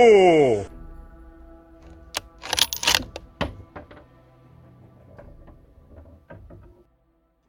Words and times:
ho. 0.00 0.66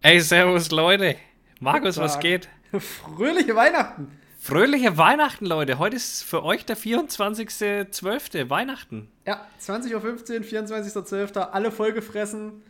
Ey, 0.02 0.20
servus 0.20 0.72
Leute. 0.72 1.16
Markus, 1.59 1.98
was 1.98 2.20
geht? 2.20 2.50
Fröhliche 2.78 3.56
Weihnachten. 3.56 4.18
Fröhliche 4.40 4.98
Weihnachten, 4.98 5.45
Leute. 5.45 5.78
Heute 5.78 5.95
ist 5.95 6.23
für 6.23 6.44
euch 6.44 6.66
der 6.66 6.76
24.12. 6.76 8.50
Weihnachten. 8.50 9.12
Ja, 9.28 9.45
20.15 9.62 9.94
Uhr, 9.94 10.02
24.12. 10.02 11.38
Alle 11.38 11.72
vollgefressen. 11.72 12.64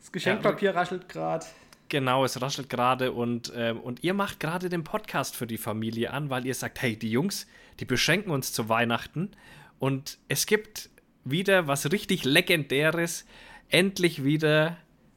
Das 0.00 0.10
Geschenkpapier 0.10 0.74
raschelt 0.74 1.08
gerade. 1.08 1.46
Genau, 1.88 2.24
es 2.24 2.40
raschelt 2.42 2.68
gerade 2.68 3.12
und, 3.12 3.52
ähm, 3.56 3.80
und 3.80 4.04
ihr 4.04 4.12
macht 4.14 4.40
gerade 4.40 4.68
den 4.68 4.84
Podcast 4.84 5.34
für 5.36 5.46
die 5.46 5.56
Familie 5.56 6.12
an, 6.12 6.28
weil 6.28 6.44
ihr 6.46 6.54
sagt, 6.54 6.82
hey, 6.82 6.96
die 6.96 7.10
Jungs, 7.10 7.46
die 7.80 7.86
beschenken 7.86 8.30
uns 8.30 8.52
zu 8.52 8.68
Weihnachten 8.68 9.30
und 9.78 10.18
es 10.28 10.44
gibt 10.46 10.90
wieder 11.24 11.66
was 11.66 11.90
richtig 11.90 12.24
Legendäres. 12.24 13.24
Endlich 13.70 14.24
wieder 14.24 14.76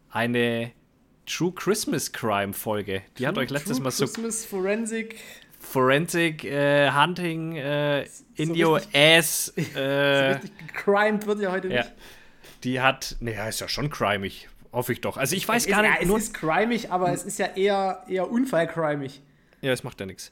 eine 0.10 0.72
True 1.26 1.54
Christmas 1.54 2.12
Crime 2.12 2.54
Folge. 2.54 3.02
Die 3.18 3.28
hat 3.28 3.38
euch 3.38 3.50
letztes 3.50 3.78
True 3.78 3.84
Mal 3.86 3.92
so 3.92 4.06
Christmas 4.06 4.46
Forensic. 4.46 5.16
Forensic 5.60 6.44
äh, 6.44 6.92
Hunting 6.92 7.56
äh, 7.56 8.04
in 8.36 8.54
so 8.54 8.66
your 8.66 8.76
richtig- 8.78 8.96
ass. 9.02 9.54
So 9.74 9.80
Äh, 9.80 10.32
richtig 10.34 10.52
gecrimed 10.68 11.26
wird 11.28 11.40
ja 11.42 11.52
heute 11.52 11.68
ja. 11.70 11.82
nicht. 11.84 11.92
Die 12.64 12.80
hat, 12.82 13.16
naja, 13.20 13.48
ist 13.48 13.60
ja 13.62 13.68
schon 13.68 13.90
crimig. 13.90 14.50
Hoffe 14.74 14.94
ich 14.94 15.02
doch. 15.02 15.18
Also 15.18 15.36
ich 15.36 15.48
weiß 15.48 15.64
Es 15.66 15.70
gar 15.70 15.84
ist, 15.84 16.00
nicht. 16.00 16.10
ja, 16.10 16.16
es 16.18 16.24
ist 16.24 16.34
crimig, 16.34 16.92
aber 16.92 17.12
es 17.12 17.24
ist 17.24 17.40
ja 17.40 17.48
eher, 17.56 18.04
eher 18.08 18.30
unfallcrimig. 18.32 19.22
Ja, 19.62 19.72
das 19.72 19.84
macht 19.84 20.00
ja 20.00 20.06
nichts. 20.06 20.32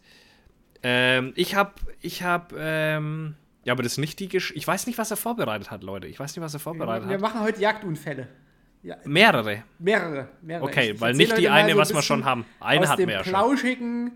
Ähm, 0.81 1.33
ich 1.35 1.55
hab, 1.55 1.81
ich 2.01 2.23
hab, 2.23 2.53
ähm, 2.57 3.35
ja, 3.65 3.73
aber 3.73 3.83
das 3.83 3.93
ist 3.93 3.97
nicht 3.97 4.19
die 4.19 4.29
Gesch 4.29 4.53
Ich 4.55 4.65
weiß 4.65 4.87
nicht, 4.87 4.97
was 4.97 5.11
er 5.11 5.17
vorbereitet 5.17 5.71
hat, 5.71 5.83
Leute. 5.83 6.07
Ich 6.07 6.19
weiß 6.19 6.35
nicht, 6.35 6.43
was 6.43 6.53
er 6.53 6.61
vorbereitet 6.61 7.09
Wir 7.09 7.15
hat. 7.15 7.21
machen 7.21 7.41
heute 7.41 7.59
Jagdunfälle. 7.61 8.27
Ja, 8.81 8.95
Mehrere. 9.03 9.63
mehrere, 9.77 10.29
mehrere. 10.41 10.63
Okay, 10.63 10.91
Ich 10.91 11.01
weil 11.01 11.09
erzähl 11.11 11.25
nicht 11.27 11.37
die 11.37 11.49
eine, 11.49 11.73
so 11.73 11.77
was 11.77 11.93
wir 11.93 12.01
schon 12.01 12.23
haben. 12.23 12.45
Eine 12.61 12.87
wir 12.97 13.09
ja 13.09 13.23
schon. 13.25 13.33
plauschigen, 13.33 14.11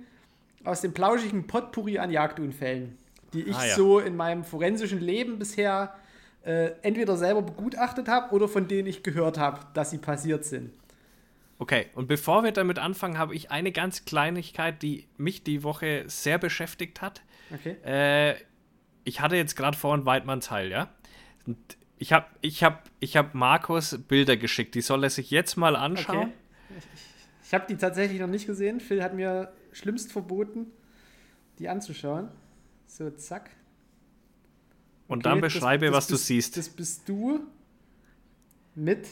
Aus 0.63 0.79
dem 0.79 0.93
plauschigen 0.93 1.45
Potpourri 1.47 1.99
an 1.99 2.09
Jagdunfällen, 2.09 2.97
die 3.33 3.41
ich 3.41 3.57
Ah, 3.57 3.65
ja. 3.65 3.75
so 3.75 3.99
in 3.99 4.15
meinem 4.15 4.45
forensischen 4.45 5.01
Leben 5.01 5.37
bisher 5.37 5.93
äh, 6.43 6.71
entweder 6.81 7.17
selber 7.17 7.41
begutachtet 7.41 8.07
habe 8.07 8.33
oder 8.33 8.47
von 8.47 8.67
denen 8.67 8.87
ich 8.87 9.03
gehört 9.03 9.37
habe, 9.37 9.61
dass 9.73 9.91
sie 9.91 9.97
passiert 9.97 10.45
sind. 10.45 10.71
Okay, 11.59 11.87
und 11.95 12.07
bevor 12.07 12.43
wir 12.43 12.51
damit 12.51 12.79
anfangen, 12.79 13.17
habe 13.17 13.35
ich 13.35 13.51
eine 13.51 13.71
ganz 13.71 14.05
Kleinigkeit, 14.05 14.81
die 14.81 15.07
mich 15.17 15.43
die 15.43 15.63
Woche 15.63 16.03
sehr 16.07 16.37
beschäftigt 16.37 17.01
hat. 17.01 17.21
Okay? 17.53 17.77
Äh, 17.85 18.35
ich 19.05 19.21
hatte 19.21 19.35
jetzt 19.35 19.55
gerade 19.55 19.77
vorhin 19.77 20.05
Weidmanns 20.05 20.51
Heil, 20.51 20.71
ja? 20.71 20.89
Und 21.45 21.57
ich 21.97 22.11
habe 22.11 22.25
ich 22.41 22.63
hab, 22.63 22.89
ich 22.99 23.15
hab 23.15 23.33
Markus 23.33 23.97
Bilder 24.07 24.35
geschickt, 24.35 24.75
die 24.75 24.81
soll 24.81 25.03
er 25.03 25.09
sich 25.09 25.31
jetzt 25.31 25.55
mal 25.55 25.75
anschauen. 25.75 26.17
Okay. 26.17 26.33
Ich, 26.77 27.47
ich 27.47 27.53
habe 27.53 27.65
die 27.69 27.77
tatsächlich 27.77 28.19
noch 28.19 28.27
nicht 28.27 28.47
gesehen. 28.47 28.79
Phil 28.79 29.03
hat 29.03 29.13
mir 29.13 29.53
schlimmst 29.71 30.11
verboten, 30.11 30.67
die 31.59 31.69
anzuschauen. 31.69 32.29
So, 32.87 33.09
zack. 33.11 33.51
Und 35.13 35.25
dann 35.25 35.41
das- 35.41 35.53
beschreibe, 35.53 35.85
das 35.87 35.95
was 35.95 36.07
du 36.07 36.13
bist- 36.15 36.25
siehst. 36.27 36.57
Das 36.57 36.69
bist 36.69 37.07
du 37.07 37.39
mit 38.75 39.07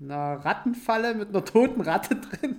einer 0.00 0.44
Rattenfalle, 0.44 1.14
mit 1.14 1.28
einer 1.30 1.44
toten 1.44 1.80
Ratte 1.80 2.16
drin 2.16 2.56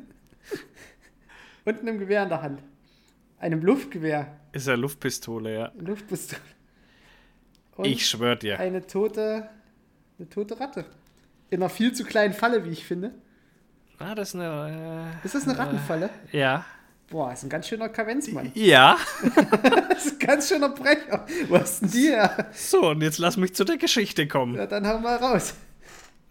und 1.65 1.79
einem 1.79 1.99
Gewehr 1.99 2.23
in 2.23 2.29
der 2.29 2.41
Hand. 2.41 2.61
Einem 3.39 3.61
Luftgewehr. 3.63 4.39
Ist 4.53 4.67
ja 4.67 4.75
Luftpistole, 4.75 5.53
ja. 5.53 5.71
Luftpistole. 5.77 6.41
Und 7.75 7.85
Ich 7.85 8.07
schwör 8.07 8.35
dir. 8.35 8.59
eine 8.59 8.85
tote, 8.85 9.49
eine 10.17 10.29
tote 10.29 10.59
Ratte. 10.59 10.85
In 11.49 11.61
einer 11.61 11.69
viel 11.69 11.93
zu 11.93 12.03
kleinen 12.05 12.33
Falle, 12.33 12.63
wie 12.65 12.69
ich 12.69 12.85
finde. 12.85 13.11
Ah, 13.99 14.15
das 14.15 14.29
ist 14.29 14.35
eine. 14.35 15.11
Ist 15.23 15.35
das 15.35 15.47
eine 15.47 15.57
Rattenfalle? 15.57 16.09
Äh, 16.31 16.39
ja. 16.39 16.65
Boah, 17.09 17.31
ist 17.31 17.43
ein 17.43 17.49
ganz 17.49 17.67
schöner 17.67 17.89
Kavenzmann. 17.89 18.51
Ja. 18.55 18.97
Das 19.89 20.05
ist 20.05 20.13
ein 20.13 20.19
ganz 20.19 20.49
schöner 20.49 20.69
Brecher. 20.69 21.25
Wo 21.47 21.57
hast 21.57 21.81
denn 21.81 21.91
die 21.91 22.07
her? 22.07 22.47
So, 22.53 22.89
und 22.89 23.01
jetzt 23.01 23.19
lass 23.19 23.37
mich 23.37 23.53
zu 23.53 23.63
der 23.63 23.77
Geschichte 23.77 24.27
kommen. 24.27 24.55
Ja, 24.55 24.65
dann 24.65 24.87
hau 24.87 24.99
mal 24.99 25.17
raus. 25.17 25.53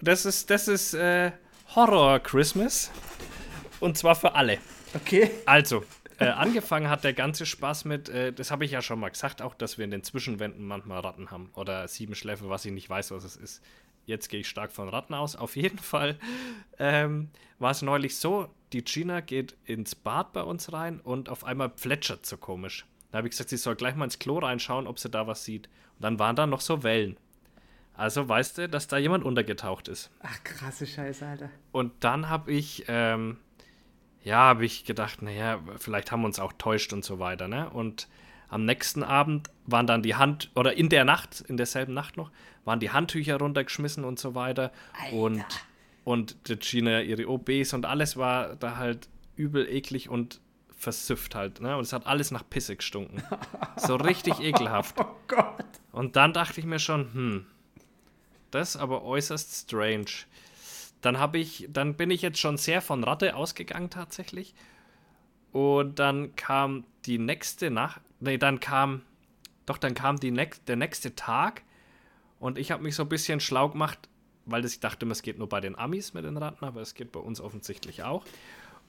Das 0.00 0.26
ist, 0.26 0.50
das 0.50 0.66
ist 0.68 0.94
äh, 0.94 1.30
Horror 1.74 2.20
Christmas. 2.20 2.90
Und 3.80 3.96
zwar 3.96 4.14
für 4.14 4.34
alle. 4.34 4.58
Okay. 4.94 5.30
Also, 5.46 5.84
äh, 6.18 6.26
angefangen 6.26 6.88
hat 6.88 7.04
der 7.04 7.12
ganze 7.12 7.46
Spaß 7.46 7.84
mit, 7.84 8.08
äh, 8.08 8.32
das 8.32 8.50
habe 8.50 8.64
ich 8.64 8.70
ja 8.70 8.82
schon 8.82 9.00
mal 9.00 9.10
gesagt, 9.10 9.42
auch, 9.42 9.54
dass 9.54 9.78
wir 9.78 9.84
in 9.84 9.90
den 9.90 10.02
Zwischenwänden 10.02 10.64
manchmal 10.64 11.00
Ratten 11.00 11.30
haben. 11.30 11.50
Oder 11.54 11.86
Siebenschläfe, 11.88 12.48
was 12.48 12.64
ich 12.64 12.72
nicht 12.72 12.88
weiß, 12.88 13.10
was 13.10 13.24
es 13.24 13.36
ist. 13.36 13.62
Jetzt 14.04 14.28
gehe 14.28 14.40
ich 14.40 14.48
stark 14.48 14.72
von 14.72 14.88
Ratten 14.88 15.14
aus. 15.14 15.36
Auf 15.36 15.56
jeden 15.56 15.78
Fall 15.78 16.18
ähm, 16.78 17.30
war 17.58 17.70
es 17.70 17.82
neulich 17.82 18.16
so, 18.16 18.48
die 18.72 18.84
Gina 18.84 19.20
geht 19.20 19.56
ins 19.64 19.94
Bad 19.94 20.32
bei 20.32 20.42
uns 20.42 20.72
rein 20.72 21.00
und 21.00 21.28
auf 21.28 21.44
einmal 21.44 21.68
plätschert 21.68 22.26
so 22.26 22.36
komisch. 22.36 22.86
Da 23.10 23.18
habe 23.18 23.28
ich 23.28 23.32
gesagt, 23.32 23.50
sie 23.50 23.56
soll 23.56 23.76
gleich 23.76 23.94
mal 23.94 24.04
ins 24.04 24.18
Klo 24.18 24.38
reinschauen, 24.38 24.86
ob 24.86 24.98
sie 24.98 25.10
da 25.10 25.26
was 25.26 25.44
sieht. 25.44 25.68
Und 25.96 26.04
dann 26.04 26.18
waren 26.18 26.34
da 26.34 26.46
noch 26.46 26.60
so 26.60 26.82
Wellen. 26.82 27.16
Also 27.94 28.26
weißt 28.26 28.58
du, 28.58 28.68
dass 28.68 28.88
da 28.88 28.96
jemand 28.96 29.24
untergetaucht 29.24 29.88
ist. 29.88 30.10
Ach, 30.20 30.42
krasse 30.44 30.86
Scheiße, 30.86 31.26
Alter. 31.26 31.50
Und 31.72 31.92
dann 32.00 32.30
habe 32.30 32.50
ich, 32.50 32.84
ähm, 32.88 33.36
ja, 34.24 34.38
habe 34.38 34.64
ich 34.64 34.84
gedacht, 34.84 35.20
naja, 35.20 35.60
vielleicht 35.76 36.10
haben 36.10 36.22
wir 36.22 36.26
uns 36.26 36.40
auch 36.40 36.54
täuscht 36.54 36.94
und 36.94 37.04
so 37.04 37.18
weiter, 37.18 37.48
ne? 37.48 37.68
Und 37.68 38.08
am 38.48 38.64
nächsten 38.64 39.02
Abend 39.02 39.50
waren 39.66 39.86
dann 39.86 40.02
die 40.02 40.14
Hand, 40.14 40.50
oder 40.54 40.74
in 40.74 40.88
der 40.88 41.04
Nacht, 41.04 41.42
in 41.42 41.56
derselben 41.56 41.94
Nacht 41.94 42.16
noch, 42.16 42.30
waren 42.64 42.80
die 42.80 42.90
Handtücher 42.90 43.38
runtergeschmissen 43.38 44.04
und 44.04 44.18
so 44.18 44.34
weiter. 44.34 44.72
Und, 45.12 45.44
und 46.04 46.48
die 46.48 46.56
Gina, 46.56 47.00
ihre 47.00 47.28
OBs 47.28 47.72
und 47.74 47.86
alles 47.86 48.16
war 48.16 48.56
da 48.56 48.76
halt 48.76 49.08
übel 49.36 49.68
eklig 49.68 50.08
und 50.08 50.40
versüfft 50.76 51.34
halt, 51.34 51.60
ne? 51.60 51.76
Und 51.76 51.82
es 51.84 51.92
hat 51.92 52.06
alles 52.06 52.30
nach 52.32 52.48
Pisse 52.48 52.76
gestunken. 52.76 53.22
So 53.76 53.96
richtig 53.96 54.40
ekelhaft. 54.40 54.96
Oh 55.00 55.06
Gott. 55.28 55.64
Und 55.92 56.16
dann 56.16 56.32
dachte 56.32 56.60
ich 56.60 56.66
mir 56.66 56.78
schon, 56.78 57.12
hm, 57.14 57.46
das 58.50 58.74
ist 58.74 58.80
aber 58.80 59.02
äußerst 59.02 59.64
strange. 59.64 60.06
Dann 61.00 61.18
habe 61.18 61.38
ich, 61.38 61.68
dann 61.70 61.94
bin 61.94 62.10
ich 62.10 62.22
jetzt 62.22 62.38
schon 62.38 62.58
sehr 62.58 62.80
von 62.82 63.02
Ratte 63.02 63.34
ausgegangen 63.34 63.90
tatsächlich. 63.90 64.54
Und 65.52 65.98
dann 65.98 66.34
kam 66.36 66.84
die 67.06 67.18
nächste 67.18 67.70
Nacht, 67.70 68.00
nee, 68.20 68.38
dann 68.38 68.60
kam, 68.60 69.02
doch, 69.66 69.78
dann 69.78 69.94
kam 69.94 70.18
die 70.20 70.30
näch- 70.32 70.60
der 70.66 70.76
nächste 70.76 71.14
Tag 71.14 71.62
und 72.38 72.58
ich 72.58 72.70
habe 72.70 72.82
mich 72.82 72.94
so 72.94 73.02
ein 73.02 73.08
bisschen 73.08 73.40
schlau 73.40 73.68
gemacht, 73.68 74.08
weil 74.46 74.62
das, 74.62 74.72
ich 74.74 74.80
dachte, 74.80 75.04
immer, 75.04 75.12
es 75.12 75.22
geht 75.22 75.38
nur 75.38 75.48
bei 75.48 75.60
den 75.60 75.78
Amis 75.78 76.14
mit 76.14 76.24
den 76.24 76.36
Ratten, 76.36 76.64
aber 76.64 76.80
es 76.80 76.94
geht 76.94 77.12
bei 77.12 77.20
uns 77.20 77.40
offensichtlich 77.40 78.02
auch. 78.02 78.24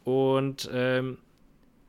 Und 0.04 0.70
ähm, 0.74 1.18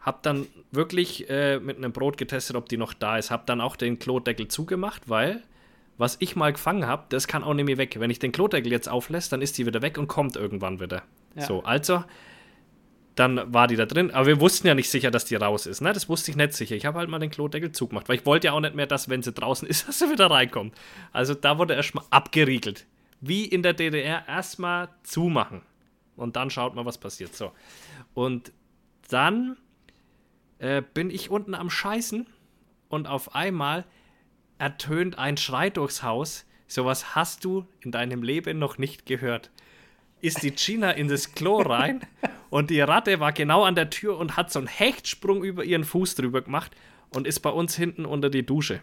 hab 0.01 0.23
dann 0.23 0.47
wirklich 0.71 1.29
äh, 1.31 1.59
mit 1.59 1.79
einem 1.79 1.93
Brot 1.93 2.19
getestet, 2.19 2.57
ob 2.57 2.69
die 2.69 2.77
noch 2.77 2.93
da 2.93 3.17
ist. 3.17 3.31
Hab 3.31 3.47
dann 3.47 3.61
auch 3.61 3.77
den 3.77 3.99
Klodeckel 3.99 4.49
zugemacht, 4.49 5.09
weil 5.09 5.43
was 5.97 6.17
ich 6.19 6.37
mal 6.37 6.53
gefangen 6.53 6.87
habe, 6.87 7.05
das 7.09 7.27
kann 7.27 7.45
auch 7.45 7.55
nicht 7.55 7.67
mehr 7.67 7.79
weg. 7.79 7.99
Wenn 7.99 8.11
ich 8.11 8.19
den 8.19 8.33
Klodeckel 8.33 8.71
jetzt 8.71 8.89
auflässt, 8.89 9.33
dann 9.33 9.41
ist 9.41 9.57
die 9.59 9.67
wieder 9.67 9.81
weg 9.81 9.97
und 9.97 10.09
kommt 10.09 10.37
irgendwann 10.37 10.81
wieder. 10.81 11.03
Ja. 11.37 11.43
So, 11.43 11.63
also 11.63 12.05
dann 13.15 13.55
war 13.55 13.69
die 13.69 13.77
da 13.77 13.87
drin, 13.87 14.11
aber 14.11 14.27
wir 14.27 14.41
wussten 14.41 14.67
ja 14.67 14.75
nicht 14.75 14.91
sicher, 14.91 15.11
dass 15.11 15.25
die 15.25 15.37
raus 15.37 15.67
ist. 15.67 15.81
Ne? 15.81 15.93
Das 15.93 16.09
wusste 16.09 16.33
ich 16.33 16.37
nicht 16.37 16.53
sicher. 16.53 16.75
Ich 16.75 16.85
habe 16.85 16.99
halt 16.99 17.09
mal 17.09 17.21
den 17.21 17.31
Klodeckel 17.31 17.71
zugemacht, 17.71 18.09
weil 18.09 18.17
ich 18.17 18.27
wollte 18.27 18.49
ja 18.49 18.53
auch 18.53 18.61
nicht 18.61 18.75
mehr, 18.75 18.87
dass, 18.87 19.09
wenn 19.09 19.23
sie 19.23 19.33
draußen 19.33 19.69
ist, 19.69 19.89
dass 19.89 20.01
sie 20.01 20.11
wieder 20.11 20.31
reinkommt. 20.31 20.75
Also 21.13 21.35
da 21.35 21.59
wurde 21.59 21.75
erstmal 21.75 22.05
abgeriegelt. 22.11 22.87
Wie 23.27 23.47
in 23.47 23.63
der 23.63 23.73
DDR 23.73 24.29
erstmal 24.29 24.89
zumachen. 25.03 25.63
Und 26.17 26.37
dann 26.37 26.51
schaut 26.51 26.75
mal, 26.75 26.85
was 26.85 26.99
passiert. 26.99 27.35
So. 27.35 27.53
Und 28.13 28.53
dann 29.09 29.57
äh, 30.59 30.83
bin 30.83 31.11
ich 31.11 31.31
unten 31.31 31.55
am 31.55 31.71
Scheißen 31.71 32.27
und 32.89 33.07
auf 33.07 33.35
einmal 33.35 33.85
ertönt 34.59 35.19
ein 35.19 35.37
Schrei 35.37 35.71
durchs 35.71 36.03
Haus. 36.03 36.45
Sowas 36.67 37.15
hast 37.15 37.45
du 37.45 37.67
in 37.81 37.93
deinem 37.93 38.23
Leben 38.23 38.59
noch 38.59 38.79
nicht 38.79 39.07
gehört. 39.07 39.51
Ist 40.21 40.43
die 40.43 40.53
Gina 40.53 40.91
in 40.91 41.09
das 41.09 41.33
Klo 41.33 41.61
rein 41.61 42.01
und 42.51 42.71
die 42.71 42.81
Ratte 42.81 43.21
war 43.21 43.33
genau 43.33 43.65
an 43.65 43.75
der 43.75 43.91
Tür 43.91 44.19
und 44.19 44.37
hat 44.37 44.53
so 44.53 44.59
einen 44.59 44.69
Hechtsprung 44.69 45.43
über 45.43 45.65
ihren 45.65 45.85
Fuß 45.85 46.15
drüber 46.15 46.43
gemacht 46.43 46.75
und 47.11 47.27
ist 47.27 47.41
bei 47.41 47.51
uns 47.51 47.75
hinten 47.77 48.07
unter 48.07 48.31
die 48.31 48.45
Dusche. 48.45 48.81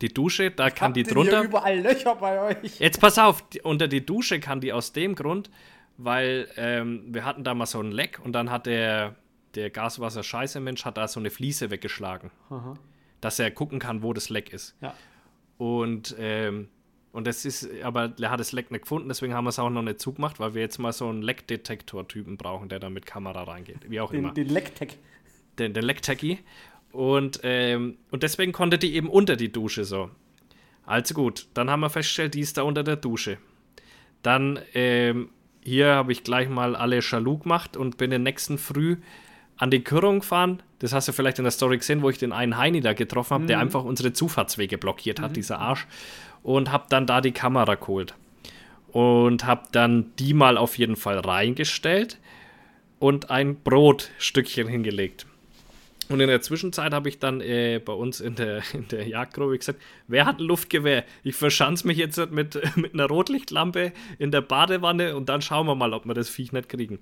Die 0.00 0.12
Dusche, 0.12 0.50
da 0.50 0.70
kann 0.70 0.88
Habt 0.88 0.96
die 0.96 1.02
drunter. 1.02 1.40
Hier 1.40 1.48
überall 1.48 1.78
Löcher 1.80 2.14
bei 2.16 2.40
euch. 2.40 2.78
Jetzt 2.80 3.00
pass 3.00 3.18
auf, 3.18 3.48
die, 3.50 3.60
unter 3.60 3.86
die 3.88 4.04
Dusche 4.04 4.40
kann 4.40 4.60
die 4.60 4.72
aus 4.72 4.92
dem 4.92 5.14
Grund, 5.14 5.50
weil 5.98 6.48
ähm, 6.56 7.04
wir 7.08 7.24
hatten 7.24 7.44
da 7.44 7.54
mal 7.54 7.66
so 7.66 7.80
ein 7.80 7.92
Leck 7.92 8.18
und 8.22 8.32
dann 8.32 8.50
hat 8.50 8.66
der, 8.66 9.14
der 9.54 9.70
Gaswasser-Scheiße-Mensch 9.70 10.84
hat 10.84 10.96
da 10.96 11.06
so 11.06 11.20
eine 11.20 11.30
Fliese 11.30 11.70
weggeschlagen, 11.70 12.30
dass 13.20 13.38
er 13.38 13.50
gucken 13.50 13.78
kann, 13.78 14.02
wo 14.02 14.12
das 14.12 14.28
Leck 14.30 14.52
ist. 14.52 14.74
Ja. 14.80 14.94
Und, 15.58 16.16
ähm, 16.18 16.68
und 17.12 17.26
das 17.26 17.44
ist, 17.44 17.68
aber 17.82 18.12
er 18.20 18.30
hat 18.30 18.40
das 18.40 18.52
Leck 18.52 18.70
nicht 18.70 18.82
gefunden, 18.82 19.08
deswegen 19.08 19.34
haben 19.34 19.44
wir 19.44 19.50
es 19.50 19.58
auch 19.58 19.70
noch 19.70 19.82
nicht 19.82 20.00
zugemacht, 20.00 20.40
weil 20.40 20.54
wir 20.54 20.62
jetzt 20.62 20.78
mal 20.78 20.92
so 20.92 21.08
einen 21.08 21.22
Leckdetektor-Typen 21.22 22.36
brauchen, 22.36 22.68
der 22.68 22.80
da 22.80 22.90
mit 22.90 23.06
Kamera 23.06 23.44
reingeht. 23.44 23.88
Wie 23.88 24.00
auch 24.00 24.12
immer 24.12 24.32
Den, 24.32 24.46
den 24.46 24.54
Lecktech. 24.54 24.98
den, 25.58 25.74
den 25.74 25.84
Lecktecki. 25.84 26.38
Und, 26.94 27.40
ähm, 27.42 27.96
und 28.12 28.22
deswegen 28.22 28.52
konnte 28.52 28.78
die 28.78 28.94
eben 28.94 29.08
unter 29.08 29.34
die 29.34 29.50
Dusche 29.50 29.84
so. 29.84 30.10
Also 30.86 31.12
gut, 31.12 31.48
dann 31.52 31.68
haben 31.68 31.80
wir 31.80 31.90
festgestellt, 31.90 32.34
die 32.34 32.40
ist 32.40 32.56
da 32.56 32.62
unter 32.62 32.84
der 32.84 32.94
Dusche. 32.94 33.38
Dann, 34.22 34.60
ähm, 34.74 35.30
hier 35.64 35.88
habe 35.88 36.12
ich 36.12 36.22
gleich 36.22 36.48
mal 36.48 36.76
alle 36.76 37.02
Schalou 37.02 37.38
gemacht 37.38 37.76
und 37.76 37.96
bin 37.96 38.10
den 38.10 38.22
nächsten 38.22 38.58
Früh 38.58 38.98
an 39.56 39.72
die 39.72 39.82
Kürung 39.82 40.20
gefahren. 40.20 40.62
Das 40.78 40.92
hast 40.92 41.08
du 41.08 41.12
vielleicht 41.12 41.38
in 41.38 41.44
der 41.44 41.50
Story 41.50 41.78
gesehen, 41.78 42.00
wo 42.00 42.10
ich 42.10 42.18
den 42.18 42.32
einen 42.32 42.56
Heini 42.56 42.80
da 42.80 42.92
getroffen 42.92 43.34
habe, 43.34 43.46
der 43.46 43.58
einfach 43.58 43.82
unsere 43.82 44.12
Zufahrtswege 44.12 44.78
blockiert 44.78 45.20
hat, 45.20 45.34
dieser 45.34 45.58
Arsch. 45.58 45.88
Und 46.44 46.70
habe 46.70 46.84
dann 46.90 47.08
da 47.08 47.20
die 47.20 47.32
Kamera 47.32 47.74
geholt. 47.74 48.14
Und 48.92 49.46
habe 49.46 49.62
dann 49.72 50.12
die 50.20 50.32
mal 50.32 50.56
auf 50.56 50.78
jeden 50.78 50.94
Fall 50.94 51.18
reingestellt 51.18 52.20
und 53.00 53.30
ein 53.30 53.56
Brotstückchen 53.56 54.68
hingelegt. 54.68 55.26
Und 56.08 56.20
in 56.20 56.28
der 56.28 56.42
Zwischenzeit 56.42 56.92
habe 56.92 57.08
ich 57.08 57.18
dann 57.18 57.40
äh, 57.40 57.80
bei 57.82 57.92
uns 57.92 58.20
in 58.20 58.34
der, 58.34 58.62
in 58.72 58.88
der 58.88 59.06
Jagdgruppe 59.08 59.58
gesagt, 59.58 59.80
wer 60.06 60.26
hat 60.26 60.38
ein 60.38 60.44
Luftgewehr? 60.44 61.04
Ich 61.22 61.36
verschanze 61.36 61.86
mich 61.86 61.98
jetzt 61.98 62.30
mit, 62.30 62.60
mit 62.76 62.94
einer 62.94 63.06
Rotlichtlampe 63.06 63.92
in 64.18 64.30
der 64.30 64.42
Badewanne 64.42 65.16
und 65.16 65.28
dann 65.28 65.42
schauen 65.42 65.66
wir 65.66 65.74
mal, 65.74 65.92
ob 65.94 66.06
wir 66.06 66.14
das 66.14 66.28
Viech 66.28 66.52
nicht 66.52 66.68
kriegen. 66.68 66.98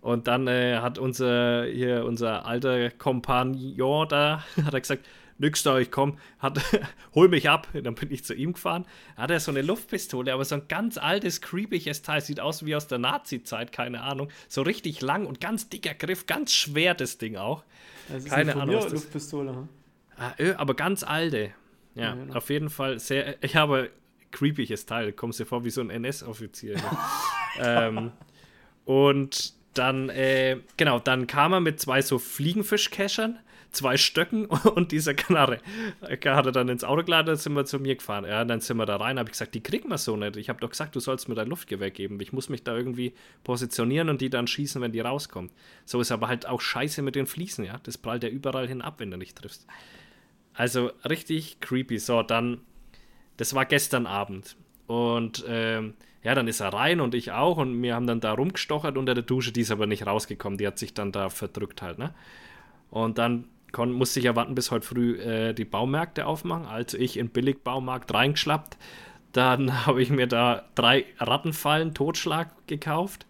Und 0.00 0.28
dann 0.28 0.46
äh, 0.46 0.76
hat 0.76 0.98
unser, 0.98 1.64
hier, 1.64 2.04
unser 2.04 2.46
alter 2.46 2.90
Kompagnon 2.90 4.08
da, 4.08 4.44
hat 4.64 4.72
er 4.72 4.80
gesagt, 4.80 5.04
nix 5.38 5.62
da, 5.62 5.78
ich 5.78 5.90
komm, 5.90 6.18
hat, 6.38 6.60
hol 7.14 7.28
mich 7.28 7.48
ab. 7.48 7.68
Dann 7.72 7.94
bin 7.94 8.10
ich 8.10 8.24
zu 8.24 8.34
ihm 8.34 8.52
gefahren. 8.52 8.84
Hat 9.16 9.30
er 9.30 9.40
so 9.40 9.50
eine 9.50 9.62
Luftpistole, 9.62 10.32
aber 10.32 10.44
so 10.44 10.56
ein 10.56 10.68
ganz 10.68 10.98
altes, 10.98 11.40
creepiges 11.40 12.02
Teil. 12.02 12.20
Sieht 12.20 12.40
aus 12.40 12.64
wie 12.66 12.74
aus 12.76 12.86
der 12.88 12.98
Nazi-Zeit, 12.98 13.72
keine 13.72 14.02
Ahnung. 14.02 14.28
So 14.48 14.62
richtig 14.62 15.00
lang 15.00 15.26
und 15.26 15.40
ganz 15.40 15.68
dicker 15.68 15.94
Griff, 15.94 16.26
ganz 16.26 16.52
schwer 16.52 16.94
das 16.94 17.18
Ding 17.18 17.36
auch. 17.36 17.64
Das 18.08 18.24
ist 18.24 18.30
Keine 18.30 18.52
eine 18.52 18.62
Ahnung, 18.62 18.76
was 18.76 18.84
das- 18.84 18.92
Luftpistole. 18.94 19.50
hm? 19.54 19.68
Ah, 20.16 20.32
ö, 20.40 20.54
aber 20.56 20.74
ganz 20.74 21.02
alte. 21.04 21.52
Ja, 21.94 22.02
Ja, 22.02 22.14
genau. 22.14 22.34
auf 22.34 22.50
jeden 22.50 22.70
Fall 22.70 22.98
sehr. 22.98 23.42
Ich 23.42 23.54
habe 23.56 23.90
creepiges 24.32 24.84
Teil. 24.86 25.12
Kommst 25.12 25.38
dir 25.40 25.46
vor 25.46 25.64
wie 25.64 25.70
so 25.70 25.80
ein 25.80 25.90
NS-Offizier. 25.90 26.74
Ne? 26.76 26.82
ähm, 27.60 28.12
und 28.84 29.54
dann, 29.74 30.08
äh, 30.08 30.58
genau, 30.76 30.98
dann 30.98 31.26
kam 31.26 31.52
er 31.52 31.60
mit 31.60 31.80
zwei 31.80 32.02
so 32.02 32.18
Fliegenfischkeschern, 32.18 33.38
zwei 33.70 33.96
Stöcken 33.96 34.46
und 34.74 34.92
dieser 34.92 35.14
Knarre. 35.14 35.58
Hat 36.02 36.46
er 36.46 36.52
dann 36.52 36.68
ins 36.68 36.84
Auto 36.84 37.02
geladen, 37.02 37.26
dann 37.26 37.36
sind 37.36 37.54
wir 37.54 37.64
zu 37.64 37.78
mir 37.78 37.96
gefahren. 37.96 38.24
Ja, 38.24 38.44
dann 38.44 38.60
sind 38.60 38.76
wir 38.76 38.86
da 38.86 38.96
rein, 38.96 39.18
habe 39.18 39.28
ich 39.28 39.32
gesagt, 39.32 39.54
die 39.54 39.62
kriegen 39.62 39.88
wir 39.88 39.98
so 39.98 40.16
nicht. 40.16 40.36
Ich 40.36 40.48
habe 40.48 40.60
doch 40.60 40.70
gesagt, 40.70 40.96
du 40.96 41.00
sollst 41.00 41.28
mir 41.28 41.34
dein 41.34 41.48
Luftgewehr 41.48 41.90
geben. 41.90 42.20
Ich 42.20 42.32
muss 42.32 42.48
mich 42.48 42.64
da 42.64 42.76
irgendwie 42.76 43.14
positionieren 43.44 44.08
und 44.08 44.20
die 44.20 44.30
dann 44.30 44.46
schießen, 44.46 44.80
wenn 44.80 44.92
die 44.92 45.00
rauskommt. 45.00 45.52
So 45.84 46.00
ist 46.00 46.12
aber 46.12 46.28
halt 46.28 46.46
auch 46.46 46.60
scheiße 46.60 47.02
mit 47.02 47.14
den 47.14 47.26
Fliesen, 47.26 47.64
ja. 47.64 47.78
Das 47.82 47.98
prallt 47.98 48.22
ja 48.22 48.28
überall 48.28 48.68
hin 48.68 48.82
ab, 48.82 48.96
wenn 48.98 49.10
du 49.10 49.16
nicht 49.16 49.36
triffst. 49.36 49.66
Also 50.54 50.90
richtig 51.08 51.60
creepy. 51.60 51.98
So, 51.98 52.22
dann, 52.22 52.60
das 53.36 53.54
war 53.54 53.64
gestern 53.64 54.06
Abend. 54.06 54.56
Und 54.86 55.44
ähm, 55.46 55.94
ja, 56.24 56.34
dann 56.34 56.48
ist 56.48 56.60
er 56.60 56.72
rein 56.72 57.00
und 57.00 57.14
ich 57.14 57.30
auch. 57.30 57.58
Und 57.58 57.80
wir 57.80 57.94
haben 57.94 58.06
dann 58.06 58.20
da 58.20 58.32
rumgestochert 58.32 58.96
unter 58.96 59.14
der 59.14 59.22
Dusche. 59.22 59.52
Die 59.52 59.60
ist 59.60 59.70
aber 59.70 59.86
nicht 59.86 60.06
rausgekommen. 60.06 60.58
Die 60.58 60.66
hat 60.66 60.78
sich 60.78 60.94
dann 60.94 61.12
da 61.12 61.28
verdrückt 61.28 61.80
halt, 61.82 61.98
ne? 61.98 62.12
Und 62.90 63.18
dann 63.18 63.44
kon, 63.72 63.92
musste 63.92 64.20
ich 64.20 64.26
ja 64.26 64.36
warten, 64.36 64.54
bis 64.54 64.70
heute 64.70 64.86
früh 64.86 65.18
äh, 65.20 65.52
die 65.52 65.64
Baumärkte 65.64 66.26
aufmachen. 66.26 66.66
Also 66.66 66.98
ich 66.98 67.16
in 67.16 67.28
Billigbaumarkt 67.28 68.12
reingeschlappt. 68.12 68.76
Dann 69.32 69.86
habe 69.86 70.02
ich 70.02 70.10
mir 70.10 70.26
da 70.26 70.64
drei 70.74 71.04
Rattenfallen 71.18 71.94
Totschlag 71.94 72.66
gekauft 72.66 73.26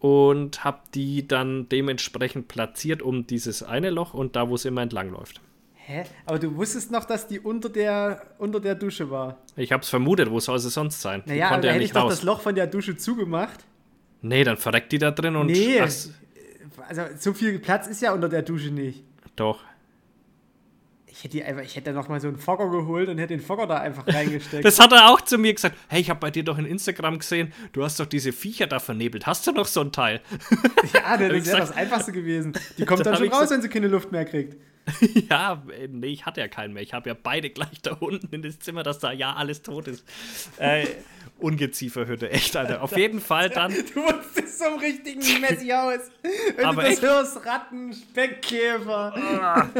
und 0.00 0.64
habe 0.64 0.80
die 0.94 1.26
dann 1.26 1.68
dementsprechend 1.68 2.48
platziert 2.48 3.02
um 3.02 3.26
dieses 3.26 3.62
eine 3.62 3.90
Loch 3.90 4.14
und 4.14 4.36
da, 4.36 4.48
wo 4.48 4.54
es 4.54 4.64
immer 4.64 4.82
entlang 4.82 5.10
läuft. 5.10 5.40
Hä? 5.86 6.04
Aber 6.24 6.38
du 6.38 6.56
wusstest 6.56 6.90
noch, 6.90 7.04
dass 7.04 7.26
die 7.26 7.40
unter 7.40 7.68
der, 7.68 8.22
unter 8.38 8.58
der 8.60 8.74
Dusche 8.74 9.10
war. 9.10 9.38
Ich 9.56 9.70
habe 9.70 9.82
es 9.82 9.88
vermutet, 9.88 10.30
wo 10.30 10.40
soll 10.40 10.58
sie 10.58 10.70
sonst 10.70 11.00
sein? 11.00 11.22
Naja, 11.26 11.56
da 11.58 11.68
ja 11.68 11.74
hätte 11.74 11.84
ich 11.84 11.92
doch 11.92 12.04
raus. 12.04 12.14
das 12.14 12.22
Loch 12.22 12.40
von 12.40 12.54
der 12.54 12.66
Dusche 12.66 12.96
zugemacht. 12.96 13.64
Nee, 14.22 14.44
dann 14.44 14.56
verreckt 14.56 14.92
die 14.92 14.98
da 14.98 15.10
drin 15.10 15.36
und. 15.36 15.48
Nee. 15.48 15.80
Ach, 15.80 15.90
Also 16.88 17.02
so 17.18 17.34
viel 17.34 17.58
Platz 17.58 17.86
ist 17.86 18.00
ja 18.00 18.14
unter 18.14 18.30
der 18.30 18.42
Dusche 18.42 18.70
nicht. 18.70 19.04
Doch. 19.36 19.60
Ich 21.06 21.22
hätte, 21.22 21.36
die 21.36 21.44
einfach, 21.44 21.62
ich 21.62 21.76
hätte 21.76 21.92
noch 21.92 22.08
mal 22.08 22.20
so 22.20 22.26
einen 22.26 22.38
Fogger 22.38 22.68
geholt 22.70 23.08
und 23.08 23.18
hätte 23.18 23.36
den 23.36 23.40
Fogger 23.44 23.68
da 23.68 23.76
einfach 23.78 24.04
reingesteckt. 24.06 24.64
Das 24.64 24.80
hat 24.80 24.90
er 24.92 25.10
auch 25.10 25.20
zu 25.20 25.38
mir 25.38 25.54
gesagt. 25.54 25.76
Hey, 25.88 26.00
ich 26.00 26.10
habe 26.10 26.18
bei 26.18 26.32
dir 26.32 26.42
doch 26.42 26.58
in 26.58 26.66
Instagram 26.66 27.20
gesehen, 27.20 27.52
du 27.72 27.84
hast 27.84 28.00
doch 28.00 28.06
diese 28.06 28.32
Viecher 28.32 28.66
da 28.66 28.80
vernebelt. 28.80 29.24
Hast 29.24 29.46
du 29.46 29.52
noch 29.52 29.66
so 29.66 29.80
ein 29.82 29.92
Teil? 29.92 30.20
ja, 30.92 31.16
das 31.16 31.32
gesagt- 31.32 31.62
das 31.62 31.70
Einfachste 31.72 32.10
gewesen. 32.10 32.52
Die 32.78 32.84
kommt 32.86 33.00
Da 33.00 33.04
dann 33.12 33.16
schon 33.16 33.28
raus, 33.28 33.42
gesagt- 33.42 33.52
wenn 33.52 33.62
sie 33.62 33.68
keine 33.68 33.86
Luft 33.88 34.10
mehr 34.10 34.24
kriegt. 34.24 34.56
ja, 35.30 35.62
äh, 35.78 35.86
nee, 35.88 36.08
ich 36.08 36.26
hatte 36.26 36.40
ja 36.40 36.48
keinen 36.48 36.74
mehr. 36.74 36.82
Ich 36.82 36.92
habe 36.92 37.08
ja 37.08 37.16
beide 37.20 37.48
gleich 37.48 37.80
da 37.80 37.92
unten 37.94 38.34
in 38.34 38.42
das 38.42 38.58
Zimmer, 38.58 38.82
dass 38.82 38.98
da 38.98 39.12
ja 39.12 39.34
alles 39.34 39.62
tot 39.62 39.86
ist. 39.88 40.04
Äh, 40.58 40.86
Ungezieferhütte, 41.44 42.30
echt, 42.30 42.56
Alter. 42.56 42.82
Auf 42.82 42.96
jeden 42.96 43.20
Fall 43.20 43.50
dann. 43.50 43.72
Du 43.94 44.02
wusstest 44.02 44.58
zum 44.58 44.78
richtigen 44.78 45.40
Messi 45.40 45.70
aus. 45.72 46.00
Wenn 46.56 46.64
Aber 46.64 46.82
du 46.82 46.88
das 46.88 46.92
echt? 46.94 47.02
hörst, 47.02 47.44
Ratten, 47.44 47.92
Speckkäfer. 47.92 49.70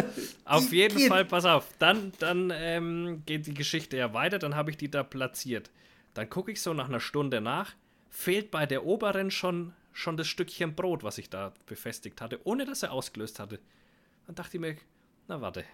Auf 0.44 0.70
jeden 0.72 0.98
geht. 0.98 1.08
Fall, 1.08 1.24
pass 1.24 1.46
auf. 1.46 1.66
Dann, 1.78 2.12
dann 2.18 2.52
ähm, 2.54 3.22
geht 3.24 3.46
die 3.46 3.54
Geschichte 3.54 3.96
ja 3.96 4.12
weiter. 4.12 4.38
Dann 4.38 4.54
habe 4.54 4.70
ich 4.70 4.76
die 4.76 4.90
da 4.90 5.02
platziert. 5.02 5.70
Dann 6.12 6.28
gucke 6.28 6.52
ich 6.52 6.60
so 6.60 6.74
nach 6.74 6.88
einer 6.88 7.00
Stunde 7.00 7.40
nach. 7.40 7.72
Fehlt 8.10 8.50
bei 8.50 8.66
der 8.66 8.84
oberen 8.84 9.30
schon, 9.30 9.72
schon 9.92 10.16
das 10.18 10.28
Stückchen 10.28 10.74
Brot, 10.74 11.02
was 11.02 11.16
ich 11.18 11.30
da 11.30 11.54
befestigt 11.66 12.20
hatte, 12.20 12.40
ohne 12.44 12.66
dass 12.66 12.82
er 12.82 12.92
ausgelöst 12.92 13.38
hatte. 13.40 13.58
Dann 14.26 14.34
dachte 14.34 14.58
ich 14.58 14.60
mir, 14.60 14.76
na 15.28 15.40
warte. 15.40 15.64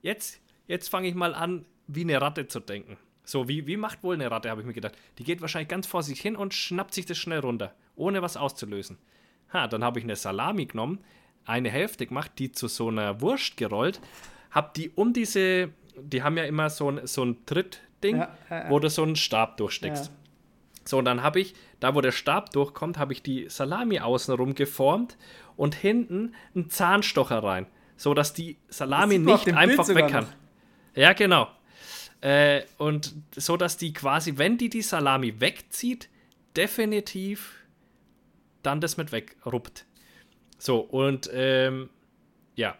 Jetzt, 0.00 0.40
jetzt 0.66 0.88
fange 0.88 1.08
ich 1.08 1.14
mal 1.14 1.34
an, 1.34 1.66
wie 1.86 2.02
eine 2.02 2.20
Ratte 2.20 2.48
zu 2.48 2.60
denken. 2.60 2.96
So, 3.28 3.46
wie, 3.46 3.66
wie 3.66 3.76
macht 3.76 4.02
wohl 4.02 4.14
eine 4.14 4.30
Ratte, 4.30 4.48
habe 4.48 4.62
ich 4.62 4.66
mir 4.66 4.72
gedacht. 4.72 4.96
Die 5.18 5.22
geht 5.24 5.42
wahrscheinlich 5.42 5.68
ganz 5.68 5.86
vor 5.86 6.02
sich 6.02 6.18
hin 6.18 6.34
und 6.34 6.54
schnappt 6.54 6.94
sich 6.94 7.04
das 7.04 7.18
schnell 7.18 7.40
runter, 7.40 7.74
ohne 7.94 8.22
was 8.22 8.38
auszulösen. 8.38 8.96
Ha, 9.52 9.66
dann 9.66 9.84
habe 9.84 9.98
ich 9.98 10.04
eine 10.06 10.16
Salami 10.16 10.64
genommen, 10.64 11.00
eine 11.44 11.68
Hälfte 11.68 12.06
gemacht, 12.06 12.30
die 12.38 12.52
zu 12.52 12.68
so 12.68 12.88
einer 12.88 13.20
Wurst 13.20 13.58
gerollt, 13.58 14.00
habe 14.50 14.70
die 14.74 14.88
um 14.88 15.12
diese, 15.12 15.68
die 16.00 16.22
haben 16.22 16.38
ja 16.38 16.44
immer 16.44 16.70
so 16.70 16.90
ein, 16.90 17.06
so 17.06 17.22
ein 17.22 17.44
Trittding, 17.44 18.16
Ja, 18.16 18.34
ja, 18.48 18.64
ja. 18.64 18.70
wo 18.70 18.78
du 18.78 18.88
so 18.88 19.02
einen 19.02 19.14
Stab 19.16 19.58
durchsteckst. 19.58 20.10
So, 20.86 20.96
und 20.96 21.04
dann 21.04 21.22
habe 21.22 21.38
ich, 21.38 21.54
da 21.80 21.94
wo 21.94 22.00
der 22.00 22.12
Stab 22.12 22.52
durchkommt, 22.52 22.96
habe 22.96 23.12
ich 23.12 23.22
die 23.22 23.50
Salami 23.50 24.00
außenrum 24.00 24.54
geformt 24.54 25.18
und 25.54 25.74
hinten 25.74 26.34
einen 26.54 26.70
Zahnstocher 26.70 27.42
rein, 27.42 27.66
so 27.98 28.14
dass 28.14 28.32
die 28.32 28.56
Salami 28.70 29.18
nicht 29.18 29.52
einfach 29.52 29.86
weg 29.88 30.08
kann. 30.08 30.24
noch. 30.24 30.32
Ja, 30.94 31.12
genau. 31.12 31.48
Äh, 32.20 32.62
und 32.78 33.14
so 33.36 33.56
dass 33.56 33.76
die 33.76 33.92
quasi, 33.92 34.38
wenn 34.38 34.58
die 34.58 34.68
die 34.68 34.82
Salami 34.82 35.40
wegzieht, 35.40 36.08
definitiv 36.56 37.54
dann 38.62 38.80
das 38.80 38.96
mit 38.96 39.12
wegruppt. 39.12 39.84
So, 40.58 40.80
und 40.80 41.30
ähm, 41.32 41.88
ja. 42.56 42.76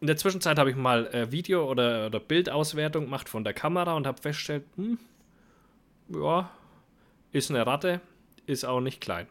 In 0.00 0.06
der 0.06 0.16
Zwischenzeit 0.16 0.58
habe 0.58 0.70
ich 0.70 0.76
mal 0.76 1.06
äh, 1.08 1.32
Video- 1.32 1.68
oder, 1.68 2.06
oder 2.06 2.20
Bildauswertung 2.20 3.04
gemacht 3.04 3.28
von 3.28 3.42
der 3.42 3.54
Kamera 3.54 3.94
und 3.94 4.06
habe 4.06 4.22
festgestellt, 4.22 4.64
hm, 4.76 4.98
ja, 6.08 6.50
ist 7.32 7.50
eine 7.50 7.66
Ratte, 7.66 8.00
ist 8.46 8.64
auch 8.64 8.80
nicht 8.80 9.00
klein. 9.00 9.26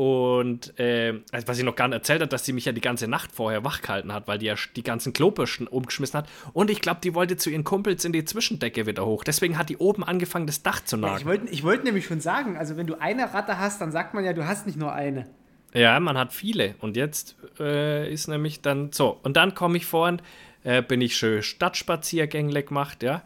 Und 0.00 0.78
äh, 0.80 1.20
was 1.44 1.58
ich 1.58 1.64
noch 1.64 1.76
gar 1.76 1.86
nicht 1.86 1.96
erzählt 1.98 2.22
hat, 2.22 2.32
dass 2.32 2.46
sie 2.46 2.54
mich 2.54 2.64
ja 2.64 2.72
die 2.72 2.80
ganze 2.80 3.06
Nacht 3.06 3.32
vorher 3.32 3.64
wach 3.64 3.82
gehalten 3.82 4.14
hat, 4.14 4.28
weil 4.28 4.38
die 4.38 4.46
ja 4.46 4.54
die 4.74 4.82
ganzen 4.82 5.12
Klobürsten 5.12 5.66
umgeschmissen 5.66 6.16
hat. 6.16 6.28
Und 6.54 6.70
ich 6.70 6.80
glaube, 6.80 7.00
die 7.04 7.14
wollte 7.14 7.36
zu 7.36 7.50
ihren 7.50 7.64
Kumpels 7.64 8.06
in 8.06 8.12
die 8.14 8.24
Zwischendecke 8.24 8.86
wieder 8.86 9.04
hoch. 9.04 9.24
Deswegen 9.24 9.58
hat 9.58 9.68
die 9.68 9.76
oben 9.76 10.02
angefangen, 10.02 10.46
das 10.46 10.62
Dach 10.62 10.82
zu 10.82 10.96
Ja, 10.96 11.02
nagen. 11.02 11.18
ich 11.18 11.26
wollte 11.26 11.62
wollt 11.64 11.84
nämlich 11.84 12.06
schon 12.06 12.22
sagen, 12.22 12.56
also 12.56 12.78
wenn 12.78 12.86
du 12.86 12.98
eine 12.98 13.34
Ratte 13.34 13.58
hast, 13.58 13.82
dann 13.82 13.92
sagt 13.92 14.14
man 14.14 14.24
ja, 14.24 14.32
du 14.32 14.46
hast 14.46 14.64
nicht 14.64 14.78
nur 14.78 14.90
eine. 14.90 15.26
Ja, 15.74 16.00
man 16.00 16.16
hat 16.16 16.32
viele. 16.32 16.76
Und 16.78 16.96
jetzt 16.96 17.36
äh, 17.58 18.10
ist 18.10 18.26
nämlich 18.26 18.62
dann 18.62 18.92
so. 18.92 19.20
Und 19.22 19.36
dann 19.36 19.54
komme 19.54 19.76
ich 19.76 19.84
vorhin, 19.84 20.22
äh, 20.64 20.80
bin 20.80 21.02
ich 21.02 21.14
schön 21.14 21.42
Stadtspaziergängle 21.42 22.62
gemacht, 22.62 23.02
ja. 23.02 23.22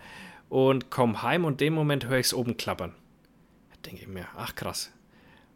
Und 0.48 0.90
komme 0.90 1.22
heim 1.22 1.44
und 1.44 1.60
dem 1.60 1.72
Moment 1.74 2.08
höre 2.08 2.18
ich 2.18 2.26
es 2.26 2.34
oben 2.34 2.56
klappern. 2.56 2.90
Da 3.70 3.76
denke 3.88 4.02
ich 4.02 4.08
mir, 4.08 4.26
ach 4.36 4.56
krass. 4.56 4.90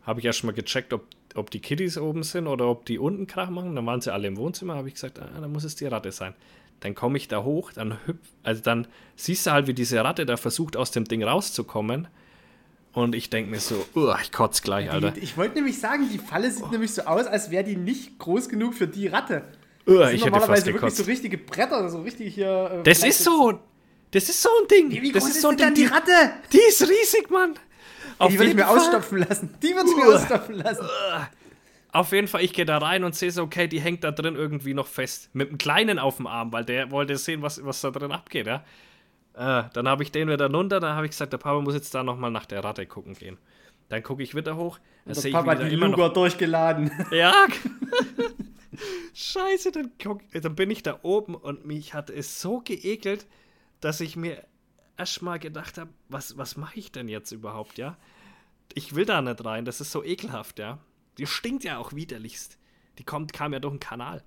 Habe 0.09 0.21
ich 0.21 0.27
erst 0.27 0.43
mal 0.43 0.53
gecheckt, 0.53 0.95
ob, 0.95 1.05
ob 1.35 1.51
die 1.51 1.61
Kiddies 1.61 1.99
oben 1.99 2.23
sind 2.23 2.47
oder 2.47 2.67
ob 2.67 2.87
die 2.87 2.99
unten 2.99 3.27
Krach 3.27 3.51
machen. 3.51 3.77
Dann 3.77 3.85
waren 3.85 4.01
sie 4.01 4.11
alle 4.11 4.27
im 4.27 4.39
Wohnzimmer, 4.39 4.75
habe 4.75 4.89
ich 4.89 4.95
gesagt, 4.95 5.19
ah, 5.19 5.29
dann 5.39 5.53
muss 5.53 5.65
es 5.65 5.77
die 5.77 5.85
Ratte 5.87 6.11
sein. 6.13 6.33
Dann 6.81 6.95
komme 6.95 7.19
ich 7.19 7.29
da 7.29 7.43
hoch, 7.43 7.73
dann 7.73 7.99
hüpf, 8.07 8.19
also 8.43 8.63
dann 8.63 8.87
siehst 9.17 9.47
du 9.47 9.51
halt, 9.51 9.67
wie 9.67 9.75
diese 9.75 10.03
Ratte 10.03 10.25
da 10.25 10.37
versucht, 10.39 10.77
aus 10.79 10.93
dem 10.93 11.05
Ding 11.05 11.23
rauszukommen. 11.23 12.09
Und 12.95 13.15
ich 13.15 13.29
denke 13.31 13.51
mir 13.51 13.61
so, 13.61 13.85
uah, 13.95 14.19
ich 14.23 14.33
kotze 14.33 14.63
gleich, 14.63 14.91
Alter. 14.91 15.11
Die, 15.11 15.21
ich 15.21 15.37
wollte 15.37 15.57
nämlich 15.57 15.79
sagen, 15.79 16.09
die 16.11 16.19
Falle 16.19 16.51
sieht 16.51 16.71
nämlich 16.71 16.93
so 16.95 17.03
aus, 17.03 17.27
als 17.27 17.51
wäre 17.51 17.65
die 17.65 17.77
nicht 17.77 18.19
groß 18.19 18.49
genug 18.49 18.73
für 18.75 18.87
die 18.87 19.09
Ratte. 19.09 19.43
Uah, 19.87 19.99
Das 20.05 20.13
ich 20.15 20.23
sind 20.23 20.31
normalerweise 20.33 20.67
wirklich 20.67 20.81
gekotzt. 20.81 20.97
so 20.97 21.03
richtige 21.05 21.37
Bretter, 21.39 21.89
so 21.91 22.01
richtig 22.01 22.35
hier. 22.35 22.79
äh, 22.81 22.83
Das 22.83 23.03
ist 23.05 23.23
so. 23.23 23.59
Das 24.11 24.29
ist 24.29 24.41
so 24.41 24.49
ein 24.63 24.69
Ding. 24.69 24.91
Wie 25.03 25.13
das 25.13 25.23
groß 25.25 25.33
ist 25.35 25.43
so 25.43 25.49
ein 25.49 25.57
denn 25.59 25.75
Ding. 25.75 25.85
die 25.87 25.93
Ratte? 25.93 26.13
Die 26.53 26.59
ist 26.67 26.83
riesig, 26.89 27.29
Mann. 27.31 27.55
Auf 28.19 28.31
Die 28.31 28.39
würde 28.39 28.51
ich 28.51 28.57
mir 28.57 28.65
Fall. 28.65 28.77
ausstopfen 28.79 29.19
lassen. 29.19 29.55
Die 29.63 29.75
würde 29.75 29.89
ich 29.91 29.97
mir 29.97 30.15
ausstopfen 30.15 30.55
lassen. 30.57 30.87
Auf 31.93 32.13
jeden 32.13 32.29
Fall, 32.29 32.43
ich 32.43 32.53
gehe 32.53 32.67
da 32.67 32.79
rein 32.79 33.05
und 33.05 33.15
sehe 33.15 33.31
so, 33.31 33.43
okay, 33.43 33.67
die 33.67 33.81
hängt 33.81 34.05
da 34.05 34.11
drin 34.11 34.35
irgendwie 34.37 34.75
noch 34.75 34.87
fest. 34.87 35.31
Mit 35.33 35.49
einem 35.49 35.59
Kleinen 35.59 35.99
auf 35.99 36.17
dem 36.17 36.27
Arm, 36.27 36.53
weil 36.53 36.65
der 36.65 36.91
wollte 36.91 37.17
sehen, 37.17 37.43
was, 37.43 37.65
was 37.65 37.81
da 37.81 37.91
drin 37.91 38.13
abgeht, 38.13 38.47
ja. 38.47 38.65
Äh, 39.35 39.65
dann 39.73 39.89
habe 39.89 40.03
ich 40.03 40.13
den 40.13 40.29
wieder 40.29 40.51
runter, 40.51 40.81
dann 40.81 40.97
habe 40.97 41.07
ich 41.07 41.13
gesagt, 41.13 41.33
der 41.33 41.39
Papa 41.39 41.61
muss 41.61 41.75
jetzt 41.75 41.95
da 41.95 42.03
nochmal 42.03 42.31
nach 42.31 42.45
der 42.45 42.63
Ratte 42.65 42.85
gucken 42.87 43.15
gehen. 43.15 43.39
Dann 43.89 44.03
gucke 44.03 44.23
ich 44.23 44.35
wieder 44.35 44.57
hoch. 44.57 44.79
Dann 45.05 45.15
Der 45.15 45.23
sehe 45.23 45.29
ich 45.31 45.35
Papa 45.35 45.53
hat 45.53 45.63
die 45.63 45.77
Luger 45.77 46.11
durchgeladen. 46.11 46.91
Ja. 47.11 47.33
Scheiße, 49.15 49.73
dann, 49.73 49.91
guck, 50.03 50.21
dann 50.33 50.55
bin 50.55 50.71
ich 50.71 50.83
da 50.83 50.99
oben 51.03 51.35
und 51.35 51.67
mich 51.67 51.95
hat 51.95 52.11
es 52.11 52.41
so 52.41 52.61
geekelt, 52.61 53.27
dass 53.81 54.01
ich 54.01 54.17
mir 54.17 54.45
erstmal 54.99 55.39
gedacht 55.39 55.79
habe, 55.79 55.91
was, 56.09 56.37
was 56.37 56.57
mache 56.57 56.79
ich 56.79 56.93
denn 56.93 57.09
jetzt 57.09 57.33
überhaupt, 57.33 57.79
ja? 57.79 57.97
Ich 58.75 58.95
will 58.95 59.07
da 59.07 59.23
nicht 59.23 59.45
rein, 59.45 59.65
das 59.65 59.81
ist 59.81 59.93
so 59.93 60.05
ekelhaft, 60.05 60.59
ja. 60.59 60.79
Die 61.17 61.27
stinkt 61.27 61.65
ja 61.65 61.79
auch 61.79 61.93
widerlichst. 61.93 62.59
Die 62.99 63.05
kommt, 63.05 63.33
kam 63.33 63.53
ja 63.53 63.61
durch 63.61 63.75
den 63.75 63.81
Kanal. 63.81 64.23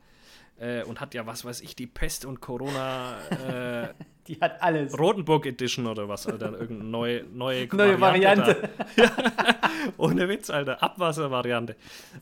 Äh, 0.58 0.84
und 0.84 1.00
hat 1.00 1.14
ja, 1.14 1.26
was 1.26 1.46
weiß 1.46 1.62
ich, 1.62 1.76
die 1.76 1.88
Pest 1.88 2.26
und 2.26 2.42
Corona 2.42 3.18
äh, 3.30 3.94
Die 4.28 4.40
hat 4.40 4.62
alles. 4.62 4.98
Rotenburg 4.98 5.46
Edition 5.46 5.88
oder 5.88 6.08
was, 6.08 6.28
Alter. 6.28 6.54
Irgendeine 6.54 6.90
neue, 6.90 7.24
neue, 7.34 7.68
Neue 7.76 8.00
Variante. 8.00 8.70
Ja, 8.96 9.12
ohne 9.98 10.30
Witz, 10.30 10.50
Alter. 10.50 10.82
Abwasservariante. 10.82 11.76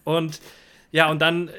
Und 0.05 0.41
ja, 0.91 1.09
und 1.11 1.19
dann, 1.19 1.51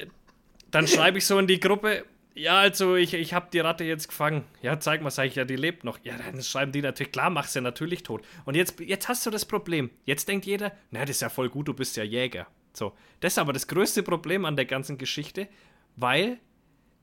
dann 0.71 0.87
schreibe 0.87 1.19
ich 1.19 1.25
so 1.25 1.37
in 1.37 1.47
die 1.47 1.59
Gruppe, 1.59 2.05
ja, 2.41 2.59
also 2.59 2.95
ich, 2.95 3.13
ich 3.13 3.33
habe 3.33 3.47
die 3.51 3.59
Ratte 3.59 3.83
jetzt 3.83 4.07
gefangen. 4.07 4.43
Ja, 4.61 4.79
zeig 4.79 5.01
mal, 5.01 5.09
sag 5.09 5.25
ich, 5.25 5.35
ja, 5.35 5.45
die 5.45 5.55
lebt 5.55 5.83
noch. 5.83 5.99
Ja, 6.03 6.15
dann 6.17 6.41
schreiben 6.41 6.71
die 6.71 6.81
natürlich, 6.81 7.11
klar, 7.11 7.29
machst 7.29 7.55
du 7.55 7.61
natürlich 7.61 8.03
tot. 8.03 8.23
Und 8.45 8.55
jetzt, 8.55 8.79
jetzt 8.79 9.07
hast 9.07 9.25
du 9.25 9.29
das 9.29 9.45
Problem. 9.45 9.89
Jetzt 10.05 10.27
denkt 10.27 10.45
jeder, 10.45 10.71
na, 10.89 11.01
das 11.01 11.11
ist 11.11 11.21
ja 11.21 11.29
voll 11.29 11.49
gut, 11.49 11.67
du 11.67 11.73
bist 11.73 11.97
ja 11.97 12.03
Jäger. 12.03 12.47
So, 12.73 12.93
das 13.19 13.33
ist 13.33 13.39
aber 13.39 13.53
das 13.53 13.67
größte 13.67 14.03
Problem 14.03 14.45
an 14.45 14.55
der 14.55 14.65
ganzen 14.65 14.97
Geschichte, 14.97 15.47
weil 15.95 16.39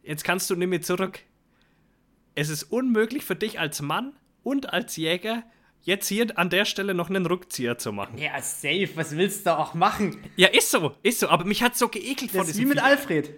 jetzt 0.02 0.24
kannst 0.24 0.48
du 0.50 0.56
nicht 0.56 0.68
mehr 0.68 0.82
zurück 0.82 1.20
es 2.38 2.50
ist 2.50 2.62
unmöglich 2.64 3.24
für 3.24 3.34
dich 3.34 3.58
als 3.58 3.82
Mann 3.82 4.12
und 4.44 4.72
als 4.72 4.96
Jäger 4.96 5.42
jetzt 5.82 6.06
hier 6.06 6.38
an 6.38 6.50
der 6.50 6.66
Stelle 6.66 6.94
noch 6.94 7.08
einen 7.08 7.26
Rückzieher 7.26 7.78
zu 7.78 7.92
machen. 7.92 8.16
Ja, 8.16 8.40
safe. 8.40 8.90
Was 8.94 9.16
willst 9.16 9.44
du 9.44 9.58
auch 9.58 9.74
machen? 9.74 10.16
Ja, 10.36 10.46
ist 10.46 10.70
so, 10.70 10.94
ist 11.02 11.18
so. 11.18 11.28
Aber 11.28 11.44
mich 11.44 11.64
hat 11.64 11.76
so 11.76 11.88
geekelt 11.88 12.32
Das 12.32 12.46
wie 12.46 12.52
diesem 12.52 12.68
mit 12.68 12.78
Vieh. 12.78 12.84
Alfred. 12.84 13.34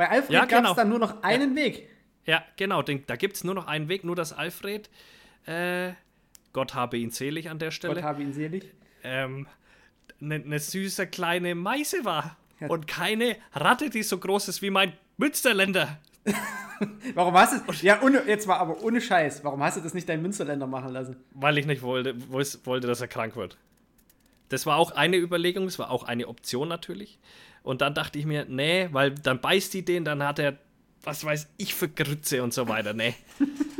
Bei 0.00 0.08
Alfred 0.08 0.30
Ja, 0.30 0.46
gab 0.46 0.50
es 0.50 0.56
genau. 0.56 0.74
dann 0.74 0.88
nur 0.88 0.98
noch 0.98 1.22
einen 1.22 1.54
Weg. 1.54 1.86
Ja, 2.24 2.42
genau. 2.56 2.80
Den, 2.80 3.04
da 3.06 3.16
gibt 3.16 3.36
es 3.36 3.44
nur 3.44 3.54
noch 3.54 3.66
einen 3.66 3.90
Weg, 3.90 4.02
nur 4.02 4.16
dass 4.16 4.32
Alfred, 4.32 4.88
äh, 5.44 5.92
Gott 6.54 6.72
habe 6.72 6.96
ihn 6.96 7.10
selig 7.10 7.50
an 7.50 7.58
der 7.58 7.66
Gott 7.68 7.74
Stelle, 7.74 8.02
habe 8.02 8.22
ihn 8.22 8.32
selig. 8.32 8.72
ähm, 9.04 9.46
eine 10.18 10.38
ne 10.38 10.58
süße 10.58 11.06
kleine 11.06 11.54
Meise 11.54 12.02
war. 12.06 12.38
Ja. 12.60 12.68
Und 12.68 12.86
keine 12.86 13.36
Ratte, 13.52 13.90
die 13.90 14.02
so 14.02 14.16
groß 14.16 14.48
ist 14.48 14.62
wie 14.62 14.70
mein 14.70 14.94
Münsterländer. 15.18 15.98
Warum 17.14 17.34
hast 17.34 17.68
du 17.68 17.86
Ja, 17.86 18.00
ohne, 18.00 18.22
jetzt 18.26 18.46
mal 18.48 18.56
aber 18.56 18.82
ohne 18.82 19.02
Scheiß. 19.02 19.44
Warum 19.44 19.62
hast 19.62 19.76
du 19.76 19.82
das 19.82 19.92
nicht 19.92 20.08
dein 20.08 20.22
Münsterländer 20.22 20.66
machen 20.66 20.94
lassen? 20.94 21.16
Weil 21.32 21.58
ich 21.58 21.66
nicht 21.66 21.82
wollte, 21.82 22.14
wollte, 22.30 22.86
dass 22.86 23.02
er 23.02 23.08
krank 23.08 23.36
wird. 23.36 23.58
Das 24.48 24.64
war 24.64 24.78
auch 24.78 24.92
eine 24.92 25.18
Überlegung, 25.18 25.66
es 25.66 25.78
war 25.78 25.90
auch 25.90 26.04
eine 26.04 26.26
Option 26.26 26.68
natürlich. 26.68 27.18
Und 27.62 27.82
dann 27.82 27.94
dachte 27.94 28.18
ich 28.18 28.26
mir, 28.26 28.46
nee, 28.48 28.88
weil 28.92 29.10
dann 29.12 29.40
beißt 29.40 29.74
die 29.74 29.84
den, 29.84 30.04
dann 30.04 30.22
hat 30.22 30.38
er, 30.38 30.58
was 31.02 31.24
weiß 31.24 31.48
ich 31.56 31.74
für 31.74 31.88
Grütze 31.88 32.42
und 32.42 32.54
so 32.54 32.68
weiter. 32.68 32.94
Nee. 32.94 33.14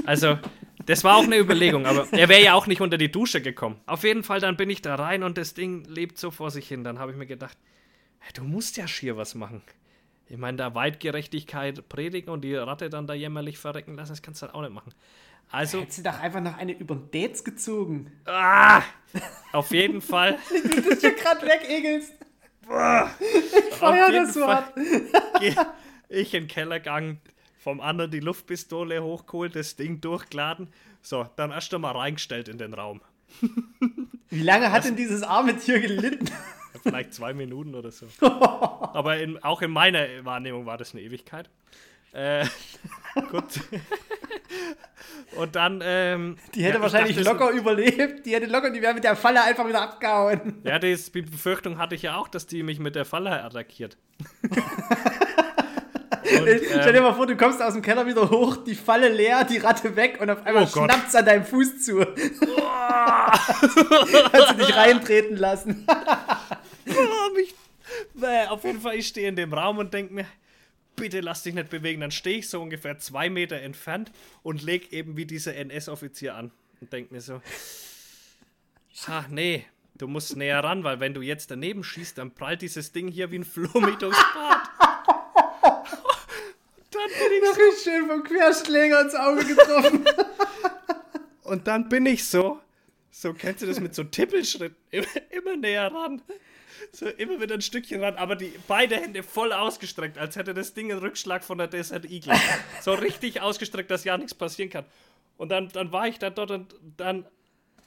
Also, 0.04 0.38
das 0.86 1.04
war 1.04 1.16
auch 1.16 1.24
eine 1.24 1.38
Überlegung, 1.38 1.86
aber 1.86 2.06
er 2.12 2.28
wäre 2.28 2.42
ja 2.42 2.54
auch 2.54 2.66
nicht 2.66 2.80
unter 2.80 2.98
die 2.98 3.10
Dusche 3.10 3.40
gekommen. 3.40 3.80
Auf 3.86 4.04
jeden 4.04 4.22
Fall, 4.22 4.40
dann 4.40 4.56
bin 4.56 4.70
ich 4.70 4.82
da 4.82 4.94
rein 4.94 5.22
und 5.22 5.38
das 5.38 5.54
Ding 5.54 5.84
lebt 5.84 6.18
so 6.18 6.30
vor 6.30 6.50
sich 6.50 6.68
hin. 6.68 6.84
Dann 6.84 6.98
habe 6.98 7.12
ich 7.12 7.16
mir 7.16 7.26
gedacht, 7.26 7.56
du 8.34 8.44
musst 8.44 8.76
ja 8.76 8.86
schier 8.88 9.16
was 9.16 9.34
machen. 9.34 9.62
Ich 10.28 10.36
meine, 10.36 10.56
da 10.56 10.74
Weitgerechtigkeit 10.74 11.88
predigen 11.88 12.30
und 12.32 12.42
die 12.42 12.54
Ratte 12.54 12.88
dann 12.88 13.06
da 13.06 13.14
jämmerlich 13.14 13.58
verrecken 13.58 13.96
lassen, 13.96 14.12
das 14.12 14.22
kannst 14.22 14.42
du 14.42 14.46
halt 14.46 14.54
auch 14.54 14.62
nicht 14.62 14.72
machen. 14.72 14.94
Also, 15.50 15.80
Hättest 15.80 15.98
du 15.98 16.02
doch 16.04 16.20
einfach 16.20 16.40
noch 16.40 16.56
eine 16.56 16.72
über 16.72 16.94
den 16.94 17.10
Dates 17.10 17.42
gezogen. 17.42 18.12
Ah, 18.26 18.82
auf 19.52 19.72
jeden 19.72 20.00
Fall. 20.00 20.38
Du 20.50 20.82
bist 20.82 21.02
ja 21.02 21.10
gerade 21.10 21.44
wegegelst. 21.44 22.14
Ich 22.70 23.80
jeden 23.80 24.24
das 24.24 24.34
so 24.34 24.46
geh 25.40 25.54
ich 26.10 26.34
in 26.34 26.42
den 26.44 26.48
Keller 26.48 26.80
gegangen, 26.80 27.20
vom 27.58 27.80
anderen 27.80 28.10
die 28.10 28.20
Luftpistole 28.20 29.02
hochgeholt, 29.02 29.54
das 29.54 29.76
Ding 29.76 30.00
durchgeladen. 30.00 30.68
So, 31.02 31.26
dann 31.36 31.50
erst 31.50 31.72
einmal 31.72 31.96
reingestellt 31.96 32.48
in 32.48 32.58
den 32.58 32.74
Raum. 32.74 33.00
Wie 34.30 34.42
lange 34.42 34.70
hat 34.72 34.84
denn 34.84 34.96
dieses 34.96 35.22
arme 35.22 35.56
Tier 35.56 35.80
gelitten? 35.80 36.30
Vielleicht 36.82 37.14
zwei 37.14 37.32
Minuten 37.32 37.74
oder 37.74 37.90
so. 37.90 38.06
Aber 38.20 39.18
in, 39.18 39.42
auch 39.42 39.62
in 39.62 39.70
meiner 39.70 40.06
Wahrnehmung 40.24 40.66
war 40.66 40.78
das 40.78 40.92
eine 40.92 41.02
Ewigkeit. 41.02 41.48
Äh, 42.12 42.46
gut. 43.30 43.60
Und 45.36 45.56
dann. 45.56 45.80
Ähm, 45.84 46.36
Die 46.54 46.62
hätte 46.62 46.70
ja, 46.70 46.76
ich 46.76 46.92
wahrscheinlich 46.92 47.16
dachte, 47.16 47.30
locker 47.30 47.50
überlebt. 47.50 48.26
Die 48.26 48.34
hätte 48.34 48.46
locker, 48.46 48.70
die 48.70 48.82
wäre 48.82 48.94
mit 48.94 49.04
der 49.04 49.16
Falle 49.16 49.42
einfach 49.42 49.66
wieder 49.66 49.82
abgehauen. 49.82 50.60
Ja, 50.64 50.78
die 50.78 50.96
Befürchtung 51.22 51.78
hatte 51.78 51.94
ich 51.94 52.02
ja 52.02 52.16
auch, 52.16 52.28
dass 52.28 52.46
die 52.46 52.62
mich 52.62 52.78
mit 52.78 52.96
der 52.96 53.04
Falle 53.04 53.44
attackiert. 53.44 53.96
Und, 56.22 56.48
Stell 56.48 56.92
dir 56.92 56.98
ähm, 56.98 57.02
mal 57.02 57.14
vor, 57.14 57.26
du 57.26 57.36
kommst 57.36 57.62
aus 57.62 57.72
dem 57.72 57.82
Keller 57.82 58.06
wieder 58.06 58.30
hoch, 58.30 58.58
die 58.58 58.74
Falle 58.74 59.08
leer, 59.08 59.44
die 59.44 59.58
Ratte 59.58 59.96
weg 59.96 60.18
und 60.20 60.30
auf 60.30 60.46
einmal 60.46 60.64
Oh 60.64 60.66
schnappt's 60.66 61.14
an 61.14 61.24
deinem 61.24 61.44
Fuß 61.44 61.82
zu. 61.82 62.00
Hast 62.00 62.10
du 64.50 64.54
dich 64.58 64.76
reintreten 64.76 65.36
lassen. 65.36 65.86
Oh, 66.88 67.34
mich, 67.34 67.54
Bäh, 68.14 68.46
auf 68.48 68.64
jeden 68.64 68.80
Fall, 68.80 68.94
ich 68.94 69.08
stehe 69.08 69.28
in 69.28 69.36
dem 69.36 69.52
Raum 69.52 69.78
und 69.78 69.92
denke 69.92 70.14
mir, 70.14 70.26
bitte 71.00 71.20
lass 71.20 71.42
dich 71.42 71.54
nicht 71.54 71.70
bewegen. 71.70 72.00
Dann 72.00 72.10
stehe 72.10 72.38
ich 72.38 72.48
so 72.48 72.60
ungefähr 72.62 72.98
zwei 72.98 73.28
Meter 73.30 73.56
entfernt 73.56 74.12
und 74.42 74.62
leg 74.62 74.92
eben 74.92 75.16
wie 75.16 75.26
dieser 75.26 75.54
NS-Offizier 75.56 76.34
an 76.36 76.50
und 76.80 76.92
denke 76.92 77.12
mir 77.12 77.20
so, 77.20 77.40
ach 79.06 79.28
nee, 79.28 79.66
du 79.98 80.06
musst 80.06 80.36
näher 80.36 80.62
ran, 80.62 80.84
weil 80.84 81.00
wenn 81.00 81.14
du 81.14 81.22
jetzt 81.22 81.50
daneben 81.50 81.82
schießt, 81.82 82.18
dann 82.18 82.32
prallt 82.32 82.62
dieses 82.62 82.92
Ding 82.92 83.08
hier 83.08 83.30
wie 83.30 83.38
ein 83.38 83.44
Flummi 83.44 83.96
durchs 83.98 84.24
Bad. 84.34 84.60
dann 86.90 87.08
bin 87.08 87.32
ich 87.36 87.42
Noch 87.42 87.58
richtig 87.58 87.82
schön 87.82 88.06
vom 88.06 88.22
Querschläger 88.22 89.00
ins 89.00 89.14
Auge 89.14 89.44
getroffen. 89.44 90.04
Und 91.42 91.66
dann 91.66 91.88
bin 91.88 92.06
ich 92.06 92.24
so, 92.24 92.60
so 93.10 93.32
kennst 93.32 93.62
du 93.62 93.66
das 93.66 93.80
mit 93.80 93.94
so 93.94 94.04
Tippelschritten, 94.04 94.76
immer, 94.90 95.06
immer 95.30 95.56
näher 95.56 95.92
ran. 95.92 96.22
So 96.92 97.06
immer 97.06 97.40
wieder 97.40 97.54
ein 97.54 97.62
Stückchen 97.62 98.02
ran, 98.02 98.16
aber 98.16 98.36
die 98.36 98.52
beide 98.68 98.96
Hände 98.96 99.22
voll 99.22 99.52
ausgestreckt, 99.52 100.18
als 100.18 100.36
hätte 100.36 100.54
das 100.54 100.74
Ding 100.74 100.90
einen 100.90 101.00
Rückschlag 101.00 101.44
von 101.44 101.58
der 101.58 101.68
Desert 101.68 102.04
Eagle. 102.04 102.34
So 102.80 102.94
richtig 102.94 103.40
ausgestreckt, 103.40 103.90
dass 103.90 104.04
ja 104.04 104.16
nichts 104.16 104.34
passieren 104.34 104.70
kann. 104.70 104.84
Und 105.36 105.50
dann, 105.50 105.68
dann 105.68 105.92
war 105.92 106.08
ich 106.08 106.18
da 106.18 106.30
dort 106.30 106.50
und 106.50 106.74
dann, 106.96 107.26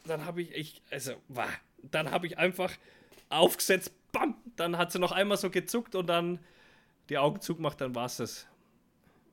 dann 0.06 0.26
habe 0.26 0.42
ich, 0.42 0.52
ich, 0.52 0.82
also, 0.92 1.14
war, 1.28 1.50
dann 1.82 2.12
habe 2.12 2.28
ich 2.28 2.38
einfach 2.38 2.72
aufgesetzt, 3.30 3.92
bam, 4.12 4.36
dann 4.56 4.78
hat 4.78 4.92
sie 4.92 5.00
noch 5.00 5.12
einmal 5.12 5.38
so 5.38 5.50
gezuckt 5.50 5.96
und 5.96 6.08
dann 6.08 6.40
die 7.10 7.18
Augen 7.18 7.42
zugemacht, 7.42 7.82
dann 7.82 7.96
war 7.96 8.06
es 8.06 8.18
das. 8.18 8.48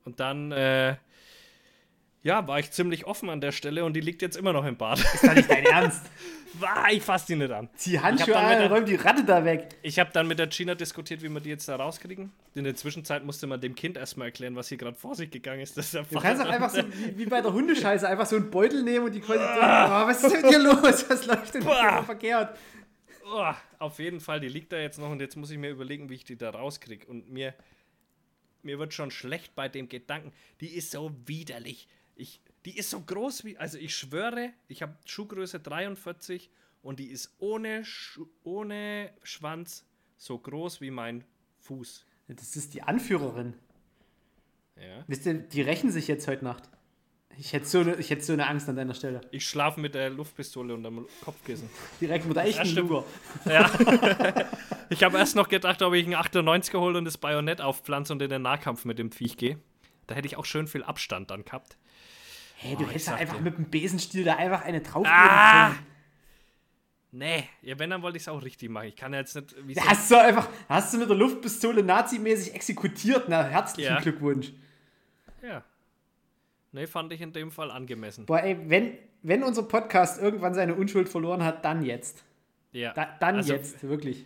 Und 0.03 0.19
dann, 0.19 0.51
äh, 0.51 0.97
ja, 2.23 2.47
war 2.47 2.59
ich 2.59 2.71
ziemlich 2.71 3.05
offen 3.05 3.29
an 3.29 3.41
der 3.41 3.51
Stelle 3.51 3.83
und 3.83 3.93
die 3.93 3.99
liegt 4.01 4.21
jetzt 4.21 4.37
immer 4.37 4.53
noch 4.53 4.65
im 4.65 4.77
Bad. 4.77 4.99
Ist 4.99 5.23
doch 5.23 5.33
nicht 5.33 5.49
dein 5.49 5.65
Ernst. 5.65 6.03
War, 6.59 6.91
ich 6.91 7.01
fass 7.01 7.25
die 7.25 7.35
nicht 7.35 7.49
an. 7.51 7.69
Zieh 7.75 7.97
Handschuhe 7.99 8.35
an 8.37 8.59
der- 8.59 8.69
räum 8.71 8.85
die 8.85 8.95
Ratte 8.95 9.23
da 9.23 9.43
weg. 9.45 9.69
Ich 9.81 9.97
habe 9.99 10.11
dann 10.13 10.27
mit 10.27 10.37
der 10.37 10.47
Gina 10.47 10.75
diskutiert, 10.75 11.21
wie 11.23 11.29
wir 11.29 11.39
die 11.39 11.49
jetzt 11.49 11.67
da 11.67 11.77
rauskriegen. 11.77 12.31
In 12.53 12.63
der 12.65 12.75
Zwischenzeit 12.75 13.23
musste 13.25 13.47
man 13.47 13.59
dem 13.61 13.73
Kind 13.73 13.97
erstmal 13.97 14.27
erklären, 14.27 14.55
was 14.55 14.67
hier 14.67 14.77
gerade 14.77 14.97
vor 14.97 15.15
sich 15.15 15.31
gegangen 15.31 15.61
ist. 15.61 15.77
Das 15.77 15.91
Du 15.91 15.99
kannst 15.99 16.13
doch 16.13 16.21
Vater. 16.21 16.49
einfach 16.49 16.69
so 16.69 16.83
wie, 16.93 17.17
wie 17.17 17.25
bei 17.25 17.41
der 17.41 17.53
Hundescheiße 17.53 18.07
einfach 18.07 18.25
so 18.25 18.35
einen 18.35 18.51
Beutel 18.51 18.83
nehmen 18.83 19.05
und 19.05 19.13
die 19.15 19.21
quasi. 19.21 19.39
Oh, 19.39 20.07
was 20.07 20.23
ist 20.23 20.33
denn 20.33 20.41
mit 20.41 20.51
dir 20.51 20.59
los? 20.59 21.09
Was 21.09 21.25
läuft 21.25 21.53
denn 21.55 21.63
Boah. 21.63 22.03
verkehrt? 22.03 22.57
Oh, 23.33 23.53
auf 23.79 23.97
jeden 23.99 24.19
Fall, 24.19 24.41
die 24.41 24.49
liegt 24.49 24.73
da 24.73 24.77
jetzt 24.77 24.99
noch 24.99 25.09
und 25.09 25.21
jetzt 25.21 25.37
muss 25.37 25.49
ich 25.51 25.57
mir 25.57 25.69
überlegen, 25.69 26.09
wie 26.09 26.15
ich 26.15 26.25
die 26.25 26.35
da 26.35 26.49
rauskriege. 26.49 27.07
Und 27.07 27.29
mir, 27.31 27.53
mir 28.61 28.77
wird 28.77 28.93
schon 28.93 29.09
schlecht 29.09 29.55
bei 29.55 29.69
dem 29.69 29.87
Gedanken. 29.87 30.33
Die 30.59 30.67
ist 30.75 30.91
so 30.91 31.15
widerlich. 31.25 31.87
Ich, 32.21 32.39
die 32.65 32.77
ist 32.77 32.91
so 32.91 33.01
groß 33.01 33.45
wie, 33.45 33.57
also 33.57 33.79
ich 33.79 33.95
schwöre, 33.95 34.51
ich 34.67 34.83
habe 34.83 34.95
Schuhgröße 35.05 35.59
43 35.59 36.51
und 36.83 36.99
die 36.99 37.07
ist 37.07 37.33
ohne, 37.39 37.83
Schu 37.83 38.27
ohne 38.43 39.09
Schwanz 39.23 39.87
so 40.17 40.37
groß 40.37 40.81
wie 40.81 40.91
mein 40.91 41.23
Fuß. 41.61 42.05
Das 42.27 42.55
ist 42.55 42.75
die 42.75 42.83
Anführerin. 42.83 43.55
Ja. 44.75 45.03
Wisst 45.07 45.25
ihr, 45.25 45.33
die 45.33 45.63
rächen 45.63 45.89
sich 45.89 46.07
jetzt 46.07 46.27
heute 46.27 46.45
Nacht. 46.45 46.69
Ich 47.39 47.53
hätte 47.53 47.65
so 47.65 47.79
eine, 47.79 47.95
ich 47.95 48.11
hätte 48.11 48.23
so 48.23 48.33
eine 48.33 48.45
Angst 48.45 48.69
an 48.69 48.75
deiner 48.75 48.93
Stelle. 48.93 49.21
Ich 49.31 49.47
schlafe 49.47 49.79
mit 49.79 49.95
der 49.95 50.11
Luftpistole 50.11 50.75
unterm 50.75 51.07
Kopfkissen. 51.25 51.69
Direkt 51.99 52.27
mit 52.27 52.37
der 52.37 52.45
echten. 52.45 52.75
Luger. 52.75 53.03
Ich 54.89 55.05
habe 55.05 55.17
erst 55.17 55.37
noch 55.37 55.47
gedacht, 55.47 55.81
ob 55.83 55.93
ich 55.93 56.03
einen 56.03 56.15
98 56.15 56.73
hole 56.73 56.97
und 56.97 57.05
das 57.05 57.17
Bajonett 57.17 57.61
aufpflanze 57.61 58.11
und 58.11 58.21
in 58.21 58.29
den 58.29 58.41
Nahkampf 58.41 58.83
mit 58.83 58.99
dem 58.99 59.09
Viech 59.09 59.37
gehe. 59.37 59.57
Da 60.05 60.15
hätte 60.15 60.27
ich 60.27 60.35
auch 60.35 60.43
schön 60.43 60.67
viel 60.67 60.83
Abstand 60.83 61.31
dann 61.31 61.45
gehabt. 61.45 61.77
Hey, 62.63 62.75
du 62.75 62.83
Oh, 62.83 62.87
hättest 62.87 63.05
sag 63.05 63.19
einfach 63.19 63.37
dir. 63.37 63.41
mit 63.43 63.57
dem 63.57 63.69
Besenstiel 63.69 64.23
da 64.23 64.35
einfach 64.35 64.63
eine 64.63 64.81
draufgeben 64.81 65.11
Ah! 65.11 65.69
können. 65.69 65.85
Nee, 67.13 67.43
ja, 67.61 67.77
wenn, 67.77 67.89
dann 67.89 68.01
wollte 68.03 68.15
ich 68.17 68.23
es 68.23 68.29
auch 68.29 68.41
richtig 68.41 68.69
machen. 68.69 68.87
Ich 68.87 68.95
kann 68.95 69.11
ja 69.13 69.19
jetzt 69.19 69.35
nicht. 69.65 69.77
Da 69.77 69.85
hast 69.89 70.09
du 70.11 70.15
einfach, 70.17 70.47
hast 70.69 70.93
du 70.93 70.97
mit 70.97 71.09
der 71.09 71.17
Luftpistole 71.17 71.83
nazimäßig 71.83 72.53
exekutiert. 72.55 73.25
Na, 73.27 73.43
herzlichen 73.43 73.91
Ja. 73.93 73.99
Glückwunsch. 73.99 74.53
ja. 75.41 75.63
Nee, 76.73 76.87
fand 76.87 77.11
ich 77.11 77.19
in 77.19 77.33
dem 77.33 77.51
Fall 77.51 77.69
angemessen. 77.69 78.25
Boah, 78.25 78.41
ey, 78.41 78.57
wenn, 78.69 78.97
wenn 79.23 79.43
unser 79.43 79.63
Podcast 79.63 80.21
irgendwann 80.21 80.53
seine 80.53 80.73
Unschuld 80.75 81.09
verloren 81.09 81.43
hat, 81.43 81.65
dann 81.65 81.83
jetzt. 81.83 82.23
Ja. 82.71 82.93
Da, 82.93 83.09
dann 83.19 83.35
Also, 83.37 83.51
jetzt, 83.53 83.83
wirklich. 83.83 84.23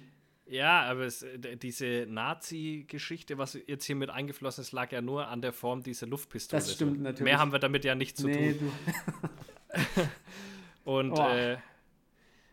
Ja, 0.47 0.83
aber 0.83 1.01
es, 1.05 1.19
d- 1.35 1.55
diese 1.55 2.05
Nazi-Geschichte, 2.07 3.37
was 3.39 3.57
jetzt 3.65 3.85
hier 3.85 3.95
mit 3.95 4.11
eingeflossen 4.11 4.61
ist, 4.61 4.71
lag 4.73 4.91
ja 4.91 5.01
nur 5.01 5.27
an 5.27 5.41
der 5.41 5.53
Form 5.53 5.81
dieser 5.81 6.05
Luftpistole. 6.05 6.61
Das 6.61 6.71
stimmt 6.71 6.97
So. 6.97 7.03
natürlich. 7.03 7.23
Mehr 7.31 7.39
haben 7.39 7.51
wir 7.51 7.57
damit 7.59 7.83
ja 7.83 7.95
nicht 7.95 8.15
zu 8.15 8.27
Nee, 8.27 8.53
tun. 8.53 8.71
du, 9.73 10.01
Und 10.91 11.13
Oh. 11.13 11.27
äh, 11.29 11.57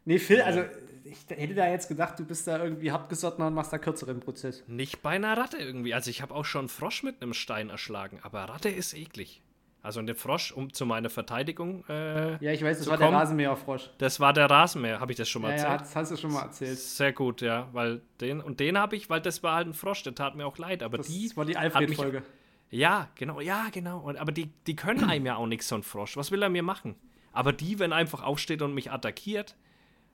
nee, 0.06 0.18
Phil, 0.18 0.40
also 0.40 0.64
ich 1.04 1.18
hätte 1.28 1.54
da 1.54 1.68
jetzt 1.68 1.88
gedacht, 1.88 2.18
du 2.18 2.24
bist 2.24 2.46
da 2.46 2.62
irgendwie 2.64 2.90
hartgesottener 2.90 3.48
und 3.48 3.54
machst 3.54 3.74
da 3.74 3.78
kürzeren 3.78 4.20
Prozess. 4.20 4.64
nicht 4.66 5.02
bei 5.02 5.10
einer 5.10 5.36
Ratte 5.36 5.58
irgendwie. 5.58 5.92
Also 5.92 6.08
ich 6.08 6.22
habe 6.22 6.34
auch 6.34 6.44
schon 6.46 6.60
einen 6.60 6.68
Frosch 6.70 7.02
mit 7.02 7.20
einem 7.20 7.34
Stein 7.34 7.68
erschlagen, 7.68 8.20
aber 8.22 8.44
Ratte 8.44 8.70
ist 8.70 8.94
eklig. 8.94 9.41
Also 9.84 9.98
und 9.98 10.06
den 10.06 10.14
Frosch, 10.14 10.52
um 10.52 10.72
zu 10.72 10.86
meiner 10.86 11.10
Verteidigung, 11.10 11.84
äh, 11.88 12.36
Ja, 12.44 12.52
ich 12.52 12.62
weiß, 12.62 12.78
das 12.78 12.86
war 12.88 12.96
kommen? 12.98 13.10
der 13.10 13.20
Rasenmäherfrosch. 13.20 13.90
das 13.98 14.20
war 14.20 14.32
der 14.32 14.48
Rasenmäher. 14.48 15.00
Habe 15.00 15.10
ich 15.12 15.18
das 15.18 15.28
schon 15.28 15.42
mal 15.42 15.48
Ja, 15.48 15.54
erzählt? 15.54 15.72
ja, 15.72 15.78
das 15.78 15.96
hast 15.96 16.12
du 16.12 16.16
schon 16.16 16.32
mal 16.32 16.42
erzählt. 16.42 16.78
Sehr 16.78 17.12
gut, 17.12 17.40
ja, 17.40 17.68
weil 17.72 18.00
den 18.20 18.40
und 18.40 18.60
den 18.60 18.78
habe 18.78 18.94
ich, 18.94 19.10
weil 19.10 19.20
das 19.20 19.42
war 19.42 19.56
halt 19.56 19.66
ein 19.66 19.74
Frosch, 19.74 20.04
der 20.04 20.14
tat 20.14 20.36
mir 20.36 20.46
auch 20.46 20.56
leid, 20.58 20.82
aber 20.84 20.98
Das 20.98 21.08
die 21.08 21.30
war 21.36 21.44
die 21.44 21.56
hat 21.56 21.64
mich- 21.64 21.74
Alfred-Folge. 21.74 22.22
Ja, 22.70 23.08
genau, 23.16 23.40
ja, 23.40 23.66
genau. 23.72 23.98
Und, 23.98 24.16
aber 24.16 24.32
die, 24.32 24.50
die 24.66 24.76
können 24.76 25.04
einem 25.04 25.26
ja 25.26 25.36
auch 25.36 25.46
nichts, 25.46 25.68
so 25.68 25.74
ein 25.74 25.82
Frosch. 25.82 26.16
Was 26.16 26.30
will 26.30 26.42
er 26.42 26.48
mir 26.48 26.62
machen? 26.62 26.94
Aber 27.32 27.52
die, 27.52 27.78
wenn 27.78 27.90
er 27.92 27.96
einfach 27.98 28.22
aufsteht 28.22 28.62
und 28.62 28.72
mich 28.74 28.90
attackiert, 28.92 29.56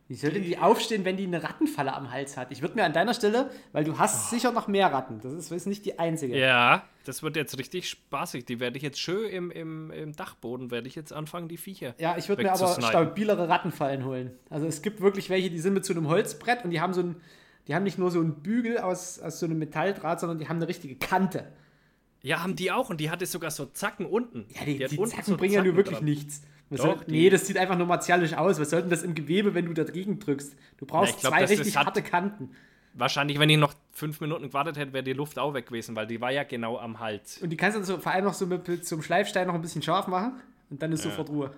Wie 0.09 0.15
soll 0.15 0.31
denn 0.31 0.43
die 0.43 0.57
aufstehen, 0.57 1.05
wenn 1.05 1.19
die 1.19 1.27
eine 1.27 1.43
Rattenfalle 1.43 1.93
am 1.93 2.11
Hals 2.11 2.39
hat? 2.39 2.51
Ich 2.51 2.63
würde 2.63 2.75
mir 2.77 2.85
an 2.85 2.95
deiner 2.95 3.13
Stelle, 3.13 3.51
weil 3.73 3.85
du 3.85 3.99
hast 3.99 4.31
sicher 4.31 4.53
noch 4.53 4.67
mehr 4.67 4.91
Ratten. 4.91 5.21
Das 5.21 5.35
ist, 5.35 5.53
ist 5.53 5.67
nicht 5.67 5.85
die 5.85 5.99
einzige. 5.99 6.33
Oh. 6.33 6.39
ja, 6.39 6.85
das 7.05 7.23
wird 7.23 7.37
jetzt 7.37 7.59
richtig 7.59 7.91
spaßig. 7.91 8.47
Die 8.47 8.59
werde 8.59 8.79
ich 8.79 8.83
jetzt 8.83 8.99
schön 8.99 9.29
im, 9.29 9.51
im, 9.51 9.91
im 9.91 10.13
Dachboden, 10.15 10.71
werde 10.71 10.89
ich 10.89 10.95
jetzt 10.95 11.13
anfangen, 11.13 11.49
die 11.49 11.59
Viecher. 11.59 11.95
Ja, 11.99 12.17
ich 12.17 12.31
würde 12.31 12.43
mir 12.43 12.53
aber 12.53 12.81
stabilere 12.81 13.51
Rattenfallen 13.51 14.07
holen. 14.07 14.33
Also 14.49 14.67
es 14.67 14.81
gibt 14.81 15.03
wirklich 15.03 15.29
welche, 15.29 15.51
die 15.51 15.59
sind 15.59 15.75
mit 15.75 15.85
so 15.85 15.93
einem 15.93 16.09
Holzbrett 16.09 16.65
und 16.65 16.71
die 16.71 16.81
haben 16.81 16.95
so 16.95 17.03
ein, 17.03 17.17
die 17.67 17.75
haben 17.75 17.83
nicht 17.83 17.99
nur 17.99 18.11
so 18.11 18.21
einen 18.21 18.43
Bügel 18.43 18.79
aus, 18.79 19.19
aus 19.19 19.41
so 19.41 19.45
einem 19.45 19.59
Metalldraht, 19.59 20.21
sondern 20.21 20.39
die 20.39 20.49
haben 20.49 20.57
eine 20.57 20.69
richtige 20.69 20.97
Kante. 20.97 21.53
Ja, 22.23 22.43
haben 22.43 22.57
die 22.57 22.73
auch 22.73 22.89
und 22.89 22.99
die 22.99 23.11
hatte 23.11 23.27
sogar 23.27 23.51
so 23.51 23.67
Zacken 23.67 24.07
unten. 24.07 24.47
Ja, 24.55 24.65
die, 24.65 24.79
die 24.79 24.97
unten 24.97 25.17
Zacken 25.17 25.33
so 25.33 25.37
bringen 25.37 25.55
ja 25.55 25.63
nur 25.63 25.77
wirklich 25.77 25.99
dran. 25.99 26.07
nichts. 26.07 26.43
Was 26.71 26.81
Doch, 26.81 26.97
soll, 26.99 27.05
nee, 27.09 27.31
das 27.31 27.47
sieht 27.47 27.57
einfach 27.57 27.79
nur 27.79 27.87
martialisch 27.87 28.35
aus. 28.35 28.61
Was 28.61 28.71
soll 28.71 28.83
denn 28.83 28.91
das 28.91 29.03
im 29.03 29.15
Gewebe, 29.15 29.55
wenn 29.55 29.67
du 29.67 29.73
da 29.73 29.85
dagegen 29.85 30.19
drückst? 30.19 30.55
Du 30.77 30.87
brauchst 30.87 31.11
Ja, 31.11 31.17
ich 31.17 31.21
glaub, 31.21 31.33
zwei 31.33 31.41
das 31.41 31.51
richtig 31.51 31.77
harte 31.77 32.03
Kanten. 32.03 32.51
Wahrscheinlich, 32.95 33.39
wenn 33.39 33.49
ich 33.49 33.59
noch 33.59 33.75
fünf 33.93 34.21
Minuten 34.21 34.49
gewartet 34.49 34.77
hätte, 34.77 34.93
wäre 34.93 35.05
die 35.05 35.13
Luft 35.13 35.39
auch 35.39 35.55
weg 35.55 35.67
gewesen, 35.67 35.97
weil 35.97 36.07
die 36.07 36.21
war 36.21 36.31
ja 36.31 36.43
genau 36.43 36.79
am 36.79 36.99
Hals. 36.99 37.39
Und 37.39 37.51
die 37.51 37.57
kannst 37.57 37.79
du 37.79 37.85
so, 37.85 37.99
vor 37.99 38.13
allem 38.13 38.25
noch 38.25 38.35
so 38.35 38.47
mit, 38.47 38.85
zum 38.85 39.03
Schleifstein 39.03 39.47
noch 39.47 39.55
ein 39.55 39.63
bisschen 39.63 39.83
scharf 39.83 40.09
machen 40.09 40.41
und 40.69 40.83
dann 40.83 40.93
ist 40.93 41.03
sofort 41.03 41.31
Ruhe. 41.31 41.51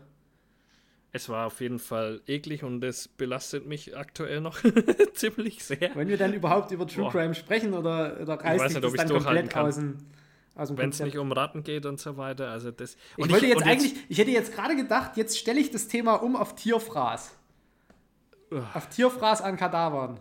Es 1.12 1.28
war 1.28 1.46
auf 1.46 1.60
jeden 1.60 1.80
Fall 1.80 2.20
eklig 2.28 2.62
und 2.62 2.84
es 2.84 3.08
belastet 3.08 3.66
mich 3.66 3.96
aktuell 3.96 4.40
noch 4.40 4.58
ziemlich 5.14 5.64
sehr. 5.64 5.94
Wollen 5.96 6.08
wir 6.08 6.18
dann 6.18 6.32
überhaupt 6.32 6.70
über 6.70 6.86
True 6.86 7.04
Boah. 7.04 7.12
Crime 7.12 7.34
sprechen 7.34 7.74
oder, 7.74 8.20
oder 8.20 8.38
weiß 8.38 8.44
reißt 8.44 8.76
dich 8.76 8.82
nicht, 8.82 8.84
das 8.84 8.92
ob 8.92 8.96
dann 8.96 9.08
komplett 9.08 9.50
kann. 9.50 9.66
aus 9.66 9.80
dem 10.56 10.76
Wenn 10.76 10.90
es 10.90 11.00
nicht 11.00 11.18
um 11.18 11.32
Ratten 11.32 11.62
geht 11.62 11.86
und 11.86 11.98
so 12.00 12.16
weiter. 12.16 12.50
Also 12.50 12.70
das. 12.70 12.96
Ich 13.16 13.24
und 13.24 13.32
wollte 13.32 13.46
jetzt 13.46 13.62
eigentlich, 13.62 13.94
ich 14.08 14.18
hätte 14.18 14.30
jetzt 14.30 14.52
gerade 14.52 14.76
gedacht, 14.76 15.16
jetzt 15.16 15.38
stelle 15.38 15.60
ich 15.60 15.70
das 15.70 15.88
Thema 15.88 16.14
um 16.14 16.36
auf 16.36 16.54
Tierfraß. 16.54 17.34
Ugh. 18.52 18.62
Auf 18.74 18.88
Tierfraß 18.88 19.42
an 19.42 19.56
Kadavern. 19.56 20.20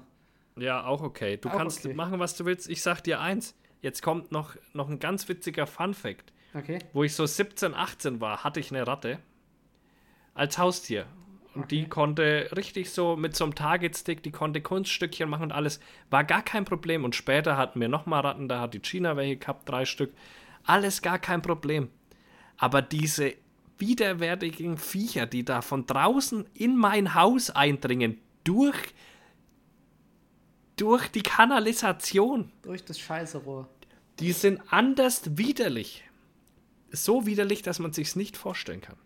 Ja, 0.56 0.86
auch 0.86 1.02
okay. 1.02 1.38
Du 1.38 1.50
Auch 1.50 1.54
kannst 1.54 1.86
okay. 1.86 1.94
machen, 1.94 2.20
was 2.20 2.36
du 2.36 2.46
willst. 2.46 2.70
Ich 2.70 2.82
sag 2.82 3.02
dir 3.02 3.20
eins. 3.20 3.56
Jetzt 3.82 4.02
kommt 4.02 4.32
noch, 4.32 4.56
noch 4.74 4.90
ein 4.90 5.00
ganz 5.00 5.28
witziger 5.30 5.66
Fun-Fact. 5.66 6.34
Okay. 6.54 6.80
Wo 6.94 7.04
ich 7.04 7.16
so 7.16 7.26
17, 7.26 7.74
18 7.74 8.20
war, 8.20 8.44
hatte 8.44 8.60
ich 8.60 8.72
eine 8.72 8.86
Ratte 8.86 9.20
als 10.34 10.58
Haustier. 10.58 11.06
Und 11.60 11.72
die 11.72 11.90
konnte 11.90 12.50
richtig 12.56 12.90
so 12.90 13.18
mit 13.18 13.36
so 13.36 13.44
einem 13.44 13.54
Target-Stick, 13.54 14.24
die 14.24 14.32
konnte 14.32 14.62
Kunststückchen 14.62 15.30
machen 15.30 15.44
und 15.44 15.52
alles. 15.52 15.82
War 16.10 16.24
gar 16.24 16.42
kein 16.42 16.64
Problem. 16.64 17.04
Und 17.04 17.16
später 17.16 17.58
hatten 17.58 17.82
wir 17.82 17.90
nochmal 17.90 18.22
Ratten, 18.22 18.48
da 18.48 18.62
hat 18.62 18.74
die 18.74 18.80
China 18.80 19.18
welche 19.18 19.36
gehabt, 19.38 19.68
drei 19.68 19.84
Stück. 19.84 20.14
Alles 20.64 21.02
gar 21.02 21.20
kein 21.20 21.42
Problem. 21.42 21.90
Aber 22.58 22.82
diese 22.82 23.34
widerwärtigen 23.78 24.78
Viecher, 24.78 25.26
die 25.26 25.44
da 25.44 25.62
von 25.62 25.86
draußen 25.86 26.46
in 26.54 26.78
mein 26.78 27.14
Haus 27.14 27.50
eindringen, 27.50 28.20
durch, 28.46 28.94
durch 30.78 31.10
die 31.10 31.24
Kanalisation, 31.24 32.52
Durch 32.62 32.86
das 32.86 33.00
Scheißerohr. 33.00 33.68
die 34.20 34.32
sind 34.32 34.62
anders 34.70 35.38
widerlich. 35.38 36.04
So 36.92 37.26
widerlich, 37.26 37.62
dass 37.62 37.80
man 37.80 37.92
sich's 37.94 38.16
nicht 38.16 38.38
vorstellen 38.38 38.82
kann. 38.82 38.98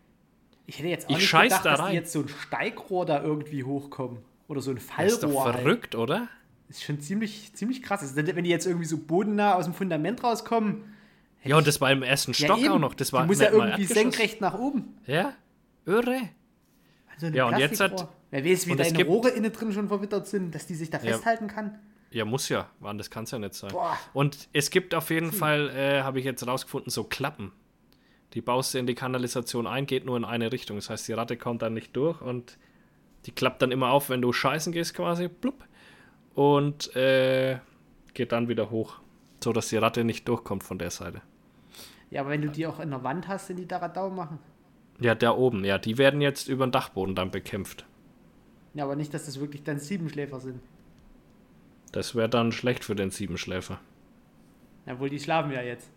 Ich 0.66 0.80
hätte 0.80 0.88
jetzt 0.90 1.06
auch 1.08 1.12
Ich 1.12 1.18
nicht 1.18 1.32
gedacht, 1.32 1.66
da 1.66 1.78
dass 1.78 1.90
die 1.90 1.94
jetzt 1.96 2.12
so 2.14 2.22
ein 2.22 2.30
Steigrohr 2.30 3.06
da 3.06 3.22
irgendwie 3.22 3.64
hochkommen. 3.64 4.20
Oder 4.48 4.62
so 4.62 4.72
ein 4.72 4.76
Das 4.98 5.14
ist 5.14 5.24
doch 5.24 5.30
Fallrohr. 5.30 5.46
halt. 5.46 5.56
verrückt, 5.58 5.96
oder? 5.96 6.28
Ist 6.70 6.84
schon 6.84 7.00
ziemlich, 7.02 7.54
ziemlich 7.54 7.82
krass. 7.84 8.02
Also, 8.02 8.16
wenn 8.16 8.44
die 8.44 8.50
jetzt 8.50 8.66
irgendwie 8.66 8.86
so 8.86 8.98
bodennah 8.98 9.56
aus 9.56 9.66
dem 9.66 9.74
Fundament 9.74 10.24
rauskommen. 10.24 10.84
Ja, 11.44 11.58
und 11.58 11.68
das 11.68 11.82
war 11.82 11.92
im 11.92 12.04
ersten 12.04 12.34
Stock 12.34 12.58
eben. 12.60 12.70
auch 12.72 12.80
noch. 12.80 12.94
Das 12.94 13.12
war 13.12 13.24
die 13.24 13.28
muss 13.28 13.40
ja 13.40 13.52
irgendwie 13.52 13.84
senkrecht 13.86 14.40
nach 14.42 14.58
oben. 14.58 14.98
Ja, 15.06 15.34
irre. 15.86 16.30
Also 17.14 17.28
Ja, 17.28 17.46
und 17.46 17.58
jetzt 17.58 17.80
hat- 17.80 18.08
Wer 18.32 18.44
weiß, 18.46 18.66
wie 18.68 18.76
deine 18.76 19.04
Rohre 19.06 19.30
innen 19.30 19.52
drin 19.52 19.72
schon 19.74 19.88
verwittert 19.90 20.26
sind, 20.28 20.56
dass 20.56 20.66
die 20.66 20.74
sich 20.76 20.90
da 20.90 20.98
Ja. 21.00 21.12
festhalten 21.12 21.48
kann. 21.48 21.78
Ja, 22.10 22.26
muss 22.26 22.50
ja. 22.50 22.68
Mann, 22.80 22.98
das 22.98 23.10
kann 23.12 23.26
es 23.26 23.32
ja 23.32 23.38
nicht 23.40 23.54
sein. 23.54 23.70
Boah. 23.72 23.98
Und 24.14 24.48
es 24.54 24.70
gibt 24.72 24.96
auf 24.96 25.10
jeden 25.12 25.32
Fall, 25.32 25.70
äh, 25.70 26.02
habe 26.02 26.20
ich 26.20 26.26
jetzt 26.26 26.46
rausgefunden, 26.48 26.90
so 26.90 27.04
Klappen. 27.04 27.52
Die 28.34 28.42
baust 28.42 28.74
du 28.74 28.80
in 28.80 28.88
die 28.88 28.96
Kanalisation 28.96 29.68
ein, 29.68 29.86
geht 29.86 30.06
nur 30.06 30.18
in 30.18 30.26
eine 30.26 30.52
Richtung. 30.52 30.78
Das 30.78 30.90
heißt, 30.90 31.08
die 31.08 31.14
Ratte 31.14 31.38
kommt 31.38 31.62
dann 31.62 31.74
nicht 31.74 31.96
durch 31.96 32.22
und 32.22 32.58
die 33.26 33.32
klappt 33.32 33.62
dann 33.62 33.72
immer 33.72 33.92
auf, 33.92 34.10
wenn 34.10 34.22
du 34.22 34.34
scheißen 34.34 34.74
gehst 34.74 34.96
quasi. 34.96 35.28
Blub. 35.28 35.64
Und 36.34 36.96
äh, 36.96 37.60
geht 38.14 38.32
dann 38.32 38.48
wieder 38.48 38.72
hoch. 38.72 39.00
So, 39.44 39.54
dass 39.54 39.70
die 39.70 39.78
Ratte 39.78 40.04
nicht 40.04 40.28
durchkommt 40.28 40.64
von 40.64 40.80
der 40.80 40.90
Seite. 40.90 41.22
Ja, 42.10 42.22
aber 42.22 42.32
wenn 42.32 42.42
du 42.42 42.50
die 42.50 42.66
auch 42.66 42.80
in 42.80 42.90
der 42.90 43.04
Wand 43.04 43.28
hast, 43.28 43.48
sind 43.48 43.58
die 43.58 43.68
da 43.68 43.78
Radau 43.78 44.10
machen. 44.10 44.40
Ja, 45.00 45.16
da 45.16 45.32
oben. 45.32 45.64
Ja, 45.64 45.78
die 45.78 45.98
werden 45.98 46.22
jetzt 46.22 46.48
über 46.48 46.66
den 46.66 46.72
Dachboden 46.72 47.16
dann 47.16 47.32
bekämpft. 47.32 47.86
Ja, 48.74 48.86
aber 48.86 48.96
nicht, 48.96 49.14
dass 49.14 49.26
das 49.26 49.40
wirklich 49.40 49.64
dann 49.64 49.80
Siebenschläfer 49.80 50.40
sind. 50.40 50.60
Das 51.92 52.16
wäre 52.16 52.30
dann 52.30 52.52
schlecht 52.52 52.84
für 52.84 52.96
den 52.96 53.12
Siebenschläfer. 53.12 53.80
Jawohl, 54.86 55.10
die 55.10 55.20
schlafen 55.20 55.52
ja 55.52 55.62
jetzt. 55.62 55.92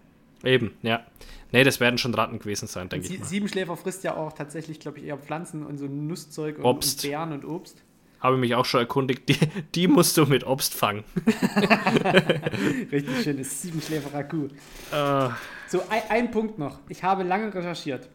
Eben, 0.44 0.77
ja. 0.83 1.05
Nee, 1.53 1.64
das 1.64 1.81
werden 1.81 1.96
schon 1.99 2.12
Ratten 2.14 2.38
gewesen 2.38 2.66
sein, 2.66 2.88
denke 2.88 3.07
ich 3.12 3.18
mal. 3.20 3.25
Siebenschläfer 3.27 3.77
frisst 3.77 4.05
ja 4.05 4.14
auch 4.16 4.33
tatsächlich, 4.33 4.81
glaube 4.81 4.99
ich, 4.99 5.05
eher 5.05 5.16
Pflanzen 5.16 5.64
und 5.64 5.79
so 5.79 5.87
Nusszeug 5.87 6.59
und, 6.59 6.64
Obst. 6.64 7.05
und 7.05 7.11
Beeren 7.11 7.33
und 7.33 7.44
Obst. 7.44 7.83
Habe 8.20 8.37
mich 8.37 8.55
auch 8.55 8.64
schon 8.64 8.81
erkundigt, 8.81 9.29
die, 9.29 9.38
die 9.75 9.88
musst 9.88 10.16
du 10.16 10.27
mit 10.27 10.44
Obst 10.46 10.75
fangen. 10.75 11.05
Richtig 12.92 13.22
schönes 13.22 13.62
Siebenschläfer-Ragout. 13.62 14.51
Äh, 14.92 15.29
So, 15.68 15.83
ein, 15.88 16.03
ein 16.09 16.31
Punkt 16.31 16.59
noch. 16.59 16.81
Ich 16.88 17.03
habe 17.03 17.22
lange 17.22 17.53
recherchiert. 17.55 18.09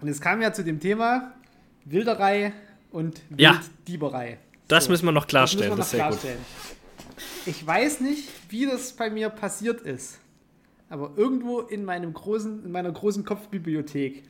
Und 0.00 0.08
es 0.08 0.20
kam 0.20 0.42
ja 0.42 0.52
zu 0.52 0.62
dem 0.64 0.80
Thema 0.80 1.32
Wilderei 1.84 2.52
und 2.90 3.20
Ja. 3.36 3.60
Wilddieberei. 3.86 4.38
das 4.68 4.84
So, 4.84 4.90
müssen 4.90 5.04
wir 5.06 5.12
noch 5.12 5.24
das 5.24 5.28
klarstellen, 5.30 5.76
müssen 5.76 5.92
wir 5.92 5.98
das, 5.98 6.10
noch 6.10 6.16
ist 6.16 6.22
sehr 6.22 6.32
gut. 6.36 6.44
klarstellen. 6.44 7.44
Ich 7.46 7.66
weiß 7.66 8.00
nicht, 8.00 8.28
wie 8.48 8.66
das 8.66 8.92
bei 8.92 9.10
mir 9.10 9.28
passiert 9.28 9.80
ist. 9.82 10.18
Aber 10.94 11.10
irgendwo 11.16 11.58
in, 11.58 11.84
meinem 11.84 12.14
großen, 12.14 12.66
in 12.66 12.70
meiner 12.70 12.92
großen 12.92 13.24
Kopfbibliothek, 13.24 14.22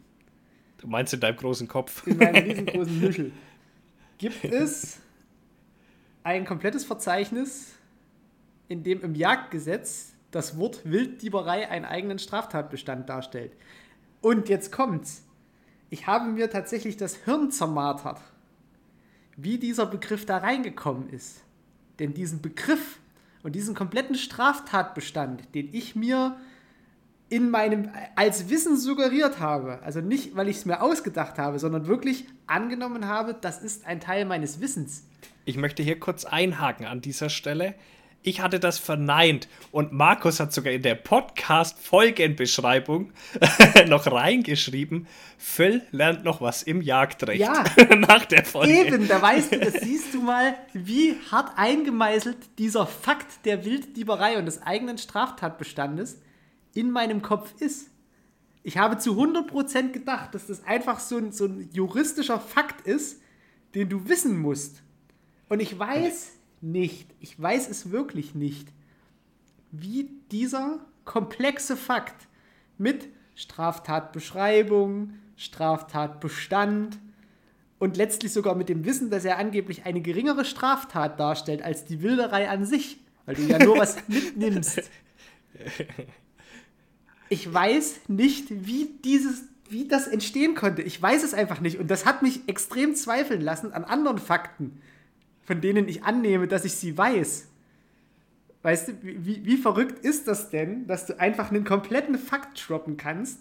Du 0.79 0.87
meinst 0.87 1.12
in 1.12 1.20
deinem 1.20 1.37
großen 1.37 1.68
Kopf. 1.68 2.07
in 2.07 2.16
meinem 2.16 2.42
riesengroßen 2.42 3.00
Nüschel, 3.00 3.33
gibt 4.16 4.42
es 4.44 4.98
ein 6.22 6.46
komplettes 6.46 6.87
Verzeichnis, 6.87 7.74
in 8.68 8.83
dem 8.83 9.03
im 9.03 9.14
Jagdgesetz 9.14 10.14
das 10.31 10.57
Wort 10.57 10.90
Wilddieberei 10.90 11.68
einen 11.68 11.85
eigenen 11.85 12.18
Straftatbestand 12.18 13.11
darstellt. 13.11 13.53
Und 14.22 14.48
jetzt 14.48 14.72
kommt's. 14.72 15.22
Ich 15.90 16.07
habe 16.07 16.31
mir 16.31 16.48
tatsächlich 16.48 16.96
das 16.96 17.16
Hirn 17.27 17.50
zermartert, 17.50 18.22
wie 19.37 19.59
dieser 19.59 19.85
Begriff 19.85 20.24
da 20.24 20.38
reingekommen 20.38 21.11
ist. 21.11 21.42
Denn 21.98 22.14
diesen 22.14 22.40
Begriff 22.40 23.00
und 23.42 23.55
diesen 23.55 23.74
kompletten 23.74 24.14
Straftatbestand, 24.14 25.55
den 25.55 25.68
ich 25.74 25.94
mir 25.94 26.38
in 27.28 27.50
meinem 27.50 27.90
als 28.16 28.48
Wissen 28.48 28.76
suggeriert 28.76 29.40
habe, 29.40 29.80
also 29.82 30.00
nicht, 30.00 30.37
weil 30.37 30.48
ich 30.48 30.58
es 30.58 30.64
mir 30.66 30.82
ausgedacht 30.82 31.38
habe, 31.38 31.58
sondern 31.58 31.87
wirklich 31.87 32.26
angenommen 32.46 33.06
habe, 33.06 33.34
das 33.40 33.62
ist 33.62 33.87
ein 33.87 34.00
Teil 34.00 34.24
meines 34.24 34.60
Wissens. 34.60 35.04
Ich 35.44 35.56
möchte 35.56 35.82
hier 35.82 35.98
kurz 35.98 36.24
einhaken 36.24 36.87
an 36.87 37.00
dieser 37.00 37.30
Stelle. 37.30 37.74
Ich 38.26 38.40
hatte 38.40 38.58
das 38.58 38.78
verneint 38.78 39.48
und 39.70 39.92
Markus 39.92 40.40
hat 40.40 40.54
sogar 40.54 40.72
in 40.72 40.80
der 40.80 40.94
Podcast-Folgenbeschreibung 40.94 43.12
noch 43.87 44.10
reingeschrieben, 44.10 45.06
Phil 45.37 45.82
lernt 45.90 46.24
noch 46.24 46.40
was 46.40 46.62
im 46.62 46.80
Jagdrecht 46.80 47.42
Ja. 47.42 47.64
nach 47.96 48.24
der 48.24 48.46
Folge. 48.46 48.72
Eben, 48.72 49.08
da 49.08 49.20
weißt 49.20 49.52
du, 49.52 49.58
das 49.58 49.74
siehst 49.74 50.14
du 50.14 50.22
mal, 50.22 50.54
wie 50.72 51.16
hart 51.30 51.58
eingemeißelt 51.58 52.38
dieser 52.58 52.87
Fakt 52.87 53.44
der 53.44 53.66
Wilddieberei 53.66 54.38
und 54.38 54.46
des 54.46 54.62
eigenen 54.62 54.96
Straftatbestandes 54.96 56.22
in 56.74 56.90
meinem 56.90 57.22
Kopf 57.22 57.54
ist. 57.60 57.90
Ich 58.62 58.78
habe 58.78 58.98
zu 58.98 59.12
100% 59.20 59.90
gedacht, 59.90 60.34
dass 60.34 60.46
das 60.46 60.64
einfach 60.64 60.98
so 60.98 61.16
ein, 61.16 61.32
so 61.32 61.46
ein 61.46 61.68
juristischer 61.72 62.40
Fakt 62.40 62.87
ist, 62.87 63.20
den 63.74 63.88
du 63.88 64.08
wissen 64.08 64.38
musst. 64.38 64.82
Und 65.48 65.60
ich 65.60 65.78
weiß 65.78 66.32
nicht, 66.60 67.14
ich 67.20 67.40
weiß 67.40 67.68
es 67.68 67.90
wirklich 67.90 68.34
nicht, 68.34 68.68
wie 69.70 70.10
dieser 70.30 70.80
komplexe 71.04 71.76
Fakt 71.76 72.28
mit 72.78 73.08
Straftatbeschreibung, 73.34 75.14
Straftatbestand 75.37 76.98
und 77.78 77.96
letztlich 77.96 78.32
sogar 78.32 78.54
mit 78.54 78.68
dem 78.68 78.84
Wissen, 78.84 79.10
dass 79.10 79.24
er 79.24 79.38
angeblich 79.38 79.84
eine 79.84 80.00
geringere 80.00 80.44
Straftat 80.44 81.20
darstellt 81.20 81.62
als 81.62 81.84
die 81.84 82.02
Wilderei 82.02 82.48
an 82.48 82.64
sich, 82.64 82.98
weil 83.26 83.34
du 83.34 83.42
ja 83.42 83.62
nur 83.62 83.78
was 83.78 83.96
mitnimmst. 84.08 84.90
Ich 87.28 87.52
weiß 87.52 88.00
nicht, 88.08 88.46
wie 88.50 88.90
dieses, 89.04 89.44
wie 89.68 89.88
das 89.88 90.06
entstehen 90.06 90.54
konnte. 90.54 90.82
Ich 90.82 91.00
weiß 91.00 91.22
es 91.22 91.34
einfach 91.34 91.60
nicht. 91.60 91.78
Und 91.78 91.90
das 91.90 92.06
hat 92.06 92.22
mich 92.22 92.48
extrem 92.48 92.94
zweifeln 92.94 93.40
lassen 93.40 93.72
an 93.72 93.84
anderen 93.84 94.18
Fakten, 94.18 94.80
von 95.42 95.60
denen 95.60 95.88
ich 95.88 96.04
annehme, 96.04 96.48
dass 96.48 96.64
ich 96.64 96.74
sie 96.74 96.96
weiß. 96.96 97.48
Weißt 98.62 98.88
du, 98.88 98.92
wie, 99.02 99.44
wie 99.44 99.56
verrückt 99.56 100.04
ist 100.04 100.26
das 100.26 100.50
denn, 100.50 100.87
dass 100.87 101.06
du 101.06 101.18
einfach 101.20 101.50
einen 101.50 101.64
kompletten 101.64 102.18
Fakt 102.18 102.66
droppen 102.66 102.96
kannst, 102.96 103.40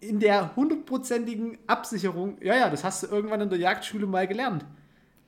in 0.00 0.20
der 0.20 0.54
hundertprozentigen 0.56 1.58
Absicherung, 1.66 2.38
ja, 2.40 2.56
ja, 2.56 2.70
das 2.70 2.84
hast 2.84 3.02
du 3.02 3.08
irgendwann 3.08 3.40
in 3.40 3.50
der 3.50 3.58
Jagdschule 3.58 4.06
mal 4.06 4.26
gelernt. 4.26 4.64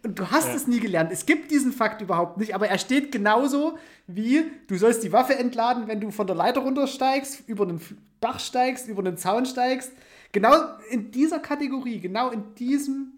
Und 0.03 0.19
du 0.19 0.31
hast 0.31 0.49
Ja. 0.49 0.55
es 0.55 0.67
nie 0.67 0.81
gelernt. 0.81 1.13
Es 1.13 1.27
gibt 1.27 1.51
diesen 1.51 1.73
Fakt 1.73 2.01
überhaupt 2.01 2.39
nicht, 2.39 2.55
aber 2.55 2.69
er 2.69 2.79
steht 2.79 3.13
genauso 3.13 3.77
wie, 4.07 4.45
du 4.67 4.77
sollst 4.77 5.03
die 5.03 5.13
Waffe 5.13 5.35
entladen, 5.39 5.89
wenn 5.89 6.01
du 6.01 6.11
von 6.11 6.27
der 6.27 6.37
Leiter 6.37 6.61
runtersteigst, 6.61 7.47
über 7.49 7.65
einen 7.65 7.81
Dach 8.21 8.41
steigst, 8.41 8.89
über 8.89 9.01
einen 9.01 9.17
Zaun 9.19 9.45
steigst. 9.45 9.93
Genau 10.33 10.55
in 10.91 11.11
dieser 11.11 11.39
Kategorie, 11.39 12.01
genau 12.01 12.31
in 12.31 12.55
diesem, 12.55 13.13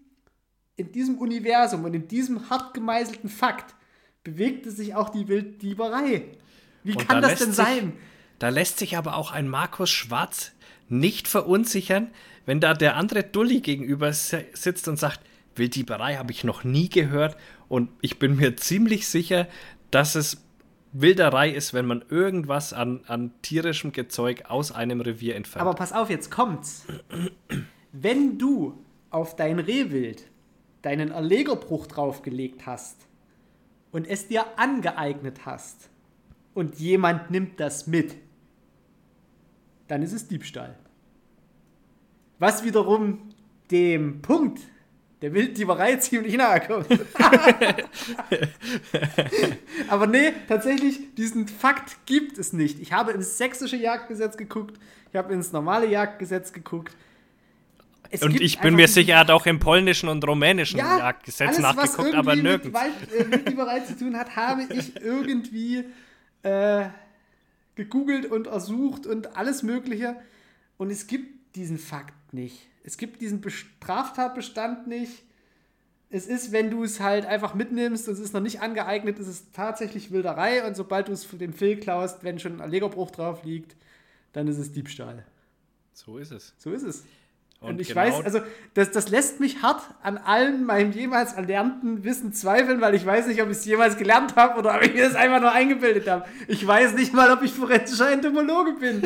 in 0.75 0.91
diesem 0.91 1.17
Universum 1.19 1.85
und 1.85 1.93
in 1.93 2.07
diesem 2.07 2.49
hart 2.49 2.73
gemeißelten 2.73 3.29
Fakt 3.29 3.75
bewegte 4.23 4.71
sich 4.71 4.95
auch 4.95 5.09
die 5.09 5.27
Wilddieberei. 5.27 6.23
Wie 6.83 6.95
Und 6.95 7.07
kann 7.07 7.21
da 7.21 7.29
das 7.29 7.39
denn 7.39 7.53
sich- 7.53 7.65
sein? 7.65 7.93
Da 8.39 8.49
lässt 8.49 8.79
sich 8.79 8.97
aber 8.97 9.15
auch 9.15 9.31
ein 9.31 9.47
Markus 9.47 9.89
Schwarz 9.89 10.51
nicht 10.89 11.27
verunsichern, 11.29 12.09
wenn 12.45 12.59
da 12.59 12.73
der 12.73 12.97
andere 12.97 13.23
Dulli 13.23 13.61
gegenüber 13.61 14.11
si- 14.11 14.43
sitzt 14.53 14.87
und 14.89 14.97
sagt, 14.99 15.21
Wilddieberei 15.55 16.15
habe 16.15 16.31
ich 16.31 16.43
noch 16.43 16.63
nie 16.63 16.89
gehört 16.89 17.37
und 17.67 17.89
ich 18.01 18.19
bin 18.19 18.35
mir 18.35 18.55
ziemlich 18.55 19.07
sicher, 19.07 19.47
dass 19.91 20.15
es 20.15 20.43
Wilderei 20.93 21.49
ist, 21.49 21.73
wenn 21.73 21.87
man 21.87 22.03
irgendwas 22.09 22.71
an, 22.71 23.01
an 23.07 23.31
tierischem 23.41 23.91
Gezeug 23.91 24.43
aus 24.47 24.71
einem 24.71 25.01
Revier 25.01 25.35
entfernt. 25.35 25.61
Aber 25.61 25.75
pass 25.75 25.91
auf, 25.91 26.09
jetzt 26.09 26.29
kommt's. 26.29 26.85
Wenn 27.91 28.37
du 28.37 28.83
auf 29.09 29.35
dein 29.35 29.59
Rehwild 29.59 30.29
deinen 30.83 31.11
Erlegerbruch 31.11 31.87
draufgelegt 31.87 32.65
hast 32.67 33.07
und 33.91 34.07
es 34.07 34.27
dir 34.27 34.45
angeeignet 34.59 35.45
hast 35.45 35.89
und 36.53 36.79
jemand 36.79 37.31
nimmt 37.31 37.59
das 37.59 37.87
mit, 37.87 38.15
dann 39.87 40.03
ist 40.03 40.13
es 40.13 40.27
Diebstahl. 40.27 40.77
Was 42.37 42.63
wiederum 42.63 43.29
dem 43.71 44.21
Punkt 44.21 44.59
der 45.23 45.33
Wilddieberei 45.33 45.95
ziemlich 45.99 46.35
nahe 46.35 46.59
kommt. 46.59 46.87
Aber 49.87 50.05
nee, 50.05 50.33
tatsächlich, 50.49 51.15
diesen 51.15 51.47
Fakt 51.47 52.05
gibt 52.05 52.37
es 52.37 52.51
nicht. 52.51 52.81
Ich 52.81 52.91
habe 52.91 53.13
ins 53.13 53.37
sächsische 53.37 53.77
Jagdgesetz 53.77 54.35
geguckt, 54.35 54.77
ich 55.09 55.15
habe 55.15 55.33
ins 55.33 55.53
normale 55.53 55.87
Jagdgesetz 55.87 56.51
geguckt. 56.51 56.93
Es 58.11 58.21
und 58.21 58.39
ich 58.41 58.59
bin 58.59 58.75
mir 58.75 58.89
sicher, 58.89 59.13
er 59.13 59.19
hat 59.19 59.31
auch 59.31 59.45
im 59.45 59.59
polnischen 59.59 60.09
und 60.09 60.27
rumänischen 60.27 60.77
ja, 60.77 60.97
Jagdgesetz 60.99 61.57
alles, 61.57 61.63
was 61.63 61.75
nachgeguckt, 61.75 61.99
irgendwie 61.99 62.17
aber 62.17 62.35
mit 62.35 62.43
nirgends. 62.43 62.79
Wald, 62.79 62.91
äh, 63.17 63.31
Wilddieberei 63.31 63.79
zu 63.79 63.97
tun 63.97 64.17
hat, 64.17 64.35
habe 64.35 64.67
ich 64.71 64.95
irgendwie 65.01 65.85
äh, 66.43 66.85
gegoogelt 67.75 68.25
und 68.25 68.47
ersucht 68.47 69.07
und 69.07 69.37
alles 69.37 69.63
Mögliche. 69.63 70.17
Und 70.77 70.91
es 70.91 71.07
gibt 71.07 71.55
diesen 71.55 71.77
Fakt 71.77 72.33
nicht. 72.33 72.67
Es 72.83 72.97
gibt 72.97 73.21
diesen 73.21 73.41
Be- 73.41 73.49
Straftatbestand 73.49 74.87
nicht. 74.87 75.23
Es 76.09 76.27
ist, 76.27 76.51
wenn 76.51 76.69
du 76.69 76.83
es 76.83 76.99
halt 76.99 77.25
einfach 77.25 77.55
mitnimmst 77.55 78.07
und 78.07 78.13
es 78.13 78.19
ist 78.19 78.33
noch 78.33 78.41
nicht 78.41 78.61
angeeignet, 78.61 79.17
ist 79.17 79.27
es 79.27 79.51
tatsächlich 79.51 80.11
Wilderei. 80.11 80.67
Und 80.67 80.75
sobald 80.75 81.07
du 81.07 81.11
es 81.11 81.27
den 81.27 81.53
Phil 81.53 81.79
klaust, 81.79 82.23
wenn 82.23 82.37
schon 82.39 82.57
ein 82.57 82.59
Erlegerbruch 82.59 83.09
drauf 83.09 83.43
liegt, 83.43 83.75
dann 84.33 84.47
ist 84.47 84.57
es 84.57 84.71
Diebstahl. 84.71 85.25
So 85.93 86.17
ist 86.17 86.31
es. 86.31 86.53
So 86.57 86.71
ist 86.71 86.83
es. 86.83 87.03
Und, 87.63 87.69
Und 87.75 87.81
ich 87.81 87.87
genau- 87.87 88.01
weiß, 88.01 88.25
also 88.25 88.41
das, 88.73 88.91
das 88.91 89.07
lässt 89.09 89.39
mich 89.39 89.61
hart 89.61 89.81
an 90.03 90.17
allem 90.17 90.65
meinem 90.65 90.91
jemals 90.91 91.31
erlernten 91.31 92.03
Wissen 92.03 92.33
zweifeln, 92.33 92.81
weil 92.81 92.93
ich 92.93 93.05
weiß 93.05 93.27
nicht, 93.27 93.41
ob 93.41 93.49
ich 93.49 93.57
es 93.57 93.65
jemals 93.65 93.97
gelernt 93.97 94.35
habe 94.35 94.59
oder 94.59 94.75
ob 94.75 94.81
ich 94.83 94.93
mir 94.93 95.05
das 95.05 95.15
einfach 95.15 95.39
nur 95.39 95.51
eingebildet 95.53 96.09
habe. 96.09 96.25
Ich 96.49 96.67
weiß 96.67 96.93
nicht 96.93 97.13
mal, 97.13 97.31
ob 97.31 97.41
ich 97.41 97.53
forensischer 97.53 98.11
Entomologe 98.11 98.73
bin. 98.73 99.01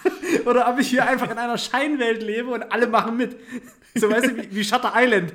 oder 0.46 0.68
ob 0.70 0.78
ich 0.80 0.88
hier 0.88 1.06
einfach 1.06 1.30
in 1.30 1.36
einer 1.36 1.58
Scheinwelt 1.58 2.22
lebe 2.22 2.48
und 2.48 2.72
alle 2.72 2.86
machen 2.86 3.18
mit. 3.18 3.36
So 3.94 4.10
weißt 4.10 4.26
du, 4.26 4.36
wie, 4.38 4.56
wie 4.56 4.64
Shutter 4.64 4.92
Island. 4.96 5.34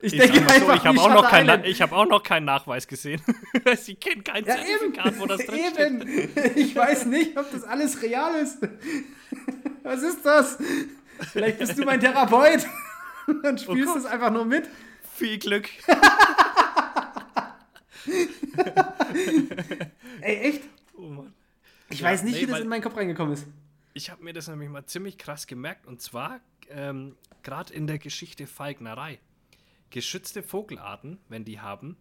Ich, 0.00 0.12
Ich, 0.14 0.18
denke 0.20 0.38
so, 0.38 0.54
einfach, 0.54 0.76
ich 0.76 0.84
habe 0.84 1.00
auch, 1.00 1.14
noch 1.14 1.64
ich 1.64 1.82
hab 1.82 1.92
auch 1.92 2.06
noch 2.06 2.22
keinen 2.22 2.44
Nachweis 2.44 2.86
gesehen. 2.86 3.20
Sie 3.76 3.94
kennen 3.94 4.24
kein 4.24 4.44
Ja, 4.44 4.56
eben. 4.56 4.94
Zertifikat, 4.94 5.18
wo 5.20 5.26
das 5.26 5.44
drin. 5.46 5.60
Eben. 5.78 6.30
Ich 6.56 6.74
weiß 6.74 7.06
nicht, 7.06 7.38
ob 7.38 7.50
das 7.52 7.64
alles 7.64 8.02
real 8.02 8.34
ist. 8.42 8.58
Was 9.82 10.02
ist 10.02 10.24
das? 10.24 10.58
Vielleicht 11.32 11.58
bist 11.58 11.78
du 11.78 11.84
mein 11.84 12.00
Therapeut 12.00 12.66
und 13.26 13.60
spielst 13.60 13.68
Oh 13.68 13.74
Gott. 13.94 13.96
es 13.96 14.06
einfach 14.06 14.30
nur 14.32 14.44
mit. 14.44 14.68
Viel 15.14 15.38
Glück. 15.38 15.68
Ey, 20.20 20.36
echt? 20.36 20.62
Oh 20.96 21.02
Mann. 21.08 21.34
Ich 21.90 22.00
Ja, 22.00 22.08
weiß 22.08 22.22
nicht, 22.24 22.34
nee, 22.34 22.42
wie 22.42 22.46
das 22.46 22.60
in 22.60 22.68
meinen 22.68 22.82
Kopf 22.82 22.96
reingekommen 22.96 23.32
ist. 23.34 23.46
Ich 23.92 24.10
habe 24.10 24.24
mir 24.24 24.32
das 24.32 24.48
nämlich 24.48 24.68
mal 24.68 24.84
ziemlich 24.86 25.18
krass 25.18 25.46
gemerkt 25.46 25.86
und 25.86 26.00
zwar 26.00 26.40
ähm, 26.68 27.16
gerade 27.42 27.72
in 27.72 27.86
der 27.86 27.98
Geschichte 27.98 28.46
Falknerei. 28.46 29.18
Geschützte 29.90 30.42
Vogelarten, 30.42 31.18
wenn 31.28 31.44
die 31.44 31.60
haben, 31.60 31.96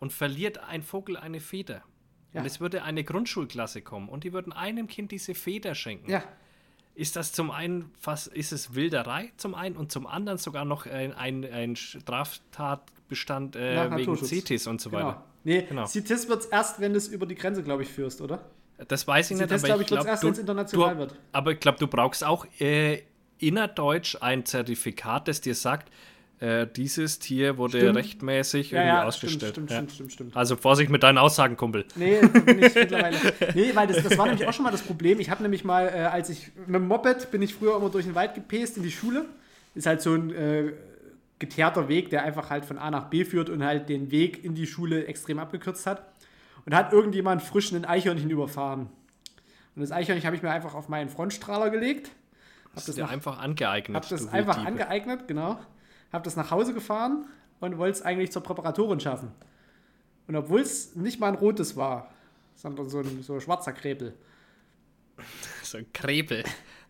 und 0.00 0.12
verliert 0.12 0.58
ein 0.58 0.82
Vogel 0.82 1.16
eine 1.16 1.40
Feder. 1.40 1.82
Ja. 2.34 2.40
Und 2.40 2.46
es 2.46 2.60
würde 2.60 2.82
eine 2.82 3.04
Grundschulklasse 3.04 3.80
kommen 3.82 4.08
und 4.08 4.24
die 4.24 4.32
würden 4.32 4.52
einem 4.52 4.86
Kind 4.86 5.12
diese 5.12 5.34
Feder 5.34 5.74
schenken. 5.74 6.10
Ja, 6.10 6.22
Ist 6.94 7.16
das 7.16 7.32
zum 7.32 7.50
einen 7.50 7.90
fast, 7.98 8.28
ist 8.28 8.52
es 8.52 8.74
Wilderei 8.74 9.32
zum 9.36 9.54
einen 9.54 9.76
und 9.76 9.90
zum 9.90 10.06
anderen 10.06 10.38
sogar 10.38 10.64
noch 10.64 10.86
ein, 10.86 11.14
ein, 11.14 11.44
ein 11.50 11.74
Straftatbestand 11.74 13.56
äh, 13.56 13.76
Nach 13.76 13.96
wegen. 13.96 14.16
CITES 14.16 14.66
und 14.66 14.80
so 14.80 14.90
genau. 14.90 15.06
weiter. 15.06 15.24
Nee, 15.44 15.62
Genau. 15.62 15.86
CITES 15.86 16.28
wird 16.28 16.40
es 16.40 16.46
erst, 16.46 16.80
wenn 16.80 16.92
du 16.92 16.98
es 16.98 17.08
über 17.08 17.26
die 17.26 17.34
Grenze, 17.34 17.62
glaube 17.62 17.82
ich, 17.82 17.88
führst, 17.88 18.20
oder? 18.20 18.44
Das 18.88 19.06
weiß 19.06 19.30
ich 19.30 19.36
nicht, 19.36 19.48
CITES, 19.48 19.64
aber 19.64 19.68
glaube 19.68 19.82
ich 19.82 19.88
glaube, 19.88 20.08
erst, 20.08 20.22
du, 20.22 20.26
wenn's 20.28 20.38
international 20.38 20.94
du, 20.94 21.00
wird. 21.00 21.14
aber 21.32 21.52
ich 21.52 21.60
glaube, 21.60 21.78
du 21.78 21.86
brauchst 21.86 22.24
auch 22.24 22.46
äh, 22.58 23.02
innerdeutsch 23.38 24.16
ein 24.20 24.44
Zertifikat, 24.44 25.28
das 25.28 25.40
dir 25.40 25.54
sagt, 25.54 25.92
äh, 26.42 26.66
dieses 26.66 27.18
Tier 27.20 27.56
wurde 27.56 27.78
Stimmt. 27.78 27.96
rechtmäßig 27.96 28.70
Ja, 28.72 28.80
irgendwie 28.80 28.96
ja, 28.96 29.04
ausgestellt. 29.04 29.52
stimmt, 29.52 29.70
ja. 29.70 29.76
stimmt, 29.76 29.92
stimmt, 29.92 30.12
stimmt. 30.12 30.36
Also 30.36 30.56
Vorsicht 30.56 30.90
mit 30.90 31.02
deinen 31.02 31.18
Aussagen, 31.18 31.56
Kumpel. 31.56 31.84
Nee, 31.94 32.18
ich 32.20 32.32
mittlerweile. 32.74 33.16
Nee, 33.54 33.70
weil 33.74 33.86
das, 33.86 34.02
das 34.02 34.18
war 34.18 34.26
nämlich 34.26 34.46
auch 34.48 34.52
schon 34.52 34.64
mal 34.64 34.70
das 34.72 34.82
Problem. 34.82 35.20
Ich 35.20 35.30
habe 35.30 35.42
nämlich 35.42 35.64
mal, 35.64 35.86
äh, 35.88 35.98
als 36.02 36.30
ich 36.30 36.50
mit 36.66 36.74
dem 36.74 36.88
Moped 36.88 37.30
bin 37.30 37.42
ich 37.42 37.54
früher 37.54 37.76
immer 37.76 37.90
durch 37.90 38.04
den 38.04 38.14
Wald 38.14 38.34
gepest 38.34 38.76
in 38.76 38.82
die 38.82 38.90
Schule. 38.90 39.24
Ist 39.74 39.86
halt 39.86 40.02
so 40.02 40.14
ein 40.14 40.30
äh, 40.34 40.72
geteerter 41.38 41.88
Weg, 41.88 42.10
der 42.10 42.24
einfach 42.24 42.50
halt 42.50 42.64
von 42.64 42.76
A 42.78 42.90
nach 42.90 43.04
B 43.04 43.24
führt 43.24 43.48
und 43.48 43.64
halt 43.64 43.88
den 43.88 44.10
Weg 44.10 44.44
in 44.44 44.54
die 44.54 44.66
Schule 44.66 45.06
extrem 45.06 45.38
abgekürzt 45.38 45.86
hat. 45.86 46.12
Und 46.64 46.72
da 46.72 46.76
hat 46.78 46.92
irgendjemand 46.92 47.42
frisch 47.42 47.72
ein 47.72 47.84
Eichhörnchen 47.84 48.30
überfahren. 48.30 48.88
Und 49.74 49.82
das 49.82 49.90
Eichhörnchen 49.92 50.26
habe 50.26 50.36
ich 50.36 50.42
mir 50.42 50.50
einfach 50.50 50.74
auf 50.74 50.88
meinen 50.88 51.08
Frontstrahler 51.08 51.70
gelegt. 51.70 52.10
Hab 52.66 52.74
Das 52.74 52.86
das, 52.86 52.96
nach, 52.96 53.10
einfach 53.10 53.38
angeeignet. 53.38 53.96
hab 53.96 54.08
das 54.08 54.28
einfach 54.28 54.64
angeeignet, 54.64 55.26
genau. 55.28 55.58
Hab 56.12 56.24
das 56.24 56.36
nach 56.36 56.50
Hause 56.50 56.74
gefahren 56.74 57.24
und 57.60 57.78
wollte 57.78 57.98
es 57.98 58.02
eigentlich 58.02 58.30
zur 58.32 58.42
Präparatorin 58.42 59.00
schaffen. 59.00 59.32
Und 60.28 60.36
obwohl 60.36 60.60
es 60.60 60.94
nicht 60.94 61.18
mal 61.20 61.28
ein 61.28 61.34
rotes 61.34 61.76
war, 61.76 62.10
sondern 62.54 62.88
so 62.88 62.98
ein, 63.00 63.22
so 63.22 63.34
ein 63.34 63.40
schwarzer 63.40 63.72
Krebel. 63.72 64.14
So 65.62 65.78
ein 65.78 65.86
Krebel. 65.92 66.44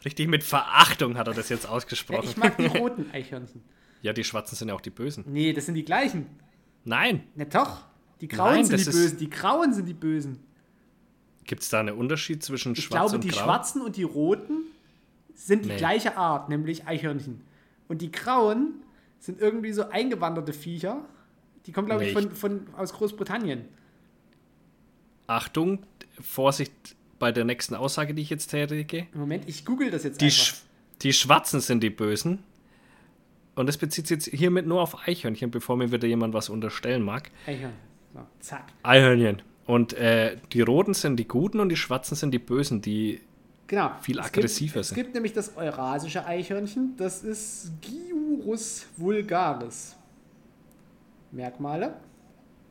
Richtig 0.04 0.28
mit 0.28 0.42
Verachtung 0.42 1.16
hat 1.16 1.28
er 1.28 1.35
das 1.35 1.48
jetzt 1.50 1.64
Ja, 1.64 1.70
ausgesprochen. 1.70 2.24
ich 2.28 2.37
mag 2.37 2.56
die 2.56 2.66
roten 2.78 3.11
Eichhörnchen. 3.12 3.62
Ja, 4.00 4.12
die 4.12 4.24
Schwarzen 4.24 4.56
sind 4.56 4.68
ja 4.68 4.74
auch 4.74 4.80
die 4.80 4.90
Bösen. 4.90 5.24
Nee, 5.28 5.52
das 5.52 5.66
sind 5.66 5.74
die 5.76 5.85
gleichen. 5.85 6.26
Nein, 6.85 7.24
Ne, 7.37 7.46
doch. 7.46 7.82
Die 8.20 8.26
grauen 8.28 8.54
Nein, 8.54 8.64
sind 8.64 8.80
die 8.80 8.85
Bösen. 8.85 9.18
Die 9.18 9.30
grauen 9.30 9.72
sind 9.74 9.87
die 9.87 9.94
Bösen. 9.94 10.40
Gibt 11.44 11.62
es 11.62 11.68
da 11.68 11.80
einen 11.80 11.96
Unterschied 11.96 12.42
zwischen 12.42 12.72
Ich 12.72 12.85
schwarz 12.85 13.11
glaube, 13.11 13.14
und 13.16 13.24
die 13.24 13.28
grau? 13.28 13.44
schwarzen 13.44 13.82
und 13.82 13.96
die 13.96 14.02
roten 14.04 14.62
sind 15.35 15.64
die 15.64 15.68
Nee. 15.70 15.76
gleiche 15.76 16.16
Art, 16.16 16.48
nämlich 16.48 16.87
Eichhörnchen. 16.87 17.40
Und 17.88 18.02
die 18.02 18.11
grauen 18.11 18.82
sind 19.22 19.40
irgendwie 19.40 19.72
so 19.72 19.88
eingewanderte 19.88 20.52
Viecher. 20.52 21.04
Die 21.66 21.72
kommen, 21.72 21.87
glaube 21.87 22.04
ich, 22.04 22.12
von, 22.12 22.32
von, 22.32 22.66
aus 22.76 22.92
Großbritannien. 22.92 23.64
Achtung, 25.28 25.78
Vorsicht 26.20 26.72
bei 27.20 27.30
der 27.30 27.44
nächsten 27.44 27.76
Aussage, 27.76 28.14
die 28.14 28.22
ich 28.22 28.30
jetzt 28.30 28.48
tätige. 28.48 29.06
Moment, 29.14 29.48
ich 29.48 29.64
google 29.64 29.92
das 29.92 30.02
jetzt 30.02 30.20
Die, 30.20 30.24
einfach. 30.26 30.37
Sch 30.37 30.54
die 31.02 31.12
Schwarzen 31.12 31.61
sind 31.61 31.82
die 31.82 31.90
Bösen. 31.90 32.40
Und 33.54 33.66
das 33.66 33.76
bezieht 33.76 34.08
sich 34.08 34.16
jetzt 34.16 34.26
hiermit 34.26 34.66
nur 34.66 34.80
auf 34.80 35.06
Eichhörnchen, 35.06 35.50
bevor 35.50 35.76
mir 35.76 35.92
wieder 35.92 36.08
jemand 36.08 36.35
was 36.35 36.48
unterstellen 36.48 37.02
mag. 37.02 37.30
Eichhörnchen. 37.46 37.80
So, 38.14 38.20
zack. 38.40 38.72
Eichhörnchen. 38.82 39.42
Und 39.66 39.92
äh, 39.92 40.37
die 40.52 40.62
Roten 40.62 40.94
sind 40.94 41.16
die 41.16 41.28
Guten 41.28 41.61
und 41.61 41.68
die 41.68 41.76
Schwarzen 41.76 42.16
sind 42.16 42.32
die 42.32 42.40
Bösen, 42.40 42.82
die 42.82 43.20
Genau. 43.72 43.90
Viel 44.02 44.18
Es 44.18 44.26
aggressiver 44.26 44.74
gibt, 44.74 44.85
sind. 44.85 44.98
Es 44.98 45.02
gibt 45.02 45.14
nämlich 45.14 45.32
das 45.32 45.56
eurasische 45.56 46.26
Eichhörnchen, 46.26 46.94
das 46.98 47.24
ist 47.24 47.72
Giurus 47.80 48.85
vulgaris. 48.98 49.96
Merkmale: 51.30 51.94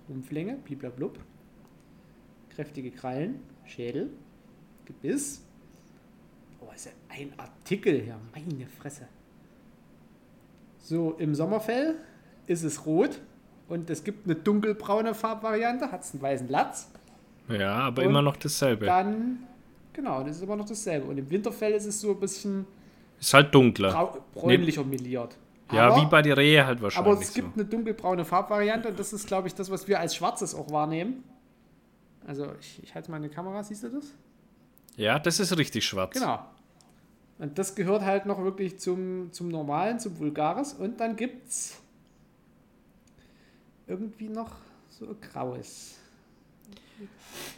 Rumpflänge, 0.08 0.58
bliblablub. 0.64 1.18
Kräftige 2.52 2.92
Krallen, 2.92 3.40
Schädel, 3.66 4.12
Gebiss. 4.86 5.42
Oh, 6.60 6.68
ist 6.76 6.86
ja 6.86 6.92
ein 7.10 7.34
Artikel 7.36 8.00
hier, 8.00 8.20
meine 8.36 8.68
Fresse. 8.68 9.08
So, 10.78 11.16
im 11.18 11.34
Sommerfell 11.34 11.96
ist 12.46 12.62
es 12.62 12.86
rot 12.86 13.20
und 13.70 13.90
es 13.90 14.04
gibt 14.04 14.26
eine 14.26 14.36
dunkelbraune 14.36 15.16
Farbvariante, 15.16 15.92
hat 15.92 16.04
es 16.04 16.14
einen 16.14 16.22
weißen 16.22 16.48
Latz. 16.48 16.92
ja, 17.50 17.74
aber 17.74 18.04
Und 18.04 18.10
immer 18.10 18.22
noch 18.22 18.36
dasselbe. 18.38 18.86
Dann, 18.86 19.48
genau, 19.94 20.24
das 20.24 20.38
ist 20.38 20.44
immer 20.44 20.56
noch 20.56 20.66
dasselbe. 20.66 21.08
Und 21.08 21.18
im 21.18 21.30
Winterfell 21.30 21.74
ist 21.74 21.86
es 21.86 22.00
so 22.02 22.12
ein 22.12 22.20
bisschen 22.20 22.66
Ist 23.20 23.34
halt 23.34 23.54
dunkler. 23.54 24.18
bräunlicher 24.34 24.84
meliert. 24.84 25.38
ja, 25.72 25.88
aber, 25.90 26.02
wie 26.02 26.06
bei 26.06 26.22
der 26.22 26.38
Rehe 26.38 26.66
halt 26.66 26.78
Aber 26.80 26.84
wahrscheinlich 26.84 27.22
es 27.22 27.34
gibt 27.34 27.54
so. 27.56 27.62
eine 27.62 27.70
dunkelbraune 27.70 28.26
Farbvariante 28.26 28.90
und 28.90 29.00
das 29.00 29.14
ist, 29.14 29.28
glaube 29.28 29.48
ich, 29.48 29.56
das, 29.56 29.70
was 29.72 29.88
wir 29.88 30.00
als 30.00 30.16
Schwarzes 30.16 30.54
auch 30.56 30.72
wahrnehmen. 30.72 31.24
Also, 32.28 32.48
ich, 32.60 32.82
ich 32.84 32.94
halte 32.96 33.10
mal 33.10 33.18
eine 33.18 33.30
Kamera, 33.30 33.64
siehst 33.64 33.84
du 33.84 33.90
das? 33.90 34.14
Ja, 34.96 35.18
das 35.20 35.40
ist 35.40 35.58
richtig 35.58 35.86
schwarz. 35.86 36.14
Genau. 36.14 36.40
Und 37.40 37.58
das 37.58 37.74
gehört 37.74 38.04
halt 38.04 38.28
noch 38.28 38.44
wirklich 38.44 38.78
zum, 38.80 39.32
zum 39.32 39.48
Normalen, 39.48 40.00
zum 40.00 40.20
Vulgaris. 40.20 40.74
Und 40.74 41.00
dann 41.00 41.16
gibt's 41.16 41.82
irgendwie 43.88 44.30
noch 44.30 44.52
so 44.90 45.16
Graues. 45.20 45.98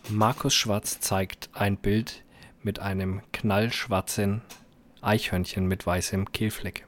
Markus 0.10 0.54
Schwarz 0.54 1.00
zeigt 1.00 1.50
ein 1.54 1.78
Bild 1.78 2.24
mit 2.62 2.80
einem 2.80 3.22
knallschwarzen 3.32 4.42
Eichhörnchen 5.02 5.68
mit 5.68 5.86
weißem 5.86 6.32
Kehlfleck. 6.32 6.86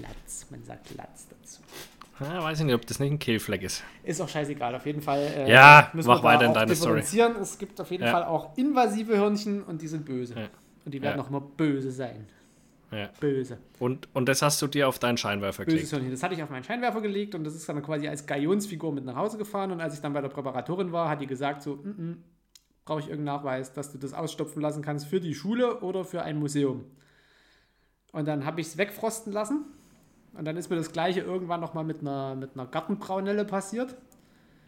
Latz, 0.00 0.46
man 0.50 0.62
sagt 0.64 0.94
Latz 0.96 1.26
dazu. 1.28 1.60
Ja, 2.20 2.42
weiß 2.42 2.60
ich 2.60 2.64
nicht, 2.66 2.74
ob 2.74 2.86
das 2.86 2.98
nicht 2.98 3.10
ein 3.12 3.18
Kehlfleck 3.18 3.62
ist. 3.62 3.82
Ist 4.02 4.20
auch 4.20 4.28
scheißegal, 4.28 4.74
auf 4.74 4.86
jeden 4.86 5.02
Fall. 5.02 5.20
Äh, 5.20 5.50
Ja, 5.52 5.90
mach 5.94 6.22
weiter 6.22 6.46
in 6.46 6.54
deine 6.54 6.74
Story. 6.74 7.00
Es 7.00 7.58
gibt 7.58 7.80
auf 7.80 7.90
jeden 7.90 8.04
Ja. 8.04 8.10
Fall 8.12 8.24
auch 8.24 8.56
invasive 8.56 9.16
Hörnchen 9.16 9.62
und 9.62 9.82
die 9.82 9.88
sind 9.88 10.04
böse. 10.04 10.34
Ja. 10.34 10.48
Und 10.84 10.92
die 10.94 11.02
werden 11.02 11.18
Ja. 11.18 11.24
auch 11.24 11.28
immer 11.28 11.40
böse 11.40 11.90
sein. 11.90 12.26
Ja. 12.90 13.10
Böse. 13.18 13.58
Und, 13.78 14.08
und 14.14 14.28
das 14.28 14.42
hast 14.42 14.62
du 14.62 14.68
dir 14.68 14.88
auf 14.88 14.98
deinen 14.98 15.16
Scheinwerfer 15.16 15.64
Böses 15.64 15.90
gelegt. 15.90 16.12
Das 16.12 16.22
hatte 16.22 16.34
ich 16.34 16.42
auf 16.42 16.50
meinen 16.50 16.64
Scheinwerfer 16.64 17.00
gelegt 17.00 17.34
und 17.34 17.44
das 17.44 17.54
ist 17.54 17.68
dann 17.68 17.82
quasi 17.82 18.06
als 18.06 18.26
Galionsfigur 18.26 18.92
mit 18.92 19.04
nach 19.04 19.16
Hause 19.16 19.38
gefahren. 19.38 19.72
Und 19.72 19.80
als 19.80 19.94
ich 19.94 20.00
dann 20.00 20.12
bei 20.12 20.20
der 20.20 20.28
Präparatorin 20.28 20.92
war, 20.92 21.08
hat 21.08 21.20
die 21.20 21.26
gesagt: 21.26 21.62
so, 21.62 21.76
"Mm, 21.76 21.88
mm, 21.88 22.24
brauche 22.84 23.00
ich 23.00 23.08
irgendeinen 23.08 23.36
Nachweis, 23.36 23.72
dass 23.72 23.92
du 23.92 23.98
das 23.98 24.14
ausstopfen 24.14 24.62
lassen 24.62 24.82
kannst 24.82 25.06
für 25.06 25.20
die 25.20 25.34
Schule 25.34 25.80
oder 25.80 26.04
für 26.04 26.22
ein 26.22 26.38
Museum. 26.38 26.84
Und 28.12 28.26
dann 28.26 28.46
habe 28.46 28.60
ich 28.60 28.68
es 28.68 28.78
wegfrosten 28.78 29.32
lassen. 29.32 29.64
Und 30.32 30.44
dann 30.44 30.56
ist 30.56 30.70
mir 30.70 30.76
das 30.76 30.92
gleiche 30.92 31.20
irgendwann 31.20 31.60
nochmal 31.60 31.84
mit 31.84 32.00
einer, 32.00 32.34
mit 32.34 32.54
einer 32.54 32.66
Gartenbraunelle 32.66 33.44
passiert. 33.44 33.96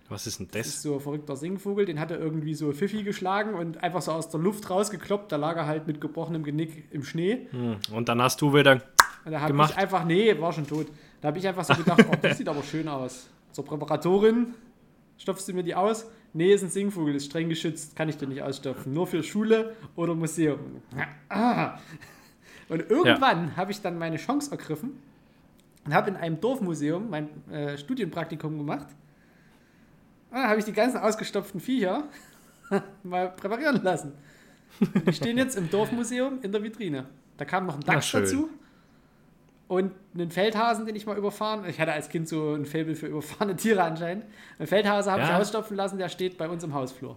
Was 0.08 0.26
ist 0.26 0.38
denn 0.40 0.48
Das 0.50 0.66
das? 0.66 0.66
ist 0.68 0.82
so 0.82 0.94
ein 0.94 1.00
verrückter 1.00 1.36
Singvogel, 1.36 1.84
den 1.84 2.00
hat 2.00 2.10
er 2.10 2.18
irgendwie 2.18 2.54
so 2.54 2.72
Pfiffi 2.72 3.02
geschlagen 3.02 3.54
und 3.54 3.82
einfach 3.82 4.00
so 4.02 4.12
aus 4.12 4.28
der 4.30 4.40
Luft 4.40 4.68
rausgekloppt. 4.70 5.30
Da 5.32 5.36
lag 5.36 5.56
er 5.56 5.66
halt 5.66 5.86
mit 5.86 6.00
gebrochenem 6.00 6.42
Genick 6.44 6.84
im 6.90 7.04
Schnee. 7.04 7.46
Hm. 7.50 7.76
Und 7.92 8.08
dann 8.08 8.22
hast 8.22 8.40
du 8.40 8.54
wieder. 8.54 8.82
Und 9.24 9.32
da 9.32 9.40
habe 9.40 9.52
Gemacht. 9.52 9.72
ich 9.72 9.78
einfach, 9.78 10.04
nee, 10.04 10.40
war 10.40 10.52
schon 10.52 10.66
tot. 10.66 10.86
Da 11.20 11.28
habe 11.28 11.38
ich 11.38 11.46
einfach 11.46 11.64
so 11.64 11.74
gedacht, 11.74 12.04
oh, 12.10 12.14
das 12.22 12.38
sieht 12.38 12.48
aber 12.48 12.62
schön 12.62 12.88
aus. 12.88 13.28
Zur 13.52 13.64
Präparatorin, 13.64 14.54
stopfst 15.18 15.46
du 15.48 15.52
mir 15.52 15.62
die 15.62 15.74
aus? 15.74 16.06
Nee, 16.32 16.52
ist 16.52 16.62
ein 16.62 16.70
Singvogel, 16.70 17.14
ist 17.14 17.26
streng 17.26 17.48
geschützt, 17.48 17.96
kann 17.96 18.08
ich 18.08 18.16
dir 18.16 18.28
nicht 18.28 18.42
ausstopfen. 18.42 18.92
Nur 18.92 19.06
für 19.06 19.22
Schule 19.22 19.74
oder 19.96 20.14
Museum. 20.14 20.58
Ah. 21.28 21.78
Und 22.68 22.90
irgendwann 22.90 23.56
habe 23.56 23.72
ich 23.72 23.80
dann 23.80 23.98
meine 23.98 24.16
Chance 24.16 24.50
ergriffen 24.50 24.92
und 25.84 25.94
habe 25.94 26.10
in 26.10 26.16
einem 26.16 26.40
Dorfmuseum 26.40 27.08
mein 27.10 27.28
äh, 27.50 27.76
Studienpraktikum 27.78 28.56
gemacht. 28.58 28.86
Und 30.30 30.36
dann 30.38 30.48
habe 30.48 30.58
ich 30.58 30.64
die 30.64 30.72
ganzen 30.72 30.98
ausgestopften 30.98 31.60
Viecher 31.60 32.04
mal 33.02 33.30
präparieren 33.30 33.82
lassen. 33.82 34.12
Die 35.06 35.12
stehen 35.12 35.38
jetzt 35.38 35.56
im 35.56 35.70
Dorfmuseum 35.70 36.40
in 36.42 36.52
der 36.52 36.62
Vitrine. 36.62 37.06
Da 37.36 37.44
kam 37.44 37.66
noch 37.66 37.74
ein 37.76 37.80
Dachs 37.80 38.10
dazu 38.12 38.48
und 39.68 39.92
einen 40.14 40.30
Feldhasen, 40.30 40.86
den 40.86 40.96
ich 40.96 41.06
mal 41.06 41.16
überfahren. 41.16 41.64
Ich 41.68 41.80
hatte 41.80 41.92
als 41.92 42.08
Kind 42.08 42.28
so 42.28 42.54
ein 42.54 42.64
Faible 42.66 42.94
für 42.94 43.06
überfahrene 43.06 43.56
Tiere 43.56 43.82
anscheinend. 43.82 44.24
Einen 44.58 44.66
Feldhase 44.68 45.10
habe 45.10 45.22
Ja. 45.22 45.28
ich 45.30 45.34
ausstopfen 45.34 45.76
lassen, 45.76 45.98
der 45.98 46.08
steht 46.08 46.38
bei 46.38 46.48
uns 46.48 46.62
im 46.64 46.74
Hausflur. 46.74 47.16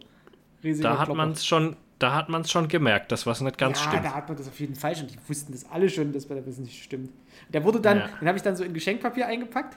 Riesiger 0.64 0.90
Da 0.90 1.00
hat 1.00 1.10
man 1.14 1.32
es 1.32 1.46
schon, 1.46 1.76
da 2.00 2.14
hat 2.16 2.30
man 2.30 2.46
schon 2.46 2.68
gemerkt, 2.68 3.12
dass 3.12 3.26
was 3.26 3.42
nicht 3.42 3.58
ganz 3.58 3.80
ja, 3.84 3.90
stimmt. 3.90 4.06
da 4.06 4.14
hat 4.16 4.28
man 4.28 4.38
das 4.38 4.48
auf 4.48 4.60
jeden 4.60 4.76
Fall 4.76 4.96
schon. 4.96 5.08
Die 5.08 5.18
wussten 5.28 5.52
das 5.52 5.70
alle 5.70 5.90
schon, 5.90 6.14
dass 6.14 6.26
bei 6.26 6.36
der 6.36 6.46
Wissen 6.46 6.64
nicht 6.64 6.84
stimmt. 6.84 7.10
Der 7.50 7.64
wurde 7.64 7.80
dann, 7.80 7.98
Ja. 8.00 8.10
den 8.22 8.28
habe 8.28 8.38
ich 8.38 8.44
dann 8.44 8.56
so 8.56 8.64
in 8.64 8.74
Geschenkpapier 8.74 9.28
eingepackt 9.28 9.76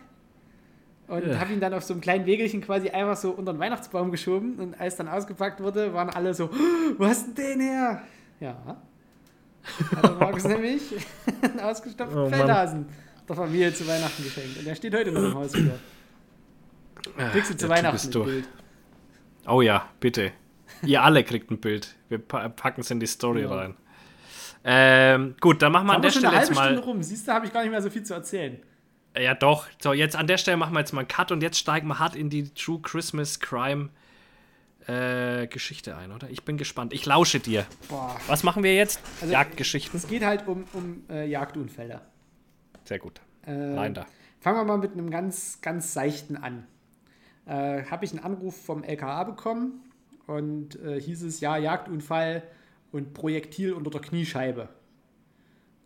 und 1.09 1.27
Ja. 1.27 1.39
habe 1.39 1.53
ihn 1.53 1.61
dann 1.61 1.75
auf 1.75 1.85
so 1.85 1.93
einem 1.95 2.01
kleinen 2.01 2.27
Wegelchen 2.27 2.61
quasi 2.61 2.89
einfach 2.91 3.17
so 3.17 3.31
unter 3.31 3.53
den 3.53 3.59
Weihnachtsbaum 3.61 4.11
geschoben. 4.11 4.55
Und 4.59 4.81
als 4.81 4.97
dann 4.97 5.09
ausgepackt 5.09 5.61
wurde, 5.63 5.93
waren 5.93 6.11
alle 6.11 6.33
so, 6.35 6.47
"Oh, 6.47 6.95
wo 6.99 7.07
hast 7.07 7.27
denn 7.27 7.35
den 7.35 7.61
her? 7.61 8.03
Ja. 8.41 8.77
Hat 9.97 10.19
Markus 10.21 10.45
nämlich 10.49 10.83
einen 11.43 11.61
ausgestopften 11.61 12.19
Oh. 12.19 12.29
Feldhasen 12.29 12.87
der 13.29 13.37
Familie 13.37 13.73
zu 13.73 13.87
Weihnachten 13.89 14.23
geschenkt. 14.23 14.59
Und 14.59 14.67
der 14.67 14.75
steht 14.75 14.95
heute 14.95 15.11
noch 15.13 15.23
im 15.23 15.35
Haus 15.35 15.55
wieder. 15.55 15.79
Ah, 17.17 17.29
Kriegst 17.31 17.51
du 17.53 17.57
zu 17.57 17.69
Weihnachten 17.69 17.97
ist 17.97 18.15
ein. 18.17 18.25
Bild. 18.25 18.49
Oh 19.47 19.61
ja, 19.63 19.89
bitte. 20.01 20.33
Ihr 20.83 21.03
alle 21.03 21.23
kriegt 21.25 21.51
ein 21.51 21.59
Bild. 21.59 21.95
Wir 22.09 22.19
pa 22.19 22.49
packen 22.49 22.81
es 22.83 22.91
in 22.91 23.01
die 23.01 23.07
Story 23.07 23.43
Ja. 23.43 23.55
rein. 23.55 23.75
Ähm, 24.67 25.35
gut, 25.41 25.61
dann 25.61 25.73
machen 25.73 25.87
wir 25.87 25.95
an 25.95 26.03
der 26.03 26.11
schon 26.11 26.21
Stelle 26.23 26.37
jetzt 26.37 26.49
halbe 26.49 26.55
Stunde 26.61 26.81
mal. 26.81 26.85
rum. 26.87 27.03
Siehst 27.03 27.29
du, 27.29 27.33
habe 27.33 27.45
ich 27.47 27.53
gar 27.53 27.61
nicht 27.63 27.71
mehr 27.71 27.83
so 27.83 27.91
viel 27.91 28.03
zu 28.03 28.15
erzählen. 28.15 28.59
Ja, 29.17 29.35
doch. 29.35 29.67
So, 29.81 29.93
jetzt 29.93 30.17
an 30.17 30.27
der 30.27 30.39
Stelle 30.39 30.57
machen 30.57 30.73
wir 30.75 30.81
jetzt 30.81 30.93
mal 30.93 31.01
einen 31.01 31.09
Cut 31.09 31.31
und 31.31 31.43
jetzt 31.43 31.59
steigen 31.59 31.87
wir 31.89 31.99
hart 31.99 32.17
in 32.17 32.31
die 32.31 32.53
True 32.53 32.81
Christmas 32.83 33.39
Crime 33.41 33.91
äh, 34.87 35.47
Geschichte 35.47 35.97
ein, 35.97 36.13
oder? 36.13 36.29
Ich 36.31 36.45
bin 36.45 36.57
gespannt. 36.59 36.93
Ich 36.93 37.07
lausche 37.07 37.41
dir. 37.41 37.65
Boah. 37.89 38.17
Was 38.27 38.43
machen 38.43 38.63
wir 38.63 38.75
jetzt? 38.75 39.01
Also- 39.21 39.33
Jagdgeschichten. 39.33 39.99
Es 39.99 40.09
geht 40.09 40.25
halt 40.25 40.47
um, 40.47 40.65
um 40.73 41.05
äh, 41.09 41.27
Jagdunfälle. 41.27 42.01
Sehr 42.85 42.99
gut. 42.99 43.21
Äh, 43.47 43.53
Rein 43.53 43.95
da. 43.95 44.07
Fangen 44.41 44.59
wir 44.59 44.65
mal 44.65 44.79
mit 44.79 44.93
einem 44.93 45.11
ganz, 45.11 45.61
ganz 45.63 45.95
seichten 45.95 46.37
an. 46.37 46.67
Äh, 47.47 47.85
Habe 47.85 48.05
ich 48.05 48.11
einen 48.13 48.23
Anruf 48.25 48.63
vom 48.65 48.83
LKA 48.85 49.25
bekommen 49.25 49.85
und 50.27 50.79
äh, 50.83 51.01
hieß 51.01 51.23
es, 51.23 51.41
ja, 51.41 51.57
Jagdunfall 51.57 52.43
und 52.93 53.15
Projektil 53.15 53.73
unter 53.73 53.91
der 53.91 54.01
Kniescheibe. 54.01 54.69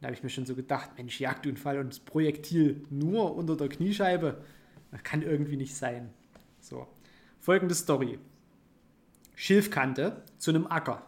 Da 0.01 0.07
habe 0.07 0.15
ich 0.15 0.23
mir 0.23 0.31
schon 0.31 0.47
so 0.47 0.55
gedacht, 0.55 0.91
Mensch, 0.97 1.21
Jagdunfall 1.21 1.79
und 1.79 1.89
das 1.89 2.01
Projektil 2.01 2.85
nur 2.91 3.35
unter 3.35 3.57
der 3.57 3.69
Kniescheibe, 3.69 4.43
das 4.91 5.03
kann 5.03 5.23
irgendwie 5.23 5.57
nicht 5.57 5.75
sein. 5.75 6.11
So, 6.61 6.87
folgende 7.41 7.75
Story. 7.75 8.19
Schilfkante 9.35 10.23
zu 10.39 10.51
einem 10.51 10.67
Acker. 10.67 11.03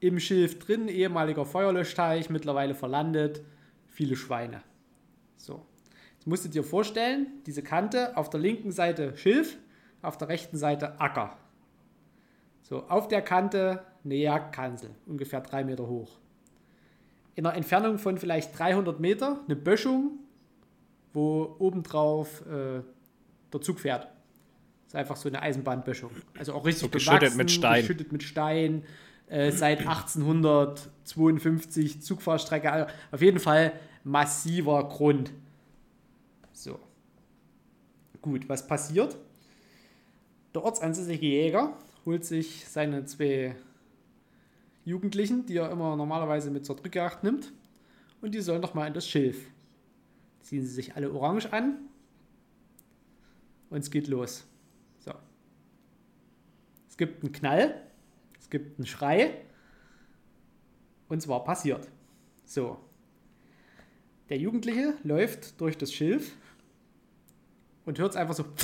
Im 0.00 0.18
Schilf 0.20 0.58
drin, 0.58 0.88
ehemaliger 0.88 1.44
Feuerlöschteich, 1.44 2.30
mittlerweile 2.30 2.74
verlandet, 2.74 3.42
viele 3.86 4.16
Schweine. 4.16 4.62
So. 5.36 5.64
Jetzt 6.14 6.26
musst 6.26 6.44
du 6.44 6.48
dir 6.48 6.64
vorstellen, 6.64 7.26
diese 7.46 7.62
Kante, 7.62 8.16
auf 8.16 8.30
der 8.30 8.40
linken 8.40 8.72
Seite 8.72 9.16
Schilf, 9.16 9.56
auf 10.02 10.16
der 10.18 10.28
rechten 10.28 10.56
Seite 10.56 11.00
Acker. 11.00 11.36
So, 12.62 12.84
auf 12.88 13.08
der 13.08 13.22
Kante 13.22 13.84
eine 14.04 14.14
Jagdkanzel, 14.14 14.90
ungefähr 15.06 15.40
drei 15.42 15.64
Meter 15.64 15.86
hoch. 15.86 16.18
In 17.34 17.46
einer 17.46 17.56
Entfernung 17.56 17.98
von 17.98 18.18
vielleicht 18.18 18.56
300 18.58 19.00
Meter 19.00 19.40
eine 19.46 19.56
Böschung, 19.56 20.18
wo 21.12 21.56
obendrauf 21.58 22.42
äh, 22.42 22.82
der 23.52 23.60
Zug 23.60 23.80
fährt. 23.80 24.04
Das 24.04 24.12
ist 24.88 24.96
einfach 24.96 25.16
so 25.16 25.28
eine 25.28 25.42
Eisenbahnböschung. 25.42 26.12
Also 26.38 26.54
auch 26.54 26.64
richtig 26.64 26.82
So 26.82 26.88
geschüttet 26.88 27.34
mit 27.36 27.50
Stein. 27.50 27.80
Geschüttet 27.80 28.12
mit 28.12 28.22
Stein. 28.22 28.84
Äh, 29.26 29.50
seit 29.52 29.80
1852 29.80 32.02
Zugfahrstrecke. 32.02 32.70
Also 32.70 32.92
auf 33.10 33.22
jeden 33.22 33.40
Fall 33.40 33.72
massiver 34.04 34.88
Grund. 34.88 35.32
So. 36.52 36.78
Gut, 38.20 38.48
was 38.48 38.64
passiert? 38.66 39.16
Der 40.54 40.62
ortsansässige 40.62 41.26
Jäger 41.26 41.76
holt 42.04 42.24
sich 42.24 42.68
seine 42.68 43.06
zwei 43.06 43.56
Jugendlichen, 44.84 45.46
die 45.46 45.56
er 45.56 45.70
immer 45.70 45.96
normalerweise 45.96 46.50
mit 46.50 46.66
zur 46.66 46.76
Drückjagd 46.76 47.24
nimmt, 47.24 47.52
und 48.20 48.34
die 48.34 48.40
sollen 48.40 48.62
doch 48.62 48.74
mal 48.74 48.86
in 48.86 48.94
das 48.94 49.06
Schilf. 49.06 49.50
Ziehen 50.40 50.62
sie 50.62 50.72
sich 50.72 50.96
alle 50.96 51.12
orange 51.12 51.52
an 51.52 51.78
und 53.70 53.78
es 53.78 53.90
geht 53.90 54.08
los. 54.08 54.46
So. 54.98 55.12
Es 56.88 56.96
gibt 56.96 57.22
einen 57.22 57.32
Knall, 57.32 57.82
es 58.38 58.48
gibt 58.48 58.78
einen 58.78 58.86
Schrei 58.86 59.42
und 61.08 61.20
zwar 61.20 61.44
passiert. 61.44 61.88
So. 62.44 62.78
Der 64.28 64.38
Jugendliche 64.38 64.94
läuft 65.02 65.60
durch 65.60 65.76
das 65.76 65.92
Schilf 65.92 66.34
und 67.84 67.98
hört 67.98 68.12
es 68.12 68.16
einfach 68.16 68.34
so. 68.34 68.44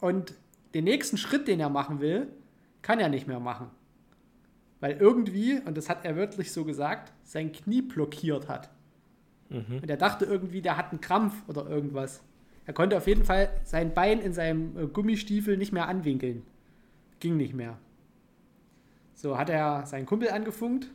Und 0.00 0.34
den 0.74 0.82
nächsten 0.82 1.16
Schritt, 1.16 1.46
den 1.46 1.60
er 1.60 1.68
machen 1.68 2.00
will, 2.00 2.26
kann 2.82 3.00
er 3.00 3.08
nicht 3.08 3.26
mehr 3.26 3.40
machen. 3.40 3.70
Weil 4.80 4.96
irgendwie, 4.96 5.60
und 5.64 5.76
das 5.76 5.88
hat 5.88 6.04
er 6.04 6.16
wörtlich 6.16 6.52
so 6.52 6.64
gesagt, 6.64 7.12
sein 7.22 7.52
Knie 7.52 7.82
blockiert 7.82 8.48
hat. 8.48 8.70
Mhm. 9.48 9.78
Und 9.80 9.88
er 9.88 9.96
dachte 9.96 10.24
irgendwie, 10.24 10.60
der 10.60 10.76
hat 10.76 10.90
einen 10.90 11.00
Krampf 11.00 11.48
oder 11.48 11.68
irgendwas. 11.68 12.20
Er 12.66 12.74
konnte 12.74 12.96
auf 12.96 13.06
jeden 13.06 13.24
Fall 13.24 13.48
sein 13.64 13.94
Bein 13.94 14.20
in 14.20 14.32
seinem 14.32 14.76
äh, 14.76 14.86
Gummistiefel 14.86 15.56
nicht 15.56 15.72
mehr 15.72 15.88
anwinkeln. 15.88 16.42
Ging 17.20 17.36
nicht 17.36 17.54
mehr. 17.54 17.78
So 19.14 19.38
hat 19.38 19.50
er 19.50 19.86
seinen 19.86 20.06
Kumpel 20.06 20.30
angefunkt, 20.30 20.90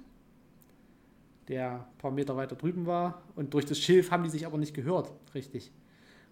der 1.48 1.72
ein 1.72 1.98
paar 1.98 2.12
Meter 2.12 2.36
weiter 2.36 2.58
drüben 2.58 2.86
war. 2.86 3.22
Und 3.36 3.54
durch 3.54 3.66
das 3.66 3.80
Schilf 3.80 4.12
haben 4.12 4.24
die 4.24 4.30
sich 4.30 4.46
aber 4.46 4.58
nicht 4.58 4.74
gehört, 4.74 5.12
richtig. 5.34 5.72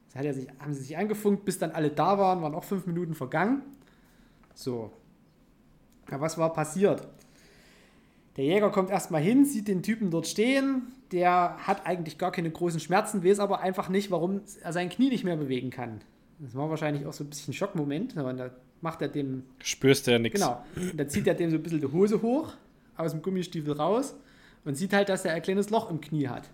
So 0.10 0.20
hat 0.20 0.26
er 0.26 0.34
sich, 0.34 0.48
haben 0.60 0.74
sie 0.74 0.82
sich 0.82 0.98
angefunkt, 0.98 1.46
bis 1.46 1.58
dann 1.58 1.72
alle 1.72 1.90
da 1.90 2.18
waren, 2.18 2.42
waren 2.42 2.54
auch 2.54 2.66
fünf 2.66 2.86
Minuten 2.86 3.14
vergangen. 3.14 3.62
So. 4.54 4.92
Ja, 6.12 6.22
was 6.22 6.38
war 6.38 6.54
passiert? 6.54 7.08
Der 8.38 8.44
Jäger 8.44 8.70
kommt 8.70 8.90
erstmal 8.90 9.22
hin, 9.22 9.46
sieht 9.46 9.68
den 9.68 9.82
Typen 9.82 10.12
dort 10.12 10.28
stehen. 10.28 10.94
Der 11.12 11.56
hat 11.60 11.86
eigentlich 11.86 12.18
gar 12.18 12.32
keine 12.32 12.52
großen 12.52 12.80
Schmerzen, 12.80 13.24
weiß 13.24 13.40
aber 13.40 13.62
einfach 13.62 13.88
nicht, 13.90 14.12
warum 14.12 14.42
er 14.62 14.74
sein 14.74 14.90
Knie 14.90 15.10
nicht 15.10 15.24
mehr 15.24 15.38
bewegen 15.38 15.70
kann. 15.70 16.02
Das 16.40 16.54
war 16.54 16.70
wahrscheinlich 16.70 17.06
auch 17.06 17.14
so 17.14 17.24
ein 17.24 17.30
bisschen 17.30 17.52
ein 17.52 17.56
Schockmoment. 17.56 18.18
Und 18.18 18.38
da 18.38 18.50
macht 18.82 19.02
er 19.02 19.08
dem. 19.08 19.44
Spürst 19.60 20.08
du 20.08 20.12
ja 20.12 20.20
nichts. 20.20 20.42
Genau. 20.42 20.64
Und 20.76 21.00
da 21.00 21.08
zieht 21.08 21.28
er 21.28 21.34
dem 21.34 21.50
so 21.50 21.56
ein 21.56 21.64
bisschen 21.64 21.80
die 21.80 21.92
Hose 21.92 22.22
hoch, 22.22 22.54
aus 22.98 23.12
dem 23.12 23.22
Gummistiefel 23.22 23.74
raus 23.74 24.16
und 24.66 24.76
sieht 24.76 24.94
halt, 24.94 25.10
dass 25.10 25.24
er 25.24 25.34
ein 25.34 25.42
kleines 25.42 25.70
Loch 25.70 25.90
im 25.90 26.02
Knie 26.02 26.28
hat. 26.28 26.50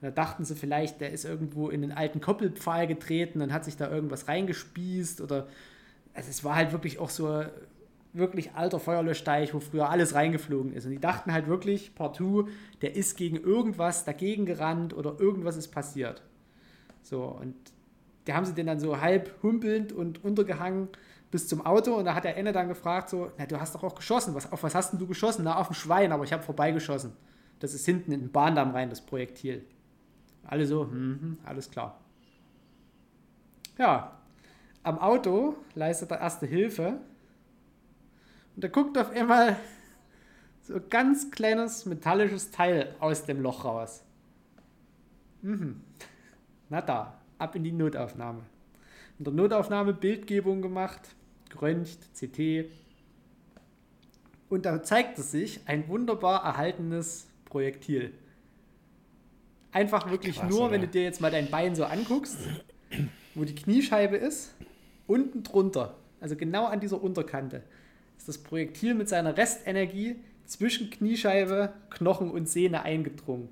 Und 0.00 0.06
da 0.06 0.10
dachten 0.10 0.44
sie 0.44 0.54
vielleicht, 0.54 1.00
der 1.00 1.10
ist 1.10 1.24
irgendwo 1.24 1.68
in 1.68 1.82
den 1.82 1.92
alten 1.92 2.20
Koppelpfahl 2.20 2.86
getreten 2.86 3.42
und 3.42 3.52
hat 3.52 3.64
sich 3.64 3.76
da 3.76 3.90
irgendwas 3.90 4.28
reingespießt 4.28 5.20
oder. 5.20 5.48
Also 6.12 6.28
es 6.28 6.42
war 6.42 6.56
halt 6.56 6.72
wirklich 6.72 6.98
auch 6.98 7.08
so 7.08 7.44
wirklich 8.12 8.52
alter 8.54 8.80
Feuerlöschteich, 8.80 9.54
wo 9.54 9.60
früher 9.60 9.88
alles 9.88 10.14
reingeflogen 10.14 10.72
ist. 10.72 10.84
Und 10.84 10.92
die 10.92 10.98
dachten 10.98 11.32
halt 11.32 11.46
wirklich, 11.46 11.94
partout, 11.94 12.48
der 12.82 12.96
ist 12.96 13.16
gegen 13.16 13.36
irgendwas 13.36 14.04
dagegen 14.04 14.46
gerannt 14.46 14.94
oder 14.94 15.18
irgendwas 15.20 15.56
ist 15.56 15.68
passiert. 15.68 16.22
So, 17.02 17.24
und 17.24 17.54
da 18.24 18.34
haben 18.34 18.44
sie 18.44 18.54
den 18.54 18.66
dann 18.66 18.80
so 18.80 19.00
halb 19.00 19.34
humpelnd 19.42 19.92
und 19.92 20.24
untergehangen 20.24 20.88
bis 21.30 21.46
zum 21.46 21.64
Auto 21.64 21.94
und 21.94 22.04
da 22.04 22.14
hat 22.14 22.24
der 22.24 22.36
Ende 22.36 22.52
dann 22.52 22.68
gefragt 22.68 23.08
so, 23.08 23.30
na, 23.38 23.46
du 23.46 23.60
hast 23.60 23.74
doch 23.74 23.84
auch 23.84 23.94
geschossen, 23.94 24.34
was, 24.34 24.50
auf 24.50 24.62
was 24.62 24.74
hast 24.74 24.92
denn 24.92 24.98
du 24.98 25.06
geschossen? 25.06 25.44
Na, 25.44 25.56
auf 25.56 25.70
ein 25.70 25.74
Schwein, 25.74 26.12
aber 26.12 26.24
ich 26.24 26.32
habe 26.32 26.42
vorbeigeschossen. 26.42 27.12
Das 27.60 27.74
ist 27.74 27.86
hinten 27.86 28.12
in 28.12 28.20
den 28.20 28.32
Bahndamm 28.32 28.72
rein, 28.72 28.90
das 28.90 29.00
Projektil. 29.00 29.64
Alle 30.44 30.66
so, 30.66 30.90
hm, 30.90 31.38
alles 31.44 31.70
klar. 31.70 32.00
Ja, 33.78 34.18
am 34.82 34.98
Auto 34.98 35.54
leistet 35.74 36.10
er 36.10 36.20
erste 36.20 36.46
Hilfe 36.46 37.00
und 38.54 38.64
da 38.64 38.68
guckt 38.68 38.96
auf 38.98 39.10
einmal 39.10 39.56
so 40.62 40.74
ein 40.74 40.88
ganz 40.88 41.30
kleines 41.30 41.86
metallisches 41.86 42.50
Teil 42.50 42.94
aus 43.00 43.24
dem 43.24 43.40
Loch 43.42 43.64
raus. 43.64 44.02
Mhm. 45.42 45.80
Na 46.68 46.80
da, 46.80 47.20
ab 47.38 47.56
in 47.56 47.64
die 47.64 47.72
Notaufnahme. 47.72 48.42
In 49.18 49.24
der 49.24 49.34
Notaufnahme 49.34 49.92
Bildgebung 49.92 50.62
gemacht, 50.62 51.14
geröntgt, 51.50 51.98
CT. 52.14 52.70
Und 54.48 54.66
da 54.66 54.82
zeigt 54.82 55.18
es 55.18 55.30
sich 55.30 55.60
ein 55.66 55.88
wunderbar 55.88 56.44
erhaltenes 56.44 57.28
Projektil. 57.44 58.12
Einfach 59.72 60.10
wirklich 60.10 60.36
Krass, 60.36 60.50
nur, 60.50 60.62
oder? 60.62 60.72
wenn 60.72 60.80
du 60.82 60.88
dir 60.88 61.02
jetzt 61.02 61.20
mal 61.20 61.30
dein 61.30 61.50
Bein 61.50 61.74
so 61.74 61.84
anguckst, 61.84 62.38
wo 63.34 63.44
die 63.44 63.54
Kniescheibe 63.54 64.16
ist, 64.16 64.54
unten 65.06 65.42
drunter, 65.42 65.96
also 66.20 66.36
genau 66.36 66.66
an 66.66 66.80
dieser 66.80 67.02
Unterkante, 67.02 67.62
ist 68.20 68.28
das 68.28 68.36
Projektil 68.36 68.92
mit 68.92 69.08
seiner 69.08 69.38
Restenergie 69.38 70.16
zwischen 70.44 70.90
Kniescheibe, 70.90 71.72
Knochen 71.88 72.30
und 72.30 72.50
Sehne 72.50 72.82
eingedrungen 72.82 73.48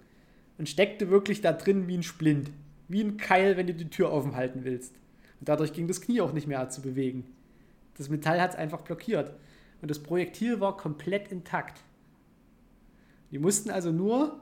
und 0.59 0.69
steckte 0.69 1.09
wirklich 1.09 1.41
da 1.41 1.55
drin 1.55 1.89
wie 1.89 1.97
ein 1.97 2.03
Splint, 2.03 2.51
wie 2.87 3.01
ein 3.01 3.17
Keil, 3.17 3.57
wenn 3.57 3.67
du 3.67 3.73
die 3.73 3.89
Tür 3.89 4.13
offen 4.13 4.37
halten 4.37 4.65
willst. 4.65 4.95
Und 5.41 5.49
dadurch 5.49 5.73
ging 5.73 5.89
das 5.89 6.03
Knie 6.03 6.21
auch 6.21 6.35
nicht 6.35 6.47
mehr 6.47 6.69
zu 6.69 6.83
bewegen. 6.83 7.25
Das 7.97 8.11
Metall 8.11 8.43
hat 8.43 8.51
es 8.51 8.57
einfach 8.57 8.83
blockiert. 8.83 9.33
Und 9.81 9.91
das 9.91 10.01
Projektil 10.01 10.61
war 10.61 10.77
komplett 10.77 11.33
intakt. 11.33 11.81
Die 13.31 13.39
mussten 13.39 13.71
also 13.71 13.91
nur 13.91 14.39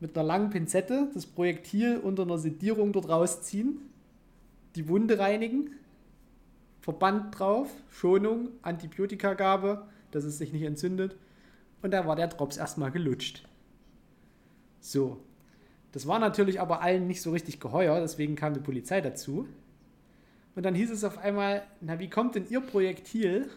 mit 0.00 0.16
einer 0.16 0.26
langen 0.26 0.48
Pinzette 0.48 1.10
das 1.12 1.26
Projektil 1.26 1.98
unter 1.98 2.22
einer 2.22 2.38
Sedierung 2.38 2.94
dort 2.94 3.10
rausziehen, 3.10 3.82
die 4.74 4.88
Wunde 4.88 5.18
reinigen 5.18 5.72
Verband 6.80 7.38
drauf, 7.38 7.68
Schonung, 7.90 8.48
Antibiotikagabe, 8.62 9.86
dass 10.10 10.24
es 10.24 10.38
sich 10.38 10.52
nicht 10.52 10.62
entzündet. 10.62 11.16
Und 11.82 11.92
da 11.92 12.06
war 12.06 12.16
der 12.16 12.28
Drops 12.28 12.56
erstmal 12.56 12.90
gelutscht. 12.90 13.46
So. 14.80 15.20
Das 15.92 16.06
war 16.06 16.18
natürlich 16.18 16.60
aber 16.60 16.82
allen 16.82 17.06
nicht 17.06 17.20
so 17.20 17.32
richtig 17.32 17.58
geheuer, 17.58 18.00
deswegen 18.00 18.36
kam 18.36 18.54
die 18.54 18.60
Polizei 18.60 19.00
dazu. 19.00 19.48
Und 20.54 20.64
dann 20.64 20.74
hieß 20.74 20.90
es 20.90 21.04
auf 21.04 21.18
einmal, 21.18 21.62
na, 21.80 21.98
wie 21.98 22.10
kommt 22.10 22.34
denn 22.34 22.46
Ihr 22.48 22.60
Projektil 22.60 23.48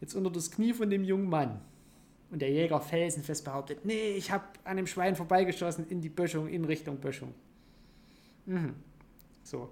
jetzt 0.00 0.14
unter 0.14 0.30
das 0.30 0.50
Knie 0.50 0.72
von 0.72 0.90
dem 0.90 1.04
jungen 1.04 1.28
Mann? 1.28 1.60
Und 2.30 2.42
der 2.42 2.50
Jäger 2.50 2.80
felsenfest 2.80 3.44
behauptet, 3.44 3.84
nee, 3.84 4.12
ich 4.12 4.30
habe 4.30 4.44
an 4.64 4.76
dem 4.76 4.86
Schwein 4.86 5.16
vorbeigeschossen 5.16 5.88
in 5.88 6.00
die 6.00 6.08
Böschung, 6.08 6.48
in 6.48 6.64
Richtung 6.64 6.98
Böschung. 6.98 7.34
Mhm. 8.46 8.74
So. 9.42 9.68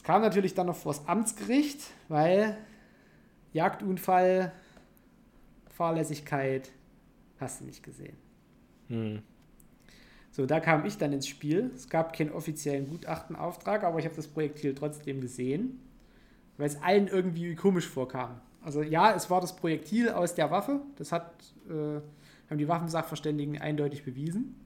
Es 0.00 0.04
kam 0.04 0.22
natürlich 0.22 0.54
dann 0.54 0.66
noch 0.66 0.76
vor 0.76 0.94
das 0.94 1.06
Amtsgericht, 1.06 1.82
weil 2.08 2.56
Jagdunfall, 3.52 4.50
Fahrlässigkeit, 5.68 6.72
hast 7.38 7.60
du 7.60 7.66
nicht 7.66 7.82
gesehen. 7.82 8.16
Hm. 8.88 9.20
So, 10.30 10.46
da 10.46 10.58
kam 10.58 10.86
ich 10.86 10.96
dann 10.96 11.12
ins 11.12 11.28
Spiel. 11.28 11.70
Es 11.74 11.90
gab 11.90 12.16
keinen 12.16 12.32
offiziellen 12.32 12.88
Gutachtenauftrag, 12.88 13.84
aber 13.84 13.98
ich 13.98 14.06
habe 14.06 14.16
das 14.16 14.26
Projektil 14.26 14.74
trotzdem 14.74 15.20
gesehen, 15.20 15.78
weil 16.56 16.68
es 16.68 16.80
allen 16.80 17.06
irgendwie 17.06 17.54
komisch 17.54 17.86
vorkam. 17.86 18.40
Also 18.62 18.80
ja, 18.80 19.12
es 19.14 19.28
war 19.28 19.42
das 19.42 19.54
Projektil 19.54 20.08
aus 20.08 20.34
der 20.34 20.50
Waffe, 20.50 20.80
das 20.96 21.12
hat, 21.12 21.30
äh, 21.68 22.00
haben 22.48 22.56
die 22.56 22.68
Waffensachverständigen 22.68 23.60
eindeutig 23.60 24.02
bewiesen. 24.02 24.56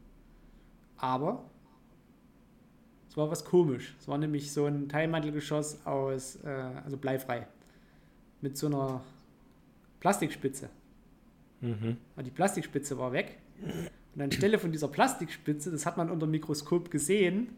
Aber 0.97 1.45
es 3.15 3.19
war 3.19 3.31
was 3.31 3.45
komisch. 3.45 3.95
Es 4.01 4.09
war 4.09 4.19
nämlich 4.19 4.51
so 4.51 4.67
ein 4.67 4.89
Teilmantelgeschoss 4.89 5.87
aus, 5.87 6.35
äh, 6.45 6.49
also 6.85 6.97
bleifrei. 6.97 7.47
Mit 8.41 8.59
so 8.59 8.67
einer 8.67 9.03
Plastikspitze. 10.01 10.69
Mhm. 11.61 11.97
Und 12.17 12.27
die 12.27 12.33
Plastikspitze 12.33 12.99
war 12.99 13.13
weg. 13.13 13.39
Und 14.17 14.21
anstelle 14.21 14.59
von 14.59 14.73
dieser 14.73 14.89
Plastikspitze, 14.89 15.71
das 15.71 15.87
hat 15.87 15.97
man 15.97 16.11
unter 16.11 16.27
dem 16.27 16.33
Mikroskop 16.33 16.91
gesehen, 16.91 17.51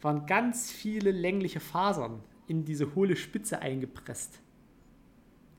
waren 0.00 0.26
ganz 0.26 0.72
viele 0.72 1.12
längliche 1.12 1.60
Fasern 1.60 2.18
in 2.48 2.64
diese 2.64 2.96
hohle 2.96 3.14
Spitze 3.14 3.62
eingepresst. 3.62 4.40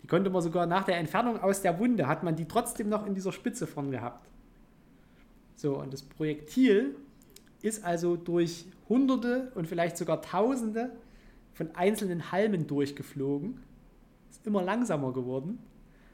Die 0.04 0.08
konnte 0.08 0.30
man 0.30 0.42
sogar 0.42 0.66
nach 0.66 0.84
der 0.84 0.98
Entfernung 0.98 1.40
aus 1.40 1.62
der 1.62 1.80
Wunde, 1.80 2.08
hat 2.08 2.24
man 2.24 2.36
die 2.36 2.46
trotzdem 2.46 2.90
noch 2.90 3.06
in 3.06 3.16
dieser 3.16 3.32
Spitze 3.32 3.68
vorn 3.68 3.90
gehabt. 3.90 4.28
So, 5.56 5.78
und 5.78 5.94
das 5.94 6.04
Projektil 6.04 6.98
ist 7.62 7.84
also 7.84 8.16
durch 8.16 8.66
Hunderte 8.88 9.51
und 9.55 9.68
vielleicht 9.68 9.97
sogar 9.97 10.22
Tausende 10.22 10.91
von 11.53 11.76
einzelnen 11.76 12.32
Halmen 12.32 12.68
durchgeflogen, 12.68 13.60
ist 14.30 14.45
immer 14.47 14.64
langsamer 14.64 15.12
geworden 15.14 15.60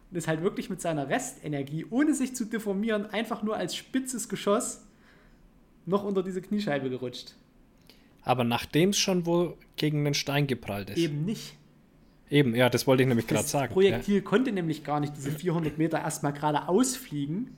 und 0.09 0.17
ist 0.17 0.27
halt 0.27 0.41
wirklich 0.41 0.69
mit 0.69 0.81
seiner 0.81 1.09
Restenergie, 1.09 1.85
ohne 1.89 2.13
sich 2.13 2.35
zu 2.35 2.45
deformieren, 2.45 3.05
einfach 3.05 3.43
nur 3.43 3.55
als 3.55 3.75
spitzes 3.75 4.27
Geschoss 4.27 4.83
noch 5.85 6.03
unter 6.03 6.23
diese 6.23 6.41
Kniescheibe 6.41 6.89
gerutscht. 6.89 7.35
Aber 8.23 8.43
nachdem 8.43 8.89
es 8.89 8.97
schon 8.97 9.25
wohl 9.27 9.55
gegen 9.75 10.03
den 10.03 10.15
Stein 10.15 10.47
geprallt 10.47 10.89
ist. 10.89 10.97
Eben 10.97 11.25
nicht. 11.25 11.55
Eben, 12.29 12.55
ja, 12.55 12.69
das 12.69 12.87
wollte 12.87 13.03
ich 13.03 13.09
nämlich 13.09 13.27
gerade 13.27 13.47
sagen. 13.47 13.67
Das 13.67 13.73
Projektil 13.73 14.15
ja. 14.15 14.21
konnte 14.21 14.51
nämlich 14.51 14.83
gar 14.83 14.99
nicht 14.99 15.15
diese 15.15 15.29
400 15.29 15.77
Meter 15.77 15.99
erstmal 15.99 16.33
gerade 16.33 16.67
ausfliegen, 16.67 17.55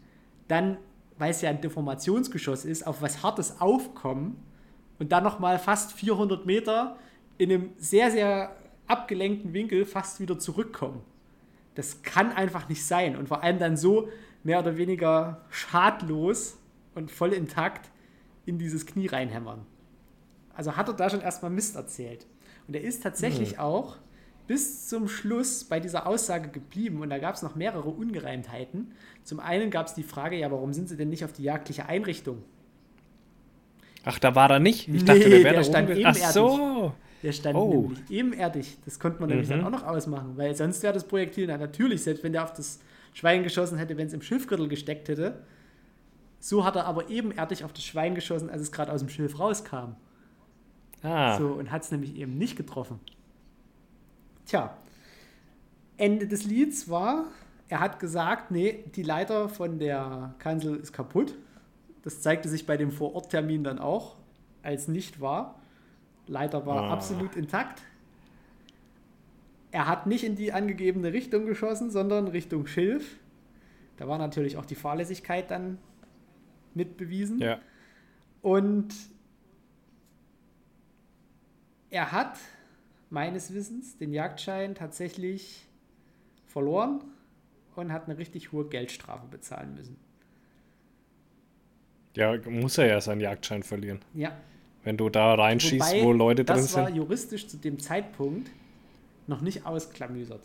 dann 0.49 0.77
weil 1.17 1.31
es 1.31 1.41
ja 1.41 1.49
ein 1.49 1.61
Deformationsgeschoss 1.61 2.65
ist, 2.65 2.85
auf 2.85 3.01
was 3.01 3.23
Hartes 3.23 3.59
aufkommen 3.59 4.37
und 4.99 5.11
dann 5.11 5.23
nochmal 5.23 5.59
fast 5.59 5.93
400 5.93 6.45
Meter 6.45 6.97
in 7.37 7.51
einem 7.51 7.69
sehr, 7.77 8.11
sehr 8.11 8.55
abgelenkten 8.87 9.53
Winkel 9.53 9.85
fast 9.85 10.19
wieder 10.19 10.39
zurückkommen. 10.39 11.01
Das 11.75 12.01
kann 12.01 12.31
einfach 12.31 12.69
nicht 12.69 12.85
sein. 12.85 13.15
Und 13.15 13.27
vor 13.27 13.43
allem 13.43 13.59
dann 13.59 13.77
so 13.77 14.09
mehr 14.43 14.59
oder 14.59 14.77
weniger 14.77 15.45
schadlos 15.49 16.57
und 16.95 17.11
voll 17.11 17.33
intakt 17.33 17.91
in 18.45 18.57
dieses 18.57 18.85
Knie 18.85 19.07
reinhämmern. 19.07 19.65
Also 20.55 20.75
hat 20.75 20.87
er 20.87 20.95
da 20.95 21.09
schon 21.09 21.21
erstmal 21.21 21.51
Mist 21.51 21.75
erzählt. 21.75 22.25
Und 22.67 22.75
er 22.75 22.81
ist 22.81 23.03
tatsächlich 23.03 23.53
mhm. 23.53 23.59
auch 23.59 23.97
bis 24.47 24.87
zum 24.87 25.07
Schluss 25.07 25.65
bei 25.65 25.79
dieser 25.79 26.07
Aussage 26.07 26.49
geblieben 26.49 27.01
und 27.01 27.09
da 27.09 27.19
gab 27.19 27.35
es 27.35 27.41
noch 27.41 27.55
mehrere 27.55 27.89
Ungereimtheiten. 27.89 28.93
Zum 29.27 29.41
einen 29.41 29.71
gab 29.71 29.87
es 29.87 29.93
die 29.93 30.03
Frage, 30.03 30.37
ja, 30.37 30.49
warum 30.49 30.71
sind 30.71 30.87
sie 30.87 30.95
denn 30.95 31.09
nicht 31.09 31.25
auf 31.25 31.33
die 31.33 31.43
jagdliche 31.43 31.85
Einrichtung? 31.85 32.43
Ach, 34.05 34.19
da 34.19 34.35
war 34.35 34.49
er 34.49 34.59
nicht? 34.59 34.87
Ich 34.87 35.01
nee, 35.01 35.03
dachte, 35.03 35.29
der 35.29 35.43
wäre 35.43 35.55
da 35.55 35.63
stand 35.65 35.89
ebenerdig. 35.89 36.23
Ach 36.25 36.31
so. 36.31 36.93
Der 37.21 37.33
stand 37.33 37.57
oh. 37.57 37.81
nämlich 37.81 37.99
ebenerdig. 38.09 38.77
Das 38.85 38.97
konnte 38.97 39.19
man 39.19 39.27
nämlich 39.27 39.49
mhm. 39.49 39.55
dann 39.55 39.65
auch 39.65 39.69
noch 39.69 39.83
ausmachen, 39.85 40.37
weil 40.37 40.55
sonst 40.55 40.81
wäre 40.81 40.93
das 40.93 41.05
Projektil 41.05 41.45
na, 41.45 41.57
natürlich, 41.57 42.03
selbst 42.03 42.23
wenn 42.23 42.31
der 42.31 42.45
auf 42.45 42.53
das 42.53 42.79
Schwein 43.11 43.43
geschossen 43.43 43.77
hätte, 43.77 43.97
wenn 43.97 44.07
es 44.07 44.13
im 44.13 44.21
Schilfgürtel 44.21 44.69
gesteckt 44.69 45.09
hätte. 45.09 45.43
So 46.39 46.63
hat 46.63 46.77
er 46.77 46.85
aber 46.85 47.09
ebenerdig 47.09 47.65
auf 47.65 47.73
das 47.73 47.83
Schwein 47.83 48.15
geschossen, 48.15 48.49
als 48.49 48.61
es 48.61 48.71
gerade 48.71 48.93
aus 48.93 49.01
dem 49.01 49.09
Schilf 49.09 49.37
rauskam. 49.39 49.97
Ah. 51.01 51.37
So, 51.37 51.47
und 51.47 51.69
hat 51.69 51.83
es 51.83 51.91
nämlich 51.91 52.15
eben 52.15 52.37
nicht 52.37 52.55
getroffen. 52.55 53.01
Tja, 54.45 54.77
Ende 55.97 56.29
des 56.29 56.45
Lieds 56.45 56.89
war, 56.89 57.25
er 57.69 57.79
hat 57.79 57.99
gesagt, 57.99 58.51
nee, 58.51 58.83
die 58.95 59.03
Leiter 59.03 59.49
von 59.49 59.79
der 59.79 60.35
Kanzel 60.39 60.77
ist 60.77 60.93
kaputt. 60.93 61.35
Das 62.03 62.21
zeigte 62.21 62.47
sich 62.47 62.65
bei 62.65 62.77
dem 62.77 62.91
Vororttermin 62.91 63.63
dann 63.63 63.79
auch 63.79 64.15
als 64.63 64.87
nicht 64.87 65.19
wahr. 65.19 65.59
Leiter 66.27 66.65
war 66.65 66.83
oh. 66.83 66.93
absolut 66.93 67.35
intakt. 67.35 67.81
Er 69.71 69.87
hat 69.87 70.07
nicht 70.07 70.23
in 70.23 70.35
die 70.35 70.53
angegebene 70.53 71.11
Richtung 71.11 71.45
geschossen, 71.45 71.91
sondern 71.91 72.27
Richtung 72.27 72.67
Schilf. 72.67 73.17
Da 73.97 74.07
war 74.07 74.17
natürlich 74.17 74.55
auch 74.57 74.65
die 74.65 74.75
Fahrlässigkeit 74.75 75.51
dann 75.51 75.77
mit 76.73 76.95
bewiesen. 76.95 77.39
Ja. 77.39 77.59
Und 78.41 78.93
er 81.89 82.11
hat 82.13 82.37
meines 83.09 83.53
Wissens 83.53 83.97
den 83.97 84.13
Jagdschein 84.13 84.75
tatsächlich 84.75 85.67
verloren 86.45 87.03
und 87.81 87.91
hat 87.91 88.05
eine 88.05 88.17
richtig 88.17 88.51
hohe 88.51 88.65
Geldstrafe 88.65 89.27
bezahlen 89.27 89.75
müssen. 89.75 89.97
Ja, 92.15 92.35
muss 92.49 92.77
er 92.77 92.87
ja 92.87 92.99
seinen 92.99 93.21
Jagdschein 93.21 93.63
verlieren. 93.63 93.99
Ja. 94.13 94.35
Wenn 94.83 94.97
du 94.97 95.09
da 95.09 95.35
reinschießt, 95.35 95.91
Wobei, 95.91 96.03
wo 96.03 96.11
Leute 96.13 96.43
drin 96.45 96.57
sind. 96.57 96.65
Das 96.65 96.75
war 96.75 96.89
juristisch 96.89 97.47
zu 97.47 97.57
dem 97.57 97.79
Zeitpunkt 97.79 98.49
noch 99.27 99.41
nicht 99.41 99.65
ausklamüsert. 99.65 100.41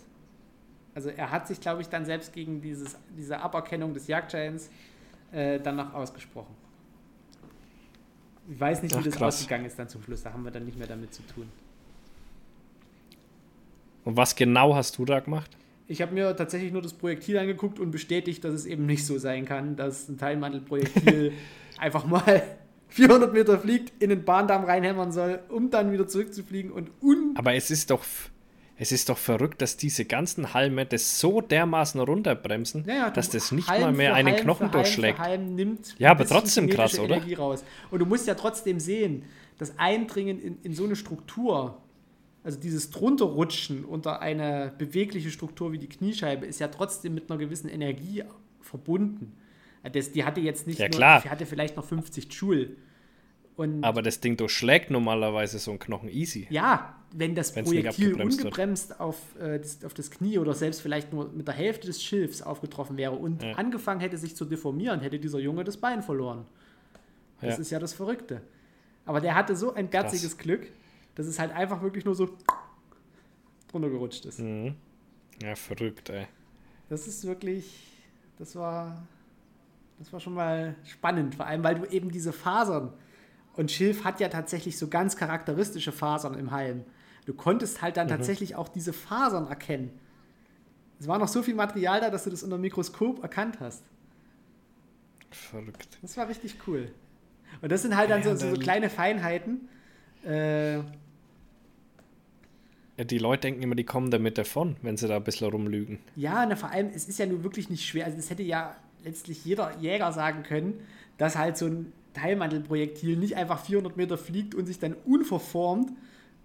Also 0.94 1.08
er 1.08 1.30
hat 1.30 1.46
sich, 1.48 1.60
glaube 1.60 1.80
ich, 1.80 1.88
dann 1.88 2.04
selbst 2.04 2.32
gegen 2.32 2.60
dieses, 2.60 2.96
diese 3.16 3.40
Aberkennung 3.40 3.94
des 3.94 4.08
Jagdscheins 4.08 4.68
äh, 5.30 5.58
dann 5.60 5.76
noch 5.76 5.94
ausgesprochen. 5.94 6.54
Ich 8.50 8.60
weiß 8.60 8.82
nicht, 8.82 8.94
wie 8.94 8.98
Ach, 8.98 9.04
das 9.04 9.14
krass. 9.14 9.36
ausgegangen 9.36 9.64
ist 9.64 9.78
dann 9.78 9.88
zum 9.88 10.02
Schluss. 10.02 10.22
Da 10.22 10.32
haben 10.32 10.44
wir 10.44 10.50
dann 10.50 10.66
nicht 10.66 10.76
mehr 10.76 10.88
damit 10.88 11.14
zu 11.14 11.22
tun. 11.22 11.48
Und 14.04 14.16
was 14.16 14.34
genau 14.34 14.74
hast 14.74 14.98
du 14.98 15.04
da 15.04 15.20
gemacht? 15.20 15.56
Ich 15.88 16.00
habe 16.00 16.14
mir 16.14 16.34
tatsächlich 16.36 16.72
nur 16.72 16.82
das 16.82 16.94
Projektil 16.94 17.38
angeguckt 17.38 17.78
und 17.78 17.90
bestätigt, 17.90 18.44
dass 18.44 18.54
es 18.54 18.66
eben 18.66 18.86
nicht 18.86 19.06
so 19.06 19.18
sein 19.18 19.44
kann, 19.44 19.76
dass 19.76 20.08
ein 20.08 20.18
Teilmantelprojektil 20.18 21.32
einfach 21.78 22.06
mal 22.06 22.42
400 22.88 23.32
Meter 23.32 23.58
fliegt, 23.58 24.02
in 24.02 24.10
den 24.10 24.24
Bahndamm 24.24 24.64
reinhämmern 24.64 25.12
soll, 25.12 25.40
um 25.48 25.70
dann 25.70 25.92
wieder 25.92 26.06
zurückzufliegen 26.06 26.70
und 26.70 26.90
un. 27.00 27.34
Aber 27.36 27.54
es 27.54 27.70
ist 27.70 27.90
doch. 27.90 28.04
Es 28.78 28.90
ist 28.90 29.10
doch 29.10 29.18
verrückt, 29.18 29.62
dass 29.62 29.76
diese 29.76 30.06
ganzen 30.06 30.54
Halme 30.54 30.86
das 30.86 31.20
so 31.20 31.40
dermaßen 31.40 32.00
runterbremsen, 32.00 32.84
ja, 32.88 32.94
ja, 32.94 33.10
dass 33.10 33.28
das 33.30 33.52
nicht 33.52 33.68
Halm 33.68 33.82
mal 33.82 33.92
mehr 33.92 34.14
einen 34.14 34.34
Halm 34.34 34.42
Knochen 34.42 34.70
durchschlägt. 34.72 35.20
Ja, 35.98 36.10
aber 36.10 36.26
trotzdem 36.26 36.68
krass, 36.68 36.98
oder? 36.98 37.22
Raus. 37.36 37.64
Und 37.92 38.00
du 38.00 38.06
musst 38.06 38.26
ja 38.26 38.34
trotzdem 38.34 38.80
sehen, 38.80 39.24
das 39.58 39.78
Eindringen 39.78 40.40
in, 40.40 40.58
in 40.62 40.74
so 40.74 40.84
eine 40.84 40.96
Struktur, 40.96 41.80
also 42.44 42.58
dieses 42.58 42.90
drunterrutschen 42.90 43.84
unter 43.84 44.20
eine 44.20 44.72
bewegliche 44.76 45.30
Struktur 45.30 45.72
wie 45.72 45.78
die 45.78 45.88
Kniescheibe, 45.88 46.46
ist 46.46 46.60
ja 46.60 46.68
trotzdem 46.68 47.14
mit 47.14 47.30
einer 47.30 47.38
gewissen 47.38 47.68
Energie 47.68 48.24
verbunden. 48.60 49.36
Das, 49.92 50.12
die 50.12 50.24
hatte 50.24 50.40
jetzt 50.40 50.66
nicht 50.66 50.78
ja, 50.78 50.86
nur, 50.86 50.96
klar. 50.96 51.20
die 51.22 51.30
hatte 51.30 51.46
vielleicht 51.46 51.76
noch 51.76 51.84
50 51.84 52.32
Joule. 52.32 52.70
Und 53.56 53.84
aber 53.84 54.00
das 54.02 54.20
Ding 54.20 54.36
durchschlägt 54.36 54.90
normalerweise 54.90 55.58
so 55.58 55.72
einen 55.72 55.80
Knochen 55.80 56.08
easy. 56.08 56.46
Ja, 56.50 56.96
wenn 57.12 57.34
das 57.34 57.52
Projektil 57.52 58.20
ungebremst 58.20 58.98
auf, 58.98 59.16
äh, 59.38 59.58
das, 59.58 59.84
auf 59.84 59.92
das 59.92 60.10
Knie 60.10 60.38
oder 60.38 60.54
selbst 60.54 60.80
vielleicht 60.80 61.12
nur 61.12 61.28
mit 61.30 61.46
der 61.46 61.54
Hälfte 61.54 61.86
des 61.86 62.02
Schilfs 62.02 62.42
aufgetroffen 62.42 62.96
wäre 62.96 63.12
und 63.12 63.42
ja. 63.42 63.52
angefangen 63.52 64.00
hätte, 64.00 64.16
sich 64.16 64.34
zu 64.34 64.44
deformieren, 64.44 65.00
hätte 65.00 65.18
dieser 65.18 65.38
Junge 65.38 65.64
das 65.64 65.76
Bein 65.76 66.02
verloren. 66.02 66.46
Das 67.40 67.56
ja. 67.56 67.60
ist 67.60 67.70
ja 67.70 67.78
das 67.78 67.92
Verrückte. 67.92 68.40
Aber 69.04 69.20
der 69.20 69.34
hatte 69.34 69.54
so 69.56 69.74
ein 69.74 69.88
berziges 69.88 70.38
Glück, 70.38 70.68
dass 71.14 71.26
es 71.26 71.38
halt 71.38 71.52
einfach 71.52 71.82
wirklich 71.82 72.04
nur 72.04 72.14
so 72.14 72.30
drunter 73.68 73.90
gerutscht 73.90 74.24
ist. 74.26 74.40
Mhm. 74.40 74.74
Ja, 75.42 75.54
verrückt, 75.54 76.10
ey. 76.10 76.26
Das 76.88 77.06
ist 77.06 77.26
wirklich, 77.26 78.02
das 78.38 78.54
war, 78.54 79.06
das 79.98 80.12
war 80.12 80.20
schon 80.20 80.34
mal 80.34 80.76
spannend, 80.84 81.34
vor 81.34 81.46
allem 81.46 81.64
weil 81.64 81.76
du 81.76 81.86
eben 81.86 82.10
diese 82.10 82.32
Fasern 82.32 82.92
und 83.54 83.70
Schilf 83.70 84.04
hat 84.04 84.20
ja 84.20 84.28
tatsächlich 84.28 84.78
so 84.78 84.88
ganz 84.88 85.16
charakteristische 85.16 85.92
Fasern 85.92 86.34
im 86.34 86.50
Halm. 86.50 86.84
Du 87.26 87.34
konntest 87.34 87.82
halt 87.82 87.96
dann 87.96 88.06
mhm. 88.06 88.10
tatsächlich 88.10 88.56
auch 88.56 88.68
diese 88.68 88.92
Fasern 88.92 89.46
erkennen. 89.46 89.90
Es 90.98 91.08
war 91.08 91.18
noch 91.18 91.28
so 91.28 91.42
viel 91.42 91.54
Material 91.54 92.00
da, 92.00 92.10
dass 92.10 92.24
du 92.24 92.30
das 92.30 92.42
unter 92.42 92.56
dem 92.58 92.62
Mikroskop 92.62 93.22
erkannt 93.22 93.58
hast. 93.60 93.84
Verrückt. 95.30 95.98
Das 96.00 96.16
war 96.16 96.28
richtig 96.28 96.56
cool. 96.66 96.92
Und 97.60 97.72
das 97.72 97.82
sind 97.82 97.96
halt 97.96 98.10
dann, 98.10 98.22
ja, 98.22 98.36
so, 98.36 98.54
so, 98.54 98.60
kleine 98.60 98.88
Feinheiten. 98.88 99.68
Äh, 100.24 100.80
die 103.04 103.18
Leute 103.18 103.42
denken 103.42 103.62
immer, 103.62 103.74
die 103.74 103.84
kommen 103.84 104.10
damit 104.10 104.38
davon, 104.38 104.76
wenn 104.82 104.96
sie 104.96 105.08
da 105.08 105.16
ein 105.16 105.24
bisschen 105.24 105.48
rumlügen. 105.50 105.98
Ja, 106.14 106.46
na, 106.46 106.56
vor 106.56 106.70
allem, 106.70 106.90
es 106.94 107.08
ist 107.08 107.18
ja 107.18 107.26
nun 107.26 107.42
wirklich 107.42 107.70
nicht 107.70 107.86
schwer. 107.86 108.04
Also, 108.04 108.16
das 108.16 108.30
hätte 108.30 108.42
ja 108.42 108.76
letztlich 109.04 109.44
jeder 109.44 109.76
Jäger 109.78 110.12
sagen 110.12 110.42
können, 110.42 110.74
dass 111.18 111.36
halt 111.36 111.56
so 111.56 111.66
ein 111.66 111.92
Teilmantelprojektil 112.14 113.16
nicht 113.16 113.36
einfach 113.36 113.64
400 113.64 113.96
Meter 113.96 114.18
fliegt 114.18 114.54
und 114.54 114.66
sich 114.66 114.78
dann 114.78 114.94
unverformt 115.04 115.92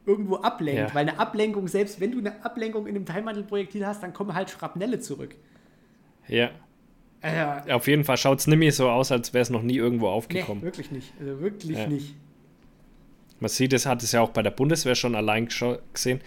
irgendwo 0.06 0.38
ablenkt. 0.38 0.90
Ja. 0.90 0.96
Weil 0.96 1.10
eine 1.10 1.20
Ablenkung, 1.20 1.68
selbst 1.68 2.00
wenn 2.00 2.12
du 2.12 2.20
eine 2.20 2.44
Ablenkung 2.44 2.88
in 2.88 2.96
einem 2.96 3.06
Teilmantelprojektil 3.06 3.86
hast, 3.86 4.02
dann 4.02 4.14
kommen 4.14 4.34
halt 4.34 4.50
Schrapnelle 4.50 5.00
zurück. 5.00 5.36
Ja. 6.28 6.52
Äh, 7.22 7.74
Auf 7.74 7.88
jeden 7.88 8.04
Fall 8.04 8.18
schaut 8.18 8.40
es 8.40 8.48
nämlich 8.48 8.76
so 8.76 8.90
aus, 8.90 9.12
als 9.12 9.34
wäre 9.34 9.42
es 9.42 9.50
noch 9.50 9.64
nie 9.64 9.76
irgendwo 9.76 10.08
aufgekommen. 10.08 10.60
Nee, 10.60 10.66
wirklich 10.66 10.92
nicht. 10.92 11.14
Also 11.20 11.42
wirklich 11.42 11.78
ja. 11.78 11.88
nicht. 11.88 12.16
Man 13.40 13.50
sieht, 13.50 13.74
das 13.74 13.86
hat 13.86 14.04
es 14.04 14.12
ja 14.12 14.22
auch 14.22 14.30
bei 14.30 14.42
der 14.42 14.52
Bundeswehr 14.52 14.96
schon 14.96 15.16
allein 15.16 15.48
gesehen. 15.94 16.22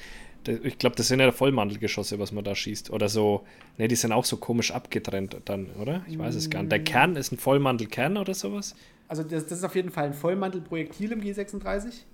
Ich 0.47 0.79
glaube, 0.79 0.97
das 0.97 1.09
sind 1.09 1.21
ja 1.21 1.33
Vollmantelgeschosse, 1.33 2.19
was 2.19 2.33
man 2.33 2.45
da 2.45 2.55
schießt. 2.55 2.91
Oder 2.91 3.09
so, 3.09 3.45
ne, 3.77 3.89
die 3.89 3.97
sind 3.97 4.13
auch 4.13 4.25
so 4.25 4.39
komisch 4.39 4.71
abgetrennt 4.73 5.37
dann, 5.45 5.67
oder? 5.73 6.03
Ich 6.07 6.19
weiß 6.19 6.35
es 6.35 6.49
gar 6.49 6.63
nicht. 6.63 6.73
Der 6.73 6.81
mm. 6.81 6.85
Kern 6.85 7.17
ist 7.17 7.33
ein 7.33 7.39
Vollmantelkern 7.39 8.17
oder 8.17 8.33
sowas? 8.33 8.75
Also 9.07 9.23
das, 9.23 9.47
das 9.47 9.59
ist 9.59 9.65
auf 9.65 9.75
jeden 9.75 9.91
Fall 9.91 10.05
ein 10.05 10.15
Vollmantelprojektil 10.15 11.13
im 11.13 11.21
G36. 11.21 12.05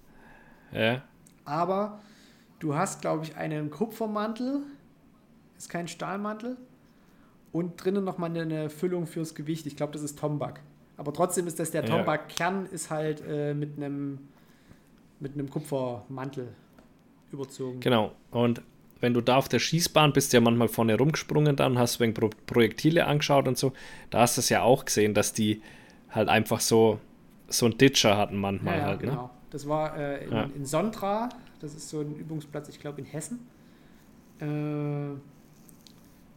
Ja. 0.73 1.03
Aber 1.45 2.01
du 2.59 2.75
hast, 2.75 3.01
glaube 3.01 3.25
ich, 3.25 3.37
einen 3.37 3.71
Kupfermantel, 3.71 4.63
ist 5.57 5.69
kein 5.69 5.89
Stahlmantel. 5.89 6.57
Und 7.53 7.83
drinnen 7.83 8.05
nochmal 8.05 8.31
eine, 8.31 8.43
eine 8.43 8.71
Füllung 8.71 9.07
fürs 9.07 9.35
Gewicht. 9.35 9.67
Ich 9.67 9.77
glaube, 9.77 9.93
das 9.93 10.03
ist 10.03 10.19
Tombak. 10.19 10.61
Aber 10.97 11.13
trotzdem 11.13 11.47
ist 11.47 11.59
das 11.59 11.71
der. 11.71 11.85
Tombak-Kern 11.85 12.67
ist 12.67 12.91
halt 12.91 13.23
äh, 13.27 13.55
mit 13.55 13.77
einem 13.77 14.19
mit 15.21 15.35
einem 15.35 15.51
Kupfermantel 15.51 16.49
überzogen. 17.33 17.81
Genau. 17.81 18.13
Und 18.31 18.63
wenn 19.01 19.15
du 19.15 19.21
da 19.21 19.37
auf 19.37 19.49
der 19.49 19.59
Schießbahn 19.59 20.13
bist, 20.13 20.33
ja 20.33 20.41
manchmal 20.41 20.69
vorne 20.69 20.97
rumgesprungen 20.97 21.57
dann, 21.57 21.79
hast 21.79 22.01
wegen 22.01 22.15
Pro 22.15 22.31
Projektile 22.47 23.07
angeschaut 23.07 23.47
und 23.47 23.59
so, 23.59 23.73
da 24.11 24.21
hast 24.21 24.37
du 24.37 24.41
es 24.41 24.49
ja 24.49 24.63
auch 24.63 24.85
gesehen, 24.85 25.15
dass 25.15 25.33
die 25.33 25.63
halt 26.11 26.29
einfach 26.29 26.61
so, 26.61 26.99
so 27.49 27.67
einen 27.67 27.79
Ditcher 27.79 28.17
hatten 28.17 28.37
manchmal 28.37 28.75
ja, 28.75 28.81
ja, 28.81 28.87
halt. 28.87 29.01
Ne? 29.03 29.11
Genau. 29.11 29.23
Ne? 29.25 29.31
Das 29.51 29.69
war 29.69 29.97
äh, 29.97 30.25
in, 30.25 30.33
ja. 30.33 30.51
in, 30.55 30.65
Sondra, 30.65 31.29
das 31.61 31.75
ist 31.75 31.89
so 31.89 32.01
ein 32.01 32.17
Übungsplatz, 32.17 32.69
ich 32.69 32.81
glaube 32.81 33.01
in 33.01 33.07
Hessen. 33.07 33.47
Äh, 34.41 35.19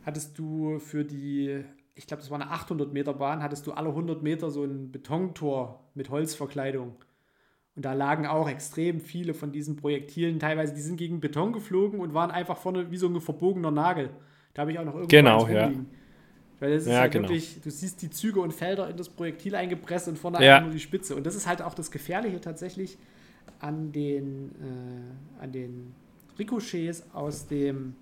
hattest 0.06 0.38
du 0.38 0.80
für 0.80 1.04
die, 1.04 1.64
ich 1.96 2.08
glaube, 2.08 2.22
das 2.22 2.30
war 2.30 2.40
eine 2.40 2.52
800 2.52 2.94
Meter 2.94 3.14
Bahn, 3.14 3.42
hattest 3.42 3.68
du 3.68 3.72
alle 3.72 3.90
100 3.90 4.22
Meter 4.22 4.52
so 4.52 4.64
ein 4.64 4.92
Betontor 4.92 5.84
mit 5.96 6.10
Holzverkleidung. 6.10 6.96
Und 7.80 7.86
da 7.86 7.94
lagen 7.94 8.28
auch 8.28 8.50
extrem 8.50 9.00
viele 9.00 9.34
von 9.34 9.54
diesen 9.54 9.78
Projektilen. 9.78 10.38
Teilweise, 10.38 10.74
die 10.74 10.82
sind 10.82 10.98
gegen 10.98 11.22
Beton 11.22 11.54
geflogen 11.54 12.02
und 12.02 12.14
waren 12.14 12.30
einfach 12.30 12.58
vorne 12.58 12.92
wie 12.92 12.98
so 12.98 13.08
ein 13.08 13.22
verbogener 13.22 13.72
Nagel. 13.72 14.10
Da 14.54 14.64
habe 14.64 14.74
ich 14.74 14.80
auch 14.80 14.84
noch 14.84 14.96
irgendwo 14.96 15.08
genau, 15.08 15.48
ja. 15.48 15.72
Weil 16.60 16.74
das 16.74 16.82
ist 16.82 16.90
ja, 16.90 17.00
halt 17.00 17.14
genau. 17.14 17.30
wirklich, 17.30 17.62
du 17.62 17.72
siehst 17.72 18.02
die 18.02 18.10
Züge 18.10 18.42
und 18.42 18.54
Felder 18.54 18.90
in 18.90 18.98
das 18.98 19.08
Projektil 19.08 19.56
eingepresst 19.56 20.10
und 20.10 20.20
vorne 20.20 20.44
ja. 20.44 20.56
einfach 20.56 20.66
nur 20.66 20.74
die 20.74 20.82
Spitze. 20.82 21.16
Und 21.16 21.26
das 21.26 21.36
ist 21.36 21.48
halt 21.48 21.62
auch 21.62 21.74
das 21.74 21.90
Gefährliche 21.90 22.42
tatsächlich 22.42 22.98
an 23.62 23.94
den, 23.94 24.50
äh, 24.60 25.42
an 25.42 25.54
den 25.54 25.94
Ricochets 26.38 27.06
aus 27.14 27.48
dem 27.48 27.96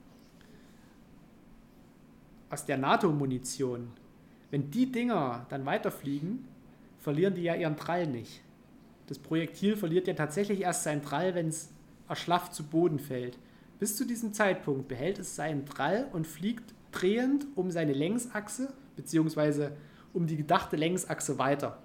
aus 2.49 2.65
der 2.65 2.79
NATO-Munition, 2.79 3.89
wenn 4.49 4.71
die 4.71 4.91
Dinger 4.91 5.45
dann 5.49 5.67
weiterfliegen, 5.67 6.47
verlieren 6.97 7.35
die 7.35 7.43
ja 7.43 7.53
ihren 7.53 7.75
Drall 7.75 8.07
nicht. 8.07 8.41
Das 9.07 9.19
Projektil 9.19 9.75
verliert 9.75 10.07
ja 10.07 10.13
tatsächlich 10.13 10.61
erst 10.61 10.83
seinen 10.83 11.01
Drall, 11.01 11.33
wenn 11.33 11.47
es 11.47 11.69
erschlafft 12.07 12.53
zu 12.53 12.63
Boden 12.63 12.99
fällt. 12.99 13.37
Bis 13.79 13.95
zu 13.95 14.05
diesem 14.05 14.33
Zeitpunkt 14.33 14.87
behält 14.87 15.19
es 15.19 15.35
seinen 15.35 15.65
Drall 15.65 16.07
und 16.13 16.27
fliegt 16.27 16.73
drehend 16.91 17.45
um 17.55 17.71
seine 17.71 17.93
Längsachse, 17.93 18.73
beziehungsweise 18.95 19.71
um 20.13 20.27
die 20.27 20.37
gedachte 20.37 20.75
Längsachse 20.75 21.37
weiter. 21.37 21.81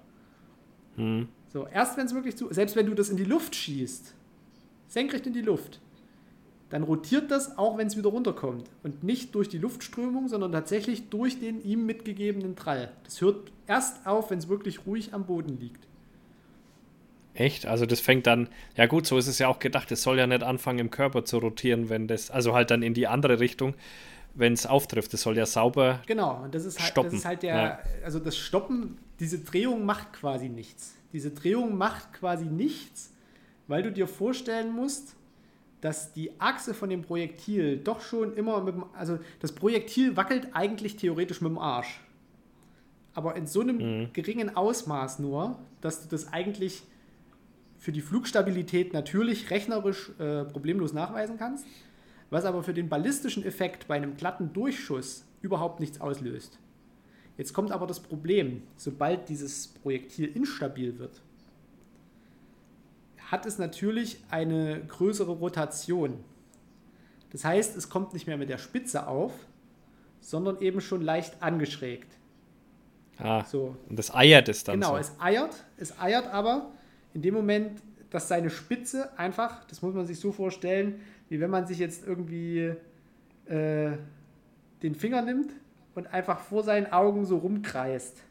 Hm. 0.95 1.27
So, 1.51 1.67
erst 1.67 1.97
wenn 1.97 2.05
es 2.05 2.13
wirklich 2.13 2.35
zu, 2.35 2.51
selbst 2.51 2.75
wenn 2.75 2.87
du 2.87 2.95
das 2.95 3.09
in 3.09 3.17
die 3.17 3.23
Luft 3.23 3.55
schießt, 3.55 4.15
senkrecht 4.87 5.27
in 5.27 5.33
die 5.33 5.41
Luft, 5.41 5.79
dann 6.69 6.81
rotiert 6.81 7.29
das 7.29 7.59
auch, 7.59 7.77
wenn 7.77 7.85
es 7.85 7.95
wieder 7.95 8.09
runterkommt. 8.09 8.67
Und 8.81 9.03
nicht 9.03 9.35
durch 9.35 9.47
die 9.47 9.59
Luftströmung, 9.59 10.27
sondern 10.27 10.51
tatsächlich 10.51 11.09
durch 11.09 11.39
den 11.39 11.63
ihm 11.63 11.85
mitgegebenen 11.85 12.55
Trall. 12.55 12.91
Das 13.03 13.21
hört 13.21 13.51
erst 13.67 14.07
auf, 14.07 14.31
wenn 14.31 14.39
es 14.39 14.49
wirklich 14.49 14.87
ruhig 14.87 15.13
am 15.13 15.27
Boden 15.27 15.59
liegt. 15.59 15.87
Echt? 17.35 17.65
Also 17.65 17.85
das 17.85 17.99
fängt 17.99 18.27
dann, 18.27 18.49
ja 18.75 18.85
gut, 18.85 19.07
so 19.07 19.17
ist 19.17 19.27
es 19.27 19.39
ja 19.39 19.47
auch 19.47 19.59
gedacht, 19.59 19.91
es 19.91 20.03
soll 20.03 20.19
ja 20.19 20.27
nicht 20.27 20.43
anfangen 20.43 20.79
im 20.79 20.91
Körper 20.91 21.25
zu 21.25 21.39
rotieren, 21.39 21.89
wenn 21.89 22.07
das, 22.07 22.29
also 22.29 22.53
halt 22.53 22.69
dann 22.71 22.83
in 22.83 22.93
die 22.93 23.07
andere 23.07 23.39
Richtung, 23.39 23.73
wenn 24.35 24.53
es 24.53 24.65
auftrifft. 24.65 25.13
Das 25.13 25.21
soll 25.21 25.37
ja 25.37 25.45
sauber. 25.45 26.01
Genau, 26.05 26.43
und 26.43 26.53
das 26.53 26.65
ist 26.65 26.79
halt, 26.79 26.89
stoppen. 26.91 27.11
Das 27.11 27.19
ist 27.19 27.25
halt 27.25 27.43
der, 27.43 27.55
Ja. 27.55 27.79
also 28.03 28.19
das 28.19 28.37
Stoppen, 28.37 28.97
diese 29.19 29.39
Drehung 29.39 29.85
macht 29.85 30.13
quasi 30.13 30.49
nichts. 30.49 30.95
Diese 31.11 31.31
Drehung 31.31 31.77
macht 31.77 32.13
quasi 32.13 32.45
nichts, 32.45 33.11
weil 33.67 33.83
du 33.83 33.91
dir 33.91 34.07
vorstellen 34.07 34.71
musst, 34.71 35.15
dass 35.81 36.13
die 36.13 36.31
Achse 36.39 36.73
von 36.73 36.89
dem 36.89 37.01
Projektil 37.01 37.77
doch 37.77 38.01
schon 38.01 38.35
immer 38.35 38.61
mit 38.61 38.75
dem, 38.75 38.85
also 38.93 39.19
das 39.39 39.51
Projektil 39.51 40.15
wackelt 40.15 40.47
eigentlich 40.53 40.95
theoretisch 40.95 41.41
mit 41.41 41.51
dem 41.51 41.57
Arsch. 41.57 41.99
Aber 43.15 43.35
in 43.35 43.45
so 43.45 43.61
einem 43.61 44.11
geringen 44.13 44.55
Ausmaß 44.55 45.19
nur, 45.19 45.59
dass 45.81 46.01
du 46.01 46.07
das 46.09 46.31
eigentlich 46.31 46.83
für 47.83 47.91
die 47.91 47.99
Flugstabilität 47.99 48.93
natürlich 48.93 49.49
rechnerisch 49.51 50.09
äh, 50.17 50.45
problemlos 50.45 50.93
nachweisen 50.93 51.37
kannst, 51.37 51.65
was 52.29 52.45
aber 52.45 52.63
für 52.63 52.73
den 52.73 52.87
ballistischen 52.87 53.43
Effekt 53.43 53.89
bei 53.89 53.95
einem 53.95 54.15
glatten 54.15 54.53
Durchschuss 54.53 55.25
überhaupt 55.41 55.81
nichts 55.81 55.99
auslöst. 55.99 56.59
Jetzt 57.37 57.51
kommt 57.53 57.73
aber 57.73 57.85
das 57.85 57.99
Problem, 57.99 58.63
sobald 58.77 59.27
dieses 59.27 59.67
Projektil 59.67 60.27
instabil 60.33 60.97
wird, 60.97 61.19
hat 63.29 63.45
es 63.45 63.57
natürlich 63.57 64.23
eine 64.29 64.85
größere 64.87 65.33
Rotation. 65.33 66.23
Das 67.31 67.43
heißt, 67.43 67.75
es 67.75 67.89
kommt 67.89 68.13
nicht 68.13 68.27
mehr 68.27 68.37
mit 68.37 68.47
der 68.47 68.59
Spitze 68.59 69.07
auf, 69.07 69.33
sondern 70.21 70.61
eben 70.61 70.79
schon 70.79 71.01
leicht 71.01 71.43
angeschrägt. 71.43 72.15
Ah, 73.17 73.43
So, 73.43 73.75
und 73.89 73.99
das 73.99 74.15
eiert 74.15 74.47
es 74.47 74.63
dann 74.63 74.75
genau, 74.79 74.93
so. 74.93 74.99
es 74.99 75.11
eiert, 75.19 75.65
es 75.75 75.99
eiert 75.99 76.27
aber 76.27 76.71
in 77.13 77.21
dem 77.21 77.33
Moment, 77.33 77.81
dass 78.09 78.27
seine 78.27 78.49
Spitze 78.49 79.17
einfach, 79.17 79.63
das 79.65 79.81
muss 79.81 79.93
man 79.93 80.05
sich 80.05 80.19
so 80.19 80.31
vorstellen, 80.31 81.01
wie 81.29 81.39
wenn 81.39 81.49
man 81.49 81.65
sich 81.65 81.79
jetzt 81.79 82.05
irgendwie 82.05 82.73
äh, 83.45 83.91
den 84.83 84.95
Finger 84.95 85.21
nimmt 85.21 85.51
und 85.95 86.07
einfach 86.13 86.39
vor 86.39 86.63
seinen 86.63 86.91
Augen 86.91 87.25
so 87.25 87.37
rumkreist. 87.37 88.21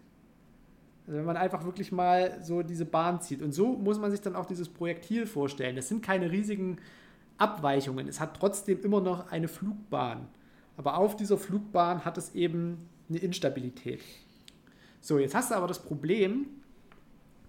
Also 1.07 1.19
wenn 1.19 1.25
man 1.25 1.37
einfach 1.37 1.65
wirklich 1.65 1.91
mal 1.91 2.39
so 2.43 2.63
diese 2.63 2.85
Bahn 2.85 3.21
zieht. 3.21 3.43
Und 3.43 3.53
so 3.53 3.73
muss 3.73 3.99
man 3.99 4.11
sich 4.11 4.21
dann 4.21 4.37
auch 4.37 4.47
dieses 4.47 4.69
Projektil 4.69 5.27
vorstellen. 5.27 5.75
Das 5.75 5.89
sind 5.89 6.03
keine 6.03 6.31
riesigen 6.31 6.79
Abweichungen. 7.39 8.07
Es 8.07 8.21
hat 8.21 8.37
trotzdem 8.39 8.81
immer 8.83 9.01
noch 9.01 9.33
eine 9.33 9.49
Flugbahn. 9.49 10.29
Aber 10.77 10.97
auf 10.97 11.17
dieser 11.17 11.39
Flugbahn 11.39 12.05
hat 12.05 12.19
es 12.19 12.35
eben 12.35 12.79
eine 13.09 13.19
Instabilität. 13.19 14.01
So, 15.01 15.19
jetzt 15.19 15.35
hast 15.35 15.51
du 15.51 15.57
aber 15.57 15.67
das 15.67 15.81
Problem, 15.81 16.47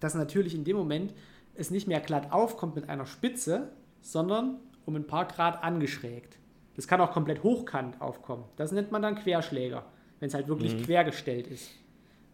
dass 0.03 0.15
natürlich 0.15 0.53
in 0.53 0.65
dem 0.65 0.75
Moment 0.75 1.13
es 1.55 1.71
nicht 1.71 1.87
mehr 1.87 2.01
glatt 2.01 2.33
aufkommt 2.33 2.75
mit 2.75 2.89
einer 2.89 3.05
Spitze, 3.05 3.69
sondern 4.01 4.59
um 4.85 4.97
ein 4.97 5.07
paar 5.07 5.25
Grad 5.25 5.63
angeschrägt. 5.63 6.37
Das 6.75 6.87
kann 6.87 6.99
auch 6.99 7.13
komplett 7.13 7.41
hochkant 7.41 8.01
aufkommen. 8.01 8.43
Das 8.57 8.73
nennt 8.73 8.91
man 8.91 9.01
dann 9.01 9.15
Querschläger, 9.15 9.85
wenn 10.19 10.27
es 10.27 10.33
halt 10.33 10.49
wirklich 10.49 10.83
quergestellt 10.83 11.47
ist. 11.47 11.69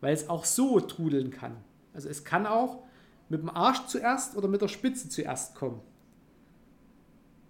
Weil 0.01 0.13
es 0.13 0.29
auch 0.29 0.45
so 0.45 0.79
trudeln 0.79 1.29
kann. 1.29 1.57
Also 1.93 2.09
es 2.09 2.23
kann 2.23 2.47
auch 2.47 2.83
mit 3.27 3.41
dem 3.41 3.49
Arsch 3.49 3.85
zuerst 3.85 4.35
oder 4.35 4.47
mit 4.47 4.61
der 4.61 4.67
Spitze 4.67 5.07
zuerst 5.09 5.53
kommen. 5.53 5.79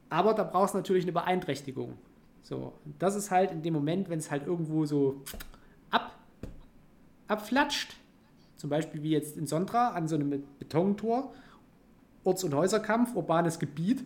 Aber 0.10 0.34
da 0.34 0.44
brauchst 0.44 0.74
du 0.74 0.80
natürlich 0.80 1.06
eine 1.06 1.14
Beeinträchtigung. 1.14 1.94
So, 2.42 2.74
das 2.98 3.16
ist 3.16 3.32
halt 3.32 3.52
in 3.52 3.62
dem 3.62 3.74
Moment, 3.74 4.10
wenn 4.10 4.20
es 4.20 4.32
halt 4.32 4.46
irgendwo 4.46 4.86
so 4.86 5.22
ab, 5.92 6.18
abflatscht, 7.28 7.96
zum 8.60 8.70
Beispiel 8.70 9.02
wie 9.02 9.12
jetzt 9.12 9.38
in 9.38 9.48
Sondra 9.48 9.92
an 9.92 10.10
so 10.10 10.16
einem 10.16 10.44
Betontor, 10.60 11.34
Orts- 12.26 12.44
und 12.44 12.54
Häuserkampf, 12.54 13.16
urbanes 13.16 13.58
Gebiet. 13.58 14.04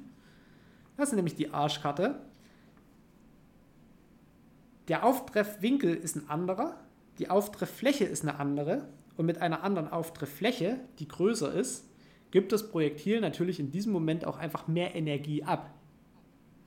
Das 0.95 1.10
ist 1.10 1.16
nämlich 1.16 1.34
die 1.34 1.49
Arschkarte. 1.51 2.20
Der 4.88 5.04
Auftreffwinkel 5.04 5.95
ist 5.95 6.16
ein 6.16 6.30
anderer, 6.30 6.80
die 7.18 7.32
Auftrefffläche 7.32 8.06
ist 8.06 8.22
eine 8.22 8.39
andere 8.39 8.88
und 9.18 9.26
mit 9.26 9.39
einer 9.39 9.64
anderen 9.64 9.89
Auftrefffläche, 9.89 10.80
die 10.99 11.08
größer 11.08 11.51
ist, 11.51 11.89
gibt 12.30 12.51
das 12.51 12.70
Projektil 12.70 13.22
natürlich 13.22 13.60
in 13.60 13.72
diesem 13.72 13.91
Moment 13.91 14.24
auch 14.26 14.38
einfach 14.38 14.68
mehr 14.68 14.93
Energie 14.93 15.43
ab. 15.43 15.74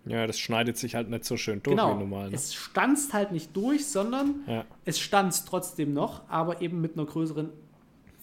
Ja, 0.07 0.27
das 0.27 0.39
schneidet 0.39 0.77
sich 0.77 0.95
halt 0.97 1.09
nicht 1.09 1.25
so 1.25 1.37
schön 1.37 1.63
durch 1.63 1.77
genau. 1.77 1.95
wie 1.95 2.01
normal. 2.01 2.31
Ne? 2.31 2.35
Es 2.37 2.53
stanzt 2.55 3.13
halt 3.13 3.31
nicht 3.33 3.57
durch, 3.57 3.87
sondern 3.87 4.43
Ja. 4.47 4.65
es 4.85 4.99
stanzt 4.99 5.49
trotzdem 5.49 5.93
noch, 5.93 6.29
aber 6.29 6.63
eben 6.63 6.81
mit 6.81 6.95
einer 6.95 7.07
größeren 7.07 7.51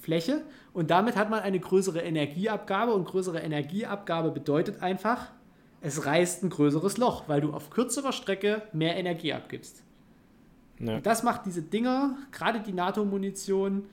Fläche. 0.04 0.42
Und 0.74 0.92
damit 0.92 1.16
hat 1.16 1.30
man 1.30 1.40
eine 1.40 1.60
größere 1.60 2.02
Energieabgabe. 2.02 2.94
Und 2.94 3.06
größere 3.06 3.40
Energieabgabe 3.40 4.32
bedeutet 4.32 4.82
einfach, 4.82 5.32
es 5.82 6.06
reißt 6.06 6.44
ein 6.44 6.50
größeres 6.50 6.98
Loch, 6.98 7.24
weil 7.28 7.42
du 7.42 7.54
auf 7.54 7.70
kürzerer 7.70 8.12
Strecke 8.12 8.62
mehr 8.74 8.96
Energie 8.96 9.34
abgibst. 9.34 9.84
Ja. 10.80 10.96
Und 10.96 11.06
das 11.06 11.24
macht 11.24 11.46
diese 11.46 11.62
Dinger, 11.62 12.18
gerade 12.32 12.60
die 12.60 12.74
NATO-Munition, 12.74 13.86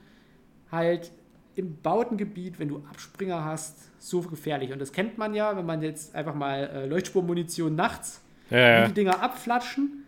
halt 0.71 1.11
im 1.55 1.77
Bautengebiet, 1.81 2.59
wenn 2.59 2.69
du 2.69 2.77
Abspringer 2.89 3.43
hast, 3.43 3.77
so 3.99 4.21
gefährlich. 4.21 4.71
Und 4.71 4.79
das 4.79 4.91
kennt 4.91 5.17
man 5.17 5.33
ja, 5.33 5.55
wenn 5.57 5.65
man 5.65 5.81
jetzt 5.81 6.15
einfach 6.15 6.33
mal 6.33 6.69
äh, 6.73 6.85
Leuchtspurmunition 6.85 7.75
nachts, 7.75 8.21
Ja, 8.49 8.57
ja. 8.57 8.87
die 8.87 8.93
Dinger 8.93 9.21
abflatschen. 9.21 10.05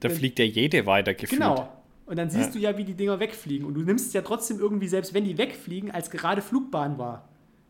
Da 0.00 0.08
fliegt 0.08 0.38
ja 0.38 0.44
jede 0.44 0.86
weiter 0.86 1.14
gefühlt. 1.14 1.40
Genau. 1.40 1.68
Und 2.10 2.16
dann 2.16 2.28
siehst 2.28 2.46
Ja. 2.48 2.52
du 2.54 2.58
ja, 2.58 2.76
wie 2.76 2.82
die 2.82 2.94
Dinger 2.94 3.20
wegfliegen. 3.20 3.64
Und 3.64 3.74
du 3.74 3.82
nimmst 3.82 4.08
es 4.08 4.12
ja 4.14 4.22
trotzdem 4.22 4.58
irgendwie, 4.58 4.88
selbst 4.88 5.14
wenn 5.14 5.22
die 5.24 5.38
wegfliegen, 5.38 5.92
als 5.92 6.10
gerade 6.10 6.42
Flugbahn 6.42 6.98
war. 6.98 7.28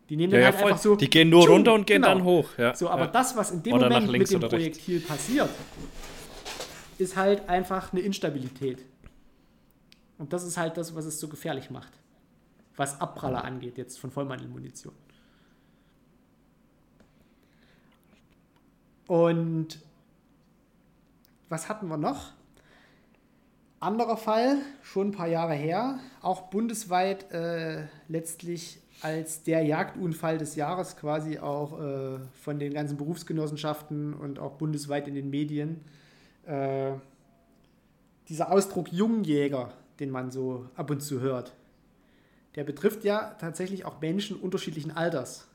Die 0.09 0.16
nehmen 0.16 0.32
Ja, 0.32 0.38
dann 0.38 0.47
halt 0.47 0.55
voll. 0.57 0.70
einfach 0.70 0.82
so. 0.82 0.97
Die 0.97 1.11
gehen 1.11 1.28
nur 1.28 1.43
tschu, 1.45 1.53
runter 1.53 1.74
und 1.74 1.86
gehen 1.86 2.01
genau. 2.01 2.14
dann 2.14 2.24
hoch. 2.24 2.49
So, 2.72 2.88
aber 2.88 3.07
das, 3.07 3.36
was 3.36 3.51
in 3.51 3.62
dem 3.62 3.74
Oder 3.74 3.91
Moment 3.91 4.11
mit 4.11 4.30
dem 4.30 4.36
oder 4.38 4.51
rechts. 4.51 4.78
Projektil 4.78 5.01
passiert, 5.01 5.51
ist 6.97 7.16
halt 7.16 7.47
einfach 7.51 7.93
eine 7.93 8.01
Instabilität. 8.01 8.78
Und 10.16 10.32
das 10.32 10.43
ist 10.45 10.57
halt 10.57 10.78
das, 10.78 10.95
was 10.95 11.05
es 11.05 11.20
so 11.20 11.28
gefährlich 11.28 11.68
macht. 11.70 11.93
Was 12.76 12.99
Abpraller 12.99 13.45
angeht, 13.45 13.76
jetzt 13.76 13.99
von 13.99 14.11
Vollmantelmunition. 14.11 14.95
Und 19.07 19.80
was 21.51 21.68
hatten 21.68 21.88
wir 21.88 21.99
noch? 21.99 22.32
Anderer 23.81 24.18
Fall, 24.18 24.59
schon 24.83 25.09
ein 25.09 25.12
paar 25.12 25.26
Jahre 25.28 25.55
her, 25.55 25.99
auch 26.20 26.43
bundesweit 26.51 27.33
äh, 27.33 27.85
letztlich 28.09 28.78
als 29.01 29.43
der 29.43 29.62
Jagdunfall 29.62 30.37
des 30.37 30.55
Jahres 30.55 30.97
quasi 30.99 31.39
auch 31.39 31.81
äh, 31.81 32.18
von 32.43 32.59
den 32.59 32.74
ganzen 32.74 32.99
Berufsgenossenschaften 32.99 34.12
und 34.12 34.39
auch 34.39 34.53
bundesweit 34.53 35.09
in 35.09 35.14
den 35.14 35.31
Medien. 35.31 35.81
Äh, 36.45 36.93
dieser 38.28 38.53
Ausdruck 38.53 38.93
Jungjäger, 38.93 39.72
den 39.99 40.11
man 40.11 40.31
so 40.31 40.66
ab 40.76 40.91
und 40.91 41.01
zu 41.01 41.20
hört, 41.20 41.55
der 42.57 42.64
betrifft 42.64 43.05
ja 43.05 43.35
tatsächlich 43.41 43.87
auch 43.87 44.01
Menschen 44.03 44.37
unterschiedlichen 44.37 44.91
Alters. 44.95 45.47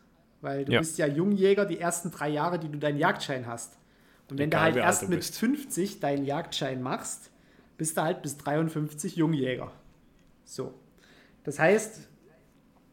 Weil 0.41 0.65
du 0.65 0.73
Ja. 0.73 0.79
bist 0.79 0.97
ja 0.97 1.05
Jungjäger 1.05 1.65
die 1.65 1.79
ersten 1.79 2.09
drei 2.09 2.29
Jahre, 2.29 2.57
die 2.57 2.69
du 2.69 2.79
deinen 2.79 2.97
Jagdschein 2.97 3.45
hast. 3.45 3.77
Und 4.31 4.39
wenn 4.39 4.49
Egal, 4.49 4.71
du 4.71 4.79
halt 4.79 4.85
erst 4.87 5.09
mit 5.09 5.19
bist. 5.19 5.37
50 5.37 5.99
deinen 5.99 6.25
Jagdschein 6.25 6.81
machst, 6.81 7.29
bist 7.77 7.97
du 7.97 8.01
halt 8.01 8.21
bis 8.21 8.37
53 8.37 9.15
Jungjäger. 9.15 9.71
So. 10.43 10.73
Das 11.43 11.59
heißt, 11.59 12.07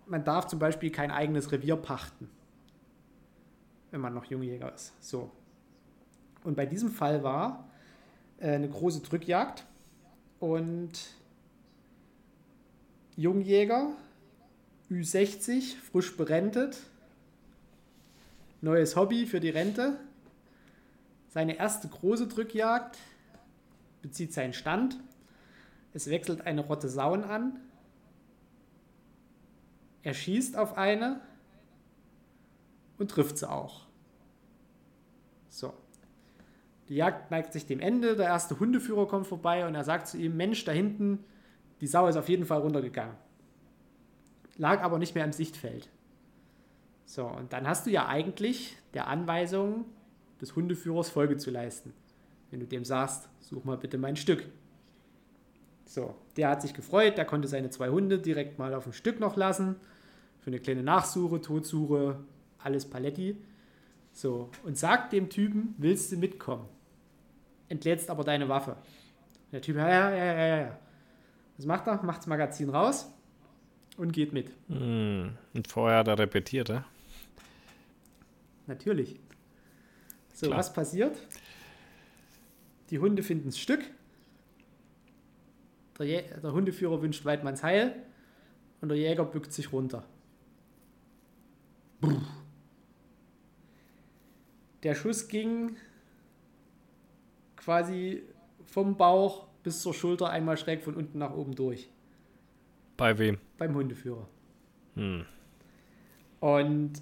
man 0.07 0.25
darf 0.25 0.47
zum 0.47 0.59
Beispiel 0.59 0.91
kein 0.91 1.11
eigenes 1.11 1.53
Revier 1.53 1.77
pachten, 1.77 2.29
wenn 3.91 4.01
man 4.01 4.15
noch 4.15 4.25
Jungjäger 4.25 4.75
ist. 4.75 4.93
So. 5.01 5.31
Und 6.45 6.57
bei 6.57 6.67
diesem 6.67 6.91
Fall 6.91 7.23
war 7.23 7.69
äh, 8.39 8.53
eine 8.53 8.69
große 8.69 9.01
Drückjagd 9.01 9.65
und 10.41 10.93
Jungjäger, 13.17 13.93
Ü60, 14.91 15.77
frisch 15.77 16.17
berentet, 16.17 16.79
neues 18.61 18.97
Hobby 18.97 19.27
für 19.27 19.41
die 19.41 19.51
Rente, 19.51 19.99
Seine 21.33 21.57
erste 21.57 21.89
große 21.89 22.27
Drückjagd 22.27 22.99
bezieht 24.03 24.33
seinen 24.33 24.53
Stand. 24.53 24.99
Es 25.95 26.11
wechselt 26.11 26.47
eine 26.47 26.63
Rotte 26.63 26.89
Sauen 26.89 27.25
an. 27.25 27.59
Er 30.03 30.15
schießt 30.15 30.57
auf 30.57 30.77
eine 30.77 31.21
und 32.99 33.11
trifft 33.11 33.39
sie 33.39 33.49
auch. 33.49 33.87
So. 35.49 35.73
Die 36.89 36.97
Jagd 36.97 37.31
neigt 37.31 37.53
sich 37.53 37.67
dem 37.67 37.81
Ende. 37.81 38.17
Der 38.17 38.27
erste 38.27 38.59
Hundeführer 38.59 39.07
kommt 39.07 39.27
vorbei 39.27 39.67
und 39.67 39.75
er 39.75 39.85
sagt 39.85 40.09
zu 40.09 40.19
ihm: 40.19 40.37
Mensch, 40.37 40.65
da 40.65 40.73
hinten, 40.73 41.25
die 41.81 41.87
Sau 41.87 42.09
ist 42.09 42.17
auf 42.17 42.29
jeden 42.29 42.45
Fall 42.45 42.61
runtergegangen. 42.61 43.15
Lag 44.57 44.83
aber 44.83 44.99
nicht 44.99 45.15
mehr 45.15 45.25
im 45.25 45.33
Sichtfeld. 45.33 45.89
So, 47.05 47.27
und 47.27 47.53
dann 47.53 47.67
hast 47.69 47.87
du 47.87 47.91
ja 47.91 48.07
eigentlich 48.07 48.77
der 48.95 49.07
Anweisung 49.07 49.85
des 50.41 50.57
Hundeführers 50.57 51.09
Folge 51.09 51.37
zu 51.37 51.51
leisten. 51.51 51.93
Wenn 52.53 52.61
du 52.61 52.67
dem 52.67 52.85
sagst, 52.85 53.31
such 53.41 53.65
mal 53.65 53.79
bitte 53.79 53.97
mein 53.97 54.15
Stück. 54.15 54.45
So, 55.87 56.15
der 56.37 56.51
hat 56.51 56.61
sich 56.61 56.75
gefreut, 56.75 57.17
der 57.17 57.25
konnte 57.25 57.49
seine 57.49 57.71
zwei 57.71 57.89
Hunde 57.89 58.19
direkt 58.19 58.59
mal 58.59 58.75
auf 58.75 58.87
ein 58.87 58.93
Stück 58.93 59.21
noch 59.21 59.37
lassen. 59.37 59.77
Für 60.41 60.49
eine 60.49 60.61
kleine 60.61 60.83
Nachsuche, 60.83 61.41
Totsuche, 61.41 62.21
alles 62.59 62.85
Paletti. 62.85 63.39
So, 64.13 64.51
und 64.65 64.77
sagt 64.77 65.15
dem 65.15 65.31
Typen, 65.31 65.75
willst 65.79 66.13
du 66.13 66.17
mitkommen? 66.19 66.69
Entlädst 67.71 68.11
aber 68.11 68.23
deine 68.23 68.51
Waffe. 68.51 68.77
Der 69.51 69.63
Typ, 69.63 69.77
ja, 69.77 69.89
ja, 69.89 70.15
ja, 70.15 70.25
ja, 70.25 70.57
ja. 70.59 70.79
Was 71.57 71.65
macht 71.65 71.87
er? 71.87 72.03
Macht 72.03 72.19
das 72.19 72.27
Magazin 72.27 72.69
raus 72.69 73.11
und 73.97 74.13
geht 74.13 74.35
mit. 74.35 74.51
Hm. 74.69 75.31
Und 75.55 75.69
vorher 75.69 76.01
hat 76.01 76.09
er 76.09 76.19
repetiert, 76.19 76.69
ja? 76.69 76.85
Natürlich. 78.67 79.19
So, 80.35 80.49
Klar. 80.49 80.59
was 80.59 80.73
passiert? 80.73 81.17
Die 82.93 82.99
Hunde 82.99 83.23
finden 83.23 83.47
das 83.47 83.59
Stück. 83.59 83.81
Der, 85.99 86.07
Jä 86.07 86.23
der 86.43 86.53
Hundeführer 86.53 87.01
wünscht 87.01 87.25
Weidmanns 87.25 87.63
Heil 87.63 87.97
und 88.83 88.91
der 88.91 88.99
Jäger 88.99 89.25
bückt 89.25 89.51
sich 89.51 89.73
runter. 89.73 90.05
Brr. 92.03 92.21
Der 94.83 94.95
Schuss 94.95 95.27
ging 95.29 95.77
quasi 97.57 98.25
vom 98.67 98.99
Bauch 98.99 99.47
bis 99.63 99.81
zur 99.81 99.95
Schulter 99.95 100.29
einmal 100.29 100.59
schräg 100.59 100.83
von 100.83 100.95
unten 100.95 101.19
nach 101.19 101.33
oben 101.33 101.55
durch. 101.55 101.89
Bei 102.99 103.17
wem? 103.17 103.39
Beim 103.57 103.75
Hundeführer. 103.75 104.29
Hm. 104.97 105.25
Und 106.41 106.93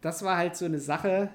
das 0.00 0.22
war 0.22 0.38
halt 0.38 0.56
so 0.56 0.64
eine 0.64 0.78
Sache, 0.78 1.28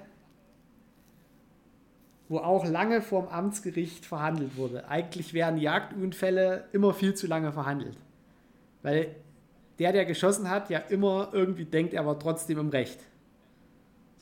wo 2.28 2.38
auch 2.38 2.64
lange 2.66 3.02
vorm 3.02 3.28
Amtsgericht 3.28 4.06
verhandelt 4.06 4.56
wurde. 4.56 4.88
Eigentlich 4.88 5.34
werden 5.34 5.58
Jagdunfälle 5.60 6.64
immer 6.72 6.94
viel 6.94 7.14
zu 7.14 7.26
lange 7.26 7.52
verhandelt. 7.52 7.96
Weil 8.82 9.14
der, 9.78 9.92
der 9.92 10.04
geschossen 10.04 10.48
hat, 10.48 10.70
ja 10.70 10.78
immer 10.78 11.28
irgendwie 11.32 11.64
denkt, 11.64 11.92
er 11.94 12.06
war 12.06 12.18
trotzdem 12.18 12.58
im 12.58 12.68
Recht. 12.70 12.98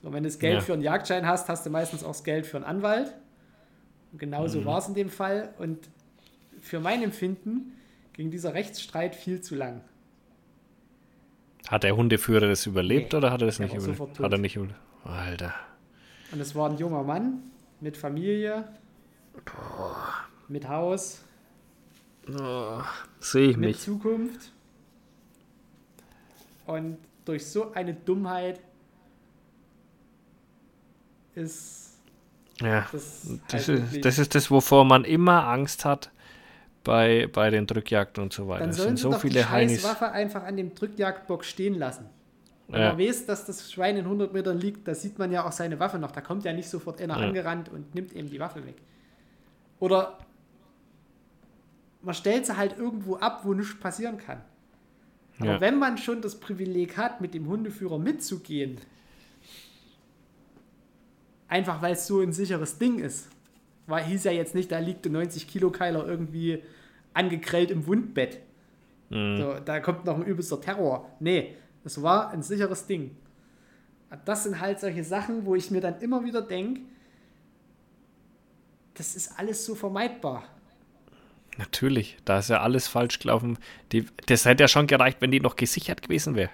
So, 0.02 0.12
wenn 0.12 0.24
du 0.24 0.28
das 0.28 0.38
Geld 0.38 0.54
Ja. 0.54 0.60
für 0.60 0.72
einen 0.72 0.82
Jagdschein 0.82 1.26
hast, 1.26 1.48
hast 1.48 1.64
du 1.64 1.70
meistens 1.70 2.02
auch 2.02 2.08
das 2.08 2.24
Geld 2.24 2.46
für 2.46 2.56
einen 2.56 2.64
Anwalt. 2.66 3.14
Und 4.10 4.18
genauso 4.18 4.60
Mhm. 4.60 4.64
war 4.64 4.78
es 4.78 4.88
in 4.88 4.94
dem 4.94 5.08
Fall. 5.10 5.54
Und 5.58 5.78
für 6.60 6.80
mein 6.80 7.02
Empfinden 7.02 7.72
ging 8.14 8.30
dieser 8.30 8.54
Rechtsstreit 8.54 9.14
viel 9.14 9.40
zu 9.40 9.54
lang. 9.54 9.80
Hat 11.68 11.84
der 11.84 11.96
Hundeführer 11.96 12.48
das 12.48 12.66
überlebt 12.66 13.12
Nee, 13.12 13.18
oder 13.18 13.30
hat 13.30 13.40
er 13.42 13.46
das 13.46 13.58
nicht 13.60 13.74
überlebt? 13.74 14.18
Hat 14.18 14.32
er 14.32 14.38
nicht 14.38 14.56
überlebt? 14.56 14.78
Alter. 15.04 15.54
Und 16.32 16.40
es 16.40 16.54
war 16.54 16.68
ein 16.68 16.76
junger 16.78 17.02
Mann 17.02 17.42
mit 17.82 17.96
Familie, 17.96 18.64
mit 20.48 20.68
Haus, 20.68 21.20
Oh, 22.28 22.80
Sehe 23.18 23.50
ich 23.50 23.56
mit 23.56 23.70
mich. 23.70 23.80
Zukunft. 23.80 24.52
Und 26.66 26.98
durch 27.24 27.44
so 27.44 27.72
eine 27.72 27.94
Dummheit 27.94 28.60
ist 31.34 31.98
Ja. 32.60 32.86
das, 32.92 33.26
Das 33.48 33.66
halt 33.68 33.92
ist, 33.92 34.04
das 34.04 34.18
ist 34.20 34.34
das, 34.36 34.50
wovor 34.52 34.84
man 34.84 35.04
immer 35.04 35.48
Angst 35.48 35.84
hat 35.84 36.12
bei, 36.84 37.26
bei 37.32 37.50
den 37.50 37.66
Drückjagden 37.66 38.22
und 38.22 38.32
so 38.32 38.46
weiter. 38.46 38.60
Dann 38.60 38.70
Es 38.70 38.76
sollen 38.76 38.88
sind 38.90 38.96
sie 38.98 39.02
so 39.02 39.10
doch 39.10 39.20
die 39.20 39.28
viele 39.28 39.40
scheiß 39.40 39.50
Heinis. 39.50 39.82
Waffe 39.84 40.12
einfach 40.12 40.44
an 40.44 40.56
dem 40.56 40.72
Drückjagdbock 40.76 41.44
stehen 41.44 41.74
lassen. 41.74 42.06
Wenn 42.68 42.80
Ja. 42.80 42.88
man 42.90 42.98
weiß, 42.98 43.26
dass 43.26 43.44
das 43.44 43.70
Schwein 43.70 43.96
in 43.96 44.04
100 44.06 44.32
Metern 44.32 44.58
liegt, 44.58 44.86
da 44.88 44.94
sieht 44.94 45.18
man 45.18 45.30
ja 45.30 45.44
auch 45.46 45.52
seine 45.52 45.78
Waffe 45.78 45.98
noch. 45.98 46.10
Da 46.12 46.20
kommt 46.20 46.44
ja 46.44 46.52
nicht 46.52 46.68
sofort 46.68 47.00
einer 47.00 47.18
Ja. 47.20 47.26
angerannt 47.26 47.68
und 47.68 47.94
nimmt 47.94 48.12
eben 48.14 48.30
die 48.30 48.40
Waffe 48.40 48.64
weg. 48.64 48.76
Oder 49.80 50.18
man 52.02 52.14
stellt 52.14 52.46
sie 52.46 52.56
halt 52.56 52.76
irgendwo 52.78 53.16
ab, 53.16 53.40
wo 53.44 53.52
nichts 53.54 53.78
passieren 53.78 54.16
kann. 54.18 54.40
Aber 55.38 55.52
Ja. 55.54 55.60
wenn 55.60 55.78
man 55.78 55.98
schon 55.98 56.20
das 56.22 56.38
Privileg 56.38 56.96
hat, 56.96 57.20
mit 57.20 57.34
dem 57.34 57.46
Hundeführer 57.48 57.98
mitzugehen, 57.98 58.78
einfach 61.48 61.82
weil 61.82 61.92
es 61.92 62.06
so 62.06 62.20
ein 62.20 62.32
sicheres 62.32 62.78
Ding 62.78 62.98
ist, 62.98 63.28
war, 63.86 64.00
hieß 64.00 64.24
ja 64.24 64.32
jetzt 64.32 64.54
nicht, 64.54 64.70
da 64.70 64.78
liegt 64.78 65.04
ein 65.06 65.12
90 65.12 65.48
Kilo 65.48 65.70
Keiler 65.70 66.06
irgendwie 66.06 66.62
angekrellt 67.14 67.70
im 67.70 67.86
Wundbett. 67.86 68.38
Mhm. 69.10 69.36
So, 69.36 69.54
da 69.64 69.80
kommt 69.80 70.04
noch 70.04 70.16
ein 70.16 70.22
übelster 70.24 70.60
Terror. 70.60 71.10
Nee, 71.20 71.54
es 71.84 72.02
war 72.02 72.30
ein 72.30 72.42
sicheres 72.42 72.86
Ding. 72.86 73.16
Das 74.24 74.44
sind 74.44 74.60
halt 74.60 74.78
solche 74.80 75.04
Sachen, 75.04 75.46
wo 75.46 75.54
ich 75.54 75.70
mir 75.70 75.80
dann 75.80 76.00
immer 76.00 76.22
wieder 76.24 76.42
denke, 76.42 76.82
das 78.94 79.14
ist 79.16 79.38
alles 79.38 79.64
so 79.64 79.74
vermeidbar. 79.74 80.44
Natürlich, 81.58 82.18
da 82.24 82.38
ist 82.38 82.48
ja 82.50 82.60
alles 82.60 82.88
falsch 82.88 83.18
gelaufen. 83.18 83.58
Die, 83.92 84.06
das 84.26 84.44
hätte 84.44 84.64
ja 84.64 84.68
schon 84.68 84.86
gereicht, 84.86 85.18
wenn 85.20 85.30
die 85.30 85.40
noch 85.40 85.56
gesichert 85.56 86.02
gewesen 86.02 86.34
wäre. 86.34 86.50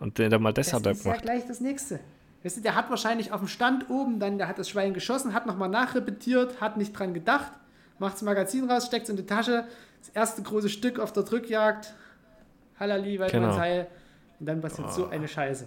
Und 0.00 0.18
der 0.18 0.38
mal 0.38 0.52
das, 0.52 0.66
Das 0.66 0.74
hat 0.74 0.86
er 0.86 0.92
ist 0.92 0.98
ja 1.04 1.10
gemacht. 1.12 1.22
gleich 1.22 1.46
das 1.46 1.60
Nächste. 1.60 2.00
Weißt 2.42 2.58
du, 2.58 2.60
der 2.60 2.74
hat 2.74 2.90
wahrscheinlich 2.90 3.32
auf 3.32 3.40
dem 3.40 3.48
Stand 3.48 3.88
oben, 3.90 4.20
dann 4.20 4.38
der 4.38 4.46
hat 4.46 4.58
das 4.58 4.68
Schwein 4.68 4.94
geschossen, 4.94 5.32
hat 5.34 5.46
nochmal 5.46 5.68
nachrepetiert, 5.68 6.60
hat 6.60 6.76
nicht 6.76 6.92
dran 6.92 7.14
gedacht, 7.14 7.50
macht 7.98 8.14
das 8.14 8.22
Magazin 8.22 8.70
raus, 8.70 8.86
steckt 8.86 9.04
es 9.04 9.10
in 9.10 9.16
die 9.16 9.26
Tasche, 9.26 9.64
das 10.00 10.08
erste 10.10 10.42
große 10.42 10.68
Stück 10.68 10.98
auf 11.00 11.12
der 11.12 11.22
Drückjagd, 11.24 11.94
Halali, 12.78 13.18
Waldmanns 13.18 13.54
Genau. 13.56 13.86
Und 14.38 14.46
dann 14.46 14.60
passiert 14.60 14.92
so 14.92 15.08
eine 15.08 15.28
Scheiße. 15.28 15.66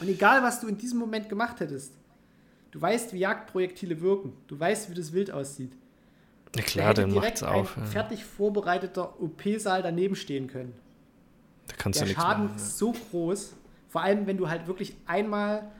Und 0.00 0.08
egal, 0.08 0.42
was 0.42 0.60
du 0.60 0.68
in 0.68 0.76
diesem 0.78 0.98
Moment 0.98 1.28
gemacht 1.28 1.60
hättest, 1.60 1.92
du 2.70 2.80
weißt, 2.80 3.12
wie 3.14 3.18
Jagdprojektile 3.18 4.00
wirken, 4.00 4.32
du 4.46 4.58
weißt, 4.58 4.90
wie 4.90 4.94
das 4.94 5.12
Wild 5.12 5.30
aussieht. 5.30 5.72
Ja, 5.72 5.78
Da 6.52 6.62
klar, 6.62 6.88
hätte 6.90 7.00
dann 7.02 7.14
macht's 7.14 7.42
auf. 7.42 7.76
ein 7.76 7.84
Ja. 7.84 7.90
fertig 7.90 8.24
vorbereiteter 8.24 9.20
OP-Saal 9.20 9.82
daneben 9.82 10.14
stehen 10.16 10.46
können. 10.46 10.74
Da 11.66 11.74
kannst 11.76 11.98
Der 12.00 12.06
du 12.06 12.10
nichts 12.10 12.22
Schaden 12.22 12.44
machen. 12.46 12.56
ist 12.56 12.78
so 12.78 12.92
groß, 12.92 13.54
vor 13.88 14.02
allem 14.02 14.26
wenn 14.26 14.36
du 14.36 14.48
halt 14.48 14.66
wirklich 14.66 14.96
einmal 15.06 15.70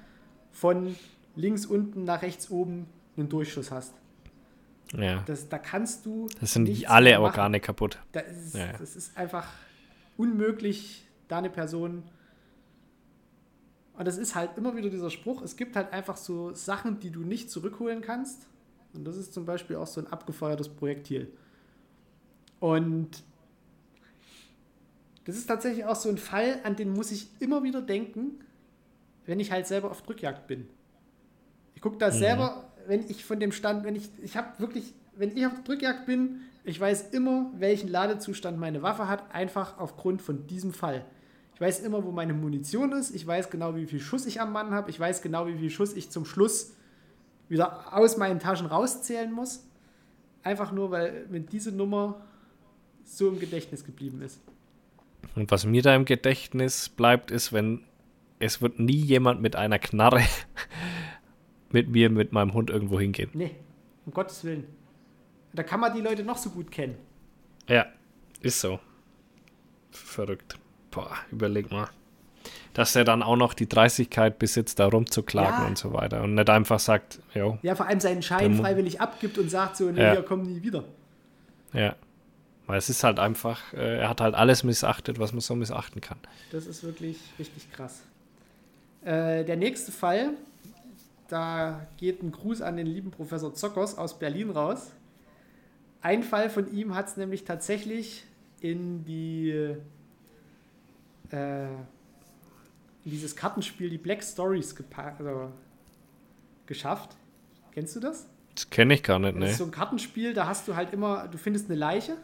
von 0.51 0.97
links 1.37 1.65
unten 1.67 2.05
nach 2.05 2.23
rechts 2.23 2.51
oben 2.51 2.87
einen 3.17 3.29
Durchschuss 3.29 3.71
hast. 3.71 3.95
Ja. 4.95 5.03
ja. 5.03 5.23
Das, 5.27 5.49
da 5.49 5.59
kannst 5.59 6.05
du. 6.07 6.29
Das 6.41 6.53
sind 6.55 6.69
alle 6.91 7.11
mehr 7.11 7.21
machen. 7.21 7.27
Organe 7.31 7.61
kaputt. 7.61 7.99
Da 8.13 8.21
ist, 8.21 8.55
Ja, 8.55 8.67
ja. 8.67 8.73
Das 8.79 8.97
ist 8.97 9.17
einfach 9.17 9.47
unmöglich, 10.17 11.07
da 11.29 11.39
eine 11.39 11.51
Person. 11.51 12.03
Und 13.95 14.07
das 14.07 14.19
ist 14.19 14.35
halt 14.35 14.57
immer 14.57 14.77
wieder 14.77 14.91
dieser 14.91 15.11
Spruch: 15.11 15.43
Es 15.43 15.57
gibt 15.57 15.77
halt 15.77 15.93
einfach 15.93 16.17
so 16.17 16.55
Sachen, 16.55 17.01
die 17.01 17.11
du 17.11 17.21
nicht 17.21 17.51
zurückholen 17.51 18.01
kannst. 18.01 18.47
Und 18.95 19.05
das 19.05 19.17
ist 19.17 19.35
zum 19.35 19.45
Beispiel 19.45 19.77
auch 19.77 19.87
so 19.87 20.01
ein 20.01 20.07
abgefeuertes 20.07 20.69
Projektil. 20.69 21.31
Und 22.61 23.23
das 25.25 25.37
ist 25.37 25.47
tatsächlich 25.47 25.85
auch 25.85 25.95
so 25.95 26.09
ein 26.09 26.19
Fall, 26.19 26.59
an 26.65 26.75
den 26.75 26.91
muss 26.91 27.13
ich 27.13 27.29
immer 27.39 27.63
wieder 27.63 27.83
denken, 27.83 28.41
wenn 29.27 29.41
ich 29.41 29.53
halt 29.53 29.67
selber 29.67 29.91
auf 29.91 30.03
Drückjagd 30.03 30.47
bin. 30.47 30.69
Ich 31.75 31.83
gucke 31.83 31.99
da 31.99 32.11
selber, 32.11 32.73
wenn 32.87 33.09
ich 33.09 33.25
von 33.25 33.39
dem 33.39 33.53
Stand, 33.53 33.85
wenn 33.85 33.95
ich, 33.95 34.09
ich 34.23 34.37
habe 34.37 34.59
wirklich, 34.59 34.95
wenn 35.15 35.37
ich 35.37 35.47
auf 35.47 35.53
Drückjagd 35.65 36.07
bin, 36.07 36.41
ich 36.65 36.81
weiß 36.81 37.11
immer, 37.11 37.53
welchen 37.55 37.89
Ladezustand 37.89 38.59
meine 38.59 38.83
Waffe 38.83 39.07
hat, 39.07 39.35
einfach 39.35 39.79
aufgrund 39.79 40.23
von 40.23 40.47
diesem 40.47 40.73
Fall. 40.73 41.05
Ich 41.59 41.61
weiß 41.61 41.81
immer, 41.81 42.05
wo 42.05 42.13
meine 42.13 42.35
Munition 42.35 42.93
ist, 42.93 43.13
ich 43.13 43.27
weiß 43.27 43.51
genau, 43.51 43.75
wie 43.75 43.87
viel 43.87 43.99
Schuss 43.99 44.27
ich 44.27 44.41
am 44.41 44.53
Mann 44.53 44.71
habe, 44.71 44.91
ich 44.91 45.01
weiß 45.01 45.23
genau, 45.23 45.49
wie 45.49 45.59
viel 45.59 45.71
Schuss 45.71 45.93
ich 45.93 46.09
zum 46.09 46.25
Schluss 46.25 46.77
wieder 47.49 47.93
aus 47.97 48.17
meinen 48.17 48.39
Taschen 48.39 48.69
rauszählen 48.69 49.33
muss. 49.33 49.67
Einfach 50.45 50.71
nur, 50.71 50.93
weil 50.93 51.27
mir 51.29 51.41
diese 51.41 51.73
Nummer 51.73 52.21
so 53.03 53.27
im 53.27 53.41
Gedächtnis 53.41 53.85
geblieben 53.85 54.23
ist. 54.23 54.41
Und 55.35 55.51
was 55.51 55.67
mir 55.67 55.83
da 55.83 55.97
im 55.97 56.05
Gedächtnis 56.05 56.89
bleibt, 56.89 57.33
ist, 57.33 57.53
wenn 57.53 57.81
es 58.39 58.63
wird 58.63 58.79
nie 58.79 58.93
jemand 58.93 59.43
mit 59.43 59.57
einer 59.57 59.81
Knarre 59.81 60.23
mit 61.73 61.89
mir, 61.89 62.09
mit 62.09 62.31
meinem 62.31 62.55
Hund 62.55 62.71
irgendwo 62.71 63.01
hingehen. 63.01 63.31
Nee, 63.35 63.57
um 64.07 64.13
Gottes 64.13 64.45
Willen. 64.45 64.63
Da 65.55 65.65
kann 65.65 65.81
man 65.81 65.93
die 65.93 66.03
Leute 66.03 66.23
noch 66.23 66.37
so 66.37 66.51
gut 66.51 66.71
kennen. 66.71 66.95
Ja, 67.69 67.87
ist 68.43 68.61
so. 68.61 68.79
Verrückt. 69.91 70.57
Boah, 71.03 71.17
überleg 71.31 71.71
mal. 71.71 71.89
dass 72.75 72.95
er 72.95 73.03
dann 73.05 73.23
auch 73.25 73.35
noch 73.37 73.55
die 73.55 73.69
Dreistigkeit 73.69 74.39
besitzt, 74.39 74.79
da 74.79 74.87
rumzuklagen 74.87 75.63
Ja. 75.63 75.67
und 75.67 75.77
so 75.79 75.93
weiter. 75.93 76.23
Und 76.23 76.35
nicht 76.35 76.49
einfach 76.49 76.79
sagt, 76.79 77.19
jo, 77.35 77.59
Ja, 77.63 77.75
vor 77.75 77.87
allem 77.87 77.99
seinen 77.99 78.23
Schein 78.23 78.55
freiwillig 78.57 79.01
abgibt 79.01 79.37
und 79.39 79.51
sagt 79.51 79.77
so, 79.77 79.91
nee, 79.91 80.01
Ja. 80.01 80.13
wir 80.15 80.23
kommen 80.23 80.45
nie 80.45 80.63
wieder. 80.63 80.85
ja. 81.73 81.95
Weil 82.67 82.77
es 82.79 82.91
ist 82.91 83.03
halt 83.03 83.19
einfach, 83.19 83.73
äh, 83.73 84.01
er 84.01 84.09
hat 84.11 84.21
halt 84.21 84.35
alles 84.35 84.63
missachtet, 84.63 85.19
was 85.19 85.33
man 85.33 85.41
so 85.41 85.55
missachten 85.57 86.01
kann. 86.03 86.19
Das 86.53 86.67
ist 86.67 86.85
wirklich 86.85 87.19
richtig 87.39 87.73
krass. 87.73 88.03
Äh, 89.03 89.45
der 89.45 89.57
nächste 89.57 89.91
Fall, 89.91 90.33
da 91.29 91.87
geht 91.97 92.23
ein 92.23 92.31
Gruß 92.31 92.61
an 92.63 92.77
den 92.77 92.87
lieben 92.87 93.11
Professor 93.11 93.55
Zockers 93.55 93.97
aus 93.97 94.19
Berlin 94.19 94.51
raus. 94.51 94.93
Ein 96.03 96.23
Fall 96.23 96.51
von 96.51 96.71
ihm 96.73 96.95
hat 96.95 97.07
es 97.09 97.17
nämlich 97.17 97.45
tatsächlich 97.45 98.25
in 98.61 99.05
die 99.05 99.75
äh, 101.31 101.67
in 103.05 103.11
dieses 103.13 103.37
Kartenspiel, 103.37 103.91
die 103.91 103.99
Black 103.99 104.23
Stories 104.23 104.75
also, 104.97 105.53
geschafft. 106.67 107.17
Kennst 107.73 107.97
du 107.97 108.01
das? 108.01 108.29
Das 108.55 108.71
kenne 108.71 108.95
ich 108.95 109.03
gar 109.03 109.19
nicht, 109.19 109.35
Das 109.35 109.41
ne? 109.41 109.51
ist 109.51 109.59
so 109.59 109.65
ein 109.65 109.71
Kartenspiel, 109.71 110.35
da 110.35 110.47
hast 110.47 110.67
du 110.67 110.75
halt 110.75 110.93
immer, 110.93 111.29
du 111.29 111.39
findest 111.39 111.71
eine 111.71 111.79
Leiche 111.79 112.17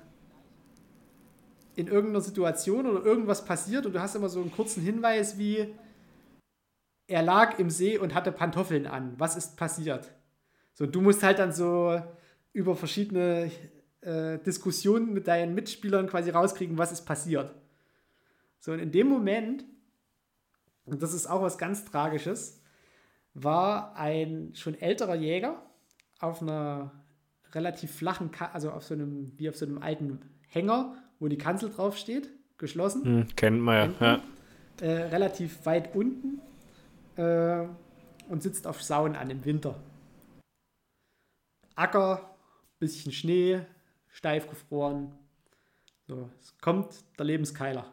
in 1.77 1.87
irgendeiner 1.87 2.21
Situation 2.21 2.87
oder 2.87 3.05
irgendwas 3.05 3.45
passiert 3.45 3.87
und 3.87 3.95
du 3.95 4.01
hast 4.01 4.15
immer 4.15 4.29
so 4.29 4.41
einen 4.41 4.53
kurzen 4.53 4.83
Hinweis 4.83 5.39
wie, 5.39 5.75
er 7.07 7.23
lag 7.23 7.59
im 7.59 7.71
See 7.71 7.99
und 7.99 8.15
hatte 8.15 8.33
Pantoffeln 8.33 8.87
an. 8.87 9.15
Was 9.19 9.37
ist 9.37 9.57
passiert? 9.57 10.11
So, 10.73 10.87
du 10.87 11.01
musst 11.01 11.23
halt 11.23 11.39
dann 11.39 11.53
so 11.53 12.01
über 12.53 12.77
verschiedene 12.77 13.51
äh, 14.01 14.39
Diskussionen 14.39 15.13
mit 15.13 15.29
deinen 15.29 15.55
Mitspielern 15.55 16.09
quasi 16.09 16.31
rauskriegen, 16.31 16.79
was 16.79 16.93
ist 16.93 17.03
passiert. 17.03 17.55
So, 18.65 18.73
und 18.73 18.79
in 18.79 18.93
dem 18.93 19.09
Moment, 19.09 19.63
und 20.87 21.03
das 21.03 21.13
ist 21.13 21.27
auch 21.27 21.43
was 21.43 21.59
ganz 21.59 21.85
Tragisches, 21.85 22.63
war 23.35 23.95
ein 23.95 24.55
schon 24.55 24.75
älterer 24.81 25.17
Jäger 25.17 25.61
auf 26.19 26.41
einer 26.41 26.91
relativ 27.53 27.95
flachen, 27.95 28.31
Ka 28.31 28.47
also 28.55 28.71
auf 28.71 28.83
so 28.83 28.95
einem, 28.95 29.39
wie 29.39 29.51
auf 29.51 29.57
so 29.57 29.67
einem 29.67 29.83
alten 29.83 30.19
Hänger, 30.49 30.97
wo 31.19 31.29
die 31.29 31.37
Kanzel 31.37 31.69
draufsteht, 31.69 32.31
geschlossen 32.57 33.05
Hm, 33.05 33.27
kennt 33.37 33.61
man 33.61 33.97
ja. 34.01 34.07
Ja. 34.07 34.23
äh, 34.81 35.03
relativ 35.09 35.67
weit 35.67 35.95
unten 35.95 36.41
äh, 37.17 37.67
und 38.31 38.43
sitzt 38.43 38.67
auf 38.67 38.83
Sauen 38.83 39.15
an 39.15 39.29
im 39.29 39.45
Winter. 39.45 39.79
Acker, 41.75 42.35
bisschen 42.79 43.13
Schnee, 43.13 43.61
steif 44.09 44.49
gefroren. 44.49 45.13
So, 46.07 46.31
es 46.41 46.57
kommt 46.57 47.05
der 47.19 47.27
Lebenskeiler. 47.27 47.93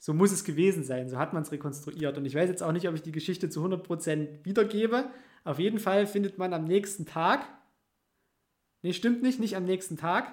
So 0.00 0.14
muss 0.14 0.32
es 0.32 0.44
gewesen 0.44 0.82
sein, 0.82 1.10
so 1.10 1.18
hat 1.18 1.34
man 1.34 1.42
es 1.42 1.52
rekonstruiert. 1.52 2.16
Und 2.16 2.24
ich 2.24 2.34
weiß 2.34 2.48
jetzt 2.48 2.62
auch 2.62 2.72
nicht, 2.72 2.88
ob 2.88 2.94
ich 2.94 3.02
die 3.02 3.12
Geschichte 3.12 3.50
zu 3.50 3.62
100% 3.62 4.44
wiedergebe. 4.44 5.10
Auf 5.44 5.58
jeden 5.58 5.78
Fall 5.78 6.06
findet 6.06 6.38
man 6.38 6.54
am 6.54 6.64
nächsten 6.64 7.04
Tag, 7.04 7.46
nee, 8.80 8.94
stimmt 8.94 9.22
nicht, 9.22 9.38
nicht 9.38 9.56
am 9.56 9.64
nächsten 9.64 9.98
Tag, 9.98 10.32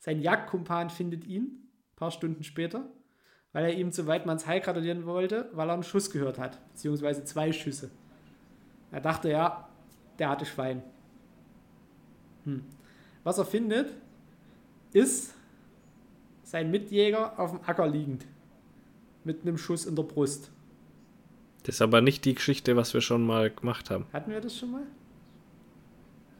sein 0.00 0.20
Jagdkumpan 0.20 0.90
findet 0.90 1.24
ihn, 1.24 1.44
ein 1.44 1.96
paar 1.96 2.10
Stunden 2.10 2.44
später, 2.44 2.90
weil 3.52 3.64
er 3.64 3.74
ihm 3.74 3.90
zu 3.90 4.06
Weidmanns 4.06 4.46
Heil 4.46 4.60
gratulieren 4.60 5.06
wollte, 5.06 5.48
weil 5.54 5.70
er 5.70 5.74
einen 5.74 5.82
Schuss 5.82 6.10
gehört 6.10 6.38
hat, 6.38 6.60
beziehungsweise 6.72 7.24
zwei 7.24 7.52
Schüsse. 7.52 7.90
Er 8.92 9.00
dachte, 9.00 9.30
ja, 9.30 9.70
der 10.18 10.28
hatte 10.28 10.44
Schwein. 10.44 10.82
Hm. 12.44 12.62
Was 13.24 13.38
er 13.38 13.46
findet, 13.46 13.94
ist 14.92 15.34
sein 16.42 16.70
Mitjäger 16.70 17.38
auf 17.38 17.52
dem 17.52 17.60
Acker 17.66 17.88
liegend. 17.88 18.26
Mit 19.26 19.42
einem 19.42 19.58
Schuss 19.58 19.84
in 19.86 19.96
der 19.96 20.04
Brust. 20.04 20.50
Das 21.64 21.74
ist 21.74 21.82
aber 21.82 22.00
nicht 22.00 22.24
die 22.24 22.34
Geschichte, 22.36 22.76
was 22.76 22.94
wir 22.94 23.00
schon 23.00 23.26
mal 23.26 23.50
gemacht 23.50 23.90
haben. 23.90 24.06
Hatten 24.12 24.30
wir 24.30 24.40
das 24.40 24.56
schon 24.56 24.70
mal? 24.70 24.82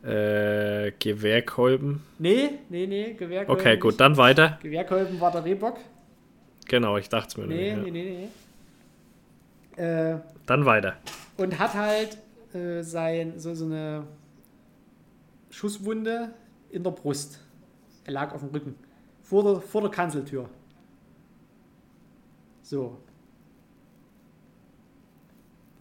Äh, 0.09 0.93
Gewehrkolben. 1.01 2.03
Nee, 2.21 2.51
nee, 2.69 2.87
nee, 2.87 3.15
Gewehrkolben. 3.15 3.61
Okay, 3.61 3.77
gut, 3.77 3.91
nicht. 3.95 4.01
dann 4.01 4.17
weiter. 4.17 4.59
Gewehrkolben 4.63 5.21
war 5.21 5.33
der 5.33 5.45
Rehbock. 5.45 5.79
Genau, 6.69 6.97
ich 6.97 7.09
dachte 7.09 7.29
es 7.29 7.37
mir 7.37 7.47
Nee, 7.49 7.75
nicht. 7.75 7.93
nee, 7.93 8.05
nee, 8.05 8.29
nee. 9.77 9.83
Äh, 9.83 10.19
Dann 10.47 10.65
weiter. 10.65 10.95
und 11.37 11.59
hat 11.59 11.75
halt 11.75 12.17
äh, 12.55 12.83
sein, 12.83 13.39
so, 13.39 13.53
so 13.55 13.65
eine 13.65 14.05
Schusswunde 15.51 16.31
in 16.71 16.85
der 16.85 16.93
Brust. 16.93 17.41
Er 18.05 18.13
lag 18.13 18.33
auf 18.33 18.41
dem 18.43 18.51
Rücken. 18.51 18.75
Vor 19.23 19.43
der, 19.43 19.61
vor 19.61 19.81
der 19.83 19.91
Kanzeltür. 19.91 20.49
So. 22.67 22.99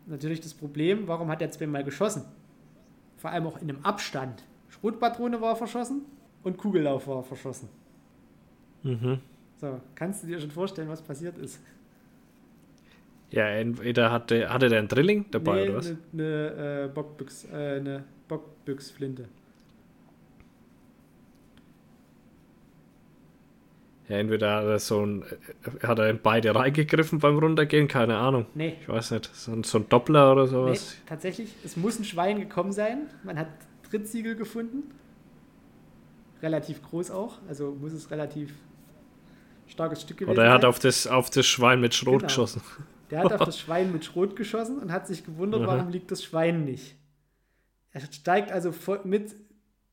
Natürlich 0.06 0.40
das 0.40 0.54
Problem, 0.54 1.08
warum 1.08 1.30
hat 1.30 1.42
er 1.42 1.50
zweimal 1.50 1.84
geschossen? 1.84 2.26
Vor 3.18 3.32
allem 3.32 3.48
auch 3.48 3.60
in 3.60 3.70
einem 3.70 3.84
Abstand. 3.84 4.44
Schrotpatrone 4.70 5.42
war 5.42 5.56
verschossen 5.56 6.04
und 6.44 6.58
Kugellauf 6.58 7.08
war 7.08 7.24
verschossen. 7.24 7.70
Mhm. 8.84 9.20
So, 9.60 9.82
kannst 9.96 10.22
du 10.22 10.28
dir 10.28 10.40
schon 10.40 10.52
vorstellen, 10.52 10.88
was 10.88 11.02
passiert 11.02 11.40
ist? 11.40 11.60
Ja, 13.32 13.48
entweder 13.48 14.12
hatte, 14.12 14.54
hatte 14.54 14.70
der 14.70 14.78
einen 14.78 14.88
Drilling 14.88 15.26
dabei 15.32 15.56
Nee, 15.56 15.70
oder 15.70 15.78
was? 15.80 15.88
Eine 15.88 15.98
ne, 16.14 16.84
äh, 16.86 16.94
Bockbüchs, 16.94 17.46
äh, 17.46 17.78
eine 17.78 18.04
Bockbüchsflinte. 18.28 19.28
Ja, 24.08 24.18
entweder 24.18 24.56
hat 24.58 24.66
er 24.66 24.78
so 24.80 25.04
ein, 25.04 25.24
äh, 25.24 25.88
hat 25.88 25.98
er 25.98 26.10
in 26.12 26.20
beide 26.22 26.54
reingegriffen 26.54 27.20
beim 27.20 27.40
Runtergehen, 27.40 27.88
keine 27.88 28.18
Ahnung. 28.18 28.46
Nee, 28.54 28.76
Ich 28.82 28.88
weiß 28.88 29.12
nicht, 29.12 29.30
so 29.34 29.52
ein, 29.52 29.64
so 29.64 29.80
ein 29.80 29.90
Doppler 29.90 30.32
oder 30.34 30.44
nee, 30.44 30.50
sowas. 30.52 30.96
tatsächlich, 31.08 31.54
es 31.64 31.76
muss 31.76 31.98
ein 32.00 32.04
Schwein 32.06 32.40
gekommen 32.40 32.72
sein. 32.72 33.10
Man 33.24 33.40
hat 33.40 33.48
Trittsiegel 33.90 34.36
gefunden. 34.36 34.84
Relativ 36.42 36.84
groß 36.84 37.12
auch, 37.12 37.40
also 37.48 37.72
muss 37.80 37.94
es 37.94 38.12
relativ 38.12 38.54
starkes 39.68 40.02
Stück 40.02 40.18
gewesen 40.18 40.34
Oder 40.38 40.46
er 40.46 40.54
hat 40.54 40.62
sein. 40.62 40.70
auf 40.70 40.80
das, 40.80 41.08
auf 41.08 41.30
das 41.32 41.46
Schwein 41.48 41.82
mit 41.82 41.96
Schrot 41.96 42.20
Genau. 42.20 42.28
geschossen. 42.28 42.62
Der 43.10 43.20
hat 43.24 43.34
auf 43.34 43.40
das 43.46 43.60
Schwein 43.60 43.92
mit 43.92 44.06
Schrot 44.06 44.36
geschossen 44.36 44.78
und 44.78 44.92
hat 44.92 45.08
sich 45.08 45.26
gewundert, 45.26 45.62
Aha. 45.62 45.68
warum 45.78 45.90
liegt 45.90 46.12
das 46.12 46.24
Schwein 46.24 46.64
nicht. 46.66 46.96
Er 47.92 48.02
steigt 48.02 48.52
also 48.52 48.72
mit, 49.06 49.34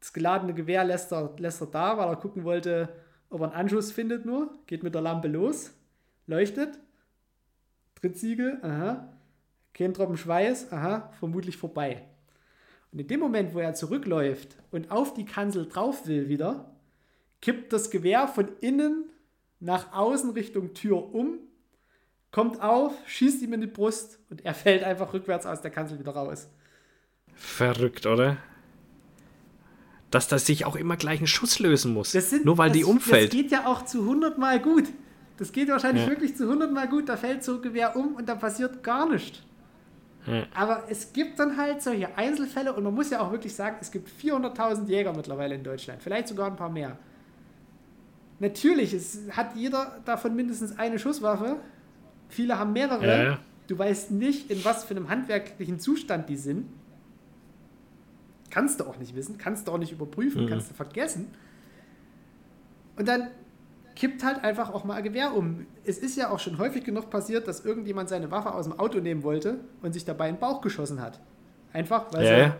das 0.00 0.12
geladene 0.12 0.52
Gewehr 0.52 0.84
lässt 0.84 1.12
er, 1.12 1.32
lässt 1.38 1.62
er 1.62 1.68
da, 1.68 1.96
weil 1.96 2.08
er 2.08 2.16
gucken 2.16 2.44
wollte, 2.44 2.88
ob 3.32 3.40
er 3.40 3.46
einen 3.48 3.54
Anschuss 3.54 3.90
findet 3.92 4.24
nur, 4.24 4.52
geht 4.66 4.82
mit 4.82 4.94
der 4.94 5.02
Lampe 5.02 5.28
los, 5.28 5.72
leuchtet, 6.26 6.78
Trittsiegel, 7.94 8.58
aha, 8.62 9.12
kein 9.72 9.94
Tropfen 9.94 10.16
Schweiß, 10.16 10.72
aha, 10.72 11.12
vermutlich 11.18 11.56
vorbei. 11.56 12.04
Und 12.92 12.98
in 12.98 13.06
dem 13.06 13.20
Moment, 13.20 13.54
wo 13.54 13.60
er 13.60 13.74
zurückläuft 13.74 14.56
und 14.70 14.90
auf 14.90 15.14
die 15.14 15.24
Kanzel 15.24 15.66
drauf 15.66 16.06
will 16.06 16.28
wieder, 16.28 16.70
kippt 17.40 17.72
das 17.72 17.90
Gewehr 17.90 18.28
von 18.28 18.50
innen 18.60 19.10
nach 19.60 19.92
außen 19.92 20.30
Richtung 20.30 20.74
Tür 20.74 21.14
um, 21.14 21.38
kommt 22.30 22.60
auf, 22.60 22.92
schießt 23.06 23.42
ihm 23.42 23.54
in 23.54 23.62
die 23.62 23.66
Brust 23.66 24.18
und 24.28 24.44
er 24.44 24.54
fällt 24.54 24.82
einfach 24.82 25.12
rückwärts 25.12 25.46
aus 25.46 25.62
der 25.62 25.70
Kanzel 25.70 25.98
wieder 25.98 26.12
raus. 26.12 26.50
Verrückt, 27.34 28.06
oder? 28.06 28.36
Dass 30.12 30.28
das 30.28 30.46
sich 30.46 30.64
auch 30.64 30.76
immer 30.76 30.96
gleich 30.96 31.20
ein 31.20 31.26
Schuss 31.26 31.58
lösen 31.58 31.92
muss. 31.92 32.12
Das 32.12 32.30
sind, 32.30 32.44
Nur 32.44 32.58
weil 32.58 32.68
das, 32.68 32.78
die 32.78 32.84
umfällt. 32.84 33.32
Das 33.32 33.40
geht 33.40 33.50
ja 33.50 33.66
auch 33.66 33.84
zu 33.84 34.02
100 34.02 34.38
Mal 34.38 34.60
gut. 34.60 34.84
Das 35.38 35.50
geht 35.50 35.68
wahrscheinlich 35.68 36.04
Ja. 36.04 36.10
wirklich 36.10 36.36
zu 36.36 36.44
100 36.46 36.70
Mal 36.72 36.86
gut. 36.88 37.08
Da 37.08 37.16
fällt 37.16 37.42
so 37.42 37.56
ein 37.56 37.62
Gewehr 37.62 37.96
um 37.96 38.14
und 38.14 38.28
da 38.28 38.36
passiert 38.36 38.82
gar 38.84 39.08
nichts. 39.08 39.40
Ja. 40.26 40.44
Aber 40.54 40.84
es 40.88 41.12
gibt 41.12 41.38
dann 41.40 41.56
halt 41.56 41.82
solche 41.82 42.16
Einzelfälle 42.16 42.72
und 42.74 42.84
man 42.84 42.94
muss 42.94 43.10
ja 43.10 43.20
auch 43.20 43.32
wirklich 43.32 43.52
sagen, 43.54 43.76
es 43.80 43.90
gibt 43.90 44.08
400.000 44.22 44.86
Jäger 44.86 45.12
mittlerweile 45.12 45.54
in 45.56 45.64
Deutschland. 45.64 46.00
Vielleicht 46.02 46.28
sogar 46.28 46.46
ein 46.48 46.56
paar 46.56 46.70
mehr. 46.70 46.96
Natürlich, 48.38 48.92
es 48.92 49.18
hat 49.30 49.56
jeder 49.56 49.98
davon 50.04 50.34
mindestens 50.36 50.78
eine 50.78 50.98
Schusswaffe. 50.98 51.56
Viele 52.28 52.58
haben 52.58 52.72
mehrere. 52.72 53.06
Ja, 53.06 53.22
ja. 53.24 53.38
Du 53.68 53.78
weißt 53.78 54.10
nicht, 54.10 54.50
in 54.50 54.64
was 54.64 54.84
für 54.84 54.94
einem 54.94 55.08
handwerklichen 55.08 55.78
Zustand 55.78 56.28
die 56.28 56.36
sind. 56.36 56.66
Kannst 58.52 58.80
du 58.80 58.84
auch 58.84 58.98
nicht 58.98 59.16
wissen, 59.16 59.38
kannst 59.38 59.66
du 59.66 59.72
auch 59.72 59.78
nicht 59.78 59.92
überprüfen, 59.92 60.44
Mhm. 60.44 60.48
kannst 60.50 60.70
du 60.70 60.74
vergessen. 60.74 61.28
Und 62.96 63.08
dann 63.08 63.28
kippt 63.96 64.22
halt 64.24 64.44
einfach 64.44 64.72
auch 64.74 64.84
mal 64.84 64.94
ein 64.94 65.02
Gewehr 65.04 65.34
um. 65.34 65.66
Es 65.84 65.96
ist 65.98 66.16
ja 66.18 66.30
auch 66.30 66.38
schon 66.38 66.58
häufig 66.58 66.84
genug 66.84 67.08
passiert, 67.08 67.48
dass 67.48 67.64
irgendjemand 67.64 68.10
seine 68.10 68.30
Waffe 68.30 68.52
aus 68.54 68.66
dem 68.68 68.78
Auto 68.78 68.98
nehmen 69.00 69.22
wollte 69.22 69.56
und 69.80 69.94
sich 69.94 70.04
dabei 70.04 70.28
in 70.28 70.34
den 70.34 70.40
Bauch 70.40 70.60
geschossen 70.60 71.00
hat. 71.00 71.18
Einfach, 71.72 72.12
weil 72.12 72.24
Ja, 72.24 72.34
sie 72.34 72.40
ja. 72.42 72.56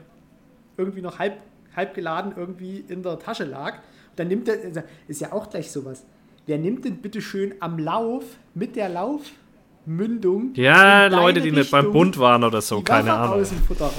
irgendwie 0.78 1.02
noch 1.02 1.18
halb, 1.18 1.36
halb 1.76 1.94
geladen 1.94 2.32
irgendwie 2.36 2.82
in 2.88 3.02
der 3.02 3.18
Tasche 3.18 3.44
lag. 3.44 3.74
Dann 4.16 4.28
nimmt 4.28 4.48
er, 4.48 4.62
also, 4.64 4.82
ist 5.08 5.20
ja 5.20 5.32
auch 5.32 5.50
gleich 5.50 5.70
sowas. 5.70 6.04
Wer 6.46 6.56
nimmt 6.58 6.84
denn 6.86 6.96
bitte 7.02 7.20
schön 7.20 7.54
am 7.60 7.78
Lauf 7.78 8.24
mit 8.54 8.76
der 8.76 8.88
Laufmündung 8.88 10.54
Ja, 10.54 11.06
Leute, 11.08 11.40
die 11.42 11.52
nicht 11.52 11.70
beim 11.70 11.80
Richtung 11.86 11.92
Bund 11.92 12.18
waren 12.18 12.44
oder 12.44 12.60
so, 12.62 12.78
die 12.78 12.84
keine 12.84 13.08
Waffe 13.10 13.18
Ahnung. 13.20 13.40
aus 13.42 13.48
dem 13.50 13.58
Futteral. 13.58 13.90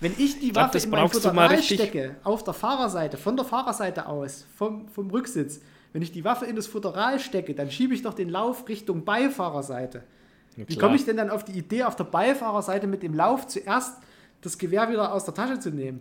Wenn 0.00 0.12
ich 0.18 0.38
die 0.38 0.50
glaub, 0.52 0.66
Waffe 0.66 0.72
das 0.74 0.84
in 0.84 0.90
mein 0.90 1.08
Futteral 1.08 1.62
stecke, 1.62 2.16
auf 2.22 2.44
der 2.44 2.54
Fahrerseite, 2.54 3.16
von 3.16 3.36
der 3.36 3.44
Fahrerseite 3.44 4.06
aus, 4.06 4.46
vom, 4.54 4.88
vom 4.88 5.10
Rücksitz, 5.10 5.60
Wenn 5.92 6.02
ich 6.02 6.12
die 6.12 6.24
Waffe 6.24 6.44
in 6.44 6.56
das 6.56 6.66
Futteral 6.66 7.18
stecke, 7.18 7.54
dann 7.54 7.70
schiebe 7.70 7.94
ich 7.94 8.02
doch 8.02 8.12
den 8.12 8.28
Lauf 8.28 8.68
Richtung 8.68 9.04
Beifahrerseite. 9.06 10.02
Na 10.56 10.64
Wie 10.68 10.76
komme 10.76 10.96
ich 10.96 11.06
denn 11.06 11.16
dann 11.16 11.30
auf 11.30 11.42
die 11.42 11.52
Idee, 11.52 11.84
auf 11.84 11.96
der 11.96 12.04
Beifahrerseite 12.04 12.86
mit 12.86 13.02
dem 13.02 13.14
Lauf 13.14 13.46
zuerst 13.46 13.94
das 14.42 14.58
Gewehr 14.58 14.90
wieder 14.90 15.14
aus 15.14 15.24
der 15.24 15.32
Tasche 15.32 15.58
zu 15.58 15.70
nehmen? 15.70 16.00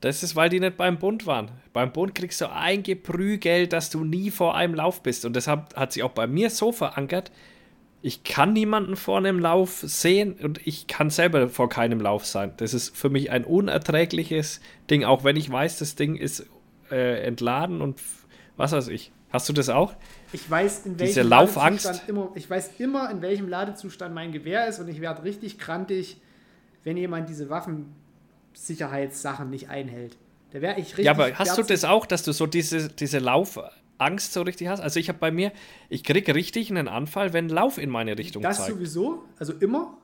Das 0.00 0.22
ist, 0.22 0.36
weil 0.36 0.48
die 0.48 0.60
nicht 0.60 0.76
beim 0.76 0.98
Bund 0.98 1.26
waren. 1.26 1.50
Beim 1.72 1.92
Bund 1.92 2.14
kriegst 2.14 2.40
du 2.40 2.50
eingeprügelt, 2.50 3.72
dass 3.72 3.90
du 3.90 4.04
nie 4.04 4.30
vor 4.30 4.54
einem 4.54 4.74
Lauf 4.74 5.02
bist. 5.02 5.24
Und 5.24 5.36
deshalb 5.36 5.74
hat 5.76 5.92
sich 5.92 6.02
auch 6.02 6.12
bei 6.12 6.26
mir 6.26 6.48
so 6.48 6.72
verankert, 6.72 7.30
ich 8.02 8.24
kann 8.24 8.52
niemanden 8.52 8.96
vor 8.96 9.18
einem 9.18 9.38
Lauf 9.38 9.80
sehen 9.82 10.34
und 10.34 10.64
ich 10.66 10.86
kann 10.86 11.10
selber 11.10 11.48
vor 11.48 11.68
keinem 11.68 12.00
Lauf 12.00 12.24
sein. 12.24 12.52
Das 12.58 12.74
ist 12.74 12.96
für 12.96 13.10
mich 13.10 13.30
ein 13.30 13.44
unerträgliches 13.44 14.60
Ding, 14.90 15.04
auch 15.04 15.24
wenn 15.24 15.36
ich 15.36 15.50
weiß, 15.50 15.78
das 15.78 15.96
Ding 15.96 16.16
ist 16.16 16.46
äh, 16.90 17.22
entladen 17.24 17.80
und 17.80 18.00
was 18.56 18.72
weiß 18.72 18.88
ich. 18.88 19.12
Hast 19.30 19.48
du 19.48 19.52
das 19.52 19.68
auch? 19.68 19.94
Ich 20.32 20.48
weiß, 20.48 20.86
in 20.86 20.96
Diese 20.96 21.16
welchem 21.16 21.30
Laufangst. 21.30 21.84
Ladezustand 21.84 22.08
immer, 22.08 22.30
ich 22.34 22.48
weiß 22.48 22.70
immer, 22.78 23.10
in 23.10 23.22
welchem 23.22 23.48
Ladezustand 23.48 24.14
mein 24.14 24.32
Gewehr 24.32 24.68
ist 24.68 24.78
und 24.78 24.88
ich 24.88 25.00
werde 25.00 25.24
richtig 25.24 25.58
krantig, 25.58 26.20
wenn 26.84 26.96
jemand 26.96 27.28
diese 27.28 27.50
Waffensicherheitssachen 27.50 29.50
nicht 29.50 29.68
einhält. 29.68 30.16
Da 30.52 30.62
wäre 30.62 30.78
ich 30.78 30.90
richtig. 30.90 31.06
Ja, 31.06 31.12
aber 31.12 31.34
hast 31.34 31.58
du 31.58 31.62
das 31.62 31.84
auch, 31.84 32.06
dass 32.06 32.22
du 32.22 32.32
so 32.32 32.46
diese, 32.46 32.88
diese 32.88 33.18
Laufangst 33.98 34.32
so 34.32 34.42
richtig 34.42 34.68
hast? 34.68 34.80
Also 34.80 35.00
ich 35.00 35.08
habe 35.08 35.18
bei 35.18 35.30
mir, 35.30 35.52
ich 35.88 36.04
kriege 36.04 36.34
richtig 36.34 36.70
einen 36.70 36.88
Anfall, 36.88 37.32
wenn 37.32 37.48
Lauf 37.48 37.78
in 37.78 37.90
meine 37.90 38.16
Richtung 38.18 38.42
Das 38.42 38.58
zeigt. 38.58 38.70
sowieso, 38.70 39.24
also 39.38 39.52
immer. 39.54 39.98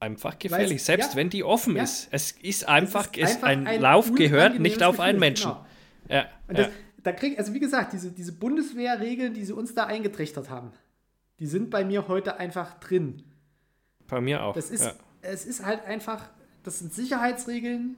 Einfach 0.00 0.38
gefährlich, 0.38 0.80
Weiß- 0.80 0.84
selbst 0.84 1.10
ja. 1.10 1.16
wenn 1.16 1.30
die 1.30 1.44
offen 1.44 1.76
Ja. 1.76 1.84
ist. 1.84 2.08
Es 2.10 2.32
ist 2.32 2.68
einfach, 2.68 3.08
Es 3.16 3.30
ist 3.30 3.36
einfach 3.36 3.48
ein, 3.48 3.66
ein 3.66 3.80
Lauf 3.80 4.12
gehört 4.14 4.58
nicht 4.58 4.82
auf 4.82 4.98
einen 4.98 5.18
Gefühl, 5.18 5.20
Menschen. 5.20 5.50
genau. 5.52 5.66
Ja, 6.08 6.26
Und 6.48 6.58
das, 6.58 6.68
da 7.04 7.12
krieg, 7.12 7.38
also 7.38 7.54
wie 7.54 7.60
gesagt, 7.60 7.92
diese, 7.92 8.10
diese 8.10 8.32
Bundeswehrregeln, 8.32 9.34
die 9.34 9.44
sie 9.44 9.52
uns 9.52 9.74
da 9.74 9.84
eingetrichtert 9.84 10.50
haben, 10.50 10.72
die 11.38 11.46
sind 11.46 11.70
bei 11.70 11.84
mir 11.84 12.08
heute 12.08 12.38
einfach 12.38 12.78
drin. 12.80 13.22
bei 14.08 14.20
mir 14.20 14.42
auch. 14.42 14.54
Das 14.54 14.70
ist, 14.70 14.84
ja. 14.84 14.92
es 15.22 15.44
ist 15.46 15.64
halt 15.64 15.84
einfach, 15.86 16.28
das 16.64 16.80
sind 16.80 16.92
Sicherheitsregeln, 16.92 17.96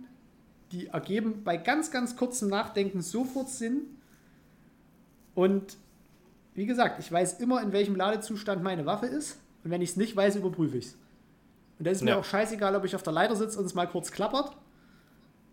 die 0.72 0.88
ergeben 0.88 1.42
bei 1.42 1.56
ganz, 1.56 1.90
ganz 1.90 2.16
kurzem 2.16 2.48
Nachdenken 2.50 3.00
sofort 3.00 3.48
Sinn. 3.48 3.82
Und 5.34 5.76
wie 6.54 6.66
gesagt, 6.66 7.00
ich 7.00 7.10
weiß 7.10 7.40
immer, 7.40 7.62
in 7.62 7.72
welchem 7.72 7.96
Ladezustand 7.96 8.62
meine 8.62 8.86
Waffe 8.86 9.06
ist. 9.06 9.40
Und 9.64 9.70
wenn 9.70 9.82
ich 9.82 9.90
es 9.90 9.96
nicht 9.96 10.14
weiß, 10.16 10.36
überprüfe 10.36 10.76
ich 10.78 10.86
es. 10.86 10.92
Und 11.78 11.86
dann 11.86 11.92
ist 11.92 12.02
mir 12.02 12.10
Ja. 12.10 12.18
auch 12.18 12.24
scheißegal, 12.24 12.74
ob 12.76 12.84
ich 12.84 12.94
auf 12.94 13.02
der 13.02 13.12
Leiter 13.12 13.34
sitze 13.34 13.58
und 13.58 13.64
es 13.64 13.74
mal 13.74 13.86
kurz 13.86 14.12
klappert. 14.12 14.52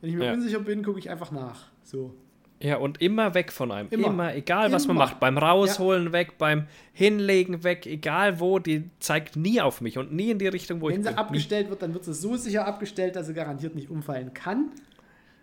Wenn 0.01 0.09
ich 0.11 0.15
mir 0.15 0.25
Ja. 0.25 0.33
unsicher 0.33 0.59
bin, 0.59 0.83
gucke 0.83 0.99
ich 0.99 1.09
einfach 1.09 1.31
nach. 1.31 1.67
So. 1.83 2.13
ja, 2.59 2.77
und 2.77 3.01
immer 3.01 3.33
weg 3.33 3.51
von 3.51 3.71
einem. 3.71 3.89
Immer, 3.89 4.07
Immer. 4.09 4.35
egal 4.35 4.71
was 4.71 4.85
man 4.87 4.95
Immer. 4.95 5.05
macht. 5.05 5.19
Beim 5.19 5.39
Rausholen 5.39 6.11
weg, 6.13 6.37
beim 6.37 6.67
Hinlegen 6.93 7.63
weg, 7.63 7.87
egal 7.87 8.39
wo, 8.39 8.59
die 8.59 8.87
zeigt 8.99 9.35
nie 9.35 9.59
auf 9.61 9.81
mich 9.81 9.97
und 9.97 10.13
nie 10.13 10.29
in 10.29 10.37
die 10.37 10.47
Richtung, 10.47 10.79
wo 10.81 10.87
Wenn 10.89 10.97
ich 10.99 11.03
sie 11.03 11.09
bin. 11.09 11.17
abgestellt 11.17 11.69
wird, 11.71 11.81
dann 11.81 11.95
wird 11.95 12.03
sie 12.05 12.13
so 12.13 12.35
sicher 12.35 12.67
abgestellt, 12.67 13.15
dass 13.15 13.25
sie 13.27 13.33
garantiert 13.33 13.73
nicht 13.73 13.89
umfallen 13.89 14.33
kann. 14.35 14.69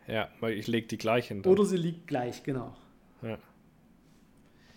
Ja, 0.06 0.28
weil 0.38 0.52
ich 0.54 0.68
lege 0.68 0.86
die 0.86 0.96
gleich 0.96 1.26
hin. 1.28 1.44
Oder 1.44 1.64
sie 1.64 1.76
liegt 1.76 2.06
gleich, 2.06 2.44
genau. 2.44 2.76
Ja. 3.22 3.36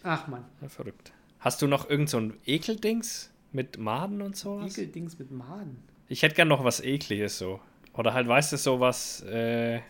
Ach 0.04 0.28
man, 0.28 0.46
ja, 0.62 0.68
verrückt. 0.68 1.14
Hast 1.40 1.62
du 1.62 1.68
noch 1.68 1.90
irgend 1.90 2.10
so 2.10 2.18
ein 2.18 2.34
Ekeldings 2.46 3.32
mit 3.52 3.78
Maden 3.78 4.22
und 4.22 4.36
sowas? 4.36 4.78
Ekeldings 4.78 5.18
mit 5.20 5.32
Maden. 5.32 5.84
Ich 6.08 6.24
hätte 6.24 6.36
gern 6.36 6.48
noch 6.48 6.64
was 6.64 6.82
Ekliges 6.82 7.38
so. 7.38 7.60
Oder 7.94 8.14
halt, 8.14 8.28
weißt 8.28 8.54
du, 8.54 8.58
sowas, 8.58 9.22
äh, 9.24 9.82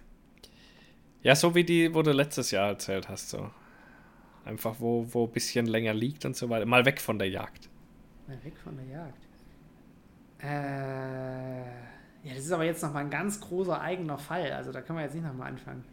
ja, 1.23 1.35
so 1.35 1.53
wie 1.53 1.63
die, 1.63 1.93
wo 1.93 2.01
du 2.01 2.11
letztes 2.11 2.51
Jahr 2.51 2.69
erzählt 2.69 3.09
hast, 3.09 3.29
so. 3.29 3.51
Einfach, 4.43 4.75
wo, 4.79 5.05
wo 5.11 5.25
ein 5.25 5.31
bisschen 5.31 5.67
länger 5.67 5.93
liegt 5.93 6.25
und 6.25 6.35
so 6.35 6.49
weiter. 6.49 6.65
Mal 6.65 6.85
weg 6.85 6.99
von 6.99 7.19
der 7.19 7.29
Jagd. 7.29 7.69
Mal 8.27 8.43
weg 8.43 8.57
von 8.57 8.75
der 8.75 8.85
Jagd. 8.87 9.27
Äh, 10.41 11.61
ja, 12.27 12.33
das 12.35 12.45
ist 12.45 12.51
aber 12.51 12.63
jetzt 12.63 12.81
nochmal 12.81 13.03
ein 13.03 13.11
ganz 13.11 13.39
großer 13.39 13.79
eigener 13.79 14.17
Fall. 14.17 14.51
Also 14.51 14.71
da 14.71 14.81
können 14.81 14.97
wir 14.97 15.03
jetzt 15.03 15.13
nicht 15.13 15.23
nochmal 15.23 15.49
anfangen. 15.49 15.83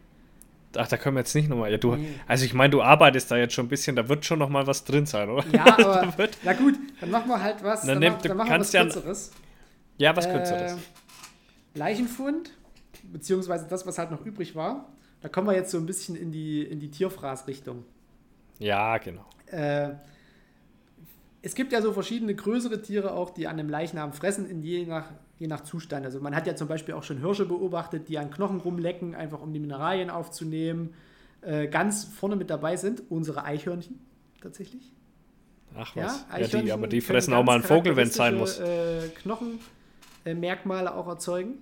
Ach, 0.77 0.87
da 0.87 0.97
können 0.97 1.15
wir 1.15 1.21
jetzt 1.21 1.33
nicht 1.33 1.49
nochmal. 1.49 1.71
Ja, 1.71 1.77
du. 1.77 1.97
Also 2.27 2.45
ich 2.45 2.53
meine, 2.53 2.69
du 2.71 2.81
arbeitest 2.81 3.31
da 3.31 3.37
jetzt 3.37 3.53
schon 3.53 3.65
ein 3.65 3.69
bisschen, 3.69 3.95
da 3.95 4.07
wird 4.07 4.23
schon 4.25 4.37
noch 4.39 4.49
mal 4.49 4.67
was 4.67 4.83
drin 4.83 5.05
sein, 5.05 5.29
oder? 5.29 5.43
Ja, 5.51 5.65
aber 5.79 6.17
wird- 6.17 6.37
na 6.43 6.53
gut, 6.53 6.75
dann 7.01 7.09
machen 7.11 7.27
wir 7.29 7.41
halt 7.41 7.63
was. 7.63 7.81
Dann 7.85 7.99
Dann, 7.99 8.21
du 8.21 8.27
dann 8.27 8.37
machen 8.37 8.49
wir 8.51 8.59
was 8.59 8.71
ja- 8.71 8.83
Kürzeres. 8.83 9.31
Ja, 9.97 10.15
was 10.15 10.29
kürzeres. 10.29 10.73
Äh, 10.73 10.77
Leichenfund, 11.73 12.51
beziehungsweise 13.11 13.67
das, 13.67 13.85
was 13.85 13.97
halt 13.97 14.11
noch 14.11 14.25
übrig 14.25 14.55
war. 14.55 14.89
Da 15.21 15.29
kommen 15.29 15.47
wir 15.47 15.53
jetzt 15.55 15.71
so 15.71 15.77
ein 15.77 15.85
bisschen 15.85 16.15
in 16.15 16.31
die, 16.31 16.61
in 16.63 16.79
die 16.79 16.89
Tierfraßrichtung. 16.89 17.83
Ja, 18.59 18.97
genau. 18.97 19.25
Äh, 19.47 19.89
es 21.41 21.55
gibt 21.55 21.71
ja 21.71 21.81
so 21.81 21.93
verschiedene 21.93 22.35
größere 22.35 22.81
Tiere 22.81 23.13
auch, 23.13 23.29
die 23.29 23.47
an 23.47 23.59
einem 23.59 23.69
Leichnam 23.69 24.13
fressen, 24.13 24.49
in 24.49 24.61
je 24.61 24.85
nach, 24.85 25.05
je 25.37 25.47
nach 25.47 25.61
Zustand. 25.61 26.05
Also 26.05 26.19
man 26.19 26.35
hat 26.35 26.47
ja 26.47 26.55
zum 26.55 26.67
Beispiel 26.67 26.93
auch 26.93 27.03
schon 27.03 27.19
Hirsche 27.19 27.45
beobachtet, 27.45 28.09
die 28.09 28.17
an 28.17 28.29
Knochen 28.29 28.59
rumlecken, 28.59 29.15
einfach 29.15 29.41
um 29.41 29.53
die 29.53 29.59
Mineralien 29.59 30.09
aufzunehmen. 30.09 30.93
Äh, 31.41 31.67
ganz 31.67 32.03
vorne 32.03 32.35
mit 32.35 32.49
dabei 32.49 32.75
sind 32.75 33.03
unsere 33.09 33.45
Eichhörnchen 33.45 33.99
tatsächlich. 34.41 34.91
Ach 35.77 35.95
Ja, 35.95 36.05
was. 36.05 36.25
Ja, 36.29 36.37
die, 36.37 36.43
Eichhörnchen 36.43 36.71
aber 36.71 36.87
die 36.87 37.01
fressen 37.01 37.33
auch 37.33 37.43
mal 37.43 37.55
einen 37.55 37.63
Vogel, 37.63 37.95
wenn 37.95 38.09
es 38.09 38.15
sein 38.15 38.35
muss. 38.35 38.59
Äh, 38.59 39.09
Knochenmerkmale 39.15 40.93
auch 40.93 41.07
erzeugen. 41.07 41.59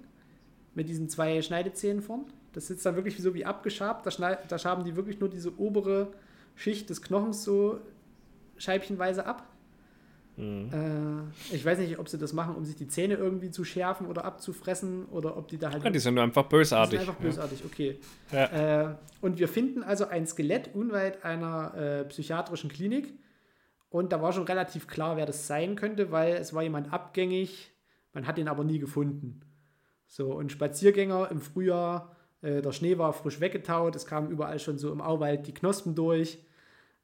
Mit 0.73 0.89
diesen 0.89 1.09
zwei 1.09 1.41
Schneidezähnen 1.41 2.01
vorn. 2.01 2.25
Das 2.53 2.67
sitzt 2.67 2.85
dann 2.85 2.95
wirklich 2.95 3.17
so 3.17 3.35
wie 3.35 3.45
abgeschabt. 3.45 4.05
Da, 4.05 4.11
schneid, 4.11 4.39
da 4.51 4.57
schaben 4.57 4.83
die 4.83 4.95
wirklich 4.95 5.19
nur 5.19 5.29
diese 5.29 5.59
obere 5.59 6.07
Schicht 6.55 6.89
des 6.89 7.01
Knochens 7.03 7.43
so 7.43 7.79
scheibchenweise 8.57 9.25
ab. 9.25 9.47
Mhm. 10.37 10.69
Äh, 10.71 11.55
ich 11.55 11.65
weiß 11.65 11.79
nicht, 11.79 11.97
ob 11.97 12.07
sie 12.07 12.19
das 12.19 12.31
machen, 12.31 12.55
um 12.55 12.63
sich 12.63 12.75
die 12.75 12.87
Zähne 12.87 13.15
irgendwie 13.15 13.49
zu 13.49 13.63
schärfen 13.63 14.05
oder 14.05 14.23
abzufressen 14.23 15.05
oder 15.05 15.35
ob 15.35 15.47
die 15.47 15.57
da 15.57 15.71
halt. 15.71 15.83
Ja, 15.83 15.89
die 15.89 15.99
sind 15.99 16.13
nur 16.13 16.23
einfach 16.23 16.43
die 16.43 16.55
bösartig. 16.55 16.99
sind 16.99 17.09
einfach 17.09 17.21
bösartig, 17.21 17.65
okay. 17.65 17.99
Ja. 18.31 18.91
Äh, 18.91 18.95
und 19.19 19.39
wir 19.39 19.47
finden 19.47 19.83
also 19.83 20.07
ein 20.07 20.27
Skelett 20.27 20.75
unweit 20.75 21.25
einer 21.25 21.73
äh, 21.73 22.05
psychiatrischen 22.05 22.69
Klinik. 22.69 23.13
Und 23.89 24.11
da 24.11 24.21
war 24.21 24.31
schon 24.31 24.43
relativ 24.43 24.87
klar, 24.87 25.17
wer 25.17 25.25
das 25.25 25.47
sein 25.47 25.75
könnte, 25.75 26.11
weil 26.11 26.35
es 26.35 26.53
war 26.53 26.61
jemand 26.61 26.93
abgängig. 26.93 27.71
Man 28.13 28.27
hat 28.27 28.37
ihn 28.37 28.47
aber 28.47 28.63
nie 28.63 28.79
gefunden. 28.79 29.41
So, 30.07 30.33
und 30.33 30.51
Spaziergänger 30.51 31.31
im 31.31 31.41
Frühjahr, 31.41 32.15
äh, 32.41 32.61
der 32.61 32.73
Schnee 32.73 32.99
war 32.99 33.11
frisch 33.13 33.39
weggetaut, 33.39 33.95
es 33.95 34.05
kamen 34.05 34.29
überall 34.29 34.59
schon 34.59 34.77
so 34.77 34.91
im 34.91 35.01
Auwald 35.01 35.47
die 35.47 35.53
Knospen 35.53 35.95
durch. 35.95 36.39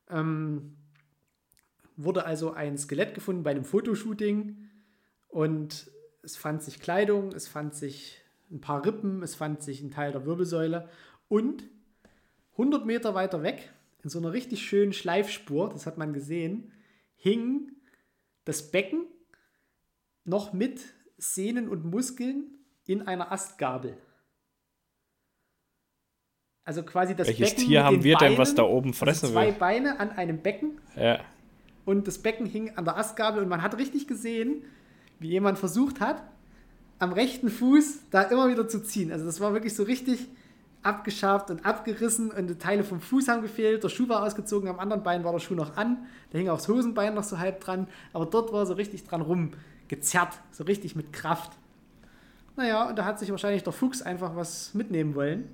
Ähm, 0.10 0.76
wurde 1.96 2.26
also 2.26 2.52
ein 2.54 2.78
Skelett 2.78 3.14
gefunden 3.14 3.44
bei 3.44 3.52
einem 3.52 3.66
Fotoshooting 3.66 4.70
und 5.28 5.92
es 6.22 6.38
fand 6.38 6.64
sich 6.64 6.80
Kleidung, 6.80 7.34
es 7.34 7.48
fand 7.48 7.76
sich 7.76 8.22
ein 8.52 8.62
paar 8.62 8.86
Rippen, 8.86 9.24
es 9.24 9.36
fand 9.36 9.62
sich 9.62 9.82
ein 9.82 9.92
Teil 9.92 10.12
der 10.12 10.26
Wirbelsäule 10.26 10.90
und 11.28 11.64
100 12.54 12.86
Meter 12.86 13.16
weiter 13.16 13.44
weg, 13.44 13.72
in 14.04 14.10
so 14.10 14.20
einer 14.20 14.34
richtig 14.34 14.62
schönen 14.66 14.94
Schleifspur, 14.94 15.70
das 15.70 15.86
hat 15.86 15.98
man 15.98 16.14
gesehen, 16.14 16.72
hing 17.16 17.72
das 18.46 18.72
Becken 18.72 19.06
noch 20.26 20.54
mit 20.54 20.82
Sehnen 21.18 21.70
und 21.70 21.86
Muskeln 21.86 22.46
in 22.86 23.02
einer 23.08 23.32
Astgabel. 23.32 23.98
Also 26.66 26.84
quasi 26.84 27.16
das 27.16 27.28
Welches 27.28 27.52
Becken 27.52 27.66
Tier 27.66 27.80
mit 27.80 27.86
haben 27.86 28.04
wir 28.04 28.18
denn, 28.18 28.38
was 28.38 28.50
Beinen, 28.50 28.56
da 28.58 28.64
oben 28.64 28.90
also 28.90 29.00
fressen 29.06 29.30
zwei 29.30 29.48
will? 29.48 29.54
Beine 29.54 30.00
an 30.00 30.12
einem 30.12 30.42
Becken 30.42 30.80
Ja. 30.96 31.20
Und 31.86 32.08
das 32.08 32.18
Becken 32.20 32.46
hing 32.46 32.76
an 32.76 32.86
der 32.86 32.98
Astgabel 32.98 33.42
und 33.42 33.50
man 33.50 33.62
hat 33.62 33.78
richtig 33.78 34.08
gesehen, 34.08 34.64
wie 35.20 35.30
jemand 35.30 35.58
versucht 35.58 36.00
hat, 36.00 36.24
am 37.00 37.12
rechten 37.12 37.50
Fuß 37.50 38.10
da 38.12 38.24
immer 38.24 38.50
wieder 38.50 38.68
zu 38.68 38.82
ziehen. 38.82 39.12
Also 39.12 39.26
das 39.26 39.40
war 39.42 39.54
wirklich 39.54 39.76
so 39.76 39.84
richtig 39.84 40.28
abgeschabt 40.84 41.50
und 41.50 41.66
abgerissen 41.66 42.32
und 42.32 42.60
Teile 42.60 42.84
vom 42.84 43.00
Fuß 43.00 43.28
haben 43.30 43.42
gefehlt, 43.42 43.84
der 43.84 43.90
Schuh 43.90 44.10
war 44.10 44.24
ausgezogen, 44.24 44.70
am 44.70 44.80
anderen 44.80 45.04
Bein 45.04 45.24
war 45.24 45.32
der 45.32 45.40
Schuh 45.40 45.56
noch 45.56 45.78
an, 45.78 46.06
der 46.32 46.42
hing 46.42 46.50
aufs 46.50 46.68
Hosenbein 46.68 47.14
noch 47.14 47.24
so 47.24 47.40
halb 47.40 47.62
dran, 47.62 47.88
aber 48.12 48.26
dort 48.26 48.52
war 48.52 48.66
so 48.66 48.74
richtig 48.74 49.06
dran 49.06 49.22
rumgezerrt, 49.22 50.38
so 50.52 50.66
richtig 50.66 50.96
mit 50.96 51.14
Kraft. 51.14 51.54
Naja, 52.56 52.90
und 52.90 52.98
da 52.98 53.06
hat 53.06 53.18
sich 53.18 53.32
wahrscheinlich 53.32 53.64
der 53.64 53.74
Fuchs 53.74 54.02
einfach 54.02 54.36
was 54.36 54.74
mitnehmen 54.74 55.16
wollen. 55.16 55.50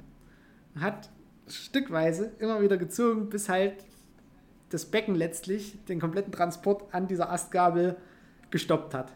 Hat 0.80 1.10
stückweise 1.48 2.32
immer 2.40 2.62
wieder 2.62 2.78
gezogen, 2.78 3.30
bis 3.30 3.50
halt 3.50 3.76
das 4.70 4.86
Becken 4.86 5.16
letztlich 5.16 5.78
den 5.86 6.00
kompletten 6.00 6.32
Transport 6.32 6.94
an 6.94 7.08
dieser 7.08 7.32
Astgabel 7.32 7.98
gestoppt 8.52 8.94
hat. 8.94 9.12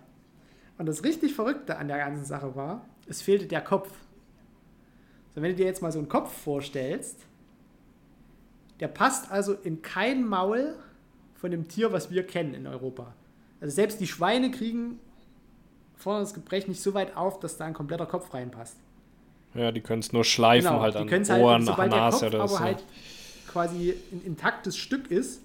Und 0.78 0.88
das 0.88 1.04
richtig 1.04 1.34
Verrückte 1.34 1.78
an 1.78 1.88
der 1.88 1.98
ganzen 1.98 2.26
Sache 2.26 2.56
war, 2.56 2.86
es 3.08 3.22
fehlte 3.22 3.46
der 3.46 3.62
Kopf. 3.62 3.92
So, 5.34 5.42
wenn 5.42 5.52
du 5.52 5.56
dir 5.56 5.66
jetzt 5.66 5.82
mal 5.82 5.92
so 5.92 6.00
einen 6.00 6.10
Kopf 6.10 6.32
vorstellst, 6.32 7.20
der 8.80 8.88
passt 8.88 9.32
also 9.32 9.54
in 9.54 9.82
kein 9.82 10.28
Maul 10.28 10.76
von 11.36 11.52
dem 11.52 11.68
Tier, 11.68 11.92
was 11.92 12.10
wir 12.12 12.26
kennen 12.26 12.54
in 12.54 12.68
Europa. 12.68 13.14
Also 13.62 13.76
selbst 13.76 14.00
die 14.00 14.08
Schweine 14.08 14.52
kriegen 14.52 15.00
vorne 15.96 16.22
das 16.22 16.34
Gebrech 16.34 16.68
nicht 16.68 16.82
so 16.82 16.94
weit 16.94 17.16
auf, 17.16 17.40
dass 17.40 17.58
da 17.58 17.66
ein 17.66 17.74
kompletter 17.74 18.06
Kopf 18.06 18.34
reinpasst. 18.34 18.78
ja, 19.54 19.72
die 19.72 19.82
können 19.82 20.02
es 20.02 20.12
nur 20.12 20.26
schleifen 20.26 20.72
halt 20.72 20.96
die 20.96 21.00
an 21.00 21.08
können's 21.08 21.30
Ohren, 21.30 21.66
sobald 21.66 21.92
nach 21.92 22.12
Nase 22.12 22.26
Kopf 22.26 22.36
oder 22.36 22.48
so. 22.48 22.60
halt 22.60 22.84
quasi 23.54 23.94
ein 24.12 24.22
intaktes 24.26 24.76
Stück 24.76 25.10
ist, 25.10 25.42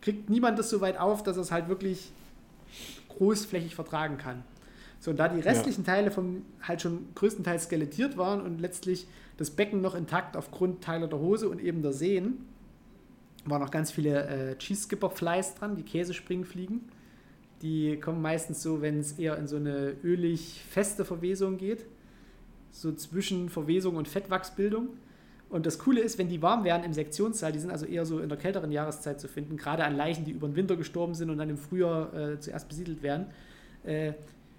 kriegt 0.00 0.28
niemand 0.28 0.58
das 0.58 0.68
so 0.68 0.80
weit 0.80 0.98
auf, 0.98 1.22
dass 1.22 1.36
er 1.36 1.42
es 1.42 1.52
halt 1.52 1.68
wirklich 1.68 2.10
großflächig 3.16 3.74
vertragen 3.74 4.18
kann. 4.18 4.42
So, 4.98 5.10
und 5.12 5.16
da 5.16 5.28
die 5.28 5.40
restlichen 5.40 5.84
Teile 5.84 6.10
vom 6.10 6.44
halt 6.62 6.82
schon 6.82 7.06
größtenteils 7.14 7.64
skelettiert 7.64 8.16
waren 8.16 8.40
und 8.40 8.60
letztlich 8.60 9.06
das 9.36 9.50
Becken 9.50 9.80
noch 9.80 9.94
intakt 9.94 10.36
aufgrund 10.36 10.82
Teile 10.82 11.08
der 11.08 11.18
Hose 11.18 11.48
und 11.48 11.60
eben 11.60 11.82
der 11.82 11.92
Sehen, 11.92 12.46
waren 13.44 13.60
noch 13.60 13.70
ganz 13.70 13.90
viele 13.90 14.26
äh, 14.26 14.58
Cheese 14.58 14.82
Skipper 14.82 15.10
Flies 15.10 15.54
dran, 15.54 15.76
die 15.76 15.82
Käsespringfliegen. 15.82 16.82
Die 17.62 17.98
kommen 17.98 18.22
meistens 18.22 18.62
so, 18.62 18.82
wenn 18.82 19.00
es 19.00 19.12
eher 19.12 19.36
in 19.38 19.46
so 19.46 19.56
eine 19.56 19.94
ölig 20.04 20.62
feste 20.68 21.04
Verwesung 21.04 21.58
geht, 21.58 21.84
so 22.70 22.92
zwischen 22.92 23.48
Verwesung 23.48 23.96
und 23.96 24.08
Fettwachsbildung. 24.08 24.88
Und 25.52 25.66
das 25.66 25.78
Coole 25.78 26.00
ist, 26.00 26.16
wenn 26.16 26.30
die 26.30 26.40
warm 26.40 26.64
werden 26.64 26.82
im 26.82 26.94
Sektionssaal, 26.94 27.52
die 27.52 27.58
sind 27.58 27.70
also 27.70 27.84
eher 27.84 28.06
so 28.06 28.20
in 28.20 28.30
der 28.30 28.38
kälteren 28.38 28.72
Jahreszeit 28.72 29.20
zu 29.20 29.28
finden, 29.28 29.58
gerade 29.58 29.84
an 29.84 29.94
Leichen, 29.94 30.24
die 30.24 30.30
über 30.30 30.48
den 30.48 30.56
Winter 30.56 30.76
gestorben 30.76 31.14
sind 31.14 31.28
und 31.28 31.36
dann 31.36 31.50
im 31.50 31.58
Frühjahr 31.58 32.14
äh, 32.14 32.40
zuerst 32.40 32.68
besiedelt 32.68 33.02
werden. 33.02 33.26
Äh, 33.84 34.14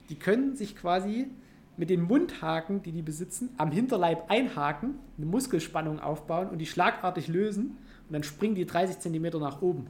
die 0.10 0.16
können 0.16 0.56
sich 0.56 0.76
quasi 0.76 1.32
mit 1.78 1.90
den 1.90 2.04
Mundhaken, 2.04 2.84
die 2.84 2.92
die 2.92 3.02
besitzen, 3.02 3.50
am 3.58 3.72
Hinterleib 3.72 4.30
einhaken, 4.30 5.00
eine 5.18 5.26
Muskelspannung 5.26 6.00
aufbauen 6.00 6.50
und 6.50 6.60
die 6.60 6.68
schlagartig 6.68 7.28
lösen 7.28 7.76
und 8.08 8.14
dann 8.14 8.22
springen 8.22 8.54
die 8.54 8.68
30 8.68 9.00
cm 9.00 9.40
nach 9.40 9.64
oben. 9.64 9.88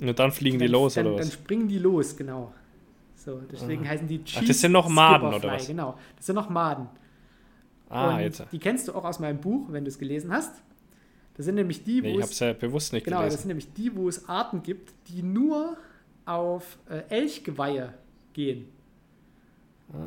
Und 0.00 0.18
dann 0.18 0.32
fliegen 0.32 0.58
die 0.58 0.64
dann, 0.64 0.72
los, 0.72 0.94
dann, 0.94 1.06
oder 1.06 1.18
Dann 1.18 1.26
was? 1.28 1.32
springen 1.32 1.68
die 1.68 1.78
los, 1.78 2.16
genau. 2.16 2.52
So, 3.14 3.40
deswegen 3.52 3.88
heißen 3.88 4.08
die 4.08 4.24
Cheese 4.24 4.40
Ach, 4.42 4.48
das 4.48 4.60
sind 4.60 4.72
noch 4.72 4.88
Maden, 4.88 5.28
oder 5.32 5.52
was? 5.52 5.68
Genau, 5.68 5.96
das 6.16 6.26
sind 6.26 6.34
noch 6.34 6.50
Maden. 6.50 6.88
Ah, 7.94 8.14
und 8.14 8.20
jetzt. 8.20 8.44
Die 8.52 8.58
kennst 8.58 8.88
du 8.88 8.92
auch 8.94 9.04
aus 9.04 9.18
meinem 9.20 9.40
Buch, 9.40 9.66
wenn 9.70 9.84
du 9.84 9.88
es 9.88 9.98
gelesen 9.98 10.32
hast. 10.32 10.52
Das 11.36 11.46
sind 11.46 11.56
nämlich 11.56 11.82
die, 11.84 12.02
wo 12.02 12.06
Nee, 12.06 12.18
ich 12.18 12.24
es 12.26 12.38
ja 12.38 12.52
bewusst 12.52 12.92
nicht 12.92 13.04
Genau, 13.04 13.16
das 13.18 13.24
gelesen. 13.26 13.38
sind 13.42 13.48
nämlich 13.48 13.72
die, 13.72 13.96
wo 13.96 14.08
es 14.08 14.28
Arten 14.28 14.62
gibt, 14.62 14.92
die 15.08 15.22
nur 15.22 15.76
auf 16.26 16.78
äh, 16.88 17.02
Elchgeweihe 17.08 17.94
gehen. 18.32 18.68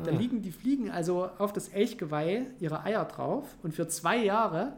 Da 0.04 0.10
Ah. 0.10 0.14
liegen 0.14 0.42
die 0.42 0.50
Fliegen 0.50 0.90
also 0.90 1.28
auf 1.38 1.52
das 1.52 1.68
Elchgeweih 1.68 2.46
ihre 2.60 2.82
Eier 2.84 3.04
drauf 3.04 3.44
und 3.62 3.72
für 3.74 3.86
zwei 3.88 4.22
Jahre 4.22 4.72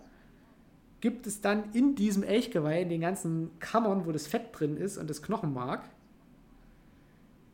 gibt 1.00 1.26
es 1.26 1.40
dann 1.40 1.72
in 1.72 1.94
diesem 1.94 2.22
Elchgeweih, 2.22 2.82
in 2.82 2.90
den 2.90 3.00
ganzen 3.00 3.50
Kammern, 3.60 4.04
wo 4.06 4.12
das 4.12 4.26
Fett 4.26 4.48
drin 4.52 4.76
ist 4.76 4.98
und 4.98 5.08
das 5.08 5.22
Knochenmark, 5.22 5.82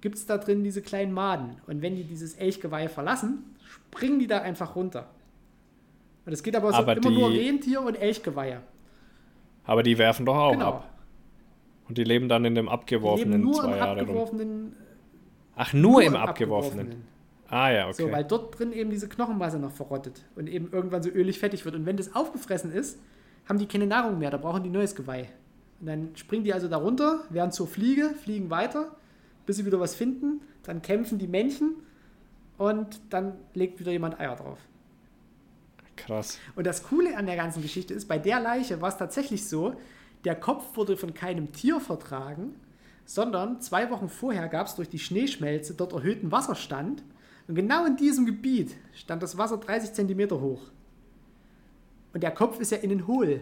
gibt 0.00 0.16
es 0.16 0.26
da 0.26 0.38
drin 0.38 0.64
diese 0.64 0.82
kleinen 0.82 1.12
Maden. 1.12 1.56
Und 1.66 1.82
wenn 1.82 1.94
die 1.96 2.02
dieses 2.04 2.34
Elchgeweih 2.34 2.88
verlassen, 2.88 3.44
springen 3.64 4.18
die 4.18 4.26
da 4.26 4.40
einfach 4.42 4.74
runter. 4.74 5.08
Und 6.26 6.32
es 6.32 6.42
geht 6.42 6.56
aber 6.56 6.70
so 6.72 6.76
Aber 6.78 6.96
immer 6.96 7.10
nur 7.10 7.30
Rentier 7.30 7.80
und 7.82 7.94
Elchgeweihe. 7.94 8.60
Aber 9.64 9.82
die 9.82 9.96
werfen 9.96 10.26
doch 10.26 10.36
auch 10.36 10.52
Genau. 10.52 10.66
ab. 10.66 10.92
Und 11.88 11.98
die 11.98 12.04
leben 12.04 12.28
dann 12.28 12.44
in 12.44 12.54
dem 12.54 12.66
Die 12.66 12.68
leben 12.68 12.68
abgeworfenen 12.68 13.40
nur 13.42 13.54
zwei 13.54 13.72
im 13.72 13.76
Jahre 13.78 14.00
rum. 14.00 14.00
abgeworfenen 14.00 14.76
Ach, 15.54 15.72
nur, 15.72 16.02
im 16.02 16.16
abgeworfenen. 16.16 17.04
Ah 17.48 17.70
ja, 17.70 17.84
okay. 17.86 18.02
So, 18.02 18.10
weil 18.10 18.24
dort 18.24 18.58
drin 18.58 18.72
eben 18.72 18.90
diese 18.90 19.08
Knochenmasse 19.08 19.58
noch 19.58 19.70
verrottet 19.70 20.24
und 20.34 20.48
eben 20.48 20.68
irgendwann 20.72 21.02
so 21.02 21.10
ölig 21.10 21.38
fettig 21.38 21.64
wird. 21.64 21.76
Und 21.76 21.86
wenn 21.86 21.96
das 21.96 22.14
aufgefressen 22.14 22.72
ist, 22.72 22.98
haben 23.48 23.58
die 23.58 23.66
keine 23.66 23.86
Nahrung 23.86 24.18
mehr, 24.18 24.30
da 24.30 24.36
brauchen 24.36 24.64
die 24.64 24.68
neues 24.70 24.96
Geweih. 24.96 25.28
Und 25.80 25.86
dann 25.86 26.08
springen 26.16 26.42
die 26.42 26.52
also 26.52 26.66
da 26.68 26.76
runter, 26.76 27.20
werden 27.30 27.52
zur 27.52 27.68
Fliege, 27.68 28.10
fliegen 28.22 28.50
weiter, 28.50 28.96
bis 29.46 29.56
sie 29.58 29.64
wieder 29.66 29.78
was 29.78 29.94
finden, 29.94 30.40
dann 30.64 30.82
kämpfen 30.82 31.18
die 31.18 31.28
Männchen 31.28 31.76
und 32.58 33.00
dann 33.10 33.34
legt 33.54 33.78
wieder 33.78 33.92
jemand 33.92 34.18
Eier 34.18 34.34
drauf. 34.34 34.58
Krass. 35.96 36.38
Und 36.54 36.66
das 36.66 36.82
Coole 36.84 37.16
an 37.16 37.26
der 37.26 37.36
ganzen 37.36 37.62
Geschichte 37.62 37.94
ist, 37.94 38.06
bei 38.06 38.18
der 38.18 38.40
Leiche 38.40 38.80
war 38.80 38.88
es 38.88 38.96
tatsächlich 38.96 39.48
so, 39.48 39.74
der 40.24 40.34
Kopf 40.34 40.76
wurde 40.76 40.96
von 40.96 41.14
keinem 41.14 41.52
Tier 41.52 41.80
vertragen, 41.80 42.54
sondern 43.04 43.60
zwei 43.60 43.90
Wochen 43.90 44.08
vorher 44.08 44.48
gab 44.48 44.66
es 44.66 44.74
durch 44.74 44.88
die 44.88 44.98
Schneeschmelze 44.98 45.74
dort 45.74 45.92
erhöhten 45.92 46.32
Wasserstand. 46.32 47.02
Und 47.48 47.54
genau 47.54 47.86
in 47.86 47.96
diesem 47.96 48.26
Gebiet 48.26 48.74
stand 48.92 49.22
das 49.22 49.38
Wasser 49.38 49.58
30 49.58 49.92
Zentimeter 49.92 50.40
hoch. 50.40 50.62
Und 52.12 52.22
der 52.22 52.32
Kopf 52.32 52.58
ist 52.58 52.72
ja 52.72 52.78
innen 52.78 53.06
hohl. 53.06 53.40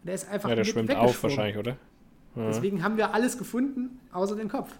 Und 0.00 0.06
der 0.06 0.14
ist 0.14 0.28
einfach 0.30 0.48
Ja, 0.48 0.54
der 0.54 0.64
mit 0.64 0.72
schwimmt 0.72 0.94
auf 0.94 1.22
wahrscheinlich, 1.22 1.58
oder? 1.58 1.76
Ja. 2.36 2.46
Deswegen 2.46 2.82
haben 2.82 2.96
wir 2.96 3.12
alles 3.12 3.36
gefunden, 3.36 4.00
außer 4.12 4.36
den 4.36 4.48
Kopf. 4.48 4.72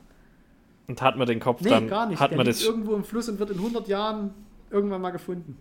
Und 0.87 1.03
hat 1.03 1.17
man 1.19 1.27
den 1.27 1.41
Kopf 1.41 1.61
Nee, 1.61 1.71
dann. 1.71 1.89
gar 1.89 2.07
nicht. 2.07 2.19
Hat 2.21 2.31
der 2.31 2.39
man 2.39 2.47
das. 2.47 2.63
irgendwo 2.65 2.95
im 2.95 3.05
Fluss 3.05 3.29
und 3.29 3.39
wird 3.39 3.51
in 3.51 3.57
100 3.59 3.89
Jahren 3.89 4.31
irgendwann 4.71 5.03
mal 5.03 5.11
gefunden. 5.11 5.59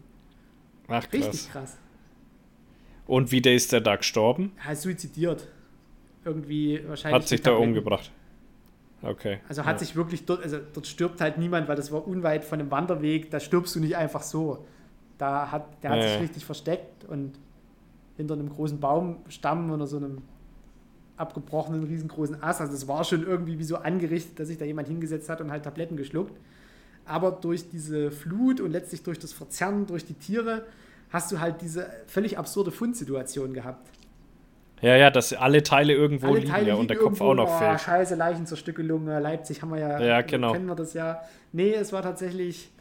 Ach 0.87 1.07
krass. 1.09 1.13
Richtig 1.13 1.51
krass. 1.51 1.77
Und 3.05 3.31
wie 3.31 3.41
der 3.41 3.55
ist 3.55 3.71
der 3.71 3.81
da 3.81 3.95
gestorben? 3.95 4.51
Er 4.65 4.73
ist 4.73 4.81
suizidiert. 4.81 5.47
Irgendwie 6.25 6.81
wahrscheinlich. 6.87 7.21
Hat 7.21 7.27
sich 7.27 7.41
da 7.41 7.53
umgebracht. 7.53 8.11
Okay. 9.01 9.39
Also 9.47 9.63
hat 9.63 9.75
ja. 9.75 9.79
sich 9.79 9.95
wirklich 9.95 10.25
dort, 10.25 10.43
also 10.43 10.57
dort 10.73 10.87
stirbt 10.87 11.21
halt 11.21 11.37
niemand, 11.37 11.67
weil 11.67 11.75
das 11.75 11.91
war 11.91 12.05
unweit 12.07 12.43
von 12.43 12.59
einem 12.59 12.71
Wanderweg, 12.71 13.29
da 13.29 13.39
stirbst 13.39 13.75
du 13.75 13.79
nicht 13.79 13.95
einfach 13.95 14.23
so. 14.23 14.65
Da 15.17 15.51
hat, 15.51 15.83
der 15.83 15.91
hat 15.91 15.97
Ja, 15.99 16.09
sich 16.09 16.21
richtig 16.21 16.45
versteckt 16.45 17.05
und 17.05 17.39
hinter 18.17 18.33
einem 18.33 18.49
großen 18.49 18.79
Baumstamm 18.79 19.71
oder 19.71 19.87
so 19.87 19.97
einem 19.97 20.23
abgebrochenen, 21.15 21.83
riesengroßen 21.83 22.41
Ast. 22.43 22.61
Also 22.61 22.73
es 22.73 22.87
war 22.87 23.03
schon 23.03 23.23
irgendwie 23.23 23.57
wie 23.57 23.63
so 23.63 23.77
angerichtet, 23.77 24.39
dass 24.39 24.47
sich 24.47 24.57
da 24.57 24.65
jemand 24.65 24.87
hingesetzt 24.87 25.29
hat 25.29 25.41
und 25.41 25.51
halt 25.51 25.63
Tabletten 25.63 25.97
geschluckt. 25.97 26.39
Aber 27.07 27.31
durch 27.31 27.69
diese 27.69 28.11
Flut 28.11 28.59
und 28.59 28.71
letztlich 28.71 29.03
durch 29.03 29.19
das 29.19 29.33
Verzerren 29.33 29.85
durch 29.87 30.05
die 30.05 30.13
Tiere 30.13 30.65
hast 31.09 31.31
du 31.31 31.39
halt 31.39 31.61
diese 31.61 31.89
völlig 32.07 32.37
absurde 32.37 32.71
Fundsituation 32.71 33.53
gehabt. 33.53 33.89
Ja, 34.81 34.95
ja, 34.95 35.09
dass 35.09 35.33
alle 35.33 35.63
Teile 35.63 35.93
irgendwo 35.93 36.27
Alle 36.27 36.39
liegen 36.39 36.51
Teile 36.51 36.67
ja 36.67 36.75
und 36.75 36.89
der 36.89 36.97
Kopf 36.97 37.19
irgendwo, 37.19 37.25
auch 37.25 37.33
noch 37.33 37.49
oh, 37.49 37.57
fehlt. 37.57 37.81
Scheiße, 37.81 38.15
Leichenzerstückelung, 38.15 39.07
Leipzig 39.07 39.61
haben 39.61 39.69
wir 39.71 39.79
ja, 39.79 39.99
Ja, 39.99 40.21
genau. 40.21 40.51
kennen 40.51 40.67
wir 40.67 40.75
das 40.75 40.93
ja. 40.93 41.21
Nee, 41.51 41.73
es 41.73 41.91
war 41.93 42.03
tatsächlich 42.03 42.71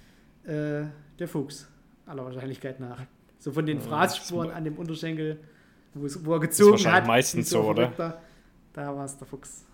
äh, 0.45 0.83
der 1.19 1.29
Fuchs, 1.29 1.69
aller 2.05 2.25
Wahrscheinlichkeit 2.25 2.81
nach. 2.81 3.01
So 3.39 3.53
von 3.53 3.65
den 3.65 3.81
Fraßspuren 3.81 4.51
an 4.51 4.65
dem 4.65 4.77
Unterschenkel, 4.77 5.39
wo, 5.95 6.05
es, 6.05 6.25
wo 6.25 6.35
er 6.35 6.41
gezogen 6.41 6.73
wahrscheinlich 6.73 7.01
hat. 7.03 7.07
meistens 7.07 7.51
so, 7.51 7.63
oder? 7.63 7.91
Verrückter. 7.93 8.21
Da 8.75 8.95
war 8.95 9.05
es 9.05 9.17
der 9.17 9.27
Fuchs. 9.27 9.65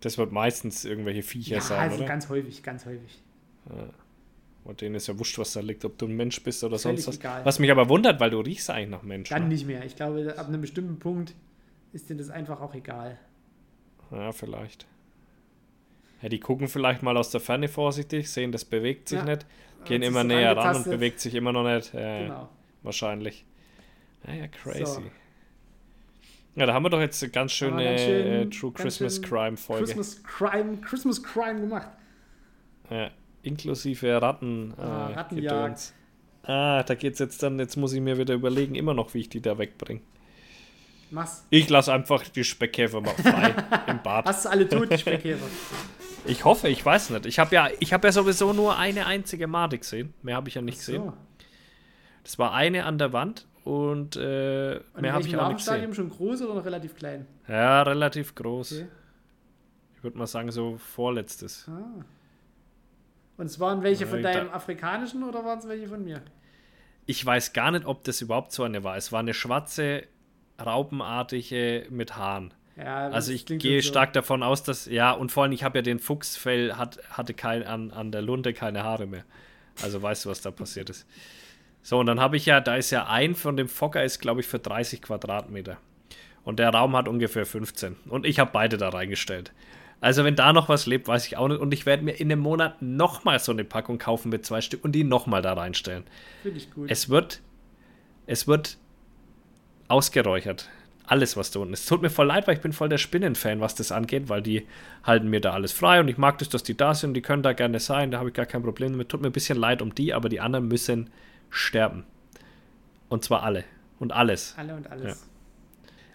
Das 0.00 0.16
wird 0.16 0.32
meistens 0.32 0.84
irgendwelche 0.84 1.22
Viecher 1.22 1.56
Ja, 1.56 1.60
sein, 1.60 1.80
also 1.80 1.96
oder? 1.96 2.06
ganz 2.06 2.28
häufig, 2.30 2.62
ganz 2.62 2.86
häufig. 2.86 3.22
Und 4.64 4.80
denen 4.82 4.94
ist 4.96 5.06
ja 5.06 5.18
wurscht, 5.18 5.38
was 5.38 5.52
da 5.54 5.60
liegt, 5.60 5.84
ob 5.84 5.96
du 5.96 6.06
ein 6.06 6.14
Mensch 6.16 6.42
bist 6.42 6.62
oder 6.62 6.78
Völlig 6.78 7.02
sonst 7.04 7.08
was. 7.16 7.16
egal. 7.20 7.44
Was 7.44 7.58
mich 7.58 7.70
aber 7.70 7.88
wundert, 7.88 8.20
weil 8.20 8.30
du 8.30 8.40
riechst 8.40 8.68
eigentlich 8.70 8.90
nach 8.90 9.02
Mensch. 9.02 9.30
Dann 9.30 9.44
ne? 9.44 9.48
nicht 9.48 9.66
mehr. 9.66 9.84
Ich 9.84 9.96
glaube, 9.96 10.34
ab 10.36 10.48
einem 10.48 10.60
bestimmten 10.60 10.98
Punkt 10.98 11.34
ist 11.92 12.10
denen 12.10 12.18
das 12.18 12.28
einfach 12.28 12.60
auch 12.60 12.74
egal. 12.74 13.18
Ja, 14.10 14.32
vielleicht. 14.32 14.86
Ja, 16.20 16.28
die 16.28 16.40
gucken 16.40 16.68
vielleicht 16.68 17.02
mal 17.02 17.16
aus 17.16 17.30
der 17.30 17.40
Ferne 17.40 17.68
vorsichtig, 17.68 18.30
sehen, 18.30 18.52
das 18.52 18.64
bewegt 18.64 19.08
sich 19.08 19.18
Ja. 19.18 19.24
nicht, 19.24 19.46
gehen 19.84 20.02
immer 20.02 20.24
näher 20.24 20.56
ran 20.56 20.76
und 20.76 20.84
bewegt 20.84 21.20
sich 21.20 21.34
immer 21.34 21.52
noch 21.52 21.64
nicht. 21.64 21.94
Ja, 21.94 22.18
Genau. 22.22 22.48
wahrscheinlich. 22.82 23.46
Ja, 24.26 24.34
ja, 24.34 24.48
crazy. 24.48 24.84
So. 24.84 25.02
Ja, 26.56 26.66
da 26.66 26.74
haben 26.74 26.82
wir 26.84 26.90
doch 26.90 27.00
jetzt 27.00 27.22
eine 27.22 27.30
ganz 27.30 27.52
schöne 27.52 27.84
ganz 27.84 28.00
schön- 28.00 28.26
äh, 28.26 28.50
True 28.50 28.72
ganz 28.72 28.82
Christmas 28.82 29.22
Crime 29.22 29.56
Folge. 29.56 29.84
Christmas 29.84 30.22
Crime, 30.24 30.78
Christmas 30.78 31.22
Crime 31.22 31.60
gemacht. 31.60 31.88
Ja, 32.90 33.10
inklusive 33.42 34.20
Ratten. 34.20 34.74
Ah, 34.76 35.10
äh, 35.10 35.14
Rattenjagd. 35.14 35.56
Gedöns. 35.58 35.94
Ah, 36.44 36.82
da 36.82 36.94
geht's 36.94 37.18
jetzt 37.18 37.42
dann, 37.42 37.58
jetzt 37.58 37.76
muss 37.76 37.92
ich 37.92 38.00
mir 38.00 38.16
wieder 38.16 38.34
überlegen, 38.34 38.74
immer 38.74 38.94
noch, 38.94 39.12
wie 39.14 39.20
ich 39.20 39.28
die 39.28 39.40
da 39.40 39.58
wegbringe. 39.58 40.00
Mach's. 41.10 41.44
Ich 41.50 41.68
lasse 41.68 41.92
einfach 41.92 42.26
die 42.28 42.44
Speckkäfer 42.44 43.00
mal 43.00 43.14
frei 43.14 43.54
im 43.86 44.02
Bad. 44.02 44.26
Hast 44.26 44.44
du 44.44 44.50
alle 44.50 44.68
tot, 44.68 44.90
die 44.90 44.98
Speckkäfer? 44.98 45.46
Ich 46.26 46.44
hoffe, 46.44 46.68
ich 46.68 46.84
weiß 46.84 47.10
nicht. 47.10 47.24
Ich 47.24 47.38
habe 47.38 47.54
ja, 47.54 47.68
ich 47.80 47.92
hab 47.94 48.04
ja 48.04 48.12
sowieso 48.12 48.52
nur 48.52 48.76
eine 48.76 49.06
einzige 49.06 49.46
Made 49.46 49.78
gesehen. 49.78 50.12
Mehr 50.20 50.36
habe 50.36 50.48
ich 50.48 50.56
ja 50.56 50.60
nicht 50.60 50.78
gesehen. 50.78 51.04
So. 51.04 51.12
Das 52.22 52.38
war 52.38 52.52
eine 52.52 52.84
an 52.84 52.98
der 52.98 53.14
Wand 53.14 53.46
und 53.64 54.16
äh, 54.16 54.80
Und 54.94 55.02
mehr 55.02 55.14
habe 55.14 55.26
ich 55.26 55.34
auch 55.36 55.48
nicht 55.48 55.64
gesehen. 55.64 55.94
Schon 55.94 56.10
groß 56.10 56.42
oder 56.42 56.54
noch 56.54 56.64
relativ 56.66 56.96
klein? 56.96 57.26
Ja, 57.46 57.82
relativ 57.82 58.34
groß. 58.34 58.72
Okay. 58.72 58.88
Ich 59.96 60.02
würde 60.02 60.18
mal 60.18 60.26
sagen, 60.26 60.50
so 60.50 60.76
vorletztes. 60.76 61.66
Ah. 61.70 62.04
Und 63.38 63.46
es 63.46 63.58
waren 63.58 63.82
welche 63.82 64.06
von 64.06 64.22
deinem 64.22 64.50
afrikanischen 64.50 65.22
oder 65.22 65.44
waren 65.44 65.60
es 65.60 65.68
welche 65.68 65.88
von 65.88 66.04
mir? 66.04 66.20
Ich 67.06 67.24
weiß 67.24 67.54
gar 67.54 67.70
nicht, 67.70 67.86
ob 67.86 68.04
das 68.04 68.20
überhaupt 68.20 68.52
so 68.52 68.64
eine 68.64 68.84
war. 68.84 68.96
Es 68.96 69.12
war 69.12 69.20
eine 69.20 69.32
schwarze, 69.32 70.04
raupenartige 70.62 71.86
mit 71.88 72.16
Haaren. 72.16 72.52
Ja, 72.76 73.08
Also 73.08 73.32
ich 73.32 73.46
gehe 73.46 73.80
so. 73.82 73.88
stark 73.88 74.12
davon 74.12 74.42
aus, 74.42 74.62
dass, 74.62 74.86
ja, 74.86 75.12
und 75.12 75.32
vor 75.32 75.44
allem, 75.44 75.52
ich 75.52 75.64
habe 75.64 75.78
ja 75.78 75.82
den 75.82 75.98
Fuchsfell, 75.98 76.74
hat, 76.74 76.98
hatte 77.10 77.32
kein, 77.34 77.64
an, 77.64 77.90
an 77.90 78.12
der 78.12 78.22
Lunte 78.22 78.52
keine 78.52 78.84
Haare 78.84 79.06
mehr. 79.06 79.24
Also 79.82 80.02
weißt 80.02 80.24
du, 80.24 80.30
was 80.30 80.42
da 80.42 80.50
passiert 80.50 80.90
ist. 80.90 81.06
So, 81.82 81.98
und 81.98 82.06
dann 82.06 82.20
habe 82.20 82.36
ich 82.36 82.46
ja, 82.46 82.60
da 82.60 82.76
ist 82.76 82.90
ja 82.90 83.06
ein 83.06 83.34
von 83.34 83.56
dem 83.56 83.68
Fokker 83.68 84.04
ist, 84.04 84.20
glaube 84.20 84.40
ich, 84.40 84.46
für 84.46 84.58
30 84.58 85.00
Quadratmeter. 85.00 85.78
Und 86.44 86.58
der 86.58 86.70
Raum 86.70 86.96
hat 86.96 87.08
ungefähr 87.08 87.46
15. 87.46 87.96
Und 88.08 88.26
ich 88.26 88.38
habe 88.38 88.50
beide 88.52 88.76
da 88.76 88.88
reingestellt. 88.88 89.52
Also 90.00 90.24
wenn 90.24 90.36
da 90.36 90.52
noch 90.52 90.68
was 90.68 90.86
lebt, 90.86 91.08
weiß 91.08 91.26
ich 91.26 91.36
auch 91.36 91.48
nicht. 91.48 91.60
Und 91.60 91.74
ich 91.74 91.84
werde 91.86 92.04
mir 92.04 92.12
in 92.12 92.30
einem 92.30 92.40
Monat 92.40 92.80
nochmal 92.80 93.38
so 93.40 93.52
eine 93.52 93.64
Packung 93.64 93.98
kaufen 93.98 94.28
mit 94.28 94.46
zwei 94.46 94.60
Stück 94.60 94.84
und 94.84 94.92
die 94.92 95.04
nochmal 95.04 95.42
da 95.42 95.54
reinstellen. 95.54 96.04
Finde 96.42 96.58
ich 96.58 96.70
gut. 96.70 96.90
Es 96.90 97.08
wird, 97.08 97.40
es 98.26 98.46
wird 98.46 98.78
ausgeräuchert. 99.88 100.68
Alles, 101.04 101.36
was 101.38 101.50
da 101.50 101.60
unten 101.60 101.72
ist. 101.72 101.80
Es 101.80 101.86
tut 101.86 102.02
mir 102.02 102.10
voll 102.10 102.26
leid, 102.26 102.46
weil 102.46 102.54
ich 102.54 102.60
bin 102.60 102.74
voll 102.74 102.90
der 102.90 102.98
Spinnenfan, 102.98 103.60
was 103.60 103.74
das 103.74 103.92
angeht, 103.92 104.28
weil 104.28 104.42
die 104.42 104.66
halten 105.02 105.28
mir 105.28 105.40
da 105.40 105.52
alles 105.52 105.72
frei 105.72 106.00
und 106.00 106.08
ich 106.08 106.18
mag 106.18 106.36
das, 106.38 106.50
dass 106.50 106.62
die 106.62 106.76
da 106.76 106.94
sind, 106.94 107.14
die 107.14 107.22
können 107.22 107.42
da 107.42 107.54
gerne 107.54 107.80
sein, 107.80 108.10
da 108.10 108.18
habe 108.18 108.28
ich 108.28 108.34
gar 108.34 108.44
kein 108.44 108.62
Problem 108.62 108.92
damit. 108.92 109.08
Tut 109.08 109.22
mir 109.22 109.28
ein 109.28 109.32
bisschen 109.32 109.58
leid 109.58 109.80
um 109.80 109.94
die, 109.94 110.12
aber 110.12 110.28
die 110.28 110.40
anderen 110.40 110.68
müssen 110.68 111.08
sterben. 111.48 112.04
Und 113.08 113.24
zwar 113.24 113.42
alle. 113.42 113.64
Und 113.98 114.12
alles. 114.12 114.54
Alle 114.58 114.74
und 114.74 114.90
alles. 114.90 115.18
Ja. 115.18 115.26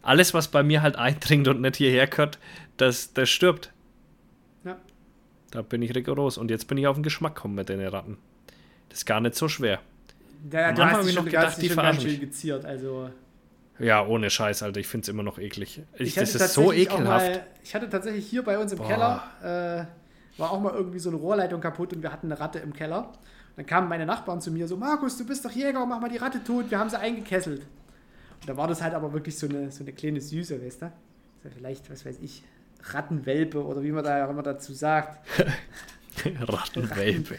Alles, 0.03 0.33
was 0.33 0.49
bei 0.49 0.63
mir 0.63 0.81
halt 0.81 0.95
eindringt 0.95 1.47
und 1.47 1.61
nicht 1.61 1.77
hierher 1.77 2.07
gehört, 2.07 2.37
das, 2.77 3.13
das 3.13 3.29
stirbt. 3.29 3.71
Ja. 4.63 4.77
Da 5.51 5.61
bin 5.61 5.81
ich 5.81 5.93
rigoros. 5.95 6.37
Und 6.37 6.49
jetzt 6.51 6.67
bin 6.67 6.77
ich 6.77 6.87
auf 6.87 6.95
den 6.95 7.03
Geschmack 7.03 7.35
gekommen 7.35 7.55
mit 7.55 7.69
den 7.69 7.85
Ratten. 7.85 8.17
Das 8.89 8.99
ist 8.99 9.05
gar 9.05 9.21
nicht 9.21 9.35
so 9.35 9.47
schwer. 9.47 9.79
Ja, 10.51 10.69
Am 10.69 10.69
Anfang 10.69 10.85
hast 10.85 10.93
hab 10.93 10.99
dich 11.01 11.07
ich 11.09 11.15
schon, 11.15 11.25
noch 11.25 11.31
gedacht, 11.31 11.61
die 11.61 11.69
verarschen 11.69 12.19
geziert. 12.19 12.65
Also, 12.65 13.09
Ja, 13.79 14.05
ohne 14.05 14.29
Scheiß, 14.29 14.63
Alter. 14.63 14.79
Ich 14.79 14.87
finde 14.87 15.03
es 15.03 15.09
immer 15.09 15.23
noch 15.23 15.39
eklig. 15.39 15.81
Ich, 15.95 16.07
ich 16.07 16.13
das 16.15 16.33
hatte 16.35 16.45
ist 16.45 16.53
so 16.53 16.73
ekelhaft. 16.73 17.05
Mal, 17.31 17.47
ich 17.63 17.73
hatte 17.73 17.89
tatsächlich 17.89 18.27
hier 18.27 18.43
bei 18.43 18.57
uns 18.57 18.71
im 18.71 18.77
Boah. 18.79 18.87
Keller, 18.87 19.87
äh, 20.37 20.39
war 20.39 20.51
auch 20.51 20.59
mal 20.59 20.73
irgendwie 20.73 20.99
so 20.99 21.09
eine 21.09 21.17
Rohrleitung 21.17 21.61
kaputt 21.61 21.93
und 21.93 22.01
wir 22.01 22.11
hatten 22.11 22.31
eine 22.31 22.39
Ratte 22.39 22.59
im 22.59 22.73
Keller. 22.73 23.07
Und 23.07 23.57
dann 23.57 23.65
kamen 23.65 23.87
meine 23.87 24.05
Nachbarn 24.05 24.41
zu 24.41 24.51
mir 24.51 24.67
so, 24.67 24.75
Markus, 24.77 25.17
du 25.17 25.25
bist 25.25 25.45
doch 25.45 25.51
Jäger, 25.51 25.85
mach 25.85 25.99
mal 25.99 26.09
die 26.09 26.17
Ratte 26.17 26.43
tot, 26.43 26.69
wir 26.69 26.79
haben 26.79 26.89
sie 26.89 26.99
eingekesselt. 26.99 27.61
Und 28.41 28.49
da 28.49 28.57
war 28.57 28.67
das 28.67 28.81
halt 28.81 28.93
aber 28.93 29.13
wirklich 29.13 29.37
so 29.37 29.47
eine, 29.47 29.71
so 29.71 29.83
eine 29.83 29.93
kleine 29.93 30.19
Süße, 30.19 30.63
weißt 30.63 30.81
du? 30.81 30.91
Vielleicht, 31.55 31.89
was 31.91 32.05
weiß 32.05 32.19
ich, 32.21 32.43
Rattenwelpe 32.83 33.63
oder 33.63 33.83
wie 33.83 33.91
man 33.91 34.03
da 34.03 34.25
auch 34.25 34.29
immer 34.29 34.43
dazu 34.43 34.73
sagt. 34.73 35.19
Rattenwelpe. 36.39 37.35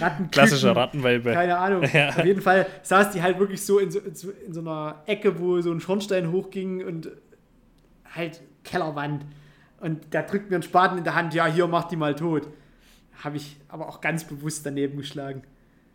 Rattenküken. 0.00 0.30
Klassischer 0.30 0.76
Rattenwelpe. 0.76 1.32
Keine 1.32 1.58
Ahnung. 1.58 1.82
Ja. 1.92 2.10
Auf 2.10 2.24
jeden 2.24 2.40
Fall 2.40 2.66
saß 2.82 3.10
die 3.10 3.22
halt 3.22 3.38
wirklich 3.38 3.62
so 3.64 3.78
in, 3.78 3.90
so 3.90 3.98
in 3.98 4.14
so 4.14 4.30
in 4.30 4.54
so 4.54 4.60
einer 4.60 5.02
Ecke, 5.06 5.38
wo 5.40 5.60
so 5.60 5.72
ein 5.72 5.80
Schornstein 5.80 6.30
hochging 6.30 6.84
und 6.84 7.08
halt 8.14 8.40
Kellerwand. 8.64 9.24
Und 9.80 10.00
da 10.10 10.22
drückt 10.22 10.50
mir 10.50 10.56
ein 10.56 10.62
Spaten 10.62 10.98
in 10.98 11.04
der 11.04 11.14
Hand, 11.14 11.34
ja, 11.34 11.46
hier, 11.46 11.66
mach 11.66 11.84
die 11.84 11.96
mal 11.96 12.14
tot. 12.14 12.48
Habe 13.22 13.36
ich 13.36 13.56
aber 13.68 13.88
auch 13.88 14.00
ganz 14.00 14.24
bewusst 14.24 14.64
daneben 14.64 14.96
geschlagen. 14.96 15.42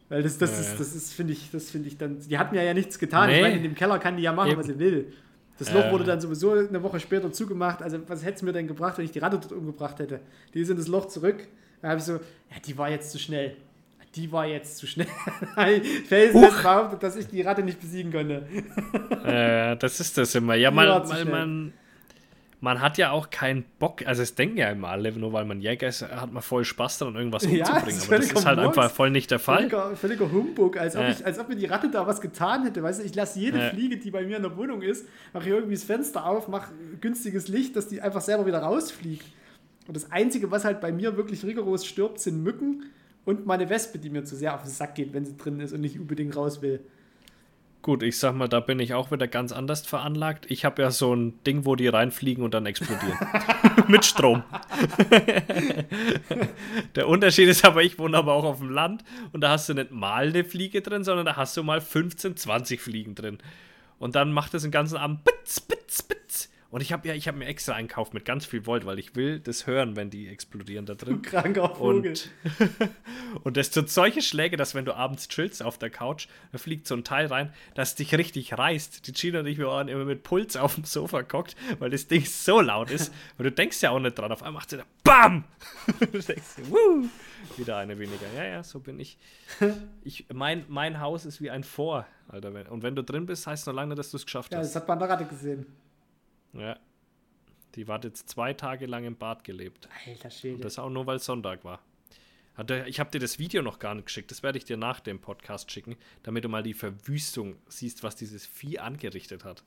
Weil 0.09 0.23
das, 0.23 0.37
das 0.37 0.51
Ja, 0.51 0.59
ist, 0.59 0.79
das 0.79 0.95
ist, 0.95 1.13
finde 1.13 1.33
ich, 1.33 1.51
das 1.51 1.71
finde 1.71 1.87
ich 1.87 1.97
dann. 1.97 2.19
Die 2.19 2.37
hat 2.37 2.51
mir 2.51 2.63
ja 2.63 2.73
nichts 2.73 2.99
getan. 2.99 3.29
Nee. 3.29 3.37
Ich 3.37 3.41
meine, 3.41 3.55
in 3.57 3.63
dem 3.63 3.75
Keller 3.75 3.99
kann 3.99 4.17
die 4.17 4.23
ja 4.23 4.33
machen, 4.33 4.51
Eben. 4.51 4.59
was 4.59 4.67
sie 4.67 4.77
will. 4.79 5.13
Das 5.59 5.69
Ja. 5.69 5.75
Loch 5.75 5.91
wurde 5.91 6.03
dann 6.03 6.19
sowieso 6.19 6.51
eine 6.53 6.81
Woche 6.81 6.99
später 6.99 7.31
zugemacht. 7.31 7.81
Also, 7.81 7.99
was 8.07 8.23
hätte 8.23 8.35
es 8.37 8.41
mir 8.41 8.53
denn 8.53 8.67
gebracht, 8.67 8.97
wenn 8.97 9.05
ich 9.05 9.11
die 9.11 9.19
Ratte 9.19 9.37
dort 9.37 9.51
umgebracht 9.51 9.99
hätte? 9.99 10.19
Die 10.53 10.59
ist 10.59 10.69
in 10.69 10.77
das 10.77 10.87
Loch 10.87 11.07
zurück. 11.07 11.47
Da 11.81 11.89
habe 11.89 11.99
ich 11.99 12.05
so, 12.05 12.13
ja, 12.13 12.57
die 12.65 12.77
war 12.77 12.89
jetzt 12.89 13.11
zu 13.11 13.19
schnell. 13.19 13.55
Die 14.15 14.31
war 14.31 14.45
jetzt 14.45 14.77
zu 14.77 14.85
schnell. 14.87 15.07
Felsenfest 16.07 16.63
behauptet, 16.63 17.03
dass 17.03 17.15
ich 17.15 17.27
die 17.27 17.41
Ratte 17.41 17.63
nicht 17.63 17.79
besiegen 17.79 18.11
konnte. 18.11 18.45
Äh, 19.25 19.75
das 19.77 19.99
ist 19.99 20.17
das 20.17 20.35
immer. 20.35 20.55
Ja, 20.55 20.69
man, 20.71 20.87
man, 20.87 21.29
man, 21.29 21.73
man 22.63 22.79
hat 22.79 22.97
ja 22.97 23.11
auch 23.11 23.29
keinen 23.29 23.65
Bock, 23.77 24.07
also 24.07 24.21
es 24.23 24.35
denken 24.35 24.55
ja 24.57 24.69
immer 24.69 24.87
alle, 24.87 25.11
nur 25.11 25.33
weil 25.33 25.43
man 25.43 25.59
Jäger 25.59 25.89
ist, 25.89 26.01
hat 26.01 26.31
man 26.31 26.41
voll 26.41 26.63
Spaß 26.63 26.97
daran, 26.99 27.15
irgendwas 27.15 27.43
Ja, 27.51 27.51
umzubringen. 27.51 27.85
das 27.85 27.95
ist 27.97 28.07
Aber 28.07 28.17
das 28.19 28.31
ist 28.31 28.45
halt 28.45 28.57
Murks. 28.59 28.77
einfach 28.77 28.91
voll 28.95 29.09
nicht 29.11 29.29
der 29.31 29.39
Fall. 29.39 29.57
Völliger, 29.57 29.95
völliger 29.97 30.31
Humbug, 30.31 30.77
als 30.77 30.95
ob, 30.95 31.01
Ja. 31.01 31.09
ich, 31.09 31.25
als 31.25 31.39
ob 31.39 31.49
mir 31.49 31.57
die 31.57 31.65
Ratte 31.65 31.91
da 31.91 32.07
was 32.07 32.21
getan 32.21 32.63
hätte. 32.63 32.81
Weißt 32.81 33.01
du, 33.01 33.05
ich 33.05 33.13
lasse 33.15 33.37
jede 33.39 33.59
Ja. 33.59 33.69
Fliege, 33.69 33.97
die 33.97 34.11
bei 34.11 34.23
mir 34.25 34.37
in 34.37 34.43
der 34.43 34.55
Wohnung 34.55 34.81
ist, 34.81 35.05
mache 35.33 35.49
irgendwie 35.49 35.75
das 35.75 35.83
Fenster 35.83 36.25
auf, 36.25 36.47
mache 36.47 36.71
günstiges 37.01 37.49
Licht, 37.49 37.75
dass 37.75 37.89
die 37.89 38.01
einfach 38.01 38.21
selber 38.21 38.45
wieder 38.45 38.59
rausfliegt. 38.59 39.25
Und 39.87 39.97
das 39.97 40.09
Einzige, 40.13 40.49
was 40.49 40.63
halt 40.63 40.79
bei 40.79 40.93
mir 40.93 41.17
wirklich 41.17 41.43
rigoros 41.43 41.85
stirbt, 41.85 42.21
sind 42.21 42.41
Mücken 42.43 42.85
und 43.25 43.45
meine 43.45 43.69
Wespe, 43.69 43.99
die 43.99 44.09
mir 44.09 44.23
zu 44.23 44.37
sehr 44.37 44.55
auf 44.55 44.61
den 44.63 44.71
Sack 44.71 44.95
geht, 44.95 45.13
wenn 45.13 45.25
sie 45.25 45.35
drin 45.35 45.59
ist 45.59 45.73
und 45.73 45.81
nicht 45.81 45.99
unbedingt 45.99 46.35
raus 46.37 46.61
will. 46.61 46.79
Gut, 47.83 48.01
ich 48.01 48.17
sag 48.17 48.33
mal, 48.33 48.47
da 48.47 48.61
bin 48.61 48.79
ich 48.79 48.93
auch 48.93 49.11
wieder 49.11 49.27
ganz 49.27 49.51
anders 49.51 49.85
veranlagt. 49.85 50.45
Ich 50.49 50.63
habe 50.63 50.81
ja 50.81 50.89
so 50.89 51.13
ein 51.13 51.43
Ding, 51.43 51.65
wo 51.65 51.75
die 51.75 51.89
reinfliegen 51.89 52.41
und 52.41 52.53
dann 52.53 52.65
explodieren. 52.65 53.17
Mit 53.89 54.05
Strom. 54.05 54.41
Der 56.95 57.09
Unterschied 57.09 57.49
ist 57.49 57.65
aber, 57.65 57.83
ich 57.83 57.99
wohne 57.99 58.15
aber 58.15 58.35
auch 58.35 58.45
auf 58.45 58.59
dem 58.59 58.69
Land 58.69 59.03
und 59.33 59.41
da 59.41 59.49
hast 59.49 59.67
du 59.67 59.73
nicht 59.73 59.91
mal 59.91 60.29
eine 60.29 60.45
Fliege 60.45 60.81
drin, 60.81 61.03
sondern 61.03 61.25
da 61.25 61.35
hast 61.35 61.57
du 61.57 61.63
mal 61.63 61.81
15, 61.81 62.37
20 62.37 62.79
Fliegen 62.79 63.15
drin. 63.15 63.39
Und 63.99 64.15
dann 64.15 64.31
macht 64.31 64.53
es 64.53 64.61
den 64.61 64.71
ganzen 64.71 64.95
Abend 64.95 65.25
Bitz, 65.25 65.59
Bitz, 65.59 66.03
Bitz. 66.03 66.49
Und 66.73 66.81
ich 66.81 66.91
habe 66.91 67.07
ja, 67.07 67.13
ich 67.13 67.27
habe 67.27 67.37
mir 67.37 67.45
extra 67.45 67.73
einkauft 67.73 68.15
mit 68.15 68.25
ganz 68.25 68.47
viel 68.47 68.65
Volt, 68.65 68.83
weil 68.87 68.97
ich 68.97 69.15
will 69.15 69.39
das 69.39 69.67
hören, 69.67 69.95
wenn 69.95 70.09
die 70.09 70.27
explodieren 70.27 70.87
da 70.87 70.95
drin. 70.95 71.21
Kranker 71.21 71.75
Vogel. 71.75 72.13
Und, 72.13 72.31
und 73.43 73.57
das 73.57 73.69
tut 73.69 73.91
solche 73.91 74.23
Schläge, 74.23 74.57
dass 74.57 74.73
wenn 74.73 74.83
du 74.83 74.95
abends 74.95 75.27
chillst 75.27 75.61
auf 75.61 75.77
der 75.77 75.91
Couch, 75.91 76.27
da 76.51 76.57
fliegt 76.57 76.87
so 76.87 76.95
ein 76.95 77.03
Teil 77.03 77.27
rein, 77.27 77.53
das 77.75 77.93
dich 77.93 78.15
richtig 78.15 78.57
reißt. 78.57 79.05
Die 79.05 79.11
Gina 79.11 79.41
und 79.41 79.45
ich, 79.45 79.59
wir 79.59 79.67
waren 79.67 79.87
immer 79.87 80.03
mit 80.03 80.23
Puls 80.23 80.57
auf 80.57 80.73
dem 80.73 80.85
Sofa 80.85 81.21
gehockt, 81.21 81.55
weil 81.77 81.91
das 81.91 82.07
Ding 82.07 82.25
so 82.25 82.59
laut 82.59 82.89
ist. 82.89 83.13
Und 83.37 83.43
du 83.43 83.51
denkst 83.51 83.79
ja 83.83 83.91
auch 83.91 83.99
nicht 83.99 84.17
dran. 84.17 84.31
Auf 84.31 84.41
einmal 84.41 84.61
macht 84.61 84.71
sie 84.71 84.77
da 84.77 84.83
BAM! 85.03 85.43
du 85.99 86.07
denkst, 86.07 86.55
Wuh! 86.69 87.07
Wieder 87.55 87.77
eine 87.77 87.99
weniger. 87.99 88.25
Ja, 88.35 88.45
ja, 88.45 88.63
so 88.63 88.79
bin 88.79 88.99
ich. 88.99 89.19
ich 90.03 90.25
mein, 90.33 90.65
mein 90.69 90.99
Haus 90.99 91.25
ist 91.25 91.39
wie 91.39 91.51
ein 91.51 91.63
Vor, 91.63 92.07
Alter. 92.29 92.51
Und 92.71 92.81
wenn 92.81 92.95
du 92.95 93.03
drin 93.03 93.27
bist, 93.27 93.45
heißt 93.45 93.67
noch 93.67 93.73
lange 93.73 93.89
nicht, 93.89 93.99
dass 93.99 94.09
du 94.09 94.17
es 94.17 94.25
geschafft 94.25 94.51
ja, 94.51 94.57
das 94.57 94.69
hast. 94.69 94.75
hat 94.77 94.87
man 94.87 94.95
an 94.95 95.07
der 95.07 95.09
Ratte 95.09 95.25
gesehen. 95.25 95.67
Ja. 96.53 96.77
Die 97.75 97.85
hat 97.87 98.03
jetzt 98.03 98.29
zwei 98.29 98.53
Tage 98.53 98.85
lang 98.85 99.03
im 99.03 99.15
Bad 99.15 99.43
gelebt. 99.43 99.89
Alter 100.05 100.29
Schwede. 100.29 100.61
Das 100.61 100.77
auch 100.77 100.89
nur, 100.89 101.07
weil 101.07 101.17
es 101.17 101.25
Sonntag 101.25 101.63
war. 101.63 101.79
Ich 102.85 102.99
habe 102.99 103.09
dir 103.09 103.19
das 103.19 103.39
Video 103.39 103.63
noch 103.63 103.79
gar 103.79 103.95
nicht 103.95 104.05
geschickt. 104.05 104.29
Das 104.29 104.43
werde 104.43 104.59
ich 104.59 104.65
dir 104.65 104.77
nach 104.77 104.99
dem 104.99 105.19
Podcast 105.19 105.71
schicken, 105.71 105.95
damit 106.21 106.43
du 106.43 106.49
mal 106.49 106.61
die 106.61 106.75
Verwüstung 106.75 107.55
siehst, 107.67 108.03
was 108.03 108.15
dieses 108.15 108.45
Vieh 108.45 108.77
angerichtet 108.77 109.43
hat. 109.43 109.63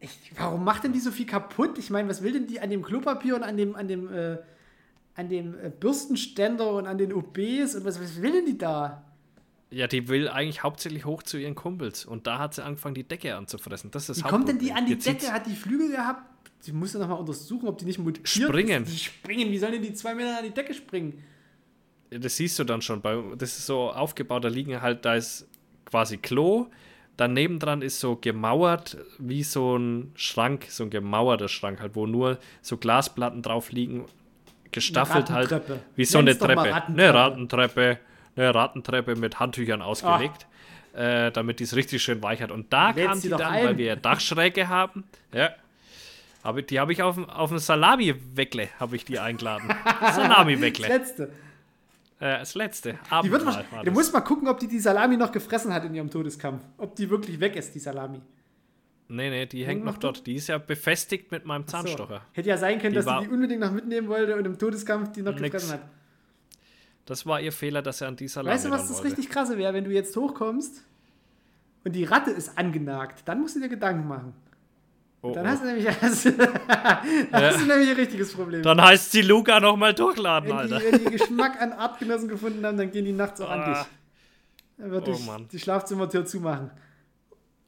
Ich, 0.00 0.32
warum 0.36 0.64
macht 0.64 0.82
denn 0.82 0.92
die 0.92 0.98
so 0.98 1.12
viel 1.12 1.26
kaputt? 1.26 1.78
Ich 1.78 1.90
meine, 1.90 2.08
was 2.08 2.22
will 2.22 2.32
denn 2.32 2.48
die 2.48 2.58
an 2.58 2.70
dem 2.70 2.82
Klopapier 2.82 3.36
und 3.36 3.44
an 3.44 3.56
dem, 3.56 3.76
an 3.76 3.86
dem, 3.86 4.12
äh, 4.12 4.38
an 5.14 5.28
dem 5.28 5.54
äh, 5.60 5.70
Bürstenständer 5.70 6.72
und 6.72 6.88
an 6.88 6.98
den 6.98 7.12
OBs 7.12 7.76
und 7.76 7.84
was, 7.84 8.00
was 8.00 8.20
will 8.20 8.32
denn 8.32 8.46
die 8.46 8.58
da? 8.58 9.04
Ja, 9.70 9.86
die 9.86 10.08
will 10.08 10.28
eigentlich 10.28 10.62
hauptsächlich 10.62 11.04
hoch 11.04 11.22
zu 11.22 11.38
ihren 11.38 11.54
Kumpels. 11.54 12.04
Und 12.04 12.26
da 12.26 12.38
hat 12.38 12.54
sie 12.54 12.64
angefangen, 12.64 12.94
die 12.96 13.04
Decke 13.04 13.36
anzufressen. 13.36 13.90
Das 13.90 14.08
ist 14.08 14.18
Wie 14.18 14.28
kommt 14.28 14.48
denn 14.48 14.58
die 14.58 14.72
an 14.72 14.86
die 14.86 14.92
Jetzt 14.92 15.06
Decke? 15.06 15.32
Hat 15.32 15.46
die 15.46 15.54
Flügel 15.54 15.90
gehabt? 15.90 16.24
Die 16.66 16.72
muss 16.72 16.92
ja 16.92 16.98
nochmal 16.98 17.18
untersuchen, 17.18 17.68
ob 17.68 17.78
die 17.78 17.84
nicht 17.84 17.98
mutiert 17.98 18.28
Springen. 18.28 18.82
ist. 18.82 18.92
Die 18.92 18.98
springen. 18.98 19.50
Wie 19.50 19.58
sollen 19.58 19.72
denn 19.72 19.82
die 19.82 19.94
zwei 19.94 20.14
Meter 20.14 20.38
an 20.38 20.44
die 20.44 20.50
Decke 20.50 20.74
springen? 20.74 21.22
Das 22.10 22.36
siehst 22.36 22.58
du 22.58 22.64
dann 22.64 22.82
schon. 22.82 23.00
Bei, 23.00 23.16
das 23.38 23.56
ist 23.56 23.66
so 23.66 23.90
aufgebaut, 23.90 24.44
da 24.44 24.48
liegen 24.48 24.80
halt, 24.82 25.04
da 25.04 25.14
ist 25.14 25.46
quasi 25.86 26.16
Klo. 26.16 26.66
Dann 27.16 27.34
nebendran 27.34 27.82
ist 27.82 28.00
so 28.00 28.16
gemauert, 28.16 28.96
wie 29.18 29.42
so 29.42 29.76
ein 29.76 30.10
Schrank, 30.14 30.66
so 30.68 30.84
ein 30.84 30.90
gemauerter 30.90 31.48
Schrank 31.48 31.80
halt, 31.80 31.94
wo 31.94 32.06
nur 32.06 32.38
so 32.62 32.76
Glasplatten 32.76 33.42
drauf 33.42 33.72
liegen, 33.72 34.06
gestaffelt 34.72 35.30
halt, 35.30 35.60
wie 35.96 36.04
so 36.04 36.18
eine 36.18 36.36
Treppe. 36.36 36.74
Eine 36.74 37.14
Rattentreppe, 37.14 37.98
eine 38.40 38.54
Rattentreppe 38.54 39.16
mit 39.16 39.38
Handtüchern 39.40 39.82
ausgelegt, 39.82 40.46
äh, 40.94 41.30
damit 41.32 41.60
die 41.60 41.64
es 41.64 41.76
richtig 41.76 42.02
schön 42.02 42.22
weich 42.22 42.42
hat. 42.42 42.50
Und 42.50 42.72
da 42.72 42.90
Lädst 42.90 43.06
kam 43.08 43.18
sie 43.20 43.28
dann, 43.28 43.40
ein. 43.42 43.64
weil 43.66 43.78
wir 43.78 43.86
ja 43.86 43.96
Dachschräge 43.96 44.68
haben, 44.68 45.04
ja, 45.32 45.50
aber 46.42 46.62
die 46.62 46.80
habe 46.80 46.92
ich 46.92 47.02
auf, 47.02 47.18
auf 47.28 47.52
ein 47.52 47.58
Salami-Weckle, 47.58 48.68
habe 48.78 48.96
ich 48.96 49.04
die 49.04 49.18
eingeladen. 49.18 49.68
Das 50.00 50.16
Salami-Weckle. 50.16 50.88
letzte. 50.88 51.24
Äh, 52.18 52.38
das 52.38 52.54
letzte. 52.54 52.98
Die 53.22 53.30
wird 53.30 53.44
war 53.46 53.62
du 53.62 53.84
das. 53.84 53.94
musst 53.94 54.12
mal 54.12 54.20
gucken, 54.20 54.48
ob 54.48 54.58
die 54.58 54.68
die 54.68 54.78
Salami 54.78 55.16
noch 55.16 55.32
gefressen 55.32 55.72
hat 55.72 55.84
in 55.84 55.94
ihrem 55.94 56.10
Todeskampf. 56.10 56.62
Ob 56.78 56.96
die 56.96 57.08
wirklich 57.10 57.40
weg 57.40 57.56
ist, 57.56 57.74
die 57.74 57.78
Salami. 57.78 58.20
Nee, 59.08 59.28
nee, 59.30 59.46
die 59.46 59.66
hängt 59.66 59.84
noch 59.84 59.98
dort. 59.98 60.26
Die 60.26 60.34
ist 60.36 60.46
ja 60.48 60.58
befestigt 60.58 61.32
mit 61.32 61.44
meinem 61.44 61.64
So. 61.66 61.72
Zahnstocher. 61.72 62.22
Hätte 62.32 62.48
ja 62.48 62.56
sein 62.56 62.78
können, 62.78 62.92
Die 62.92 63.02
dass 63.02 63.06
sie 63.06 63.26
die 63.26 63.28
unbedingt 63.32 63.60
noch 63.60 63.72
mitnehmen 63.72 64.08
wollte 64.08 64.36
und 64.36 64.44
im 64.46 64.58
Todeskampf 64.58 65.12
die 65.12 65.22
noch 65.22 65.32
Nix. 65.32 65.42
gefressen 65.42 65.72
hat. 65.72 65.80
Das 67.10 67.26
war 67.26 67.40
ihr 67.40 67.50
Fehler, 67.50 67.82
dass 67.82 68.00
er 68.00 68.06
an 68.08 68.14
die 68.16 68.28
Salami 68.28 68.54
Weißt 68.54 68.66
du, 68.66 68.70
was 68.70 68.82
das 68.86 68.98
wollte. 68.98 69.08
richtig 69.08 69.28
krasse 69.30 69.58
wäre, 69.58 69.74
wenn 69.74 69.82
du 69.84 69.90
jetzt 69.90 70.16
hochkommst 70.16 70.84
und 71.84 71.92
die 71.96 72.04
Ratte 72.04 72.30
ist 72.30 72.56
angenagt? 72.56 73.22
Dann 73.24 73.40
musst 73.40 73.56
du 73.56 73.60
dir 73.60 73.68
Gedanken 73.68 74.06
machen. 74.06 74.32
Oh, 75.22 75.32
Dann 75.32 75.44
oh. 75.44 75.48
hast 75.48 75.62
du 75.62 75.66
nämlich, 75.66 75.86
hast, 76.00 76.00
hast 76.02 76.24
du 76.24 76.30
nämlich 77.66 77.90
ein 77.90 77.96
richtiges 77.96 78.32
Problem. 78.32 78.62
Dann 78.62 78.80
heißt 78.80 79.10
sie 79.10 79.22
Luca 79.22 79.58
nochmal 79.58 79.92
durchladen, 79.92 80.48
wenn, 80.50 80.68
die, 80.68 80.72
Alter. 80.74 80.92
wenn 80.92 81.04
die 81.04 81.10
Geschmack 81.18 81.60
an 81.60 81.72
Artgenossen 81.72 82.28
gefunden 82.28 82.64
haben, 82.64 82.78
dann 82.78 82.92
gehen 82.92 83.04
die 83.04 83.12
nachts 83.12 83.40
auch 83.40 83.50
an 83.50 83.60
Ah. 83.60 83.72
dich. 83.74 83.90
Dann 84.78 84.90
wird 84.92 85.08
Oh, 85.08 85.12
dich 85.12 85.48
die 85.50 85.58
Schlafzimmertür 85.58 86.24
zumachen. 86.24 86.70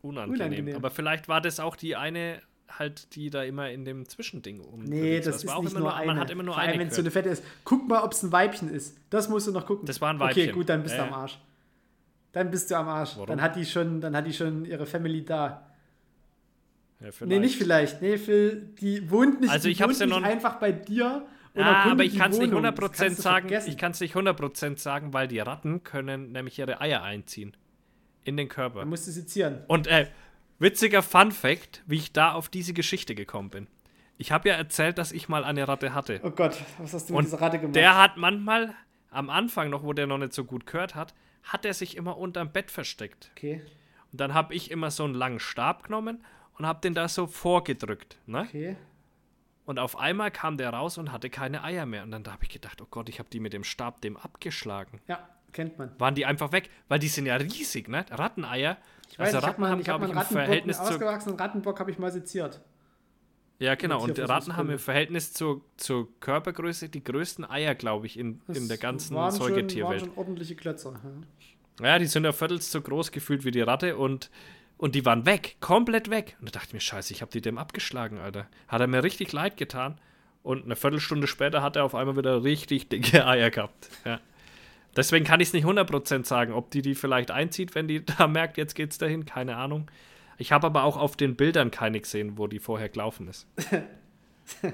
Unangenehm. 0.02 0.40
Unangenehm. 0.40 0.76
Aber 0.76 0.90
vielleicht 0.90 1.26
war 1.28 1.40
das 1.40 1.58
auch 1.60 1.74
die 1.76 1.96
eine, 1.96 2.40
halt, 2.78 3.14
die 3.14 3.30
da 3.30 3.42
immer 3.42 3.70
in 3.70 3.84
dem 3.84 4.08
Zwischending 4.08 4.60
um. 4.60 4.84
Nee, 4.84 5.18
das 5.18 5.26
Es 5.28 5.36
ist 5.36 5.44
nicht 5.44 5.70
immer 5.70 5.80
nur 5.80 5.94
eine. 5.96 6.06
Man 6.06 6.18
hat 6.20 6.30
immer 6.30 6.42
nur 6.42 6.54
Vor 6.54 6.62
allem, 6.62 6.78
wenn 6.78 6.88
es 6.88 6.94
so 6.96 7.02
eine 7.02 7.10
fette 7.10 7.28
ist. 7.28 7.42
Guck 7.64 7.88
mal, 7.88 8.02
ob 8.02 8.12
es 8.12 8.22
ein 8.22 8.32
Weibchen 8.32 8.68
ist. 8.68 8.96
Das 9.10 9.28
musst 9.28 9.46
du 9.46 9.52
noch 9.52 9.66
gucken. 9.66 9.86
Das 9.86 10.00
war 10.00 10.10
ein 10.10 10.16
Okay, 10.20 10.24
Weibchen. 10.42 10.52
gut, 10.54 10.68
dann 10.68 10.82
bist 10.82 10.94
du 10.94 10.98
Ja, 11.00 11.06
am. 11.08 11.12
Arsch. 11.14 11.38
Dann 12.32 12.50
bist 12.50 12.70
du 12.70 12.76
am 12.76 12.88
Arsch. 12.88 13.10
Warum? 13.16 13.26
Dann 13.26 13.42
hat 13.42 13.56
die 13.56 13.64
schon, 13.64 14.00
dann 14.00 14.16
hat 14.16 14.26
die 14.26 14.32
schon 14.32 14.64
ihre 14.64 14.86
Family 14.86 15.24
da. 15.24 15.66
Ja, 17.00 17.08
Nee, 17.26 17.38
nicht 17.40 17.56
vielleicht. 17.58 18.00
Nee, 18.00 18.16
Phil, 18.16 18.68
die 18.80 19.10
wohnt 19.10 19.40
nicht, 19.40 19.50
Also 19.50 19.68
ich 19.68 19.82
hab's 19.82 19.94
wohnt 19.94 20.00
ja 20.00 20.06
nicht 20.06 20.20
noch- 20.24 20.28
einfach 20.28 20.56
bei 20.60 20.72
dir. 20.72 21.26
Ah, 21.54 21.90
aber 21.90 22.04
ich 22.04 22.16
kann 22.16 22.30
es 22.30 22.38
nicht 22.38 22.50
Wohnung. 22.52 22.62
Das 22.62 22.72
100% 22.74 22.96
kannst 22.96 23.18
du 23.18 23.22
sagen. 23.22 23.48
vergessen. 23.48 23.68
Ich 23.70 23.76
kann 23.76 23.92
es 23.92 24.00
nicht 24.00 24.14
100% 24.14 24.78
sagen, 24.78 25.12
weil 25.12 25.28
die 25.28 25.38
Ratten 25.40 25.82
können 25.84 26.32
nämlich 26.32 26.58
ihre 26.58 26.80
Eier 26.80 27.02
einziehen. 27.02 27.54
In 28.24 28.36
den 28.36 28.48
Körper. 28.48 28.78
Dann 28.80 28.88
musst 28.88 29.06
du 29.06 29.10
sezieren. 29.10 29.58
Und 29.66 29.86
äh, 29.88 30.06
witziger 30.62 31.02
Fun 31.02 31.32
Fact, 31.32 31.82
wie 31.86 31.96
ich 31.96 32.12
da 32.12 32.32
auf 32.32 32.48
diese 32.48 32.72
Geschichte 32.72 33.14
gekommen 33.14 33.50
bin. 33.50 33.66
Ich 34.18 34.30
habe 34.32 34.48
ja 34.48 34.54
erzählt, 34.54 34.98
dass 34.98 35.12
ich 35.12 35.28
mal 35.28 35.44
eine 35.44 35.66
Ratte 35.66 35.94
hatte. 35.94 36.20
Oh 36.22 36.30
Gott, 36.30 36.56
was 36.78 36.94
hast 36.94 37.08
du 37.08 37.14
mit 37.14 37.18
Und 37.18 37.24
dieser 37.26 37.40
Ratte 37.40 37.58
gemacht? 37.58 37.74
der 37.76 37.96
hat 37.96 38.16
manchmal 38.16 38.74
am 39.10 39.28
Anfang 39.28 39.68
noch, 39.70 39.82
wo 39.82 39.92
der 39.92 40.06
noch 40.06 40.18
nicht 40.18 40.32
so 40.32 40.44
gut 40.44 40.64
gehört 40.66 40.94
hat, 40.94 41.14
hat 41.42 41.64
er 41.64 41.74
sich 41.74 41.96
immer 41.96 42.16
unterm 42.16 42.52
Bett 42.52 42.70
versteckt. 42.70 43.30
okay, 43.36 43.62
Und 44.12 44.20
dann 44.20 44.32
habe 44.32 44.54
ich 44.54 44.70
immer 44.70 44.90
so 44.90 45.04
einen 45.04 45.14
langen 45.14 45.40
Stab 45.40 45.84
genommen 45.84 46.24
und 46.56 46.66
habe 46.66 46.80
den 46.80 46.94
da 46.94 47.08
so 47.08 47.26
vorgedrückt. 47.26 48.16
Ne? 48.26 48.42
okay. 48.42 48.76
Und 49.64 49.78
auf 49.78 49.96
einmal 49.98 50.30
kam 50.30 50.56
der 50.56 50.70
raus 50.70 50.98
und 50.98 51.12
hatte 51.12 51.30
keine 51.30 51.62
Eier 51.62 51.86
mehr. 51.86 52.02
Und 52.02 52.10
dann 52.10 52.24
habe 52.26 52.42
ich 52.42 52.48
gedacht, 52.50 52.80
oh 52.82 52.86
Gott, 52.90 53.08
ich 53.08 53.18
habe 53.18 53.28
die 53.30 53.38
mit 53.40 53.52
dem 53.52 53.64
Stab 53.64 54.00
dem 54.00 54.16
abgeschlagen. 54.16 55.00
Ja, 55.06 55.28
kennt 55.52 55.78
man. 55.78 55.98
Waren 55.98 56.14
die 56.16 56.26
einfach 56.26 56.50
weg? 56.52 56.68
Weil 56.88 56.98
die 56.98 57.08
sind 57.08 57.26
ja 57.26 57.36
riesig, 57.36 57.88
ne? 57.88 58.04
Ratteneier. 58.10 58.76
Ich 59.12 59.18
weiß, 59.18 59.34
also 59.34 59.38
ich 59.38 59.44
habe 59.44 59.52
Ratten 59.52 59.68
haben, 59.68 59.80
ich 59.80 59.88
hab 59.88 60.00
mal 60.00 60.06
ich, 60.06 60.10
einen 60.10 60.12
im 60.12 60.18
Rattenbock, 60.18 60.38
einen 60.38 60.46
Verhältnis 60.46 60.76
zu. 60.78 60.82
ausgewachsenen 60.84 61.36
Rattenbock 61.36 61.80
habe 61.80 61.90
ich 61.90 61.98
mal 61.98 62.10
seziert. 62.10 62.62
Ja, 63.58 63.74
genau. 63.74 64.02
Und. 64.02 64.18
Ratten 64.18 64.56
haben 64.56 64.70
im 64.70 64.78
Verhältnis 64.78 65.34
zur, 65.34 65.60
zur 65.76 66.08
Körpergröße 66.20 66.88
die 66.88 67.04
größten 67.04 67.48
Eier, 67.48 67.74
glaube 67.74 68.06
ich, 68.06 68.18
in, 68.18 68.40
in 68.48 68.68
der 68.68 68.78
ganzen 68.78 69.14
waren 69.14 69.30
schon, 69.30 69.40
waren 69.40 69.50
Säugetierwelt. 69.50 70.00
schon 70.00 70.16
ordentliche 70.16 70.56
Klötzer. 70.56 70.98
Ja. 71.78 71.86
Ja, 71.86 71.98
die 71.98 72.06
sind 72.06 72.24
ja 72.24 72.32
viertels 72.32 72.72
so 72.72 72.80
groß 72.80 73.12
gefühlt 73.12 73.44
wie 73.44 73.50
die 73.50 73.60
Ratte 73.60 73.96
und, 73.98 74.30
und 74.78 74.94
die 74.94 75.04
waren 75.04 75.26
weg, 75.26 75.56
komplett 75.60 76.08
weg. 76.08 76.36
Und 76.40 76.48
da 76.48 76.52
dachte 76.52 76.68
ich 76.68 76.74
mir, 76.74 76.80
scheiße, 76.80 77.12
ich 77.12 77.20
habe 77.20 77.30
die 77.30 77.42
dem 77.42 77.58
abgeschlagen, 77.58 78.18
Alter. 78.18 78.46
Hat 78.66 78.80
er 78.80 78.86
mir 78.86 79.04
richtig 79.04 79.32
leid 79.32 79.58
getan. 79.58 80.00
Und 80.42 80.64
eine 80.64 80.74
Viertelstunde 80.74 81.26
später 81.26 81.62
hat 81.62 81.76
er 81.76 81.84
auf 81.84 81.94
einmal 81.94 82.16
wieder 82.16 82.42
richtig 82.42 82.88
dicke 82.88 83.26
Eier 83.26 83.50
gehabt. 83.50 83.90
Ja. 84.06 84.20
Deswegen 84.96 85.24
kann 85.24 85.40
ich 85.40 85.48
es 85.48 85.54
nicht 85.54 85.64
100% 85.64 86.26
sagen, 86.26 86.52
ob 86.52 86.70
die 86.70 86.82
die 86.82 86.94
vielleicht 86.94 87.30
einzieht, 87.30 87.74
wenn 87.74 87.88
die 87.88 88.04
da 88.18 88.26
merkt, 88.26 88.56
jetzt 88.56 88.74
geht's 88.74 88.98
dahin, 88.98 89.24
keine 89.24 89.56
Ahnung. 89.56 89.90
Ich 90.38 90.52
habe 90.52 90.66
aber 90.66 90.84
auch 90.84 90.96
auf 90.96 91.16
den 91.16 91.36
Bildern 91.36 91.70
keine 91.70 92.00
gesehen, 92.00 92.36
wo 92.36 92.46
die 92.46 92.58
vorher 92.58 92.88
gelaufen 92.88 93.28
ist. 93.28 93.46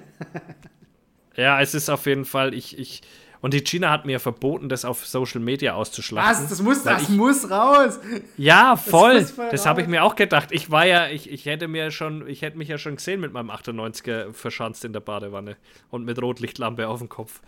ja, 1.36 1.61
es 1.61 1.74
ist 1.74 1.90
auf 1.90 2.07
jeden 2.07 2.24
Fall, 2.24 2.55
ich, 2.55 2.78
ich, 2.78 3.03
und 3.40 3.55
die 3.55 3.62
China 3.62 3.90
hat 3.90 4.05
mir 4.05 4.19
verboten, 4.19 4.69
das 4.69 4.85
auf 4.85 5.07
Social 5.07 5.40
Media 5.40 5.74
auszuschlachten. 5.74 6.43
Was? 6.43 6.49
Das 6.49 6.62
muss, 6.62 6.82
das 6.82 7.03
ich, 7.03 7.09
muss 7.11 7.51
raus. 7.51 8.01
ja, 8.36 8.77
voll. 8.77 9.24
voll 9.24 9.49
Das 9.51 9.66
habe 9.66 9.82
ich 9.82 9.89
mir 9.89 10.03
auch 10.03 10.16
gedacht. 10.16 10.49
Ich 10.51 10.70
war 10.70 10.86
ja, 10.86 11.09
ich, 11.09 11.31
ich 11.31 11.47
hätte 11.47 11.69
mir 11.69 11.90
schon, 11.90 12.27
ich 12.27 12.43
hätte 12.43 12.59
mich 12.59 12.69
ja 12.69 12.78
schon 12.78 12.97
gesehen 12.97 13.20
mit 13.20 13.32
meinem 13.32 13.51
98er 13.51 14.32
verschanzt 14.32 14.85
in 14.85 14.93
der 14.93 15.01
Badewanne 15.01 15.57
und 15.90 16.05
mit 16.05 16.20
Rotlichtlampe 16.20 16.89
auf 16.89 16.99
dem 16.99 17.09
Kopf. 17.09 17.40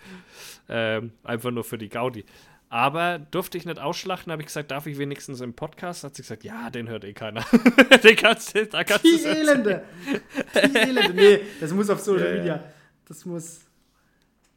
Ähm, 0.69 1.13
einfach 1.25 1.51
nur 1.51 1.65
für 1.65 1.79
die 1.79 1.89
Gaudi. 1.89 2.25
Aber 2.73 3.19
durfte 3.19 3.59
ich 3.59 3.67
nicht 3.67 3.81
ausschlachten, 3.81 4.31
habe 4.31 4.43
ich 4.43 4.47
gesagt, 4.47 4.71
darf 4.71 4.87
ich 4.87 4.97
wenigstens 4.97 5.41
im 5.41 5.55
Podcast? 5.55 6.05
Hat 6.05 6.15
sie 6.15 6.23
gesagt, 6.23 6.45
ja, 6.45 6.71
den 6.71 6.89
hört 6.89 7.05
eh 7.05 7.13
keiner. 7.13 7.45
den 8.05 8.15
kannst 8.15 8.57
du, 8.57 8.65
da 8.65 8.85
kannst 8.85 9.05
Die. 9.05 9.25
Elende. 9.25 9.83
Die 10.55 10.79
Elende. 10.79 11.13
Nee, 11.13 11.41
das 11.61 11.73
muss 11.75 11.91
auf 11.91 11.99
Social 11.99 12.31
ja. 12.31 12.37
Media. 12.39 12.65
Das 13.09 13.25
muss. 13.27 13.63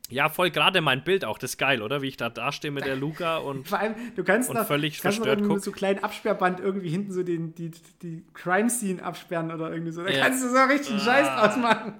Ja, 0.10 0.30
voll 0.30 0.52
gerade 0.52 0.80
mein 0.82 1.04
Bild 1.04 1.26
auch, 1.26 1.40
das 1.40 1.52
ist 1.54 1.58
geil, 1.58 1.82
oder? 1.82 2.04
Wie 2.04 2.08
ich 2.08 2.18
da 2.18 2.30
dastehe 2.30 2.70
mit 2.70 2.86
der 2.86 2.96
Luca 2.96 3.38
und 3.38 3.68
Vor 3.70 3.80
allem, 3.80 3.96
du 4.16 4.24
kannst 4.24 4.48
Und 4.48 4.58
noch, 4.58 4.68
völlig 4.68 5.02
kannst 5.02 5.18
verstört 5.18 5.48
guckt. 5.48 5.64
so 5.64 5.72
kleinen 5.72 6.04
Absperrband 6.04 6.60
irgendwie 6.60 6.90
hinten 6.90 7.12
so 7.12 7.24
den, 7.24 7.56
die, 7.56 7.72
die 8.04 8.24
Crime 8.36 8.70
Scene 8.70 9.02
absperren 9.02 9.52
oder 9.52 9.72
irgendwie 9.72 9.92
so. 9.92 10.04
Da 10.04 10.12
Ja. 10.12 10.26
kannst 10.26 10.44
du 10.44 10.50
so 10.50 10.58
richtig 10.66 10.92
einen 10.92 11.00
Scheiß 11.00 11.28
draus 11.28 11.58
machen. 11.58 11.96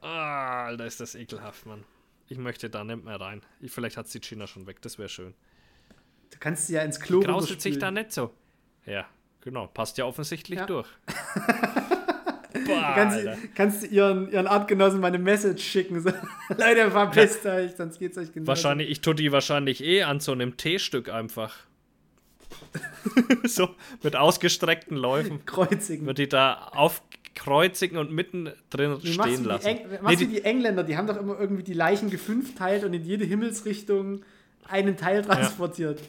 Ah, 0.00 0.64
Alter, 0.64 0.86
ist 0.86 0.98
das 0.98 1.14
ekelhaft, 1.14 1.64
Mann. 1.64 1.84
Ich 2.28 2.38
möchte 2.38 2.68
da 2.70 2.84
nicht 2.84 3.04
mehr 3.04 3.20
rein. 3.20 3.42
Ich, 3.60 3.72
vielleicht 3.72 3.96
hat 3.96 4.12
die 4.12 4.20
China 4.20 4.46
schon 4.46 4.66
weg, 4.66 4.82
das 4.82 4.98
wäre 4.98 5.08
schön. 5.08 5.34
Du 6.30 6.36
kannst 6.38 6.66
sie 6.66 6.74
ja 6.74 6.82
ins 6.82 7.00
Klo 7.00 7.20
Grauselt 7.20 7.60
sich 7.62 7.78
da 7.78 7.90
nicht 7.90 8.12
so. 8.12 8.32
Ja, 8.84 9.06
genau. 9.40 9.66
Passt 9.68 9.96
ja 9.98 10.04
offensichtlich 10.04 10.58
Ja. 10.58 10.66
durch. 10.66 10.88
Boah, 12.66 12.92
Kannst, 12.94 13.18
du- 13.24 13.38
kannst 13.54 13.82
du 13.82 13.86
ihren, 13.86 14.30
ihren 14.30 14.46
Artgenossen 14.46 15.00
mal 15.00 15.08
eine 15.08 15.18
Message 15.18 15.62
schicken. 15.62 16.00
So, 16.00 16.10
Leute, 16.58 16.90
verpisst 16.90 17.46
euch, 17.46 17.72
sonst 17.76 17.98
geht's 17.98 18.18
euch 18.18 18.32
genau. 18.32 18.46
Wahrscheinlich, 18.46 18.90
ich 18.90 19.00
tue 19.00 19.14
die 19.14 19.32
wahrscheinlich 19.32 19.82
eh 19.82 20.02
an 20.02 20.20
so 20.20 20.32
einem 20.32 20.56
T-Stück 20.56 21.08
einfach. 21.08 21.56
so, 23.44 23.74
mit 24.02 24.16
ausgestreckten 24.16 24.96
Läufen. 24.96 25.44
kreuzigen. 25.44 26.06
Wird 26.06 26.18
die 26.18 26.28
da 26.28 26.54
aufkreuzigen 27.36 27.98
und 27.98 28.10
mitten 28.12 28.50
drin 28.70 28.92
machst 28.92 29.06
stehen 29.06 29.44
lassen. 29.44 29.66
Eng 29.66 29.78
Nee, 29.90 29.98
machst 30.02 30.20
du 30.20 30.26
die, 30.26 30.32
die 30.34 30.44
Engländer, 30.44 30.84
die 30.84 30.96
haben 30.96 31.06
doch 31.06 31.16
immer 31.16 31.38
irgendwie 31.38 31.62
die 31.62 31.74
Leichen 31.74 32.10
gefünfteilt 32.10 32.84
und 32.84 32.92
in 32.94 33.04
jede 33.04 33.24
Himmelsrichtung 33.24 34.22
einen 34.68 34.96
Teil 34.96 35.22
transportiert. 35.22 36.00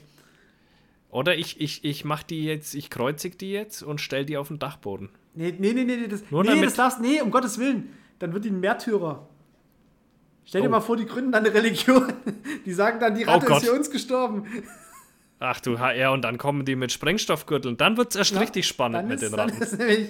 oder 1.10 1.38
ich, 1.38 1.60
ich, 1.62 1.84
ich 1.86 2.06
mach 2.06 2.24
die 2.24 2.44
jetzt, 2.46 2.74
ich 2.76 2.90
kreuzig 2.90 3.38
die 3.40 3.52
jetzt 3.52 3.82
und 3.84 4.02
stell 4.02 4.26
die 4.26 4.38
auf 4.38 4.48
den 4.50 4.60
Dachboden. 4.60 5.10
Nee, 5.36 5.54
nee, 5.58 5.74
nee, 5.74 5.84
nee, 5.86 6.08
das, 6.08 6.24
Nur 6.32 6.44
nee, 6.44 6.62
das 6.62 6.74
darfst, 6.74 7.00
nee, 7.02 7.22
um 7.22 7.32
Gottes 7.32 7.58
Willen. 7.60 7.90
Dann 8.20 8.34
wird 8.34 8.44
die 8.46 8.50
ein 8.50 8.60
Märtyrer. 8.60 9.28
Stell 10.46 10.62
dir 10.64 10.68
Oh. 10.68 10.72
mal 10.72 10.82
vor, 10.82 10.98
die 10.98 11.06
gründen 11.06 11.32
dann 11.32 11.46
eine 11.46 11.54
Religion. 11.54 12.12
Die 12.66 12.74
sagen 12.74 13.00
dann, 13.00 13.16
die 13.16 13.26
Oh 13.26 13.30
Ratte 13.30 13.46
Gott. 13.46 13.64
ist 13.64 13.70
für 13.70 13.76
uns 13.76 13.90
gestorben. 13.90 14.44
Ach 15.40 15.60
du 15.62 15.80
HR, 15.80 16.12
und 16.12 16.24
dann 16.24 16.38
kommen 16.38 16.66
die 16.66 16.76
mit 16.76 16.92
Sprengstoffgürteln. 16.92 17.78
Dann 17.78 17.96
wird's 17.98 18.16
erst 18.16 18.34
Ja, 18.34 18.40
richtig 18.42 18.68
spannend 18.68 18.98
Dann 18.98 19.08
mit 19.08 19.22
ist, 19.22 19.30
den 19.32 19.38
dann 19.38 19.50
Ratten. 19.50 19.62
ist 19.62 19.78
nämlich. 19.80 20.10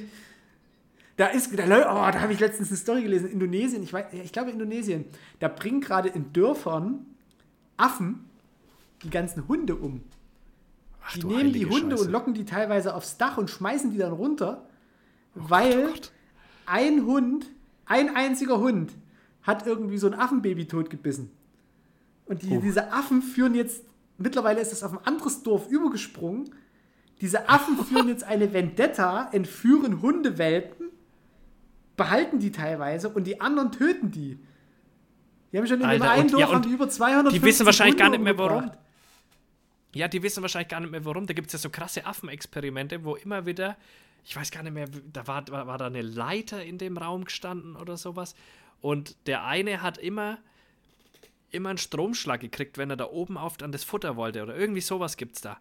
Da 1.20 1.28
ist, 1.28 1.52
da, 1.60 1.64
oh, 1.66 2.12
da 2.14 2.22
habe 2.22 2.32
ich 2.32 2.40
letztens 2.40 2.70
eine 2.70 2.78
Story 2.78 3.02
gelesen. 3.04 3.30
Indonesien, 3.30 3.84
ich, 3.84 3.92
weiß, 3.92 4.06
ich 4.14 4.32
glaube 4.32 4.52
Indonesien. 4.52 5.04
Da 5.40 5.50
bringen 5.50 5.82
gerade 5.82 6.08
in 6.08 6.32
Dörfern 6.32 7.06
Affen 7.76 8.24
die 9.04 9.10
ganzen 9.10 9.46
Hunde 9.50 9.76
um. 9.76 10.00
Ach 11.06 11.12
Die 11.18 11.26
nehmen 11.26 11.52
die 11.52 11.66
Hunde 11.66 11.98
Scheiße. 11.98 12.06
und 12.06 12.12
locken 12.14 12.34
die 12.36 12.46
teilweise 12.46 12.96
aufs 12.96 13.18
Dach 13.18 13.38
und 13.38 13.50
schmeißen 13.50 13.92
die 13.92 13.98
dann 13.98 14.14
runter, 14.14 14.66
weil 15.36 15.88
Oh 15.88 15.92
Gott. 15.92 16.12
ein 16.68 17.06
Hund, 17.06 17.48
ein 17.86 18.16
einziger 18.16 18.58
Hund, 18.60 18.94
hat 19.44 19.68
irgendwie 19.68 19.98
so 19.98 20.08
ein 20.08 20.14
Affenbaby 20.14 20.68
totgebissen. 20.68 21.32
Und 22.28 22.44
die, 22.44 22.56
Oh. 22.56 22.62
diese 22.62 22.94
Affen 22.94 23.22
führen 23.22 23.56
jetzt, 23.56 23.84
mittlerweile 24.18 24.62
ist 24.62 24.72
das 24.72 24.84
auf 24.84 24.94
ein 24.94 25.06
anderes 25.06 25.44
Dorf 25.44 25.68
übergesprungen. 25.70 26.50
Diese 27.20 27.50
Affen 27.50 27.76
führen 27.84 28.08
jetzt 28.08 28.24
eine 28.24 28.54
Vendetta, 28.54 29.28
entführen 29.34 30.02
Hundewelpen, 30.02 30.79
behalten 32.00 32.40
die 32.40 32.52
teilweise 32.52 33.10
und 33.10 33.26
die 33.26 33.40
anderen 33.40 33.72
töten 33.72 34.10
die. 34.10 34.40
Die 35.52 35.58
haben 35.58 35.68
schon 35.68 35.76
in 35.76 35.82
dem 35.82 35.90
Alter, 35.90 36.10
einen 36.12 36.24
und- 36.24 36.34
Dorf 36.34 36.42
ja, 36.42 36.52
haben 36.52 36.62
die 36.64 36.70
über 36.70 36.90
200 36.90 37.32
die 37.34 37.42
wissen 37.44 37.66
wahrscheinlich 37.68 37.98
gar 37.98 38.08
Hunde 38.08 38.18
nicht 38.18 38.24
mehr, 38.24 38.38
warum. 38.38 38.72
Ja, 39.94 40.08
die 40.08 40.22
wissen 40.24 40.42
wahrscheinlich 40.42 40.70
gar 40.70 40.80
nicht 40.80 40.92
mehr, 40.92 41.04
warum. 41.06 41.28
Da 41.28 41.34
gibt 41.34 41.48
es 41.48 41.54
ja 41.54 41.60
so 41.60 41.70
krasse 41.70 42.06
Affenexperimente, 42.06 43.04
wo 43.04 43.16
immer 43.16 43.46
wieder, 43.46 43.78
ich 44.24 44.36
weiß 44.36 44.50
gar 44.52 44.64
nicht 44.64 44.74
mehr, 44.74 44.88
da 45.14 45.28
war, 45.28 45.48
war, 45.50 45.68
war 45.68 45.78
da 45.78 45.88
eine 45.88 46.02
Leiter 46.02 46.64
in 46.64 46.78
dem 46.78 46.98
Raum 46.98 47.26
gestanden 47.26 47.76
oder 47.76 47.98
sowas. 47.98 48.36
Und 48.82 49.16
der 49.28 49.44
eine 49.46 49.82
hat 49.82 49.98
immer, 49.98 50.38
immer 51.52 51.70
einen 51.70 51.78
Stromschlag 51.80 52.40
gekriegt, 52.40 52.78
wenn 52.78 52.90
er 52.92 52.98
da 52.98 53.08
oben 53.08 53.38
auf 53.38 53.62
an 53.62 53.72
das 53.72 53.84
Futter 53.84 54.16
wollte 54.16 54.44
oder 54.44 54.56
irgendwie 54.56 54.82
sowas 54.82 55.18
gibt's 55.18 55.42
da. 55.42 55.58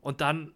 Und 0.00 0.20
dann 0.20 0.52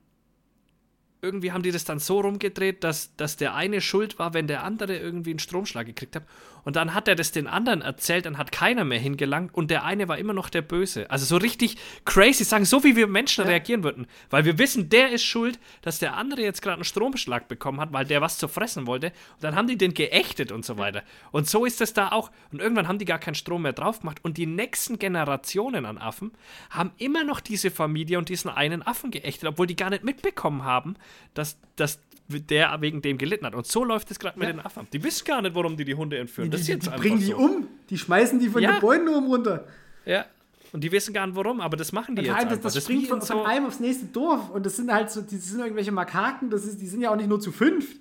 irgendwie 1.24 1.52
haben 1.52 1.62
die 1.62 1.70
das 1.70 1.84
dann 1.84 2.00
so 2.00 2.20
rumgedreht, 2.20 2.82
dass, 2.82 3.14
dass 3.16 3.36
der 3.36 3.54
eine 3.54 3.80
schuld 3.80 4.18
war, 4.18 4.34
wenn 4.34 4.48
der 4.48 4.64
andere 4.64 4.96
irgendwie 4.96 5.30
einen 5.30 5.38
Stromschlag 5.38 5.86
gekriegt 5.86 6.16
hat. 6.16 6.24
Und 6.64 6.76
dann 6.76 6.94
hat 6.94 7.08
er 7.08 7.14
das 7.14 7.30
den 7.32 7.46
anderen 7.46 7.80
erzählt, 7.80 8.26
dann 8.26 8.38
hat 8.38 8.52
keiner 8.52 8.84
mehr 8.84 8.98
hingelangt 8.98 9.54
und 9.54 9.70
der 9.70 9.84
eine 9.84 10.08
war 10.08 10.18
immer 10.18 10.32
noch 10.32 10.48
der 10.48 10.62
Böse. 10.62 11.10
Also 11.10 11.24
so 11.24 11.36
richtig 11.36 11.76
crazy 12.04 12.44
sagen, 12.44 12.64
so 12.64 12.82
wie 12.84 12.96
wir 12.96 13.06
Menschen 13.06 13.44
reagieren 13.44 13.84
würden. 13.84 14.06
Weil 14.30 14.44
wir 14.44 14.58
wissen, 14.58 14.88
der 14.88 15.10
ist 15.10 15.24
schuld, 15.24 15.60
dass 15.82 16.00
der 16.00 16.16
andere 16.16 16.42
jetzt 16.42 16.60
gerade 16.60 16.76
einen 16.76 16.84
Stromschlag 16.84 17.46
bekommen 17.48 17.80
hat, 17.80 17.92
weil 17.92 18.04
der 18.04 18.20
was 18.20 18.38
zu 18.38 18.48
fressen 18.48 18.86
wollte. 18.88 19.08
Und 19.08 19.42
dann 19.42 19.54
haben 19.54 19.68
die 19.68 19.78
den 19.78 19.94
geächtet 19.94 20.50
und 20.50 20.64
so 20.64 20.76
weiter. 20.76 21.02
Und 21.30 21.48
so 21.48 21.64
ist 21.64 21.80
es 21.80 21.94
da 21.94 22.10
auch. 22.10 22.30
Und 22.50 22.60
irgendwann 22.60 22.88
haben 22.88 22.98
die 22.98 23.04
gar 23.04 23.18
keinen 23.18 23.34
Strom 23.34 23.62
mehr 23.62 23.72
drauf 23.72 24.00
gemacht. 24.00 24.18
Und 24.22 24.38
die 24.38 24.46
nächsten 24.46 24.98
Generationen 24.98 25.86
an 25.86 25.98
Affen 25.98 26.32
haben 26.70 26.92
immer 26.98 27.24
noch 27.24 27.40
diese 27.40 27.70
Familie 27.70 28.18
und 28.18 28.28
diesen 28.28 28.50
einen 28.50 28.82
Affen 28.82 29.10
geächtet, 29.10 29.48
obwohl 29.48 29.66
die 29.66 29.76
gar 29.76 29.90
nicht 29.90 30.04
mitbekommen 30.04 30.64
haben, 30.64 30.96
dass, 31.34 31.56
dass 31.76 31.98
der 32.28 32.76
wegen 32.80 33.02
dem 33.02 33.18
gelitten 33.18 33.44
hat. 33.46 33.54
Und 33.54 33.66
so 33.66 33.84
läuft 33.84 34.10
es 34.10 34.18
gerade 34.18 34.38
mit 34.38 34.48
den 34.48 34.60
Affen. 34.60 34.86
Die 34.92 35.02
wissen 35.02 35.24
gar 35.24 35.42
nicht, 35.42 35.54
warum 35.54 35.76
die 35.76 35.84
die 35.84 35.94
Hunde 35.94 36.16
entführen. 36.18 36.50
Die, 36.50 36.56
das 36.56 36.66
die, 36.66 36.72
jetzt 36.72 36.86
die 36.86 36.90
bringen 36.90 37.18
die 37.18 37.26
so. 37.26 37.36
um. 37.36 37.66
Die 37.90 37.98
schmeißen 37.98 38.38
die 38.38 38.48
von 38.48 38.62
Ja. 38.62 38.72
den 38.72 38.80
Bäumen 38.80 39.08
oben 39.08 39.26
runter. 39.26 39.66
Ja. 40.06 40.24
Und 40.72 40.82
die 40.82 40.90
wissen 40.90 41.12
gar 41.12 41.26
nicht 41.26 41.36
warum, 41.36 41.60
aber 41.60 41.76
das 41.76 41.92
machen 41.92 42.16
die 42.16 42.22
Und 42.22 42.34
jetzt 42.34 42.50
das, 42.50 42.60
das 42.60 42.76
wie 42.76 42.80
springt 42.80 43.08
von, 43.08 43.20
in 43.20 43.26
von 43.26 43.44
einem 43.44 43.66
aufs 43.66 43.80
nächste 43.80 44.06
Dorf. 44.06 44.48
Und 44.50 44.64
das 44.64 44.76
sind 44.76 44.90
halt 44.90 45.10
so, 45.10 45.20
die 45.20 45.36
sind 45.36 45.60
irgendwelche 45.60 45.92
Makaken, 45.92 46.48
das 46.48 46.64
ist, 46.64 46.80
die 46.80 46.86
sind 46.86 47.02
ja 47.02 47.10
auch 47.10 47.16
nicht 47.16 47.28
nur 47.28 47.40
zu 47.40 47.52
fünf. 47.52 47.94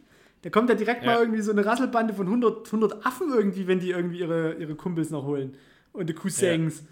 Da 0.44 0.50
kommt 0.50 0.70
ja 0.70 0.76
direkt 0.76 1.04
Ja. 1.04 1.12
mal 1.12 1.20
irgendwie 1.20 1.42
so 1.42 1.52
eine 1.52 1.66
Rasselbande 1.66 2.14
von 2.14 2.28
100, 2.28 2.68
100 2.68 3.06
Affen 3.06 3.28
irgendwie, 3.34 3.68
wenn 3.68 3.80
die 3.82 3.90
irgendwie 3.90 4.20
ihre, 4.20 4.54
ihre 4.54 4.76
Kumpels 4.76 5.10
noch 5.10 5.24
holen. 5.26 5.56
Und 5.92 6.08
die 6.10 6.14
Cousins. 6.14 6.80
Ja, 6.80 6.86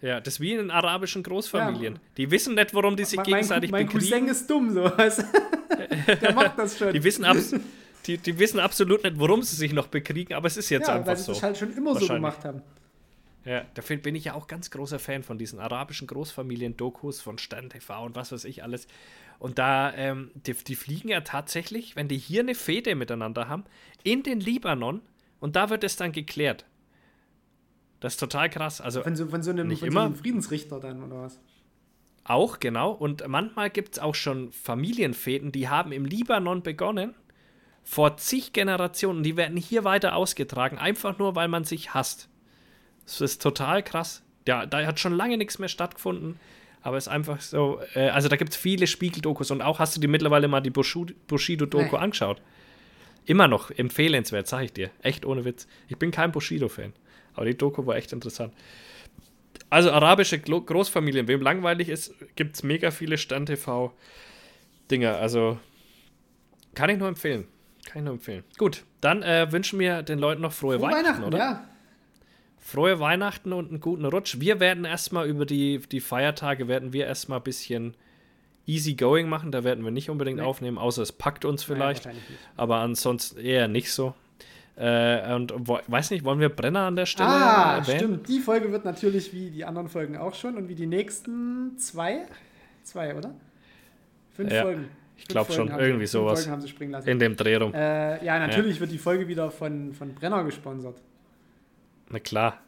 das 0.00 0.34
ist 0.34 0.40
wie 0.40 0.52
in 0.52 0.58
den 0.58 0.70
arabischen 0.70 1.22
Großfamilien. 1.22 1.94
Ja. 1.94 2.00
die 2.18 2.30
wissen 2.30 2.54
nicht, 2.54 2.74
warum 2.74 2.96
die 2.96 3.04
sich 3.04 3.16
Mein, 3.16 3.26
gegenseitig 3.26 3.70
mein 3.70 3.86
bekriegen. 3.86 4.10
Cousin 4.10 4.28
ist 4.28 4.50
dumm, 4.50 4.72
so. 4.72 4.88
du? 4.88 4.96
Der 6.20 6.32
macht 6.34 6.58
das 6.58 6.78
schon. 6.78 6.92
Die 6.92 7.02
wissen, 7.02 7.24
abs 7.24 7.54
die, 8.06 8.18
die 8.18 8.38
wissen 8.38 8.60
absolut 8.60 9.02
nicht, 9.02 9.18
warum 9.18 9.42
sie 9.42 9.56
sich 9.56 9.72
noch 9.72 9.88
bekriegen, 9.88 10.34
aber 10.34 10.46
es 10.46 10.56
ist 10.56 10.70
jetzt 10.70 10.88
ja, 10.88 10.94
einfach 10.94 11.08
weil 11.08 11.16
sie 11.16 11.24
so. 11.24 11.32
das 11.32 11.42
halt 11.42 11.58
schon 11.58 11.76
immer 11.76 11.98
so 11.98 12.06
gemacht 12.06 12.44
haben. 12.44 12.62
Ja, 13.44 13.64
dafür 13.74 13.96
bin 13.98 14.16
ich 14.16 14.24
ja 14.24 14.34
auch 14.34 14.48
ganz 14.48 14.70
großer 14.70 14.98
Fan 14.98 15.22
von 15.22 15.38
diesen 15.38 15.60
arabischen 15.60 16.08
Großfamilien-Dokus 16.08 17.20
von 17.20 17.38
Stern 17.38 17.70
TV 17.70 18.04
und 18.04 18.16
was 18.16 18.32
weiß 18.32 18.44
ich 18.44 18.64
alles. 18.64 18.88
Und 19.38 19.58
da, 19.58 19.94
ähm, 19.94 20.30
die, 20.34 20.54
die 20.54 20.74
fliegen 20.74 21.08
ja 21.08 21.20
tatsächlich, 21.20 21.94
wenn 21.94 22.08
die 22.08 22.18
hier 22.18 22.40
eine 22.40 22.56
Fehde 22.56 22.94
miteinander 22.96 23.48
haben, 23.48 23.64
in 24.02 24.24
den 24.24 24.40
Libanon 24.40 25.00
und 25.38 25.54
da 25.54 25.70
wird 25.70 25.84
es 25.84 25.96
dann 25.96 26.10
geklärt. 26.10 26.64
Das 28.00 28.14
ist 28.14 28.20
total 28.20 28.50
krass. 28.50 28.80
Also 28.80 29.02
Von 29.02 29.16
so, 29.16 29.26
von 29.26 29.42
so 29.42 29.50
einem, 29.50 29.68
Nicht 29.68 29.82
immer. 29.82 30.00
so 30.02 30.06
einem 30.06 30.14
Friedensrichter 30.16 30.80
dann, 30.80 31.02
oder 31.02 31.22
was? 31.22 31.40
auch, 32.24 32.58
genau. 32.58 32.90
Und 32.90 33.26
manchmal 33.28 33.70
gibt 33.70 33.94
es 33.94 33.98
auch 34.00 34.14
schon 34.16 34.50
Familienfäden, 34.52 35.52
die 35.52 35.68
haben 35.68 35.92
im 35.92 36.04
Libanon 36.04 36.62
begonnen, 36.62 37.14
vor 37.84 38.16
zig 38.16 38.52
Generationen. 38.52 39.22
Die 39.22 39.36
werden 39.36 39.56
hier 39.56 39.84
weiter 39.84 40.16
ausgetragen, 40.16 40.76
einfach 40.76 41.18
nur, 41.18 41.36
weil 41.36 41.46
man 41.46 41.62
sich 41.62 41.94
hasst. 41.94 42.28
Das 43.04 43.20
ist 43.20 43.40
total 43.42 43.82
krass. 43.84 44.24
Ja, 44.48 44.66
da 44.66 44.84
hat 44.84 44.98
schon 44.98 45.12
lange 45.14 45.36
nichts 45.38 45.60
mehr 45.60 45.68
stattgefunden. 45.68 46.40
Aber 46.82 46.96
es 46.96 47.04
ist 47.06 47.12
einfach 47.12 47.40
so, 47.40 47.80
äh, 47.94 48.08
also 48.10 48.28
da 48.28 48.36
gibt 48.36 48.50
es 48.50 48.56
viele 48.56 48.86
Spiegeldokus 48.88 49.50
und 49.52 49.62
auch 49.62 49.78
hast 49.78 49.96
du 49.96 50.00
dir 50.00 50.08
mittlerweile 50.08 50.46
mal 50.48 50.60
die 50.60 50.70
Bushido-Doku 50.70 51.96
Nee. 51.96 52.02
angeschaut. 52.02 52.40
Immer 53.24 53.48
noch 53.48 53.70
empfehlenswert, 53.70 54.46
sag 54.48 54.62
ich 54.64 54.72
dir. 54.72 54.90
Echt 55.02 55.24
ohne 55.26 55.44
Witz. 55.44 55.66
Ich 55.88 55.96
bin 55.96 56.10
kein 56.12 56.30
Bushido-Fan, 56.32 56.92
aber 57.36 57.44
die 57.46 57.56
Doku 57.56 57.86
war 57.86 57.96
echt 57.96 58.12
interessant. 58.12 58.52
Also 59.70 59.90
arabische 59.90 60.38
Großfamilien, 60.38 61.28
wem 61.28 61.40
langweilig 61.42 61.88
ist, 61.88 62.14
gibt 62.36 62.56
es 62.56 62.62
mega 62.62 62.90
viele 62.90 63.18
Stern-TV-Dinger. 63.18 65.16
Also 65.16 65.58
kann 66.74 66.90
ich 66.90 66.98
nur 66.98 67.08
empfehlen. 67.08 67.46
Kann 67.86 67.98
ich 68.00 68.04
nur 68.04 68.14
empfehlen. 68.14 68.44
Gut, 68.58 68.84
dann 69.00 69.22
äh, 69.22 69.50
wünschen 69.52 69.78
wir 69.78 70.02
den 70.02 70.18
Leuten 70.18 70.42
noch 70.42 70.52
frohe, 70.52 70.78
Frohe 70.78 70.88
Weihnachten, 70.88 71.04
Weihnachten, 71.06 71.24
oder? 71.24 71.38
ja. 71.38 71.68
Frohe 72.58 72.98
Weihnachten 72.98 73.52
und 73.52 73.68
einen 73.70 73.80
guten 73.80 74.04
Rutsch. 74.04 74.40
Wir 74.40 74.58
werden 74.58 74.84
erstmal 74.84 75.28
über 75.28 75.46
die, 75.46 75.78
die 75.90 76.00
Feiertage 76.00 76.66
werden 76.66 76.92
wir 76.92 77.06
erstmal 77.06 77.38
ein 77.38 77.44
bisschen 77.44 77.94
easy 78.66 78.94
going 78.94 79.28
machen. 79.28 79.52
Da 79.52 79.62
werden 79.62 79.84
wir 79.84 79.92
nicht 79.92 80.10
unbedingt 80.10 80.38
Nee. 80.40 80.44
aufnehmen, 80.44 80.76
außer 80.76 81.02
es 81.02 81.12
packt 81.12 81.44
uns 81.44 81.62
vielleicht. 81.62 82.06
Nein, 82.06 82.16
aber 82.56 82.78
ansonsten 82.78 83.38
eher 83.38 83.68
nicht 83.68 83.92
so. 83.92 84.14
Äh, 84.78 85.32
und 85.34 85.52
weiß 85.66 86.10
nicht, 86.10 86.24
wollen 86.24 86.38
wir 86.38 86.50
Brenner 86.50 86.80
an 86.80 86.96
der 86.96 87.06
Stelle 87.06 87.30
Ah, 87.30 87.76
erwähnen? 87.78 87.98
stimmt. 87.98 88.28
Die 88.28 88.40
Folge 88.40 88.70
wird 88.72 88.84
natürlich 88.84 89.32
wie 89.32 89.50
die 89.50 89.64
anderen 89.64 89.88
Folgen 89.88 90.16
auch 90.18 90.34
schon 90.34 90.56
und 90.56 90.68
wie 90.68 90.74
die 90.74 90.86
nächsten 90.86 91.78
zwei. 91.78 92.26
Zwei, 92.82 93.14
oder? 93.16 93.34
Fünf 94.32 94.52
Ja, 94.52 94.62
Folgen. 94.62 94.88
ich 95.16 95.22
Fünf 95.22 95.28
glaub 95.28 95.46
Folgen 95.46 95.68
schon, 95.70 95.78
sie- 95.78 95.84
irgendwie 95.84 96.06
sowas. 96.06 96.44
Sie 96.44 96.50
lassen. 96.90 97.08
In 97.08 97.18
dem 97.18 97.36
Dreh 97.36 97.56
rum. 97.56 97.72
Äh, 97.72 98.22
ja, 98.24 98.38
natürlich 98.38 98.78
wird 98.78 98.92
die 98.92 98.98
Folge 98.98 99.26
wieder 99.28 99.50
von, 99.50 99.94
von 99.94 100.14
Brenner 100.14 100.44
gesponsert. 100.44 101.00
Na 102.10 102.18
klar. 102.18 102.58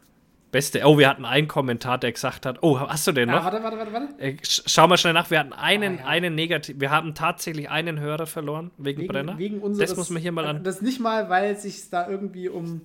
Beste. 0.51 0.81
Oh, 0.85 0.97
wir 0.97 1.07
hatten 1.07 1.25
einen 1.25 1.47
Kommentar, 1.47 1.97
der 1.99 2.11
gesagt 2.11 2.45
hat: 2.45 2.63
Oh, 2.63 2.79
hast 2.79 3.05
du 3.05 3.11
den 3.11 3.29
Ah, 3.29 3.35
noch? 3.37 3.43
warte, 3.45 3.61
warte, 3.63 3.77
warte, 3.77 3.93
warte. 3.93 4.19
Äh, 4.19 4.31
sch- 4.41 4.63
schau 4.65 4.87
mal 4.87 4.97
schnell 4.97 5.13
nach. 5.13 5.29
Wir 5.29 5.39
hatten 5.39 5.53
einen, 5.53 5.97
Ah, 5.99 6.01
ja. 6.01 6.07
einen 6.07 6.33
negativ. 6.35 6.79
Wir 6.79 6.89
haben 6.89 7.13
tatsächlich 7.13 7.69
einen 7.69 7.99
Hörer 7.99 8.25
verloren 8.25 8.71
wegen, 8.77 9.05
Brenner. 9.07 9.37
Wegen, 9.37 9.55
wegen 9.57 9.63
unseres, 9.63 9.89
das 9.91 9.97
muss 9.97 10.09
man 10.09 10.21
hier 10.21 10.31
mal 10.31 10.45
an. 10.47 10.63
Das 10.63 10.81
nicht 10.81 10.99
mal, 10.99 11.29
weil 11.29 11.51
es 11.53 11.61
sich 11.61 11.89
da 11.91 12.09
irgendwie 12.09 12.49
um, 12.49 12.81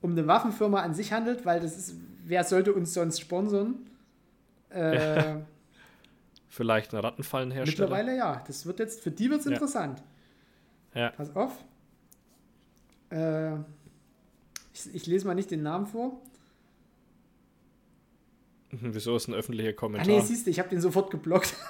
um 0.00 0.10
eine 0.12 0.26
Waffenfirma 0.26 0.82
an 0.82 0.92
sich 0.94 1.12
handelt, 1.12 1.46
weil 1.46 1.60
das 1.60 1.76
ist, 1.76 1.94
wer 2.24 2.42
sollte 2.42 2.72
uns 2.72 2.94
sonst 2.94 3.20
sponsern? 3.20 3.74
Äh, 4.70 5.34
Vielleicht 6.48 6.92
eine 6.92 7.04
Rattenfallenhersteller. 7.04 7.88
mittlerweile 7.88 8.16
ja. 8.16 8.42
Das 8.46 8.66
wird 8.66 8.80
jetzt, 8.80 9.02
für 9.02 9.12
die 9.12 9.30
wird 9.30 9.40
es 9.40 9.46
Ja. 9.46 9.52
interessant. 9.52 10.02
Ja. 10.94 11.10
Pass 11.10 11.36
auf. 11.36 11.52
Äh, 13.10 13.52
ich, 14.74 14.94
ich 14.94 15.06
lese 15.06 15.26
mal 15.28 15.34
nicht 15.34 15.50
den 15.52 15.62
Namen 15.62 15.86
vor. 15.86 16.20
Hm, 18.70 18.94
Wieso 18.94 19.16
ist 19.16 19.28
ein 19.28 19.34
öffentlicher 19.34 19.70
Ah, 19.70 19.72
Kommentar? 19.72 20.06
nee, 20.06 20.20
siehst 20.20 20.46
du, 20.46 20.50
ich 20.50 20.58
habe 20.58 20.68
den 20.68 20.80
sofort 20.80 21.10
geblockt. 21.10 21.54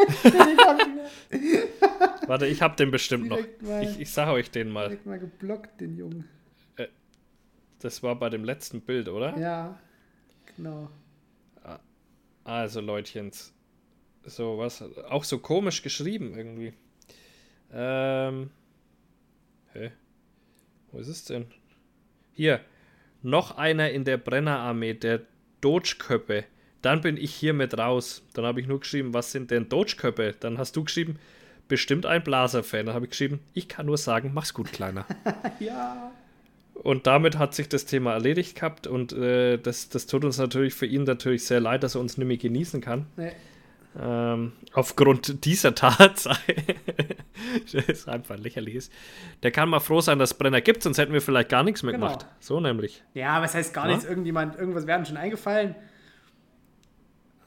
Warte, 2.26 2.46
ich 2.46 2.62
hab 2.62 2.76
den 2.76 2.90
bestimmt 2.90 3.28
noch. 3.28 3.36
Direkt 3.36 3.62
mal, 3.62 3.82
Ich, 3.82 4.00
ich 4.00 4.10
sage 4.10 4.32
euch 4.32 4.50
den 4.50 4.70
mal. 4.70 4.88
direkt 4.88 5.06
mal 5.06 5.18
geblockt, 5.18 5.80
den 5.80 5.96
Jungen. 5.96 6.28
Das 7.80 8.02
war 8.02 8.14
bei 8.18 8.28
dem 8.28 8.44
letzten 8.44 8.82
Bild, 8.82 9.08
oder? 9.08 9.36
Ja, 9.38 9.78
genau. 10.56 10.90
Also, 12.44 12.80
Leutchens. 12.80 13.54
So, 14.24 14.58
was? 14.58 14.82
Auch 15.08 15.24
so 15.24 15.38
komisch 15.38 15.82
geschrieben 15.82 16.34
irgendwie. 16.36 16.74
Ähm. 17.72 18.50
Hä? 19.72 19.92
Wo 20.90 20.98
ist 20.98 21.08
es 21.08 21.24
denn? 21.24 21.46
Hier. 22.32 22.60
Noch 23.22 23.56
einer 23.56 23.90
in 23.90 24.04
der 24.04 24.16
Brennerarmee, 24.18 24.94
der 24.94 25.20
Dogeköppe. 25.60 26.44
Dann 26.82 27.00
bin 27.02 27.16
ich 27.16 27.34
hier 27.34 27.52
mit 27.52 27.76
raus. 27.76 28.22
Dann 28.34 28.44
habe 28.44 28.60
ich 28.60 28.66
nur 28.66 28.80
geschrieben, 28.80 29.12
was 29.12 29.32
sind 29.32 29.50
denn 29.50 29.68
Dogeköppe? 29.68 30.34
Dann 30.40 30.58
hast 30.58 30.76
du 30.76 30.84
geschrieben, 30.84 31.18
bestimmt 31.68 32.06
ein 32.06 32.22
Blaser-Fan. 32.22 32.86
Dann 32.86 32.94
habe 32.94 33.06
ich 33.06 33.10
geschrieben, 33.10 33.40
ich 33.54 33.68
kann 33.68 33.86
nur 33.86 33.98
sagen, 33.98 34.32
mach's 34.34 34.54
gut, 34.54 34.72
Kleiner. 34.72 35.06
Ja. 35.60 36.12
Und 36.74 37.06
damit 37.06 37.36
hat 37.36 37.54
sich 37.54 37.68
das 37.68 37.84
Thema 37.84 38.14
erledigt 38.14 38.54
gehabt 38.56 38.86
und 38.86 39.12
äh, 39.12 39.58
das, 39.58 39.90
das 39.90 40.06
tut 40.06 40.24
uns 40.24 40.38
natürlich 40.38 40.72
für 40.72 40.86
ihn 40.86 41.02
natürlich 41.02 41.44
sehr 41.44 41.60
leid, 41.60 41.82
dass 41.82 41.94
er 41.94 42.00
uns 42.00 42.16
nicht 42.16 42.26
mehr 42.26 42.38
genießen 42.38 42.80
kann. 42.80 43.04
Nee. 43.18 43.32
Ähm, 43.98 44.52
aufgrund 44.72 45.44
dieser 45.44 45.74
Tatsache. 45.74 46.54
das 47.86 48.06
einfach 48.06 48.36
lächerlich 48.38 48.74
ist. 48.76 48.92
Der 49.42 49.50
kann 49.50 49.68
mal 49.68 49.80
froh 49.80 50.00
sein, 50.00 50.18
dass 50.18 50.30
es 50.32 50.38
Brenner 50.38 50.60
gibt, 50.60 50.82
sonst 50.84 50.98
hätten 50.98 51.12
wir 51.12 51.20
vielleicht 51.20 51.48
gar 51.48 51.62
nichts 51.64 51.82
mehr 51.82 51.92
Genau. 51.94 52.06
gemacht. 52.06 52.26
So 52.38 52.60
nämlich. 52.60 53.02
Ja, 53.14 53.42
was 53.42 53.54
heißt 53.54 53.74
gar 53.74 53.86
Ja? 53.86 53.92
nichts? 53.94 54.04
Irgendjemand, 54.08 54.56
irgendwas 54.56 54.86
werden 54.86 55.04
schon 55.06 55.16
eingefallen. 55.16 55.74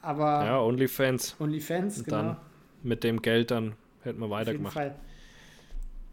Aber 0.02 0.44
Ja, 0.46 0.60
OnlyFans. 0.60 1.36
OnlyFans, 1.40 2.00
Und 2.00 2.04
genau. 2.06 2.18
dann 2.18 2.38
mit 2.82 3.04
dem 3.04 3.22
Geld 3.22 3.52
dann 3.52 3.76
hätten 4.04 4.20
wir 4.20 4.26
auf 4.26 4.32
jeden 4.32 4.32
weitergemacht. 4.32 4.74
Fall. 4.74 4.96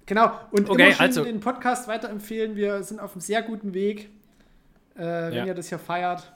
Genau, 0.07 0.31
und 0.53 0.71
Okay, 0.71 0.95
also- 0.99 1.25
den 1.25 1.41
Podcast 1.41 1.89
weiterempfehlen. 1.89 2.55
Wir 2.57 2.83
sind 2.83 3.01
auf 3.01 3.13
einem 3.13 3.21
sehr 3.21 3.43
guten 3.43 3.75
Weg. 3.75 4.11
Äh, 4.97 5.01
wenn 5.03 5.33
Ja. 5.35 5.45
ihr 5.47 5.55
das 5.55 5.69
hier 5.69 5.79
feiert, 5.79 6.33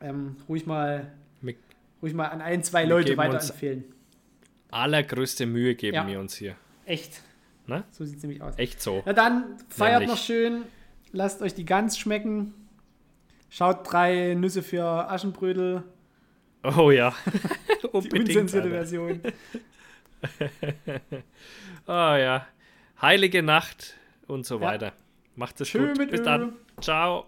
ähm, 0.00 0.36
ruhig, 0.48 0.66
mal, 0.66 1.12
ruhig 2.02 2.14
mal 2.14 2.26
an 2.28 2.40
ein, 2.40 2.62
zwei 2.62 2.82
Wir 2.82 2.88
Leute 2.90 3.16
weiterempfehlen. 3.16 3.84
allergrößte 4.70 5.46
Mühe 5.46 5.74
geben 5.74 5.94
Ja. 5.94 6.06
wir 6.06 6.18
uns 6.20 6.34
hier. 6.34 6.56
Echt. 6.86 7.20
Ne? 7.66 7.84
So 7.92 8.04
sieht 8.04 8.16
es 8.16 8.22
nämlich 8.22 8.42
aus. 8.42 8.54
Echt 8.58 8.82
so. 8.82 9.02
Na 9.06 9.12
dann, 9.12 9.56
feiert 9.68 10.00
Nämlich. 10.00 10.18
noch 10.18 10.24
schön. 10.24 10.62
Lasst 11.12 11.42
euch 11.42 11.54
die 11.54 11.64
Gans 11.64 11.98
schmecken. 11.98 12.54
Schaut 13.50 13.90
drei 13.92 14.34
Nüsse 14.34 14.62
für 14.62 14.84
Aschenbrödel. 15.10 15.82
Oh 16.76 16.90
ja. 16.90 17.14
Die 17.82 17.88
unzensierte. 18.20 18.70
Version. 18.70 19.20
Ah 21.86 22.16
ja. 22.18 22.46
Heilige 23.00 23.42
Nacht 23.42 23.94
und 24.26 24.46
so 24.46 24.56
Ja. 24.56 24.60
weiter. 24.62 24.92
Macht 25.36 25.60
es 25.60 25.72
gut. 25.72 25.98
mit 25.98 26.10
Bis 26.10 26.22
dann. 26.22 26.54
Ciao. 26.80 27.26